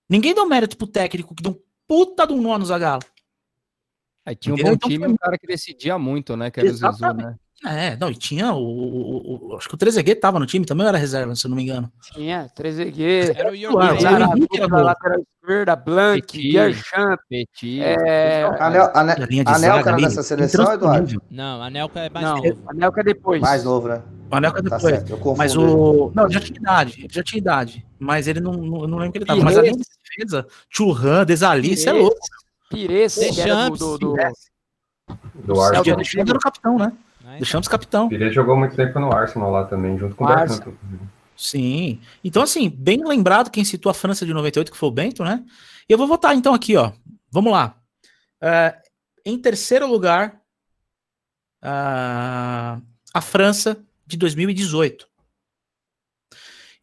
Ninguém 0.10 0.34
deu 0.34 0.48
mérito 0.48 0.78
pro 0.78 0.88
técnico 0.88 1.36
que 1.36 1.44
deu 1.44 1.52
um 1.52 1.60
puta 1.88 2.26
de 2.26 2.34
um 2.34 2.42
nó 2.42 2.58
no 2.58 2.66
Zagallo. 2.66 3.04
Aí 4.26 4.36
tinha 4.36 4.54
um 4.54 4.58
Entendeu? 4.58 4.74
bom 4.74 4.78
Então 4.78 4.90
time 4.90 5.06
e 5.06 5.08
um 5.08 5.18
cara 5.18 5.38
que 5.38 5.46
decidia 5.46 6.00
muito, 6.00 6.36
né? 6.36 6.50
Que 6.50 6.60
era 6.60 6.70
o 6.70 6.74
Zizu, 6.74 6.88
Exatamente. 6.88 7.28
né? 7.28 7.36
É, 7.68 7.98
não, 7.98 8.10
e 8.10 8.16
tinha 8.16 8.54
o, 8.54 8.60
o- 8.62 9.50
o- 9.54 9.58
acho 9.58 9.68
que 9.68 9.74
o 9.76 9.78
Trezeguet 9.78 10.20
tava 10.20 10.40
no 10.40 10.46
time, 10.46 10.66
também 10.66 10.84
ou 10.84 10.90
era 10.90 10.98
reserva, 10.98 11.36
se 11.36 11.46
eu 11.46 11.50
não 11.50 11.56
me 11.58 11.64
engano. 11.64 11.92
Tinha 12.14 12.48
Trezeguet, 12.56 13.32
Era 13.38 13.50
o 13.52 13.56
Henrique 13.56 14.58
era 14.58 14.68
na 14.68 14.78
bom. 14.78 14.84
lateral 14.84 15.20
esquerda, 15.20 15.76
Blank. 15.76 16.52
Gerchamp, 16.52 17.20
Petit. 17.30 17.82
é, 17.82 18.44
Anel, 18.60 18.92
ane, 18.94 19.12
A 19.46 19.56
Anelka 19.56 19.80
era 19.90 19.94
ali, 19.94 20.04
dessa 20.04 20.24
seleção, 20.24 20.72
Eduardo? 20.74 21.22
Não, 21.32 21.62
a 21.64 21.70
Nelka 21.70 22.00
é 22.02 22.10
mais 22.10 22.26
não, 22.26 22.38
novo. 22.38 22.58
Anelka 22.68 23.02
é 23.02 23.04
depois. 23.04 23.42
Mais 23.42 23.64
novo, 23.64 23.88
né? 23.88 24.02
O 24.32 24.36
Anelka 24.36 24.64
Tá 24.64 24.76
depois. 24.78 24.96
certo. 24.96 25.36
Mas 25.38 25.56
o. 25.56 26.12
Não, 26.16 26.30
já 26.30 26.40
tinha 26.40 26.58
idade. 26.60 26.96
Ele 27.00 27.14
já 27.14 27.24
tinha 27.24 27.40
idade. 27.40 27.86
Mas 28.00 28.28
ele 28.28 28.40
não, 28.40 28.54
não, 28.54 28.82
eu 28.82 28.88
não 28.88 28.98
lembro 28.98 29.12
que 29.14 29.18
ele 29.20 29.26
tava. 29.26 29.42
Mas 29.44 29.58
a 29.58 29.62
linha 29.62 29.74
de 29.74 29.84
defesa, 30.18 30.48
Churran, 30.70 31.26
Desali, 31.26 31.74
isso 31.74 31.88
é 31.90 31.92
Pires, 31.94 32.04
louco. 32.04 32.20
Pires, 32.70 33.16
do, 33.16 33.22
Deschamps, 33.22 33.80
do, 33.80 33.98
do- 33.98 34.16
Do 35.36 35.56
Celta 35.56 35.62
Arsenal. 35.78 35.84
de 35.84 35.92
O 35.94 35.96
Deschamps 35.98 36.30
era 36.30 36.38
o 36.38 36.42
capitão, 36.42 36.78
né? 36.80 36.92
Né? 37.36 37.40
Deixamos 37.40 37.68
capitão. 37.68 38.10
Ele 38.12 38.32
jogou 38.32 38.56
muito 38.56 38.76
tempo 38.76 39.00
no 39.00 39.14
Arsenal 39.14 39.52
lá 39.52 39.66
também, 39.66 39.98
junto 39.98 40.16
com 40.16 40.24
o 40.24 40.28
Arsenal. 40.28 40.74
Sim. 41.36 42.00
Então, 42.24 42.44
assim, 42.44 42.70
bem 42.70 43.06
lembrado 43.06 43.52
quem 43.52 43.66
citou 43.66 43.90
a 43.90 43.94
França 43.94 44.26
de 44.26 44.34
98, 44.34 44.72
que 44.72 44.78
foi 44.78 44.90
o 44.90 44.92
Bento, 44.92 45.24
né? 45.24 45.44
E 45.88 45.94
eu 45.94 45.98
vou 45.98 46.08
votar 46.08 46.36
então 46.36 46.54
aqui, 46.54 46.76
ó. 46.78 46.92
Vamos 47.30 47.52
lá. 47.52 47.78
É, 48.42 48.82
em 49.26 49.38
terceiro 49.38 49.88
lugar, 49.88 50.42
ah, 51.62 52.80
a 53.14 53.22
França 53.22 53.84
de 54.06 54.18
2018. 54.18 55.08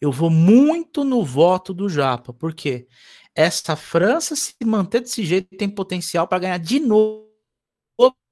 Eu 0.01 0.11
vou 0.11 0.29
muito 0.29 1.05
no 1.05 1.25
voto 1.25 1.73
do 1.73 1.89
Japa, 1.89 2.33
porque 2.33 2.89
essa 3.35 3.77
França, 3.77 4.35
se 4.35 4.55
manter 4.65 5.01
desse 5.01 5.25
jeito, 5.25 5.57
tem 5.57 5.69
potencial 5.69 6.27
para 6.27 6.41
ganhar 6.41 6.59
de 6.59 6.81
novo 6.81 7.31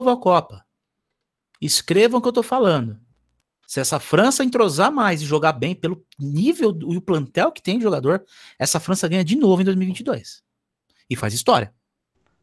a 0.01 0.16
Copa. 0.16 0.64
Escrevam 1.61 2.18
o 2.18 2.22
que 2.22 2.28
eu 2.28 2.32
tô 2.32 2.42
falando. 2.42 2.98
Se 3.66 3.78
essa 3.78 4.00
França 4.00 4.42
entrosar 4.42 4.90
mais 4.90 5.22
e 5.22 5.24
jogar 5.24 5.52
bem 5.52 5.74
pelo 5.74 6.04
nível 6.18 6.76
e 6.88 6.96
o 6.96 7.00
plantel 7.00 7.52
que 7.52 7.62
tem 7.62 7.76
de 7.78 7.84
jogador, 7.84 8.24
essa 8.58 8.80
França 8.80 9.06
ganha 9.06 9.24
de 9.24 9.36
novo 9.36 9.62
em 9.62 9.64
2022. 9.64 10.42
E 11.08 11.14
faz 11.14 11.32
história. 11.34 11.72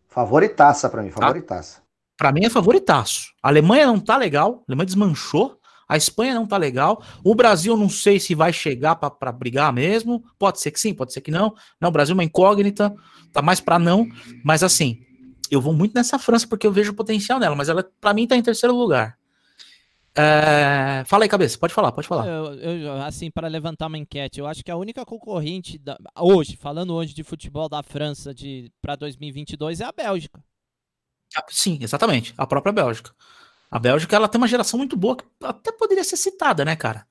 Favoritaça 0.08 0.90
pra 0.90 1.04
mim, 1.04 1.12
favoritaça. 1.12 1.82
Pra 2.18 2.32
mim 2.32 2.46
é 2.46 2.50
favoritaço. 2.50 3.34
A 3.44 3.50
Alemanha 3.50 3.86
não 3.88 4.00
tá 4.00 4.18
legal, 4.18 4.64
a 4.68 4.72
Alemanha 4.72 4.86
desmanchou. 4.86 5.60
A 5.90 5.96
Espanha 5.96 6.34
não 6.36 6.46
tá 6.46 6.58
legal. 6.58 7.02
O 7.24 7.34
Brasil 7.34 7.78
não 7.78 7.88
sei 7.90 8.20
se 8.20 8.36
vai 8.36 8.52
chegar 8.52 8.96
pra- 8.98 9.10
pra 9.10 9.32
brigar 9.32 9.72
mesmo. 9.72 10.22
Pode 10.38 10.60
ser 10.60 10.72
que 10.72 10.80
sim, 10.80 10.94
pode 10.94 11.14
ser 11.14 11.22
que 11.22 11.32
não. 11.32 11.54
Não, 11.80 11.88
o 11.90 11.92
Brasil 11.94 12.12
é 12.12 12.18
uma 12.18 12.24
incógnita, 12.26 12.94
tá 13.32 13.42
mais 13.42 13.62
pra 13.62 13.80
não. 13.80 14.06
Mas 14.44 14.64
assim, 14.64 15.00
eu 15.52 15.62
vou 15.62 15.74
muito 15.74 15.94
nessa 15.94 16.18
França 16.20 16.48
porque 16.48 16.66
eu 16.68 16.72
vejo 16.72 16.92
o 16.92 16.96
potencial 16.96 17.40
nela, 17.40 17.56
mas 17.56 17.70
ela 17.70 17.84
pra 18.02 18.14
mim 18.14 18.28
tá 18.28 18.36
em 18.36 18.42
terceiro 18.42 18.76
lugar. 18.76 19.18
É, 20.20 21.04
Fala 21.06 21.26
aí, 21.26 21.30
cabeça, 21.30 21.60
pode 21.60 21.74
falar, 21.74 21.92
pode 21.92 22.08
falar. 22.08 22.26
Eu, 22.28 22.54
eu, 22.56 22.94
assim, 23.04 23.30
para 23.30 23.48
levantar 23.48 23.86
uma 23.86 24.00
enquete, 24.00 24.40
eu 24.40 24.48
acho 24.48 24.64
que 24.64 24.72
a 24.72 24.76
única 24.76 25.06
concorrente 25.06 25.78
da- 25.78 25.98
hoje, 26.20 26.58
falando 26.58 26.94
hoje 26.96 27.14
de 27.14 27.24
futebol 27.24 27.70
da 27.70 27.84
França 27.84 28.34
de 28.34 28.72
para 28.82 28.96
2022 28.96 29.80
é 29.80 29.86
a 29.86 29.92
Bélgica. 29.92 30.44
Ah, 31.36 31.44
Sim, 31.50 31.78
exatamente. 31.82 32.34
A 32.38 32.48
própria 32.48 32.74
Bélgica. 32.74 33.12
A 33.70 33.78
Bélgica 33.78 34.16
ela 34.16 34.28
tem 34.28 34.40
uma 34.42 34.48
geração 34.48 34.78
muito 34.80 34.98
boa 34.98 35.18
que 35.18 35.26
até 35.44 35.72
poderia 35.72 36.04
ser 36.04 36.18
citada, 36.18 36.66
né, 36.66 36.76
cara? 36.76 37.06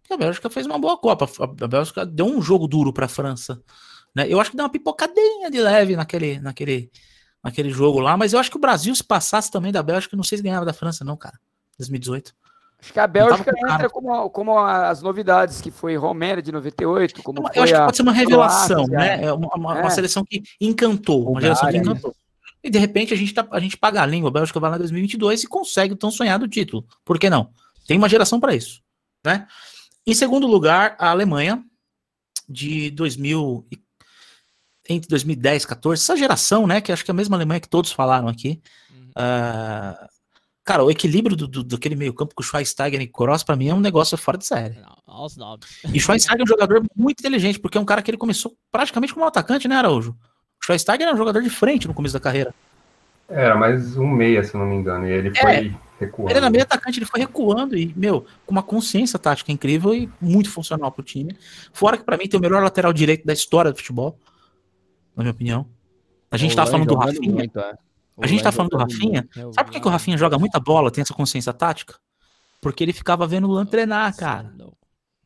Porque 0.00 0.12
a 0.12 0.16
Bélgica 0.16 0.48
fez 0.50 0.64
uma 0.66 0.78
boa 0.78 0.96
Copa. 0.98 1.26
A 1.62 1.66
Bélgica 1.66 2.06
deu 2.06 2.26
um 2.26 2.40
jogo 2.40 2.68
duro 2.68 2.92
para 2.92 3.06
a 3.06 3.08
França. 3.08 3.60
Né? 4.14 4.26
Eu 4.28 4.40
acho 4.40 4.50
que 4.50 4.56
deu 4.56 4.64
uma 4.64 4.70
pipocadinha 4.70 5.50
de 5.50 5.58
leve 5.60 5.96
naquele, 5.96 6.38
naquele, 6.38 6.92
naquele 7.42 7.70
jogo 7.70 7.98
lá, 8.00 8.16
mas 8.16 8.32
eu 8.32 8.38
acho 8.38 8.50
que 8.50 8.56
o 8.56 8.60
Brasil, 8.60 8.94
se 8.94 9.02
passasse 9.04 9.50
também 9.50 9.72
da 9.72 9.82
Bélgica, 9.82 10.16
não 10.16 10.24
sei 10.24 10.38
se 10.38 10.44
ganhava 10.44 10.64
da 10.64 10.72
França, 10.72 11.04
não, 11.04 11.16
cara. 11.16 11.38
2018. 11.78 12.34
Acho 12.80 12.92
que 12.92 12.98
a 13.00 13.06
Bélgica 13.06 13.52
com 13.52 13.68
entra 13.72 13.88
como, 13.88 14.30
como 14.30 14.58
as 14.58 15.02
novidades, 15.02 15.60
que 15.60 15.70
foi 15.70 15.96
Romênia 15.96 16.42
de 16.42 16.50
98, 16.50 17.22
como 17.22 17.38
Eu 17.54 17.62
acho 17.62 17.72
que 17.72 17.78
pode 17.80 17.96
ser 17.96 18.02
uma 18.02 18.12
revelação, 18.12 18.84
Croácia, 18.86 18.96
né? 19.18 19.24
É 19.24 19.32
uma, 19.32 19.48
uma- 19.54 19.74
uma 19.74 19.86
É. 19.86 19.90
seleção 19.90 20.24
que 20.24 20.42
encantou, 20.60 21.30
uma 21.30 21.40
geração 21.40 21.70
que 21.70 21.76
encantou. 21.76 22.14
E 22.64 22.70
de 22.70 22.78
repente 22.78 23.12
a 23.14 23.16
gente, 23.16 23.32
tá, 23.34 23.46
a 23.50 23.60
gente 23.60 23.76
paga 23.76 24.02
a 24.02 24.06
língua, 24.06 24.30
a 24.30 24.32
Bélgica 24.32 24.58
vai 24.60 24.70
lá 24.70 24.76
em 24.76 24.80
2022 24.80 25.42
e 25.44 25.46
consegue 25.48 25.94
o 25.94 25.96
tão 25.96 26.10
sonhado 26.10 26.46
título. 26.48 26.84
Por 27.04 27.18
que 27.18 27.28
não? 27.30 27.50
Tem 27.86 27.96
uma 27.98 28.08
geração 28.08 28.38
para 28.40 28.54
isso, 28.54 28.80
né? 29.24 29.46
Em 30.06 30.14
segundo 30.14 30.46
lugar, 30.48 30.96
a 30.98 31.10
Alemanha 31.10 31.62
de 32.48 32.90
2000 32.90 33.64
e- 33.70 33.80
entre 34.88 35.08
2010 35.08 35.62
e 35.62 35.66
14, 35.66 36.02
essa 36.02 36.16
geração, 36.16 36.66
né, 36.66 36.80
que 36.80 36.92
acho 36.92 37.04
que 37.04 37.10
é 37.10 37.14
a 37.14 37.16
mesma 37.16 37.36
Alemanha 37.36 37.60
que 37.60 37.68
todos 37.68 37.92
falaram 37.92 38.28
aqui. 38.28 38.60
Uhum. 38.90 39.10
ah, 39.16 40.08
cara, 40.64 40.84
o 40.84 40.90
equilíbrio 40.90 41.36
do, 41.36 41.46
do, 41.46 41.64
daquele 41.64 41.94
meio-campo 41.94 42.34
com 42.34 42.42
o 42.42 42.44
Schweinsteiger 42.44 43.00
e 43.00 43.06
Kroos, 43.06 43.42
para 43.42 43.56
mim 43.56 43.68
é 43.68 43.74
um 43.74 43.80
negócio 43.80 44.16
fora 44.16 44.38
de 44.38 44.46
série. 44.46 44.76
Não. 44.78 45.58
E 45.92 46.00
Schweinsteiger 46.00 46.40
é 46.40 46.44
um 46.44 46.46
jogador 46.46 46.82
muito 46.96 47.20
inteligente, 47.20 47.58
porque 47.58 47.78
é 47.78 47.80
um 47.80 47.84
cara 47.84 48.02
que 48.02 48.10
ele 48.10 48.18
começou 48.18 48.56
praticamente 48.70 49.12
como 49.12 49.24
um 49.24 49.28
atacante, 49.28 49.68
né, 49.68 49.76
Araújo? 49.76 50.16
O 50.60 50.64
Schweinsteiger 50.64 51.06
era 51.06 51.14
um 51.14 51.18
jogador 51.18 51.42
de 51.42 51.50
frente 51.50 51.86
no 51.88 51.94
começo 51.94 52.14
da 52.14 52.20
carreira. 52.20 52.54
Era 53.28 53.56
mais 53.56 53.96
um 53.96 54.06
meia, 54.06 54.44
se 54.44 54.56
não 54.56 54.66
me 54.66 54.76
engano. 54.76 55.06
E 55.06 55.10
ele 55.10 55.34
foi 55.34 55.74
recuando. 55.98 56.30
Ele 56.30 56.38
era 56.38 56.50
meio 56.50 56.62
atacante, 56.62 56.98
ele 56.98 57.06
foi 57.06 57.20
recuando 57.20 57.76
e, 57.76 57.92
meu, 57.96 58.26
com 58.44 58.52
uma 58.52 58.62
consciência 58.62 59.18
tática 59.18 59.50
incrível 59.50 59.94
e 59.94 60.08
muito 60.20 60.50
funcional 60.50 60.92
pro 60.92 61.02
time. 61.02 61.36
Fora 61.72 61.96
que 61.96 62.04
pra 62.04 62.16
mim 62.16 62.28
tem 62.28 62.38
o 62.38 62.42
melhor 62.42 62.62
lateral 62.62 62.92
direito 62.92 63.24
da 63.24 63.32
história 63.32 63.72
do 63.72 63.78
futebol, 63.78 64.18
na 65.16 65.22
minha 65.22 65.32
opinião. 65.32 65.68
A 66.30 66.36
gente 66.36 66.54
tá 66.54 66.64
Lan 66.64 66.70
falando 66.70 66.88
do 66.88 66.94
Rafinha. 66.94 67.32
muito, 67.32 67.58
é. 67.58 67.78
O 68.16 68.24
A 68.24 68.26
gente 68.26 68.42
tá 68.42 68.52
falando 68.52 68.70
do 68.70 68.76
Rafinha. 68.76 69.28
Eu 69.36 69.52
Sabe 69.52 69.68
por 69.68 69.72
que, 69.72 69.80
que 69.80 69.88
o 69.88 69.90
Rafinha 69.90 70.16
joga 70.16 70.38
muita 70.38 70.60
bola, 70.60 70.90
tem 70.90 71.02
essa 71.02 71.14
consciência 71.14 71.52
tática? 71.52 71.98
Porque 72.60 72.84
ele 72.84 72.92
ficava 72.92 73.26
vendo 73.26 73.48
o 73.48 73.52
Lan 73.52 73.66
treinar, 73.66 74.14
cara. 74.16 74.54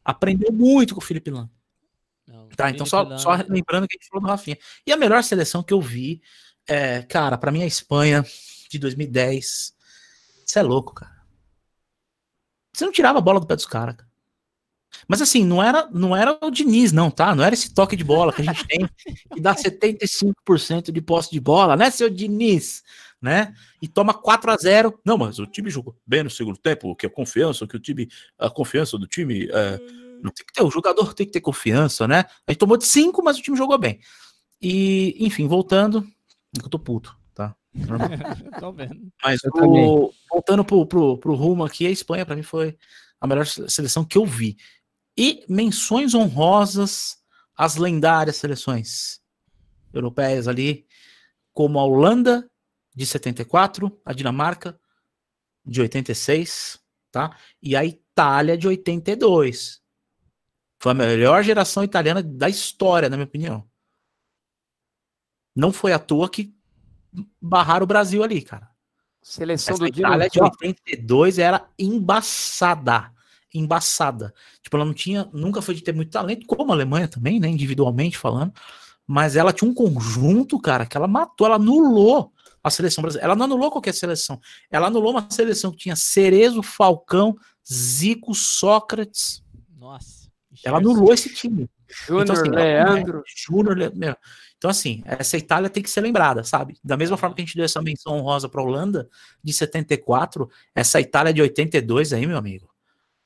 Aprendeu 0.04 0.52
muito 0.52 0.94
com 0.94 1.00
o 1.00 1.04
Felipe 1.04 1.30
Lan. 1.30 1.48
Tá, 2.56 2.70
então 2.70 2.86
só, 2.86 3.18
só 3.18 3.32
lembrando 3.48 3.86
que 3.86 3.96
a 3.96 3.98
gente 3.98 4.08
falou 4.08 4.22
do 4.22 4.28
Rafinha. 4.28 4.58
E 4.86 4.92
a 4.92 4.96
melhor 4.96 5.22
seleção 5.22 5.62
que 5.62 5.72
eu 5.72 5.80
vi, 5.80 6.22
é, 6.66 7.02
cara, 7.02 7.36
pra 7.36 7.52
mim 7.52 7.62
a 7.62 7.66
Espanha 7.66 8.24
de 8.70 8.78
2010. 8.78 9.74
Você 10.44 10.58
é 10.58 10.62
louco, 10.62 10.94
cara. 10.94 11.16
Você 12.72 12.84
não 12.84 12.92
tirava 12.92 13.18
a 13.18 13.22
bola 13.22 13.40
do 13.40 13.46
pé 13.46 13.56
dos 13.56 13.66
caras, 13.66 13.96
cara. 13.96 14.10
Mas 15.08 15.20
assim, 15.22 15.44
não 15.44 15.62
era, 15.62 15.88
não 15.92 16.14
era 16.16 16.38
o 16.42 16.50
Diniz, 16.50 16.92
não, 16.92 17.10
tá? 17.10 17.34
Não 17.34 17.44
era 17.44 17.54
esse 17.54 17.72
toque 17.74 17.96
de 17.96 18.04
bola 18.04 18.32
que 18.32 18.42
a 18.42 18.44
gente 18.44 18.66
tem, 18.66 18.88
que 19.34 19.40
dá 19.40 19.54
75% 19.56 20.90
de 20.92 21.00
posse 21.00 21.30
de 21.30 21.40
bola, 21.40 21.76
né, 21.76 21.90
seu 21.90 22.08
Diniz? 22.10 22.82
Né? 23.20 23.54
E 23.80 23.88
toma 23.88 24.12
4 24.12 24.50
a 24.50 24.56
0 24.56 25.00
Não, 25.04 25.16
mas 25.16 25.38
o 25.38 25.46
time 25.46 25.70
jogou 25.70 25.96
bem 26.06 26.22
no 26.22 26.30
segundo 26.30 26.58
tempo, 26.58 26.94
que 26.94 27.06
a 27.06 27.10
confiança, 27.10 27.66
que 27.66 27.74
o 27.76 27.80
time, 27.80 28.08
a 28.38 28.50
confiança 28.50 28.98
do 28.98 29.06
time 29.06 29.48
é, 29.50 29.78
não 30.22 30.30
tem 30.30 30.44
que 30.46 30.52
ter, 30.52 30.62
o 30.62 30.70
jogador 30.70 31.14
tem 31.14 31.26
que 31.26 31.32
ter 31.32 31.40
confiança, 31.40 32.06
né? 32.06 32.26
A 32.46 32.52
gente 32.52 32.58
tomou 32.58 32.76
de 32.76 32.84
5, 32.84 33.22
mas 33.24 33.38
o 33.38 33.42
time 33.42 33.56
jogou 33.56 33.78
bem. 33.78 33.98
E, 34.60 35.16
enfim, 35.18 35.48
voltando. 35.48 36.06
Eu 36.62 36.68
tô 36.68 36.78
puto, 36.78 37.16
tá? 37.34 37.54
Tô 38.60 38.72
vendo. 38.72 39.10
Mas 39.24 39.40
Eu 39.44 39.50
o- 39.54 40.12
voltando 40.30 40.64
pro, 40.64 40.86
pro, 40.86 41.18
pro 41.18 41.34
rumo 41.34 41.64
aqui, 41.64 41.86
a 41.86 41.90
Espanha, 41.90 42.24
pra 42.24 42.36
mim, 42.36 42.42
foi 42.42 42.76
a 43.20 43.26
melhor 43.26 43.46
se- 43.46 43.68
seleção 43.68 44.04
que 44.04 44.16
eu 44.18 44.24
vi. 44.26 44.56
E 45.16 45.44
menções 45.48 46.14
honrosas 46.14 47.16
às 47.56 47.76
lendárias 47.76 48.36
seleções 48.36 49.20
europeias 49.92 50.46
ali, 50.46 50.86
como 51.52 51.78
a 51.78 51.84
Holanda 51.84 52.50
de 52.94 53.06
74, 53.06 53.98
a 54.04 54.12
Dinamarca 54.12 54.78
de 55.64 55.80
86, 55.80 56.78
tá? 57.10 57.36
E 57.62 57.74
a 57.74 57.84
Itália 57.84 58.56
de 58.56 58.68
82. 58.68 59.80
Foi 60.78 60.92
a 60.92 60.94
melhor 60.94 61.42
geração 61.42 61.82
italiana 61.82 62.22
da 62.22 62.48
história, 62.48 63.08
na 63.08 63.16
minha 63.16 63.26
opinião. 63.26 63.66
Não 65.54 65.72
foi 65.72 65.92
à 65.92 65.98
toa 65.98 66.28
que 66.28 66.54
barraram 67.40 67.84
o 67.84 67.86
Brasil 67.86 68.22
ali, 68.22 68.42
cara. 68.42 68.70
Seleção 69.22 69.74
Essa 69.74 69.84
do 69.84 69.90
Dino 69.90 70.06
Itália 70.06 70.28
de 70.28 70.38
Zoff. 70.38 70.56
82 70.60 71.38
era 71.38 71.68
embaçada. 71.78 73.12
Embaçada. 73.58 74.32
Tipo, 74.62 74.76
ela 74.76 74.84
não 74.84 74.94
tinha, 74.94 75.28
nunca 75.32 75.60
foi 75.62 75.74
de 75.74 75.82
ter 75.82 75.94
muito 75.94 76.10
talento, 76.10 76.46
como 76.46 76.72
a 76.72 76.74
Alemanha 76.74 77.08
também, 77.08 77.38
né? 77.40 77.48
Individualmente 77.48 78.16
falando. 78.18 78.52
Mas 79.06 79.36
ela 79.36 79.52
tinha 79.52 79.70
um 79.70 79.74
conjunto, 79.74 80.58
cara, 80.58 80.84
que 80.86 80.96
ela 80.96 81.06
matou, 81.06 81.46
ela 81.46 81.56
anulou 81.56 82.32
a 82.62 82.70
seleção 82.70 83.02
brasileira. 83.02 83.26
Ela 83.26 83.36
não 83.36 83.44
anulou 83.44 83.70
qualquer 83.70 83.94
seleção. 83.94 84.40
Ela 84.70 84.88
anulou 84.88 85.12
uma 85.12 85.26
seleção 85.30 85.70
que 85.70 85.78
tinha 85.78 85.94
Cerezo, 85.94 86.62
Falcão, 86.62 87.36
Zico, 87.70 88.34
Sócrates. 88.34 89.42
Nossa. 89.78 90.26
Ela 90.64 90.78
anulou 90.78 91.12
esse 91.12 91.32
time. 91.32 91.68
Júnior, 91.88 92.22
Então, 92.24 92.34
assim, 92.34 92.48
Leandro. 92.50 93.22
Júnior, 93.26 93.76
Le- 93.78 93.90
meu. 93.94 94.16
Então, 94.58 94.70
assim, 94.70 95.02
essa 95.04 95.36
Itália 95.36 95.68
tem 95.70 95.82
que 95.82 95.90
ser 95.90 96.00
lembrada, 96.00 96.42
sabe? 96.42 96.76
Da 96.82 96.96
mesma 96.96 97.16
forma 97.16 97.36
que 97.36 97.42
a 97.42 97.44
gente 97.44 97.54
deu 97.54 97.64
essa 97.64 97.80
menção 97.82 98.14
honrosa 98.14 98.48
para 98.48 98.60
a 98.60 98.64
Holanda 98.64 99.08
de 99.44 99.52
74, 99.52 100.50
essa 100.74 101.00
Itália 101.00 101.32
de 101.32 101.42
82 101.42 102.12
aí, 102.12 102.26
meu 102.26 102.38
amigo. 102.38 102.68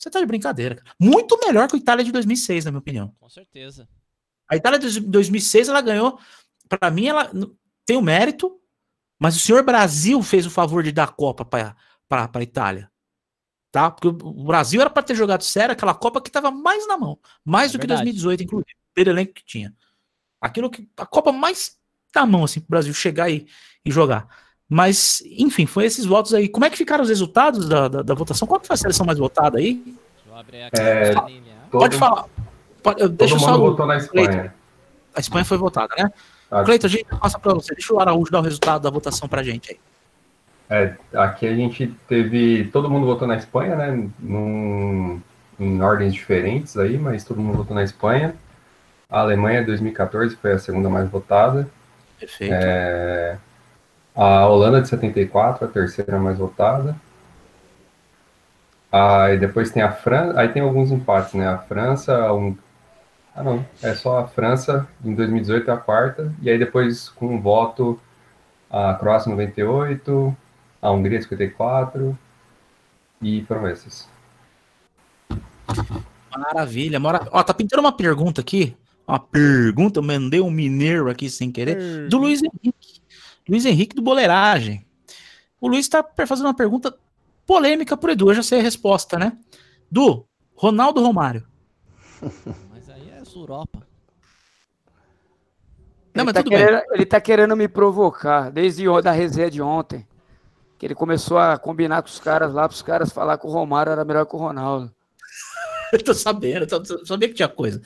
Você 0.01 0.09
tá 0.09 0.19
de 0.19 0.27
brincadeira, 0.27 0.77
cara. 0.77 0.97
Muito 0.99 1.39
melhor 1.45 1.69
que 1.69 1.77
a 1.77 1.79
Itália 1.79 2.03
de 2.03 2.11
2006, 2.11 2.65
na 2.65 2.71
minha 2.71 2.79
opinião. 2.79 3.15
Com 3.21 3.29
certeza. 3.29 3.87
A 4.49 4.57
Itália 4.57 4.79
de 4.79 4.99
2006, 4.99 5.69
ela 5.69 5.83
ganhou. 5.83 6.19
Para 6.67 6.91
mim, 6.91 7.07
ela 7.07 7.31
tem 7.85 7.99
o 7.99 8.03
mérito, 8.03 8.59
mas 9.19 9.37
o 9.37 9.41
senhor 9.41 9.63
Brasil 9.63 10.23
fez 10.23 10.47
o 10.47 10.51
favor 10.51 10.83
de 10.83 10.91
dar 10.91 11.05
a 11.05 11.09
Copa 11.09 11.45
para 11.45 11.77
a 12.09 12.43
Itália. 12.43 12.91
Tá? 13.71 13.91
Porque 13.91 14.09
o 14.09 14.11
o 14.11 14.45
Brasil 14.45 14.81
era 14.81 14.89
para 14.89 15.03
ter 15.03 15.15
jogado 15.15 15.45
sério 15.45 15.75
aquela 15.75 15.95
Copa 15.95 16.21
que 16.21 16.31
estava 16.31 16.51
mais 16.51 16.89
na 16.89 16.97
mão. 16.97 17.19
Mais 17.45 17.71
É 17.71 17.73
do 17.73 17.81
que 17.81 17.87
verdade. 17.87 18.11
2018, 18.11 18.43
inclusive. 18.45 18.77
Pelo 18.95 19.11
elenco 19.11 19.35
que 19.35 19.45
tinha. 19.45 19.77
Aquilo 20.41 20.71
que. 20.71 20.89
A 20.97 21.05
Copa 21.05 21.31
mais 21.31 21.79
na 22.15 22.25
mão, 22.25 22.45
assim, 22.45 22.61
pro 22.61 22.71
Brasil 22.71 22.95
chegar 22.95 23.31
e, 23.31 23.47
e 23.85 23.91
jogar. 23.91 24.27
Mas, 24.73 25.21
enfim, 25.27 25.67
foi 25.67 25.85
esses 25.85 26.05
votos 26.07 26.33
aí. 26.33 26.49
Como 26.49 26.65
é 26.65 26.71
que 26.71 26.77
ficaram 26.77 27.03
os 27.03 27.09
resultados 27.09 27.69
da, 27.69 27.89
da, 27.89 28.03
da 28.03 28.15
votação? 28.15 28.47
Qual 28.47 28.61
que 28.61 28.69
foi 28.69 28.75
a 28.75 28.77
seleção 28.77 29.05
mais 29.05 29.19
votada 29.19 29.59
aí? 29.59 29.75
Deixa 29.85 29.99
eu 30.31 30.39
abrir 30.39 30.63
aqui 30.63 30.81
É, 30.81 31.11
a. 31.11 31.15
Todo, 31.71 31.81
Pode 31.81 31.97
falar. 31.97 32.25
Pode- 32.81 33.01
todo 33.01 33.13
deixa 33.17 33.35
mundo 33.35 33.45
só. 33.45 33.55
o- 33.57 33.59
votou 33.59 33.85
na 33.87 33.97
Espanha. 33.97 34.55
A 35.15 35.19
Espanha 35.21 35.45
foi 35.45 35.59
votada, 35.59 35.93
né? 35.99 36.13
Ah, 36.49 36.63
Cleiton, 36.63 36.87
a 36.87 36.91
gente 36.91 37.05
passa 37.05 37.37
para 37.39 37.53
você. 37.55 37.75
Deixa 37.75 37.93
o 37.93 37.99
Araújo 38.01 38.31
dar 38.31 38.39
o 38.39 38.43
resultado 38.43 38.83
da 38.83 38.91
votação 38.91 39.29
pra 39.29 39.43
gente 39.43 39.73
aí. 39.73 39.79
É, 40.73 40.95
aqui 41.19 41.49
a 41.49 41.55
gente 41.55 41.89
teve. 42.09 42.69
Todo 42.73 42.89
mundo 42.89 43.07
votou 43.07 43.27
na 43.27 43.37
Espanha, 43.37 43.75
né? 43.75 44.09
Num- 44.21 45.21
em 45.59 45.83
ordens 45.83 46.15
diferentes 46.15 46.77
aí, 46.77 46.97
mas 46.97 47.25
todo 47.25 47.41
mundo 47.41 47.57
votou 47.59 47.75
na 47.75 47.83
Espanha. 47.83 48.35
A 49.11 49.21
Alemanha 49.21 49.65
2014 49.65 50.37
foi 50.37 50.53
a 50.53 50.59
segunda 50.61 50.89
mais 50.89 51.11
votada. 51.11 51.69
Perfeito. 52.21 52.55
É, 52.55 53.37
a 54.23 54.47
Holanda 54.47 54.83
de 54.83 54.89
74, 54.89 55.65
a 55.65 55.69
terceira 55.69 56.19
mais 56.19 56.37
votada. 56.37 56.95
Aí 58.93 59.39
depois 59.39 59.71
tem 59.71 59.83
a 59.83 59.91
França. 59.91 60.39
Aí 60.39 60.49
tem 60.49 60.61
alguns 60.61 60.91
empates, 60.93 61.33
né? 61.33 61.49
A 61.49 61.57
França, 61.57 62.15
a 62.15 62.31
Hung- 62.31 62.59
ah 63.35 63.43
não, 63.43 63.65
é 63.83 63.95
só 63.95 64.19
a 64.19 64.27
França 64.27 64.87
em 65.03 65.15
2018 65.15 65.71
é 65.71 65.73
a 65.73 65.79
quarta. 65.79 66.35
E 66.43 66.51
aí 66.51 66.59
depois 66.59 67.09
com 67.09 67.35
um 67.35 67.41
voto 67.41 67.99
a 68.71 68.93
Croácia 68.93 69.31
98, 69.31 70.37
a 70.83 70.91
Hungria 70.91 71.23
54 71.23 72.19
e 73.23 73.43
foram 73.49 73.69
esses. 73.69 74.07
Maravilha. 76.37 77.01
Mora... 77.01 77.27
Ó, 77.33 77.43
tá 77.43 77.55
pintando 77.55 77.81
uma 77.81 77.97
pergunta 77.97 78.43
aqui. 78.43 78.77
Uma 79.09 79.19
pergunta, 79.19 79.99
eu 79.99 80.03
mandei 80.03 80.43
um 80.43 80.51
mineiro 80.51 81.09
aqui 81.09 81.31
sem 81.31 81.51
querer. 81.51 82.07
Do 82.11 82.19
Luiz 82.19 82.43
Henrique. 82.43 83.00
Luiz 83.51 83.67
Henrique 83.67 83.97
do 83.97 84.03
Boleiragem. 84.03 84.87
O 85.61 85.67
Luiz 85.67 85.89
tá 85.89 86.07
fazendo 86.25 86.47
uma 86.47 86.55
pergunta 86.55 86.97
polêmica 87.45 87.97
pro 87.97 88.13
Edu. 88.13 88.31
Eu 88.31 88.37
já 88.37 88.45
sei 88.45 88.61
a 88.61 88.63
resposta, 88.63 89.19
né? 89.19 89.37
Du, 89.91 90.25
Ronaldo 90.55 91.03
Romário. 91.03 91.45
Mas 92.71 92.89
aí 92.89 93.11
é 93.11 93.21
Europa. 93.35 93.85
Não, 96.15 96.23
ele, 96.23 96.25
mas 96.25 96.35
tá 96.35 96.43
tudo 96.43 96.51
bem. 96.51 96.59
querendo, 96.59 96.83
ele 96.93 97.07
tá 97.07 97.21
querendo 97.21 97.57
me 97.57 97.69
provocar, 97.69 98.51
desde 98.51 98.85
da 99.01 99.13
resenha 99.13 99.51
de 99.51 99.63
ontem. 99.63 100.07
que 100.77 100.87
ele 100.87 100.95
começou 100.95 101.39
a 101.39 101.57
combinar 101.57 102.03
com 102.03 102.09
os 102.09 102.19
caras 102.19 102.53
lá, 102.53 102.69
para 102.69 102.75
os 102.75 102.83
caras 102.83 103.13
falar 103.13 103.39
que 103.39 103.47
o 103.47 103.51
Romário 103.51 103.93
era 103.93 104.05
melhor 104.05 104.27
que 104.27 104.35
o 104.35 104.39
Ronaldo. 104.39 104.93
Eu 105.93 106.03
tô 106.05 106.15
sabendo, 106.15 106.63
eu, 106.63 106.69
tô, 106.69 106.95
eu 106.95 107.07
sabia 107.07 107.29
que 107.29 107.35
tinha 107.35 107.49
coisa. 107.49 107.83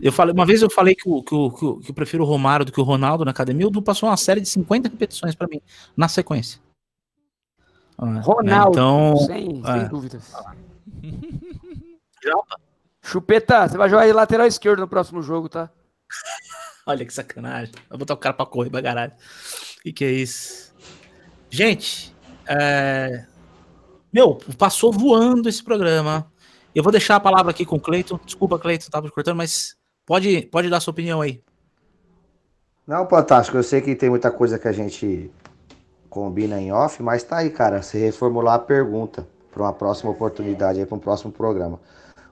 Eu 0.00 0.12
falei, 0.12 0.32
uma 0.34 0.44
vez 0.44 0.62
eu 0.62 0.70
falei 0.70 0.94
que, 0.94 1.08
o, 1.08 1.22
que, 1.22 1.34
o, 1.34 1.50
que, 1.50 1.64
o, 1.64 1.76
que 1.78 1.90
eu 1.90 1.94
prefiro 1.94 2.24
o 2.24 2.26
Romário 2.26 2.66
do 2.66 2.72
que 2.72 2.80
o 2.80 2.84
Ronaldo 2.84 3.24
na 3.24 3.30
academia, 3.30 3.66
o 3.66 3.70
Du 3.70 3.80
passou 3.80 4.08
uma 4.08 4.16
série 4.16 4.40
de 4.40 4.48
50 4.48 4.88
repetições 4.88 5.34
para 5.34 5.46
mim, 5.46 5.60
na 5.96 6.08
sequência. 6.08 6.60
Ah, 7.96 8.20
Ronaldo, 8.20 8.72
então, 8.72 9.16
sem, 9.18 9.64
sem 9.64 9.80
é. 9.80 9.88
dúvidas. 9.88 10.32
Japa. 12.22 12.60
Chupeta, 13.02 13.68
você 13.68 13.76
vai 13.76 13.88
jogar 13.88 14.06
de 14.06 14.12
lateral 14.12 14.46
esquerdo 14.46 14.80
no 14.80 14.88
próximo 14.88 15.22
jogo, 15.22 15.48
tá? 15.48 15.70
Olha 16.84 17.06
que 17.06 17.14
sacanagem. 17.14 17.72
Vou 17.88 17.98
botar 17.98 18.14
o 18.14 18.18
cara 18.18 18.34
pra 18.34 18.46
correr 18.46 18.70
pra 18.70 18.82
caralho. 18.82 19.12
Que 19.82 19.92
que 19.92 20.04
é 20.04 20.10
isso? 20.10 20.74
Gente, 21.48 22.14
é... 22.46 23.24
meu, 24.12 24.34
passou 24.58 24.92
voando 24.92 25.48
esse 25.48 25.62
programa. 25.62 26.30
Eu 26.74 26.82
vou 26.82 26.92
deixar 26.92 27.16
a 27.16 27.20
palavra 27.20 27.52
aqui 27.52 27.64
com 27.64 27.76
o 27.76 27.80
Cleiton. 27.80 28.20
Desculpa, 28.24 28.58
Cleiton, 28.58 28.90
tava 28.90 29.10
cortando, 29.10 29.36
mas 29.36 29.75
pode, 30.06 30.42
pode 30.42 30.70
dar 30.70 30.80
sua 30.80 30.92
opinião 30.92 31.20
aí. 31.20 31.42
Não, 32.86 33.06
fantástico. 33.08 33.56
Eu 33.56 33.62
sei 33.62 33.80
que 33.80 33.94
tem 33.96 34.08
muita 34.08 34.30
coisa 34.30 34.58
que 34.58 34.68
a 34.68 34.72
gente 34.72 35.30
combina 36.08 36.60
em 36.60 36.72
off, 36.72 37.02
mas 37.02 37.24
tá 37.24 37.38
aí, 37.38 37.50
cara. 37.50 37.82
Se 37.82 37.98
reformular 37.98 38.54
a 38.54 38.58
pergunta 38.58 39.26
para 39.50 39.62
uma 39.64 39.72
próxima 39.72 40.10
oportunidade 40.10 40.78
aí, 40.78 40.86
para 40.86 40.96
um 40.96 41.00
próximo 41.00 41.32
programa. 41.32 41.80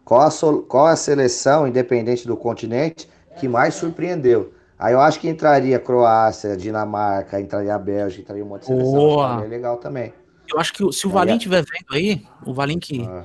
Qual 0.05 0.21
a, 0.21 0.31
qual 0.69 0.87
a 0.87 0.97
seleção, 0.97 1.67
independente 1.67 2.27
do 2.27 2.37
continente, 2.37 3.09
que 3.39 3.49
mais 3.49 3.75
surpreendeu? 3.75 4.53
Aí 4.79 4.93
eu 4.93 5.01
acho 5.01 5.19
que 5.19 5.29
entraria 5.29 5.79
Croácia, 5.79 6.57
Dinamarca, 6.57 7.41
entraria 7.41 7.75
a 7.75 7.79
Bélgica, 7.79 8.23
entraria 8.23 8.45
um 8.45 8.49
monte 8.49 8.63
de 8.63 8.67
seleção. 8.67 8.93
Boa. 8.93 9.41
Legal 9.41 9.79
também. 9.79 10.13
Eu 10.53 10.61
acho 10.61 10.73
que 10.73 10.93
se 10.93 11.07
o 11.07 11.11
Valim 11.11 11.37
estiver 11.37 11.65
vendo 11.65 11.95
aí, 11.95 12.23
o 12.45 12.53
Valim 12.53 12.79
que, 12.79 13.03
Ah, 13.07 13.25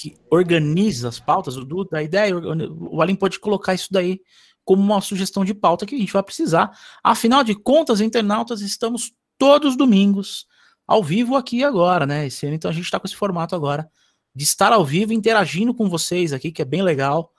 que 0.00 0.16
organiza 0.30 1.08
as 1.08 1.20
pautas, 1.20 1.58
o 1.58 1.64
Duda, 1.64 1.98
a 1.98 2.02
ideia, 2.02 2.34
o 2.34 2.96
Valim 2.96 3.14
pode 3.14 3.38
colocar 3.38 3.74
isso 3.74 3.88
daí 3.90 4.18
como 4.64 4.82
uma 4.82 5.00
sugestão 5.02 5.44
de 5.44 5.52
pauta 5.52 5.84
que 5.84 5.94
a 5.94 5.98
gente 5.98 6.12
vai 6.12 6.22
precisar. 6.22 6.70
Afinal 7.04 7.44
de 7.44 7.54
contas, 7.54 8.00
internautas, 8.00 8.62
estamos 8.62 9.12
todos 9.36 9.72
os 9.72 9.76
domingos 9.76 10.46
ao 10.86 11.04
vivo 11.04 11.36
aqui 11.36 11.62
agora, 11.62 12.06
né? 12.06 12.26
Esse 12.26 12.46
ano, 12.46 12.54
então 12.54 12.70
a 12.70 12.74
gente 12.74 12.84
está 12.84 12.98
com 12.98 13.06
esse 13.06 13.14
formato 13.14 13.54
agora 13.54 13.90
de 14.34 14.44
estar 14.44 14.72
ao 14.72 14.84
vivo, 14.86 15.12
interagindo 15.12 15.74
com 15.74 15.86
vocês 15.86 16.32
aqui, 16.32 16.50
que 16.50 16.62
é 16.62 16.64
bem 16.64 16.82
legal. 16.82 17.30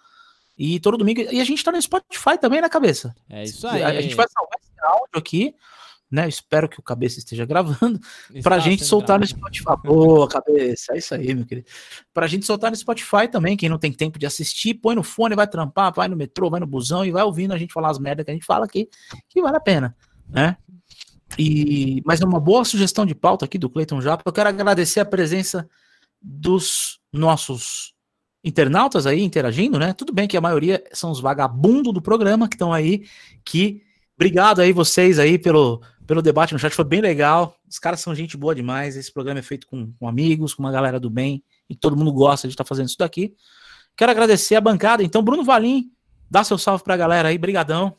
E 0.55 0.79
todo 0.79 0.97
domingo. 0.97 1.21
E 1.21 1.41
a 1.41 1.43
gente 1.43 1.63
tá 1.63 1.71
no 1.71 1.81
Spotify 1.81 2.37
também, 2.39 2.61
na 2.61 2.69
cabeça. 2.69 3.15
É 3.27 3.43
isso 3.43 3.67
aí. 3.67 3.81
A, 3.81 3.87
a 3.87 4.01
gente 4.01 4.13
vai 4.13 4.27
salvar 4.29 4.59
esse 4.61 4.85
áudio 4.85 5.17
aqui, 5.17 5.55
né? 6.11 6.25
Eu 6.25 6.29
espero 6.29 6.67
que 6.67 6.79
o 6.79 6.83
cabeça 6.83 7.19
esteja 7.19 7.45
gravando 7.45 7.99
pra 8.43 8.57
Está 8.57 8.59
gente 8.59 8.83
soltar 8.83 9.19
no 9.19 9.25
gravado. 9.25 9.55
Spotify. 9.55 9.87
Boa, 9.87 10.27
cabeça. 10.29 10.93
É 10.93 10.97
isso 10.97 11.15
aí, 11.15 11.33
meu 11.33 11.45
querido. 11.45 11.67
Pra 12.13 12.27
gente 12.27 12.45
soltar 12.45 12.69
no 12.69 12.77
Spotify 12.77 13.27
também. 13.31 13.55
Quem 13.55 13.69
não 13.69 13.77
tem 13.77 13.93
tempo 13.93 14.19
de 14.19 14.25
assistir, 14.25 14.73
põe 14.73 14.95
no 14.95 15.03
fone, 15.03 15.35
vai 15.35 15.47
trampar, 15.47 15.93
vai 15.93 16.07
no 16.07 16.17
metrô, 16.17 16.49
vai 16.49 16.59
no 16.59 16.67
busão 16.67 17.05
e 17.05 17.11
vai 17.11 17.23
ouvindo 17.23 17.53
a 17.53 17.57
gente 17.57 17.73
falar 17.73 17.89
as 17.89 17.99
merdas 17.99 18.25
que 18.25 18.31
a 18.31 18.33
gente 18.33 18.45
fala 18.45 18.65
aqui, 18.65 18.89
que 19.29 19.41
vale 19.41 19.57
a 19.57 19.61
pena, 19.61 19.95
né? 20.27 20.57
E, 21.39 22.01
mas 22.05 22.19
é 22.19 22.25
uma 22.25 22.39
boa 22.39 22.65
sugestão 22.65 23.05
de 23.05 23.15
pauta 23.15 23.45
aqui 23.45 23.57
do 23.57 23.69
Cleiton 23.69 24.01
Japa. 24.01 24.23
Eu 24.25 24.33
quero 24.33 24.49
agradecer 24.49 24.99
a 24.99 25.05
presença 25.05 25.67
dos 26.21 26.99
nossos 27.11 27.93
internautas 28.43 29.05
aí 29.05 29.21
interagindo, 29.21 29.79
né? 29.79 29.93
Tudo 29.93 30.13
bem 30.13 30.27
que 30.27 30.35
a 30.35 30.41
maioria 30.41 30.83
são 30.91 31.11
os 31.11 31.19
vagabundos 31.19 31.93
do 31.93 32.01
programa 32.01 32.47
que 32.47 32.55
estão 32.55 32.73
aí, 32.73 33.05
que 33.45 33.81
obrigado 34.15 34.59
aí 34.59 34.73
vocês 34.73 35.19
aí 35.19 35.37
pelo, 35.37 35.81
pelo 36.11 36.21
debate 36.21 36.51
no 36.51 36.59
chat, 36.59 36.75
foi 36.75 36.83
bem 36.83 36.99
legal. 36.99 37.55
Os 37.65 37.79
caras 37.79 38.01
são 38.01 38.13
gente 38.13 38.35
boa 38.35 38.53
demais. 38.53 38.97
Esse 38.97 39.09
programa 39.09 39.39
é 39.39 39.41
feito 39.41 39.65
com, 39.65 39.93
com 39.93 40.09
amigos, 40.09 40.53
com 40.53 40.61
uma 40.61 40.69
galera 40.69 40.99
do 40.99 41.09
bem, 41.09 41.41
e 41.69 41.73
todo 41.73 41.95
mundo 41.95 42.11
gosta 42.11 42.49
de 42.49 42.53
estar 42.53 42.65
fazendo 42.65 42.89
isso 42.89 42.97
daqui. 42.97 43.33
Quero 43.95 44.11
agradecer 44.11 44.55
a 44.55 44.59
bancada. 44.59 45.03
Então, 45.03 45.23
Bruno 45.23 45.41
Valim, 45.41 45.89
dá 46.29 46.43
seu 46.43 46.57
salve 46.57 46.83
pra 46.83 46.97
galera 46.97 47.29
aí, 47.29 47.37
brigadão. 47.37 47.95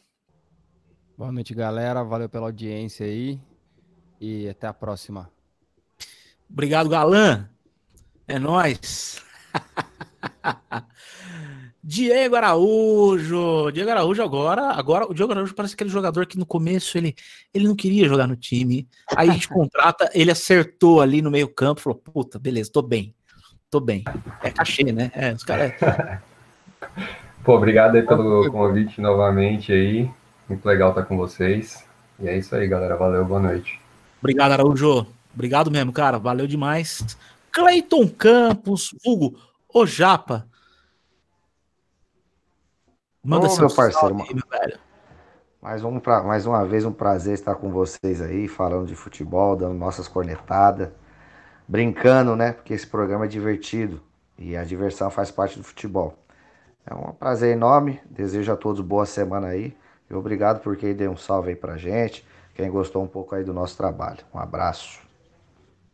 Boa 1.17 1.33
noite, 1.33 1.55
galera. 1.55 2.05
Valeu 2.05 2.29
pela 2.29 2.49
audiência 2.49 3.07
aí. 3.07 3.41
E 4.21 4.47
até 4.47 4.67
a 4.67 4.75
próxima. 4.75 5.31
Obrigado, 6.51 6.91
Galã. 6.91 7.49
É 8.29 8.39
nóis. 8.39 9.25
Diego 11.83 12.37
Araújo. 12.37 13.71
Diego 13.73 13.91
Araújo 13.91 14.23
agora, 14.23 14.71
agora 14.71 15.05
o 15.11 15.13
Diego 15.13 15.33
Araújo 15.33 15.55
parece 15.55 15.75
aquele 15.75 15.91
jogador 15.91 16.27
que 16.27 16.39
no 16.39 16.47
começo 16.47 16.97
ele, 16.97 17.15
ele 17.53 17.67
não 17.67 17.75
queria 17.75 18.09
jogar 18.09 18.29
no 18.29 18.37
time. 18.37 18.87
Aí 19.17 19.29
a 19.29 19.33
gente 19.33 19.49
contrata, 19.51 20.09
ele 20.15 20.31
acertou 20.31 21.01
ali 21.01 21.21
no 21.21 21.31
meio-campo, 21.31 21.81
falou: 21.81 21.99
"Puta, 21.99 22.39
beleza, 22.39 22.71
tô 22.73 22.83
bem. 22.83 23.13
Tô 23.69 23.81
bem". 23.81 24.05
É 24.43 24.51
cachê, 24.51 24.93
né? 24.93 25.11
É, 25.15 25.33
os 25.33 25.43
caras 25.43 25.73
Pô, 27.43 27.57
obrigado 27.57 27.97
aí 27.97 28.03
pelo 28.03 28.51
convite 28.53 29.01
novamente 29.01 29.73
aí. 29.73 30.09
Muito 30.49 30.65
legal 30.65 30.91
estar 30.91 31.03
com 31.03 31.17
vocês. 31.17 31.85
E 32.21 32.29
é 32.29 32.39
isso 32.39 32.55
aí, 32.55 32.69
galera. 32.69 32.97
Valeu, 32.97 33.25
boa 33.25 33.41
noite. 33.41 33.81
Obrigado, 34.21 34.53
Araújo. 34.53 35.05
Obrigado 35.35 35.69
mesmo, 35.69 35.93
cara. 35.93 36.19
Valeu 36.19 36.47
demais. 36.47 37.19
Cleiton 37.51 38.09
Campos, 38.09 38.95
Hugo, 39.05 39.37
o 39.75 39.85
Japa. 39.85 40.47
Manda 43.25 43.47
Ô, 43.47 43.51
seu 43.51 43.67
meu 43.67 43.77
parceiro, 43.77 44.17
salve 44.17 44.23
aí, 44.23 44.35
meu 44.35 44.45
velho. 44.51 44.79
Mais, 45.61 45.85
um 45.85 46.01
pra, 46.01 46.25
mais 46.25 46.45
uma 46.45 46.65
vez, 46.67 46.85
um 46.85 46.93
prazer 46.93 47.35
estar 47.35 47.55
com 47.55 47.71
vocês 47.71 48.21
aí, 48.21 48.49
falando 48.49 48.87
de 48.87 48.97
futebol, 48.97 49.55
dando 49.55 49.75
nossas 49.75 50.09
cornetadas, 50.09 50.89
brincando, 51.69 52.35
né? 52.35 52.53
Porque 52.53 52.75
esse 52.75 52.87
programa 52.87 53.27
é 53.27 53.29
divertido 53.29 54.03
e 54.37 54.57
a 54.57 54.65
diversão 54.65 55.09
faz 55.09 55.31
parte 55.31 55.57
do 55.57 55.63
futebol. 55.63 56.19
É 56.85 56.93
um 56.93 57.13
prazer 57.13 57.53
enorme, 57.53 58.01
desejo 58.11 58.53
a 58.53 58.57
todos 58.57 58.81
boa 58.81 59.07
semana 59.07 59.49
aí 59.49 59.73
e 60.11 60.15
obrigado 60.15 60.61
por 60.61 60.77
quem 60.77 60.93
deu 60.93 61.13
um 61.13 61.17
salve 61.17 61.51
aí 61.51 61.57
pra 61.57 61.77
gente, 61.77 62.27
quem 62.57 62.69
gostou 62.69 63.05
um 63.05 63.07
pouco 63.07 63.37
aí 63.37 63.45
do 63.45 63.53
nosso 63.53 63.77
trabalho. 63.77 64.19
Um 64.35 64.39
abraço. 64.41 65.01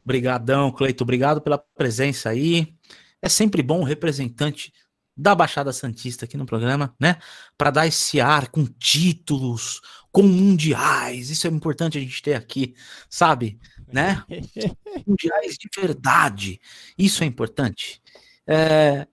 Obrigadão, 0.03 0.73
Cleito. 0.73 1.05
Obrigado 1.05 1.43
pela 1.43 1.59
presença 1.59 2.31
aí. 2.31 2.75
É 3.21 3.29
sempre 3.29 3.63
bom 3.63 3.81
o 3.81 3.85
representante 3.85 4.73
da 5.19 5.35
Baixada 5.35 5.73
Santista 5.73 6.25
aqui 6.25 6.37
no 6.37 6.47
programa, 6.47 6.95
né? 7.01 7.19
Para 7.57 7.73
dar 7.73 7.87
esse 7.89 8.21
ar 8.21 8.49
com 8.49 8.65
títulos, 8.65 9.81
com 10.13 10.23
mundiais. 10.23 11.29
Isso 11.29 11.49
é 11.49 11.51
importante 11.51 11.99
a 11.99 12.01
gente 12.01 12.23
ter 12.23 12.35
aqui, 12.35 12.77
sabe? 13.11 13.59
Né? 13.93 14.23
Mundiais 15.07 15.57
de 15.59 15.69
verdade. 15.75 16.61
Isso 16.97 17.25
é 17.25 17.27
importante. 17.27 18.01
É, 18.47 19.09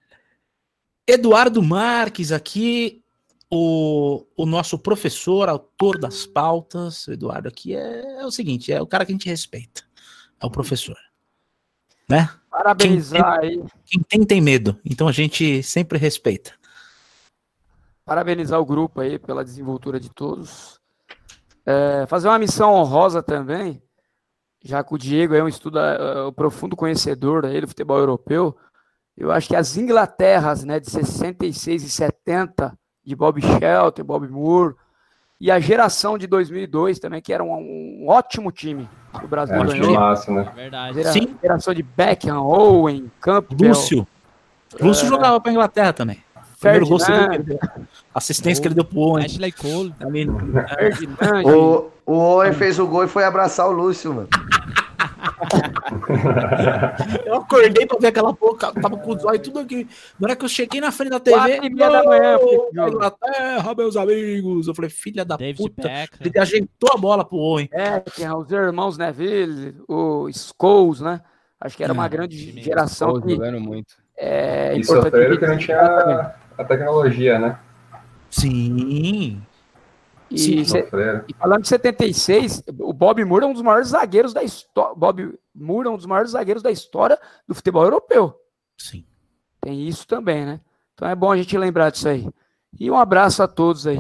Eduardo 1.07 1.61
Marques 1.63 2.31
aqui, 2.31 3.03
o, 3.51 4.25
o 4.37 4.45
nosso 4.45 4.77
professor, 4.77 5.49
autor 5.49 5.97
das 5.97 6.27
pautas. 6.27 7.07
O 7.07 7.13
Eduardo 7.13 7.47
aqui 7.47 7.75
é, 7.75 8.21
é 8.21 8.25
o 8.25 8.31
seguinte: 8.31 8.71
é 8.71 8.79
o 8.79 8.87
cara 8.87 9.05
que 9.05 9.11
a 9.11 9.15
gente 9.15 9.27
respeita. 9.27 9.83
É 10.39 10.45
o 10.45 10.51
professor. 10.51 10.97
Né? 12.07 12.29
Parabenizar 12.49 13.39
aí, 13.39 13.63
Quem 13.85 14.01
tem, 14.03 14.23
tem 14.23 14.41
medo. 14.41 14.79
Então 14.85 15.07
a 15.07 15.11
gente 15.11 15.61
sempre 15.63 15.97
respeita. 15.97 16.53
parabenizar 18.05 18.59
o 18.59 18.65
grupo 18.65 19.01
aí 19.01 19.17
pela 19.17 19.43
desenvoltura 19.43 19.99
de 19.99 20.09
todos. 20.09 20.79
É, 21.65 22.05
fazer 22.07 22.27
uma 22.27 22.37
missão 22.39 22.73
honrosa 22.73 23.23
também, 23.23 23.81
já 24.63 24.83
que 24.83 24.93
o 24.93 24.97
Diego 24.97 25.33
é 25.33 25.43
um 25.43 25.47
estudo, 25.47 25.79
é, 25.79 26.27
um 26.27 26.31
profundo 26.31 26.75
conhecedor 26.75 27.45
aí 27.45 27.59
do 27.59 27.67
futebol 27.67 27.97
europeu. 27.97 28.55
Eu 29.17 29.31
acho 29.31 29.47
que 29.47 29.55
as 29.55 29.75
Inglaterras, 29.75 30.63
né, 30.63 30.79
de 30.79 30.89
66 30.91 31.83
e 31.83 31.89
70, 31.89 32.77
de 33.03 33.15
Bob 33.15 33.41
Shelton, 33.41 34.03
Bob 34.03 34.27
Moore, 34.27 34.75
e 35.39 35.51
a 35.51 35.59
geração 35.59 36.17
de 36.17 36.27
2002 36.27 36.99
também, 36.99 37.21
que 37.21 37.33
era 37.33 37.43
um, 37.43 37.51
um 37.53 38.05
ótimo 38.07 38.51
time 38.51 38.87
que 39.19 39.25
o 39.25 39.27
Brasil 39.27 39.55
É 39.55 39.59
um 39.59 39.65
ganhou. 39.65 39.83
time 39.85 39.97
massa, 39.97 40.31
né? 40.31 40.51
Verdade. 40.55 40.95
Gera- 40.95 41.11
Sim. 41.11 41.35
Geração 41.41 41.73
de 41.73 41.83
Beckham, 41.83 42.41
Owen, 42.41 43.11
Campbell, 43.19 43.69
Lúcio. 43.69 44.07
Lúcio 44.81 45.07
jogava 45.07 45.39
pra 45.39 45.51
Inglaterra 45.51 45.93
também. 45.93 46.23
Primeiro 46.59 46.87
gol 46.87 46.99
segundo. 46.99 47.59
Assistência 48.13 48.61
que 48.61 48.67
ele 48.67 48.75
deu 48.75 48.85
pro 48.85 48.97
Owen. 48.99 49.25
Ashley 49.25 49.51
Cole. 49.51 49.93
Ali, 49.99 50.25
Ferdinand, 50.79 51.43
O, 51.45 51.91
o 52.05 52.13
Owen 52.13 52.53
fez 52.53 52.79
o 52.79 52.87
gol 52.87 53.03
e 53.03 53.07
foi 53.07 53.23
abraçar 53.23 53.67
o 53.67 53.71
Lúcio, 53.71 54.13
mano. 54.13 54.27
Eu 57.25 57.35
acordei 57.35 57.85
pra 57.85 57.97
ver 57.99 58.07
aquela 58.07 58.33
porra, 58.33 58.71
tava 58.73 58.97
com 58.97 59.11
os 59.15 59.23
olhos 59.25 59.41
tudo 59.41 59.59
aqui. 59.59 59.87
Na 60.19 60.27
hora 60.27 60.35
que 60.35 60.43
eu 60.45 60.49
cheguei 60.49 60.81
na 60.81 60.91
frente 60.91 61.09
da 61.11 61.19
TV, 61.19 61.37
Quatro 61.37 61.65
e 61.65 61.69
meia 61.69 61.89
da 61.89 62.03
manhã. 62.03 62.37
Inglaterra, 62.87 63.75
meus 63.75 63.95
amigos. 63.97 64.67
Eu 64.67 64.75
falei, 64.75 64.89
filha 64.89 65.23
da 65.25 65.35
David 65.37 65.57
puta. 65.57 65.89
Ele 66.19 66.39
ajeitou 66.39 66.89
a 66.93 66.97
bola 66.97 67.23
pro 67.25 67.37
Owen. 67.37 67.69
Beckham, 67.71 68.39
os 68.39 68.51
irmãos 68.51 68.97
Neville, 68.97 69.75
o 69.87 70.29
Scholes, 70.31 71.01
né? 71.01 71.21
Acho 71.59 71.77
que 71.77 71.83
era 71.83 71.93
uma 71.93 72.05
É, 72.05 72.09
grande 72.09 72.61
geração 72.61 73.13
Todos 73.13 73.25
que 73.25 73.31
jogando 73.35 73.59
muito. 73.59 73.95
é 74.17 74.75
E 74.75 74.79
importante. 74.81 75.05
sofreram 75.11 75.37
que 75.37 75.47
não 75.47 75.57
tinha 75.57 76.33
a 76.57 76.63
tecnologia, 76.63 77.39
né? 77.39 77.57
Sim. 78.29 79.41
E, 80.31 80.37
Sim, 80.39 80.65
cê- 80.65 80.81
Sofreram. 80.83 81.23
e 81.27 81.33
falando 81.35 81.61
de 81.61 81.67
76, 81.67 82.63
o 82.79 82.91
Bob 82.93 83.23
Moore 83.23 83.45
é 83.45 83.47
um 83.47 83.53
dos 83.53 83.61
maiores 83.61 83.89
zagueiros 83.89 84.33
da 84.33 84.43
história. 84.43 84.95
Bob 84.95 85.37
Moore 85.53 85.87
é 85.87 85.91
um 85.91 85.97
dos 85.97 86.05
maiores 86.05 86.31
zagueiros 86.31 86.63
da 86.63 86.71
história 86.71 87.17
do 87.47 87.53
futebol 87.53 87.83
europeu. 87.83 88.35
Sim. 88.77 89.05
Tem 89.61 89.87
isso 89.87 90.05
também, 90.07 90.45
né? 90.45 90.59
Então 90.93 91.07
é 91.07 91.15
bom 91.15 91.31
a 91.31 91.37
gente 91.37 91.55
lembrar 91.57 91.89
disso 91.91 92.07
aí. 92.09 92.27
E 92.79 92.89
um 92.89 92.97
abraço 92.97 93.43
a 93.43 93.47
todos 93.47 93.85
aí. 93.87 93.97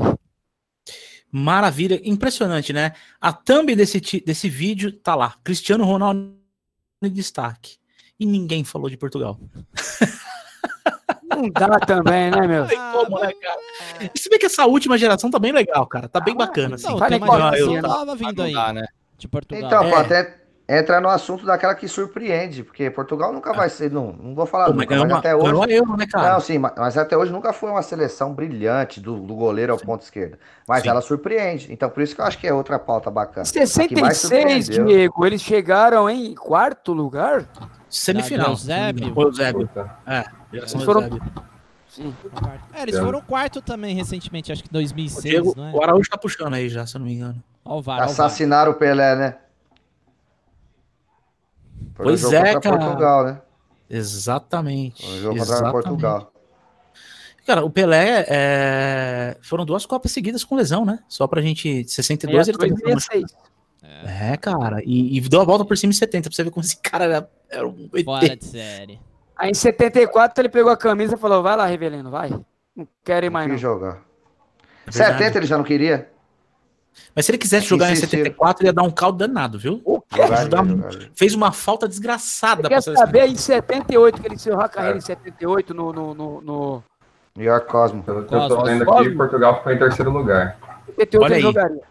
Maravilha, 1.31 1.99
impressionante, 2.03 2.71
né? 2.71 2.93
A 3.19 3.33
thumb 3.33 3.75
desse, 3.75 3.99
desse 4.25 4.49
vídeo 4.49 4.91
tá 4.91 5.15
lá. 5.15 5.35
Cristiano 5.43 5.83
Ronaldo 5.83 6.33
em 7.03 7.09
destaque. 7.11 7.77
E 8.19 8.25
ninguém 8.25 8.63
falou 8.63 8.89
de 8.89 8.97
Portugal. 8.97 9.37
Não 11.29 11.49
dá 11.49 11.79
também, 11.79 12.29
né, 12.31 12.47
meu? 12.47 12.67
Tem 12.67 12.77
como, 12.91 13.19
né, 13.19 13.31
cara? 13.41 13.59
E 14.13 14.19
se 14.19 14.29
bem 14.29 14.37
que 14.39 14.45
essa 14.45 14.65
última 14.65 14.97
geração 14.97 15.29
tá 15.31 15.39
bem 15.39 15.51
legal, 15.51 15.85
cara. 15.87 16.07
Tá 16.07 16.19
bem 16.19 16.35
bacana, 16.35 16.75
assim. 16.75 16.87
Não, 16.87 16.97
Fala 16.97 17.09
tem 17.09 17.17
aí, 17.23 17.29
uma 17.29 17.67
geração 17.67 18.15
vindo 18.15 18.37
Não 18.37 18.45
aí 18.45 18.53
dá, 18.53 18.73
né? 18.73 18.85
de 19.17 19.27
Portugal. 19.27 19.63
Então, 19.65 19.83
É. 19.83 19.89
pô, 19.89 19.95
até 19.95 20.35
entra 20.67 20.99
no 20.99 21.07
assunto 21.09 21.45
daquela 21.45 21.73
que 21.75 21.87
surpreende, 21.87 22.63
porque 22.63 22.89
Portugal 22.89 23.31
nunca 23.31 23.53
vai 23.53 23.69
ser, 23.69 23.91
não, 23.91 24.11
não 24.11 24.33
vou 24.35 24.45
falar 24.45 24.65
Pô, 24.65 24.73
mas 24.73 24.79
nunca, 24.87 24.95
mas 24.97 25.11
uma, 25.11 25.19
até 25.19 25.35
hoje. 25.35 25.73
Euro, 25.73 25.95
né, 25.95 26.05
cara? 26.07 26.33
Não, 26.33 26.39
sim, 26.39 26.57
ma- 26.57 26.73
mas 26.75 26.97
até 26.97 27.15
hoje 27.15 27.31
nunca 27.31 27.53
foi 27.53 27.69
uma 27.69 27.81
seleção 27.83 28.33
brilhante 28.33 28.99
do, 28.99 29.15
do 29.19 29.35
goleiro 29.35 29.71
ao 29.73 29.79
ponto 29.79 30.01
esquerdo. 30.01 30.37
Mas 30.67 30.81
Sim. 30.83 30.89
ela 30.89 31.01
surpreende. 31.01 31.71
Então, 31.71 31.89
por 31.89 32.01
isso 32.03 32.15
que 32.15 32.21
eu 32.21 32.25
acho 32.25 32.37
que 32.39 32.47
é 32.47 32.53
outra 32.53 32.77
pauta 32.79 33.09
bacana. 33.11 33.45
Em 33.45 33.59
A 33.61 33.87
que 33.87 34.01
mais 34.01 34.17
66, 34.17 34.65
surpreendeu- 34.65 34.85
Diego, 34.85 35.25
eles 35.25 35.41
chegaram 35.41 36.09
em 36.09 36.33
quarto 36.35 36.93
lugar? 36.93 37.45
Semifinal. 37.95 38.49
Eusébio. 38.49 39.13
Foi 39.13 39.23
o 39.23 39.27
Eusébio. 39.29 39.67
Puta. 39.67 39.97
É, 40.05 40.25
Eles 40.51 40.73
foram-. 40.83 41.19
É, 42.73 42.81
eles 42.81 42.99
foram 42.99 43.21
quarto 43.21 43.61
também 43.61 43.95
recentemente, 43.95 44.51
acho 44.51 44.61
que 44.61 44.69
O 44.69 44.73
2006, 44.73 45.23
Diego, 45.23 45.53
não 45.55 45.69
é? 45.69 45.71
o 45.71 45.81
Araújo 45.81 46.09
tá 46.09 46.17
puxando 46.17 46.53
aí 46.53 46.67
já, 46.67 46.85
se 46.85 46.97
eu 46.97 46.99
não 46.99 47.07
me 47.07 47.13
engano. 47.13 47.41
Ó 47.63 47.77
o 47.77 47.81
VAR, 47.81 48.01
o. 48.01 48.03
Assassinaram 48.03 48.73
o 48.73 48.75
Pelé, 48.75 49.15
né? 49.15 49.37
Foi 51.93 52.05
Pois 52.05 52.19
jogo 52.19 52.35
é, 52.35 52.59
cara. 52.59 52.77
Portugal, 52.77 53.25
né? 53.25 53.41
Exatamente. 53.89 55.05
Foi 55.05 55.19
jogo 55.21 55.37
exatamente. 55.37 55.71
Portugal. 55.71 56.33
Cara, 57.47 57.63
o 57.63 57.69
Pelé 57.69 58.25
é, 58.27 59.37
foram 59.41 59.63
duas 59.65 59.85
Copas 59.85 60.11
seguidas 60.11 60.43
com 60.43 60.55
lesão, 60.55 60.83
né? 60.83 60.99
Só 61.07 61.27
pra 61.27 61.41
gente. 61.41 61.85
62 61.85 62.49
ele 62.49 62.57
teve 62.57 62.75
66. 62.75 63.23
É, 64.03 64.35
cara. 64.35 64.81
E, 64.83 65.15
e 65.17 65.21
deu 65.21 65.39
a 65.41 65.45
volta 65.45 65.63
por 65.63 65.77
cima 65.77 65.91
em 65.91 65.95
70, 65.95 66.29
pra 66.29 66.35
você 66.35 66.43
ver 66.43 66.49
como 66.49 66.65
esse 66.65 66.77
cara 66.77 67.05
era, 67.05 67.29
era 67.55 67.67
um 67.67 67.89
ET. 67.93 68.05
Fora 68.05 68.35
de 68.35 68.45
série. 68.45 68.99
Aí 69.37 69.51
em 69.51 69.53
74 69.53 70.41
ele 70.41 70.49
pegou 70.49 70.71
a 70.71 70.77
camisa 70.77 71.15
e 71.15 71.17
falou: 71.17 71.41
vai 71.43 71.55
lá, 71.55 71.65
Rivelino, 71.65 72.09
vai. 72.09 72.29
Não 72.75 72.87
quero 73.03 73.25
ir 73.25 73.29
mais 73.29 73.49
não. 73.49 73.57
jogar. 73.57 74.01
É 74.87 74.91
verdade. 74.91 75.17
70 75.19 75.37
ele 75.39 75.45
já 75.45 75.57
não 75.57 75.63
queria? 75.63 76.09
Mas 77.13 77.25
se 77.25 77.31
ele 77.31 77.37
quisesse 77.37 77.65
jogar 77.67 77.89
em 77.89 77.93
Insistiu. 77.93 78.19
74, 78.19 78.61
ele 78.63 78.69
ia 78.69 78.73
dar 78.73 78.83
um 78.83 78.91
caldo 78.91 79.17
danado, 79.17 79.59
viu? 79.59 79.81
O 79.83 79.99
quê? 79.99 80.21
Fez 81.13 81.33
uma 81.33 81.51
falta 81.51 81.87
desgraçada 81.89 82.61
Você 82.63 82.67
pra 82.69 82.69
quer 82.69 82.81
saber 83.05 83.27
em 83.27 83.35
78 83.35 84.21
que 84.21 84.27
ele 84.27 84.35
encerrou 84.35 84.61
a 84.61 84.69
carreira 84.69 84.97
É. 84.97 84.99
em 84.99 85.01
78 85.01 85.73
no, 85.73 85.91
no, 85.91 86.13
no, 86.13 86.41
no 86.41 86.83
New 87.35 87.45
York 87.45 87.67
Cosmo. 87.67 88.01
Pelo 88.03 88.23
que 88.23 88.33
eu 88.33 88.47
tô 88.47 88.63
vendo 88.63 88.89
aqui. 88.89 89.09
Portugal 89.09 89.57
ficou 89.57 89.71
em 89.73 89.77
terceiro 89.77 90.11
lugar. 90.11 90.57
78 90.97 91.21
Olha 91.23 91.25
ele 91.25 91.35
aí. 91.35 91.41
jogaria. 91.41 91.81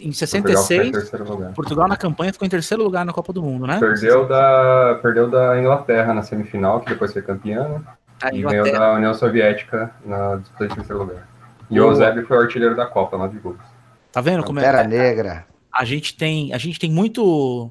Em 0.00 0.10
Portugal 0.10 0.64
ficou 0.64 0.80
em 0.80 0.86
66, 0.86 0.92
terceiro 0.92 1.28
lugar. 1.28 1.52
Portugal 1.54 1.88
na 1.88 1.96
campanha 1.96 2.32
ficou 2.32 2.46
em 2.46 2.50
terceiro 2.50 2.82
lugar 2.82 3.04
na 3.04 3.12
Copa 3.12 3.32
do 3.32 3.42
Mundo, 3.42 3.66
né? 3.66 3.78
Perdeu 3.78 4.26
da, 4.26 4.98
perdeu 5.02 5.28
da 5.28 5.58
Inglaterra 5.58 6.14
na 6.14 6.22
semifinal, 6.22 6.80
que 6.80 6.90
depois 6.90 7.12
foi 7.12 7.22
campeã, 7.22 7.68
né? 7.68 7.82
A 8.22 8.34
E 8.34 8.42
ganhou 8.42 8.70
da 8.70 8.94
União 8.94 9.14
Soviética 9.14 9.92
na 10.04 10.36
disputa 10.36 10.68
de 10.68 10.74
terceiro 10.74 11.02
lugar. 11.02 11.28
E 11.70 11.80
o. 11.80 11.84
Eusébio 11.84 12.26
foi 12.26 12.36
o 12.36 12.40
artilheiro 12.40 12.74
da 12.74 12.86
Copa, 12.86 13.16
nove 13.16 13.38
gols. 13.38 13.58
Tá 14.10 14.20
vendo 14.20 14.42
como 14.42 14.58
é? 14.58 14.64
Pantera 14.64 14.88
Negra. 14.88 15.46
a 15.72 15.84
gente 15.84 16.16
tem 16.16 16.52
a 16.52 16.58
gente 16.58 16.78
tem 16.78 16.90
muito 16.90 17.70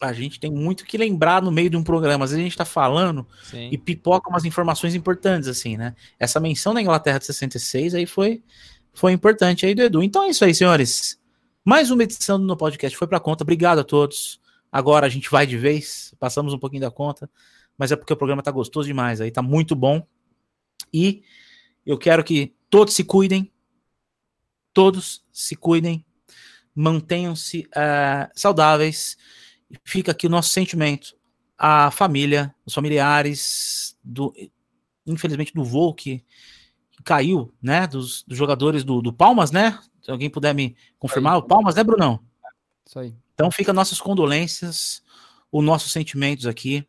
a 0.00 0.12
gente 0.12 0.40
tem 0.40 0.50
muito 0.50 0.84
que 0.84 0.96
lembrar 0.96 1.42
no 1.42 1.52
meio 1.52 1.70
de 1.70 1.76
um 1.76 1.84
programa. 1.84 2.24
Às 2.24 2.30
vezes 2.30 2.42
a 2.42 2.48
gente 2.48 2.56
tá 2.56 2.64
falando 2.64 3.26
Sim. 3.44 3.68
e 3.70 3.78
pipoca 3.78 4.28
umas 4.28 4.44
informações 4.44 4.94
importantes 4.94 5.48
assim, 5.48 5.76
né? 5.76 5.94
Essa 6.18 6.40
menção 6.40 6.74
da 6.74 6.80
Inglaterra 6.80 7.18
de 7.18 7.26
66 7.26 7.94
aí 7.94 8.06
foi 8.06 8.42
foi 8.94 9.12
importante 9.12 9.64
aí 9.64 9.74
do 9.74 9.82
Edu. 9.82 10.02
Então 10.02 10.24
é 10.24 10.28
isso 10.28 10.44
aí, 10.44 10.54
senhores. 10.54 11.18
Mais 11.64 11.92
uma 11.92 12.02
edição 12.02 12.40
do 12.40 12.44
No 12.44 12.56
Podcast 12.56 12.98
foi 12.98 13.06
pra 13.06 13.20
conta. 13.20 13.44
Obrigado 13.44 13.78
a 13.78 13.84
todos. 13.84 14.40
Agora 14.70 15.06
a 15.06 15.08
gente 15.08 15.30
vai 15.30 15.46
de 15.46 15.56
vez, 15.56 16.12
passamos 16.18 16.52
um 16.52 16.58
pouquinho 16.58 16.80
da 16.80 16.90
conta, 16.90 17.30
mas 17.78 17.92
é 17.92 17.96
porque 17.96 18.12
o 18.12 18.16
programa 18.16 18.42
tá 18.42 18.50
gostoso 18.50 18.88
demais 18.88 19.20
aí, 19.20 19.30
tá 19.30 19.42
muito 19.42 19.76
bom. 19.76 20.04
E 20.92 21.22
eu 21.86 21.96
quero 21.96 22.24
que 22.24 22.52
todos 22.68 22.94
se 22.94 23.04
cuidem, 23.04 23.52
todos 24.72 25.24
se 25.30 25.54
cuidem, 25.54 26.04
mantenham-se 26.74 27.68
eh, 27.76 28.28
saudáveis. 28.34 29.16
Fica 29.84 30.10
aqui 30.10 30.26
o 30.26 30.30
nosso 30.30 30.48
sentimento 30.48 31.14
à 31.56 31.92
família, 31.92 32.52
os 32.66 32.74
familiares, 32.74 33.96
do, 34.02 34.34
infelizmente 35.06 35.54
do 35.54 35.62
voo 35.62 35.94
que 35.94 36.24
caiu, 37.04 37.54
né? 37.62 37.86
Dos, 37.86 38.24
dos 38.24 38.36
jogadores 38.36 38.82
do, 38.82 39.00
do 39.00 39.12
Palmas, 39.12 39.52
né? 39.52 39.78
Se 40.02 40.10
alguém 40.10 40.28
puder 40.28 40.54
me 40.54 40.76
confirmar, 40.98 41.36
o 41.38 41.42
Palmas, 41.42 41.74
né, 41.74 41.84
Brunão? 41.84 42.20
Isso 42.84 42.98
aí. 42.98 43.14
Então 43.34 43.50
fica 43.50 43.72
nossas 43.72 44.00
condolências, 44.00 45.02
os 45.50 45.64
nossos 45.64 45.92
sentimentos 45.92 46.46
aqui, 46.46 46.86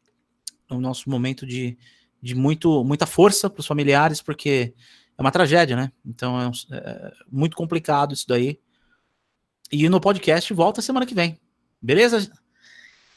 o 0.69 0.79
nosso 0.79 1.09
momento 1.09 1.45
de, 1.45 1.77
de 2.21 2.33
muito, 2.35 2.83
muita 2.83 3.05
força 3.05 3.49
para 3.49 3.59
os 3.61 3.67
familiares, 3.67 4.21
porque 4.21 4.73
é 5.17 5.21
uma 5.21 5.31
tragédia, 5.31 5.75
né? 5.75 5.91
Então 6.05 6.39
é, 6.41 6.47
um- 6.47 6.75
é 6.75 7.11
muito 7.31 7.55
complicado 7.55 8.13
isso 8.13 8.25
daí. 8.27 8.59
E 9.71 9.87
no 9.89 10.01
podcast 10.01 10.53
volta 10.53 10.81
semana 10.81 11.05
que 11.05 11.15
vem. 11.15 11.39
Beleza? 11.81 12.31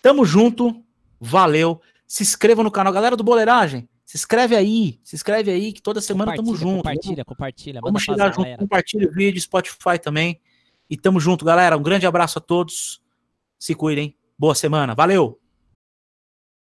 Tamo 0.02 0.24
junto. 0.24 0.82
Valeu. 1.20 1.80
Se 2.06 2.22
inscreva 2.22 2.62
no 2.62 2.70
canal. 2.70 2.92
Galera 2.92 3.16
do 3.16 3.24
Boleiragem, 3.24 3.88
se 4.06 4.16
inscreve 4.16 4.54
aí. 4.54 5.00
Se 5.02 5.16
inscreve 5.16 5.50
aí 5.50 5.72
que 5.72 5.82
toda 5.82 6.00
semana 6.00 6.32
tamo 6.34 6.52
Compartilha, 6.52 6.70
junto. 6.70 6.76
Compartilha, 6.76 7.24
compartilha. 7.24 7.80
Vamos 7.82 8.06
manda 8.06 8.16
pras 8.16 8.16
chegar 8.16 8.28
junto. 8.28 8.44
galera. 8.44 8.58
Compartilha 8.62 9.08
o 9.08 9.12
vídeo, 9.12 9.40
Spotify 9.40 9.98
também. 10.00 10.40
E 10.88 10.96
tamo 10.96 11.18
junto, 11.18 11.44
galera. 11.44 11.76
Um 11.76 11.82
grande 11.82 12.06
abraço 12.06 12.38
a 12.38 12.40
todos. 12.40 13.02
Se 13.58 13.74
cuidem. 13.74 14.16
Boa 14.38 14.54
semana. 14.54 14.94
Valeu! 14.94 15.40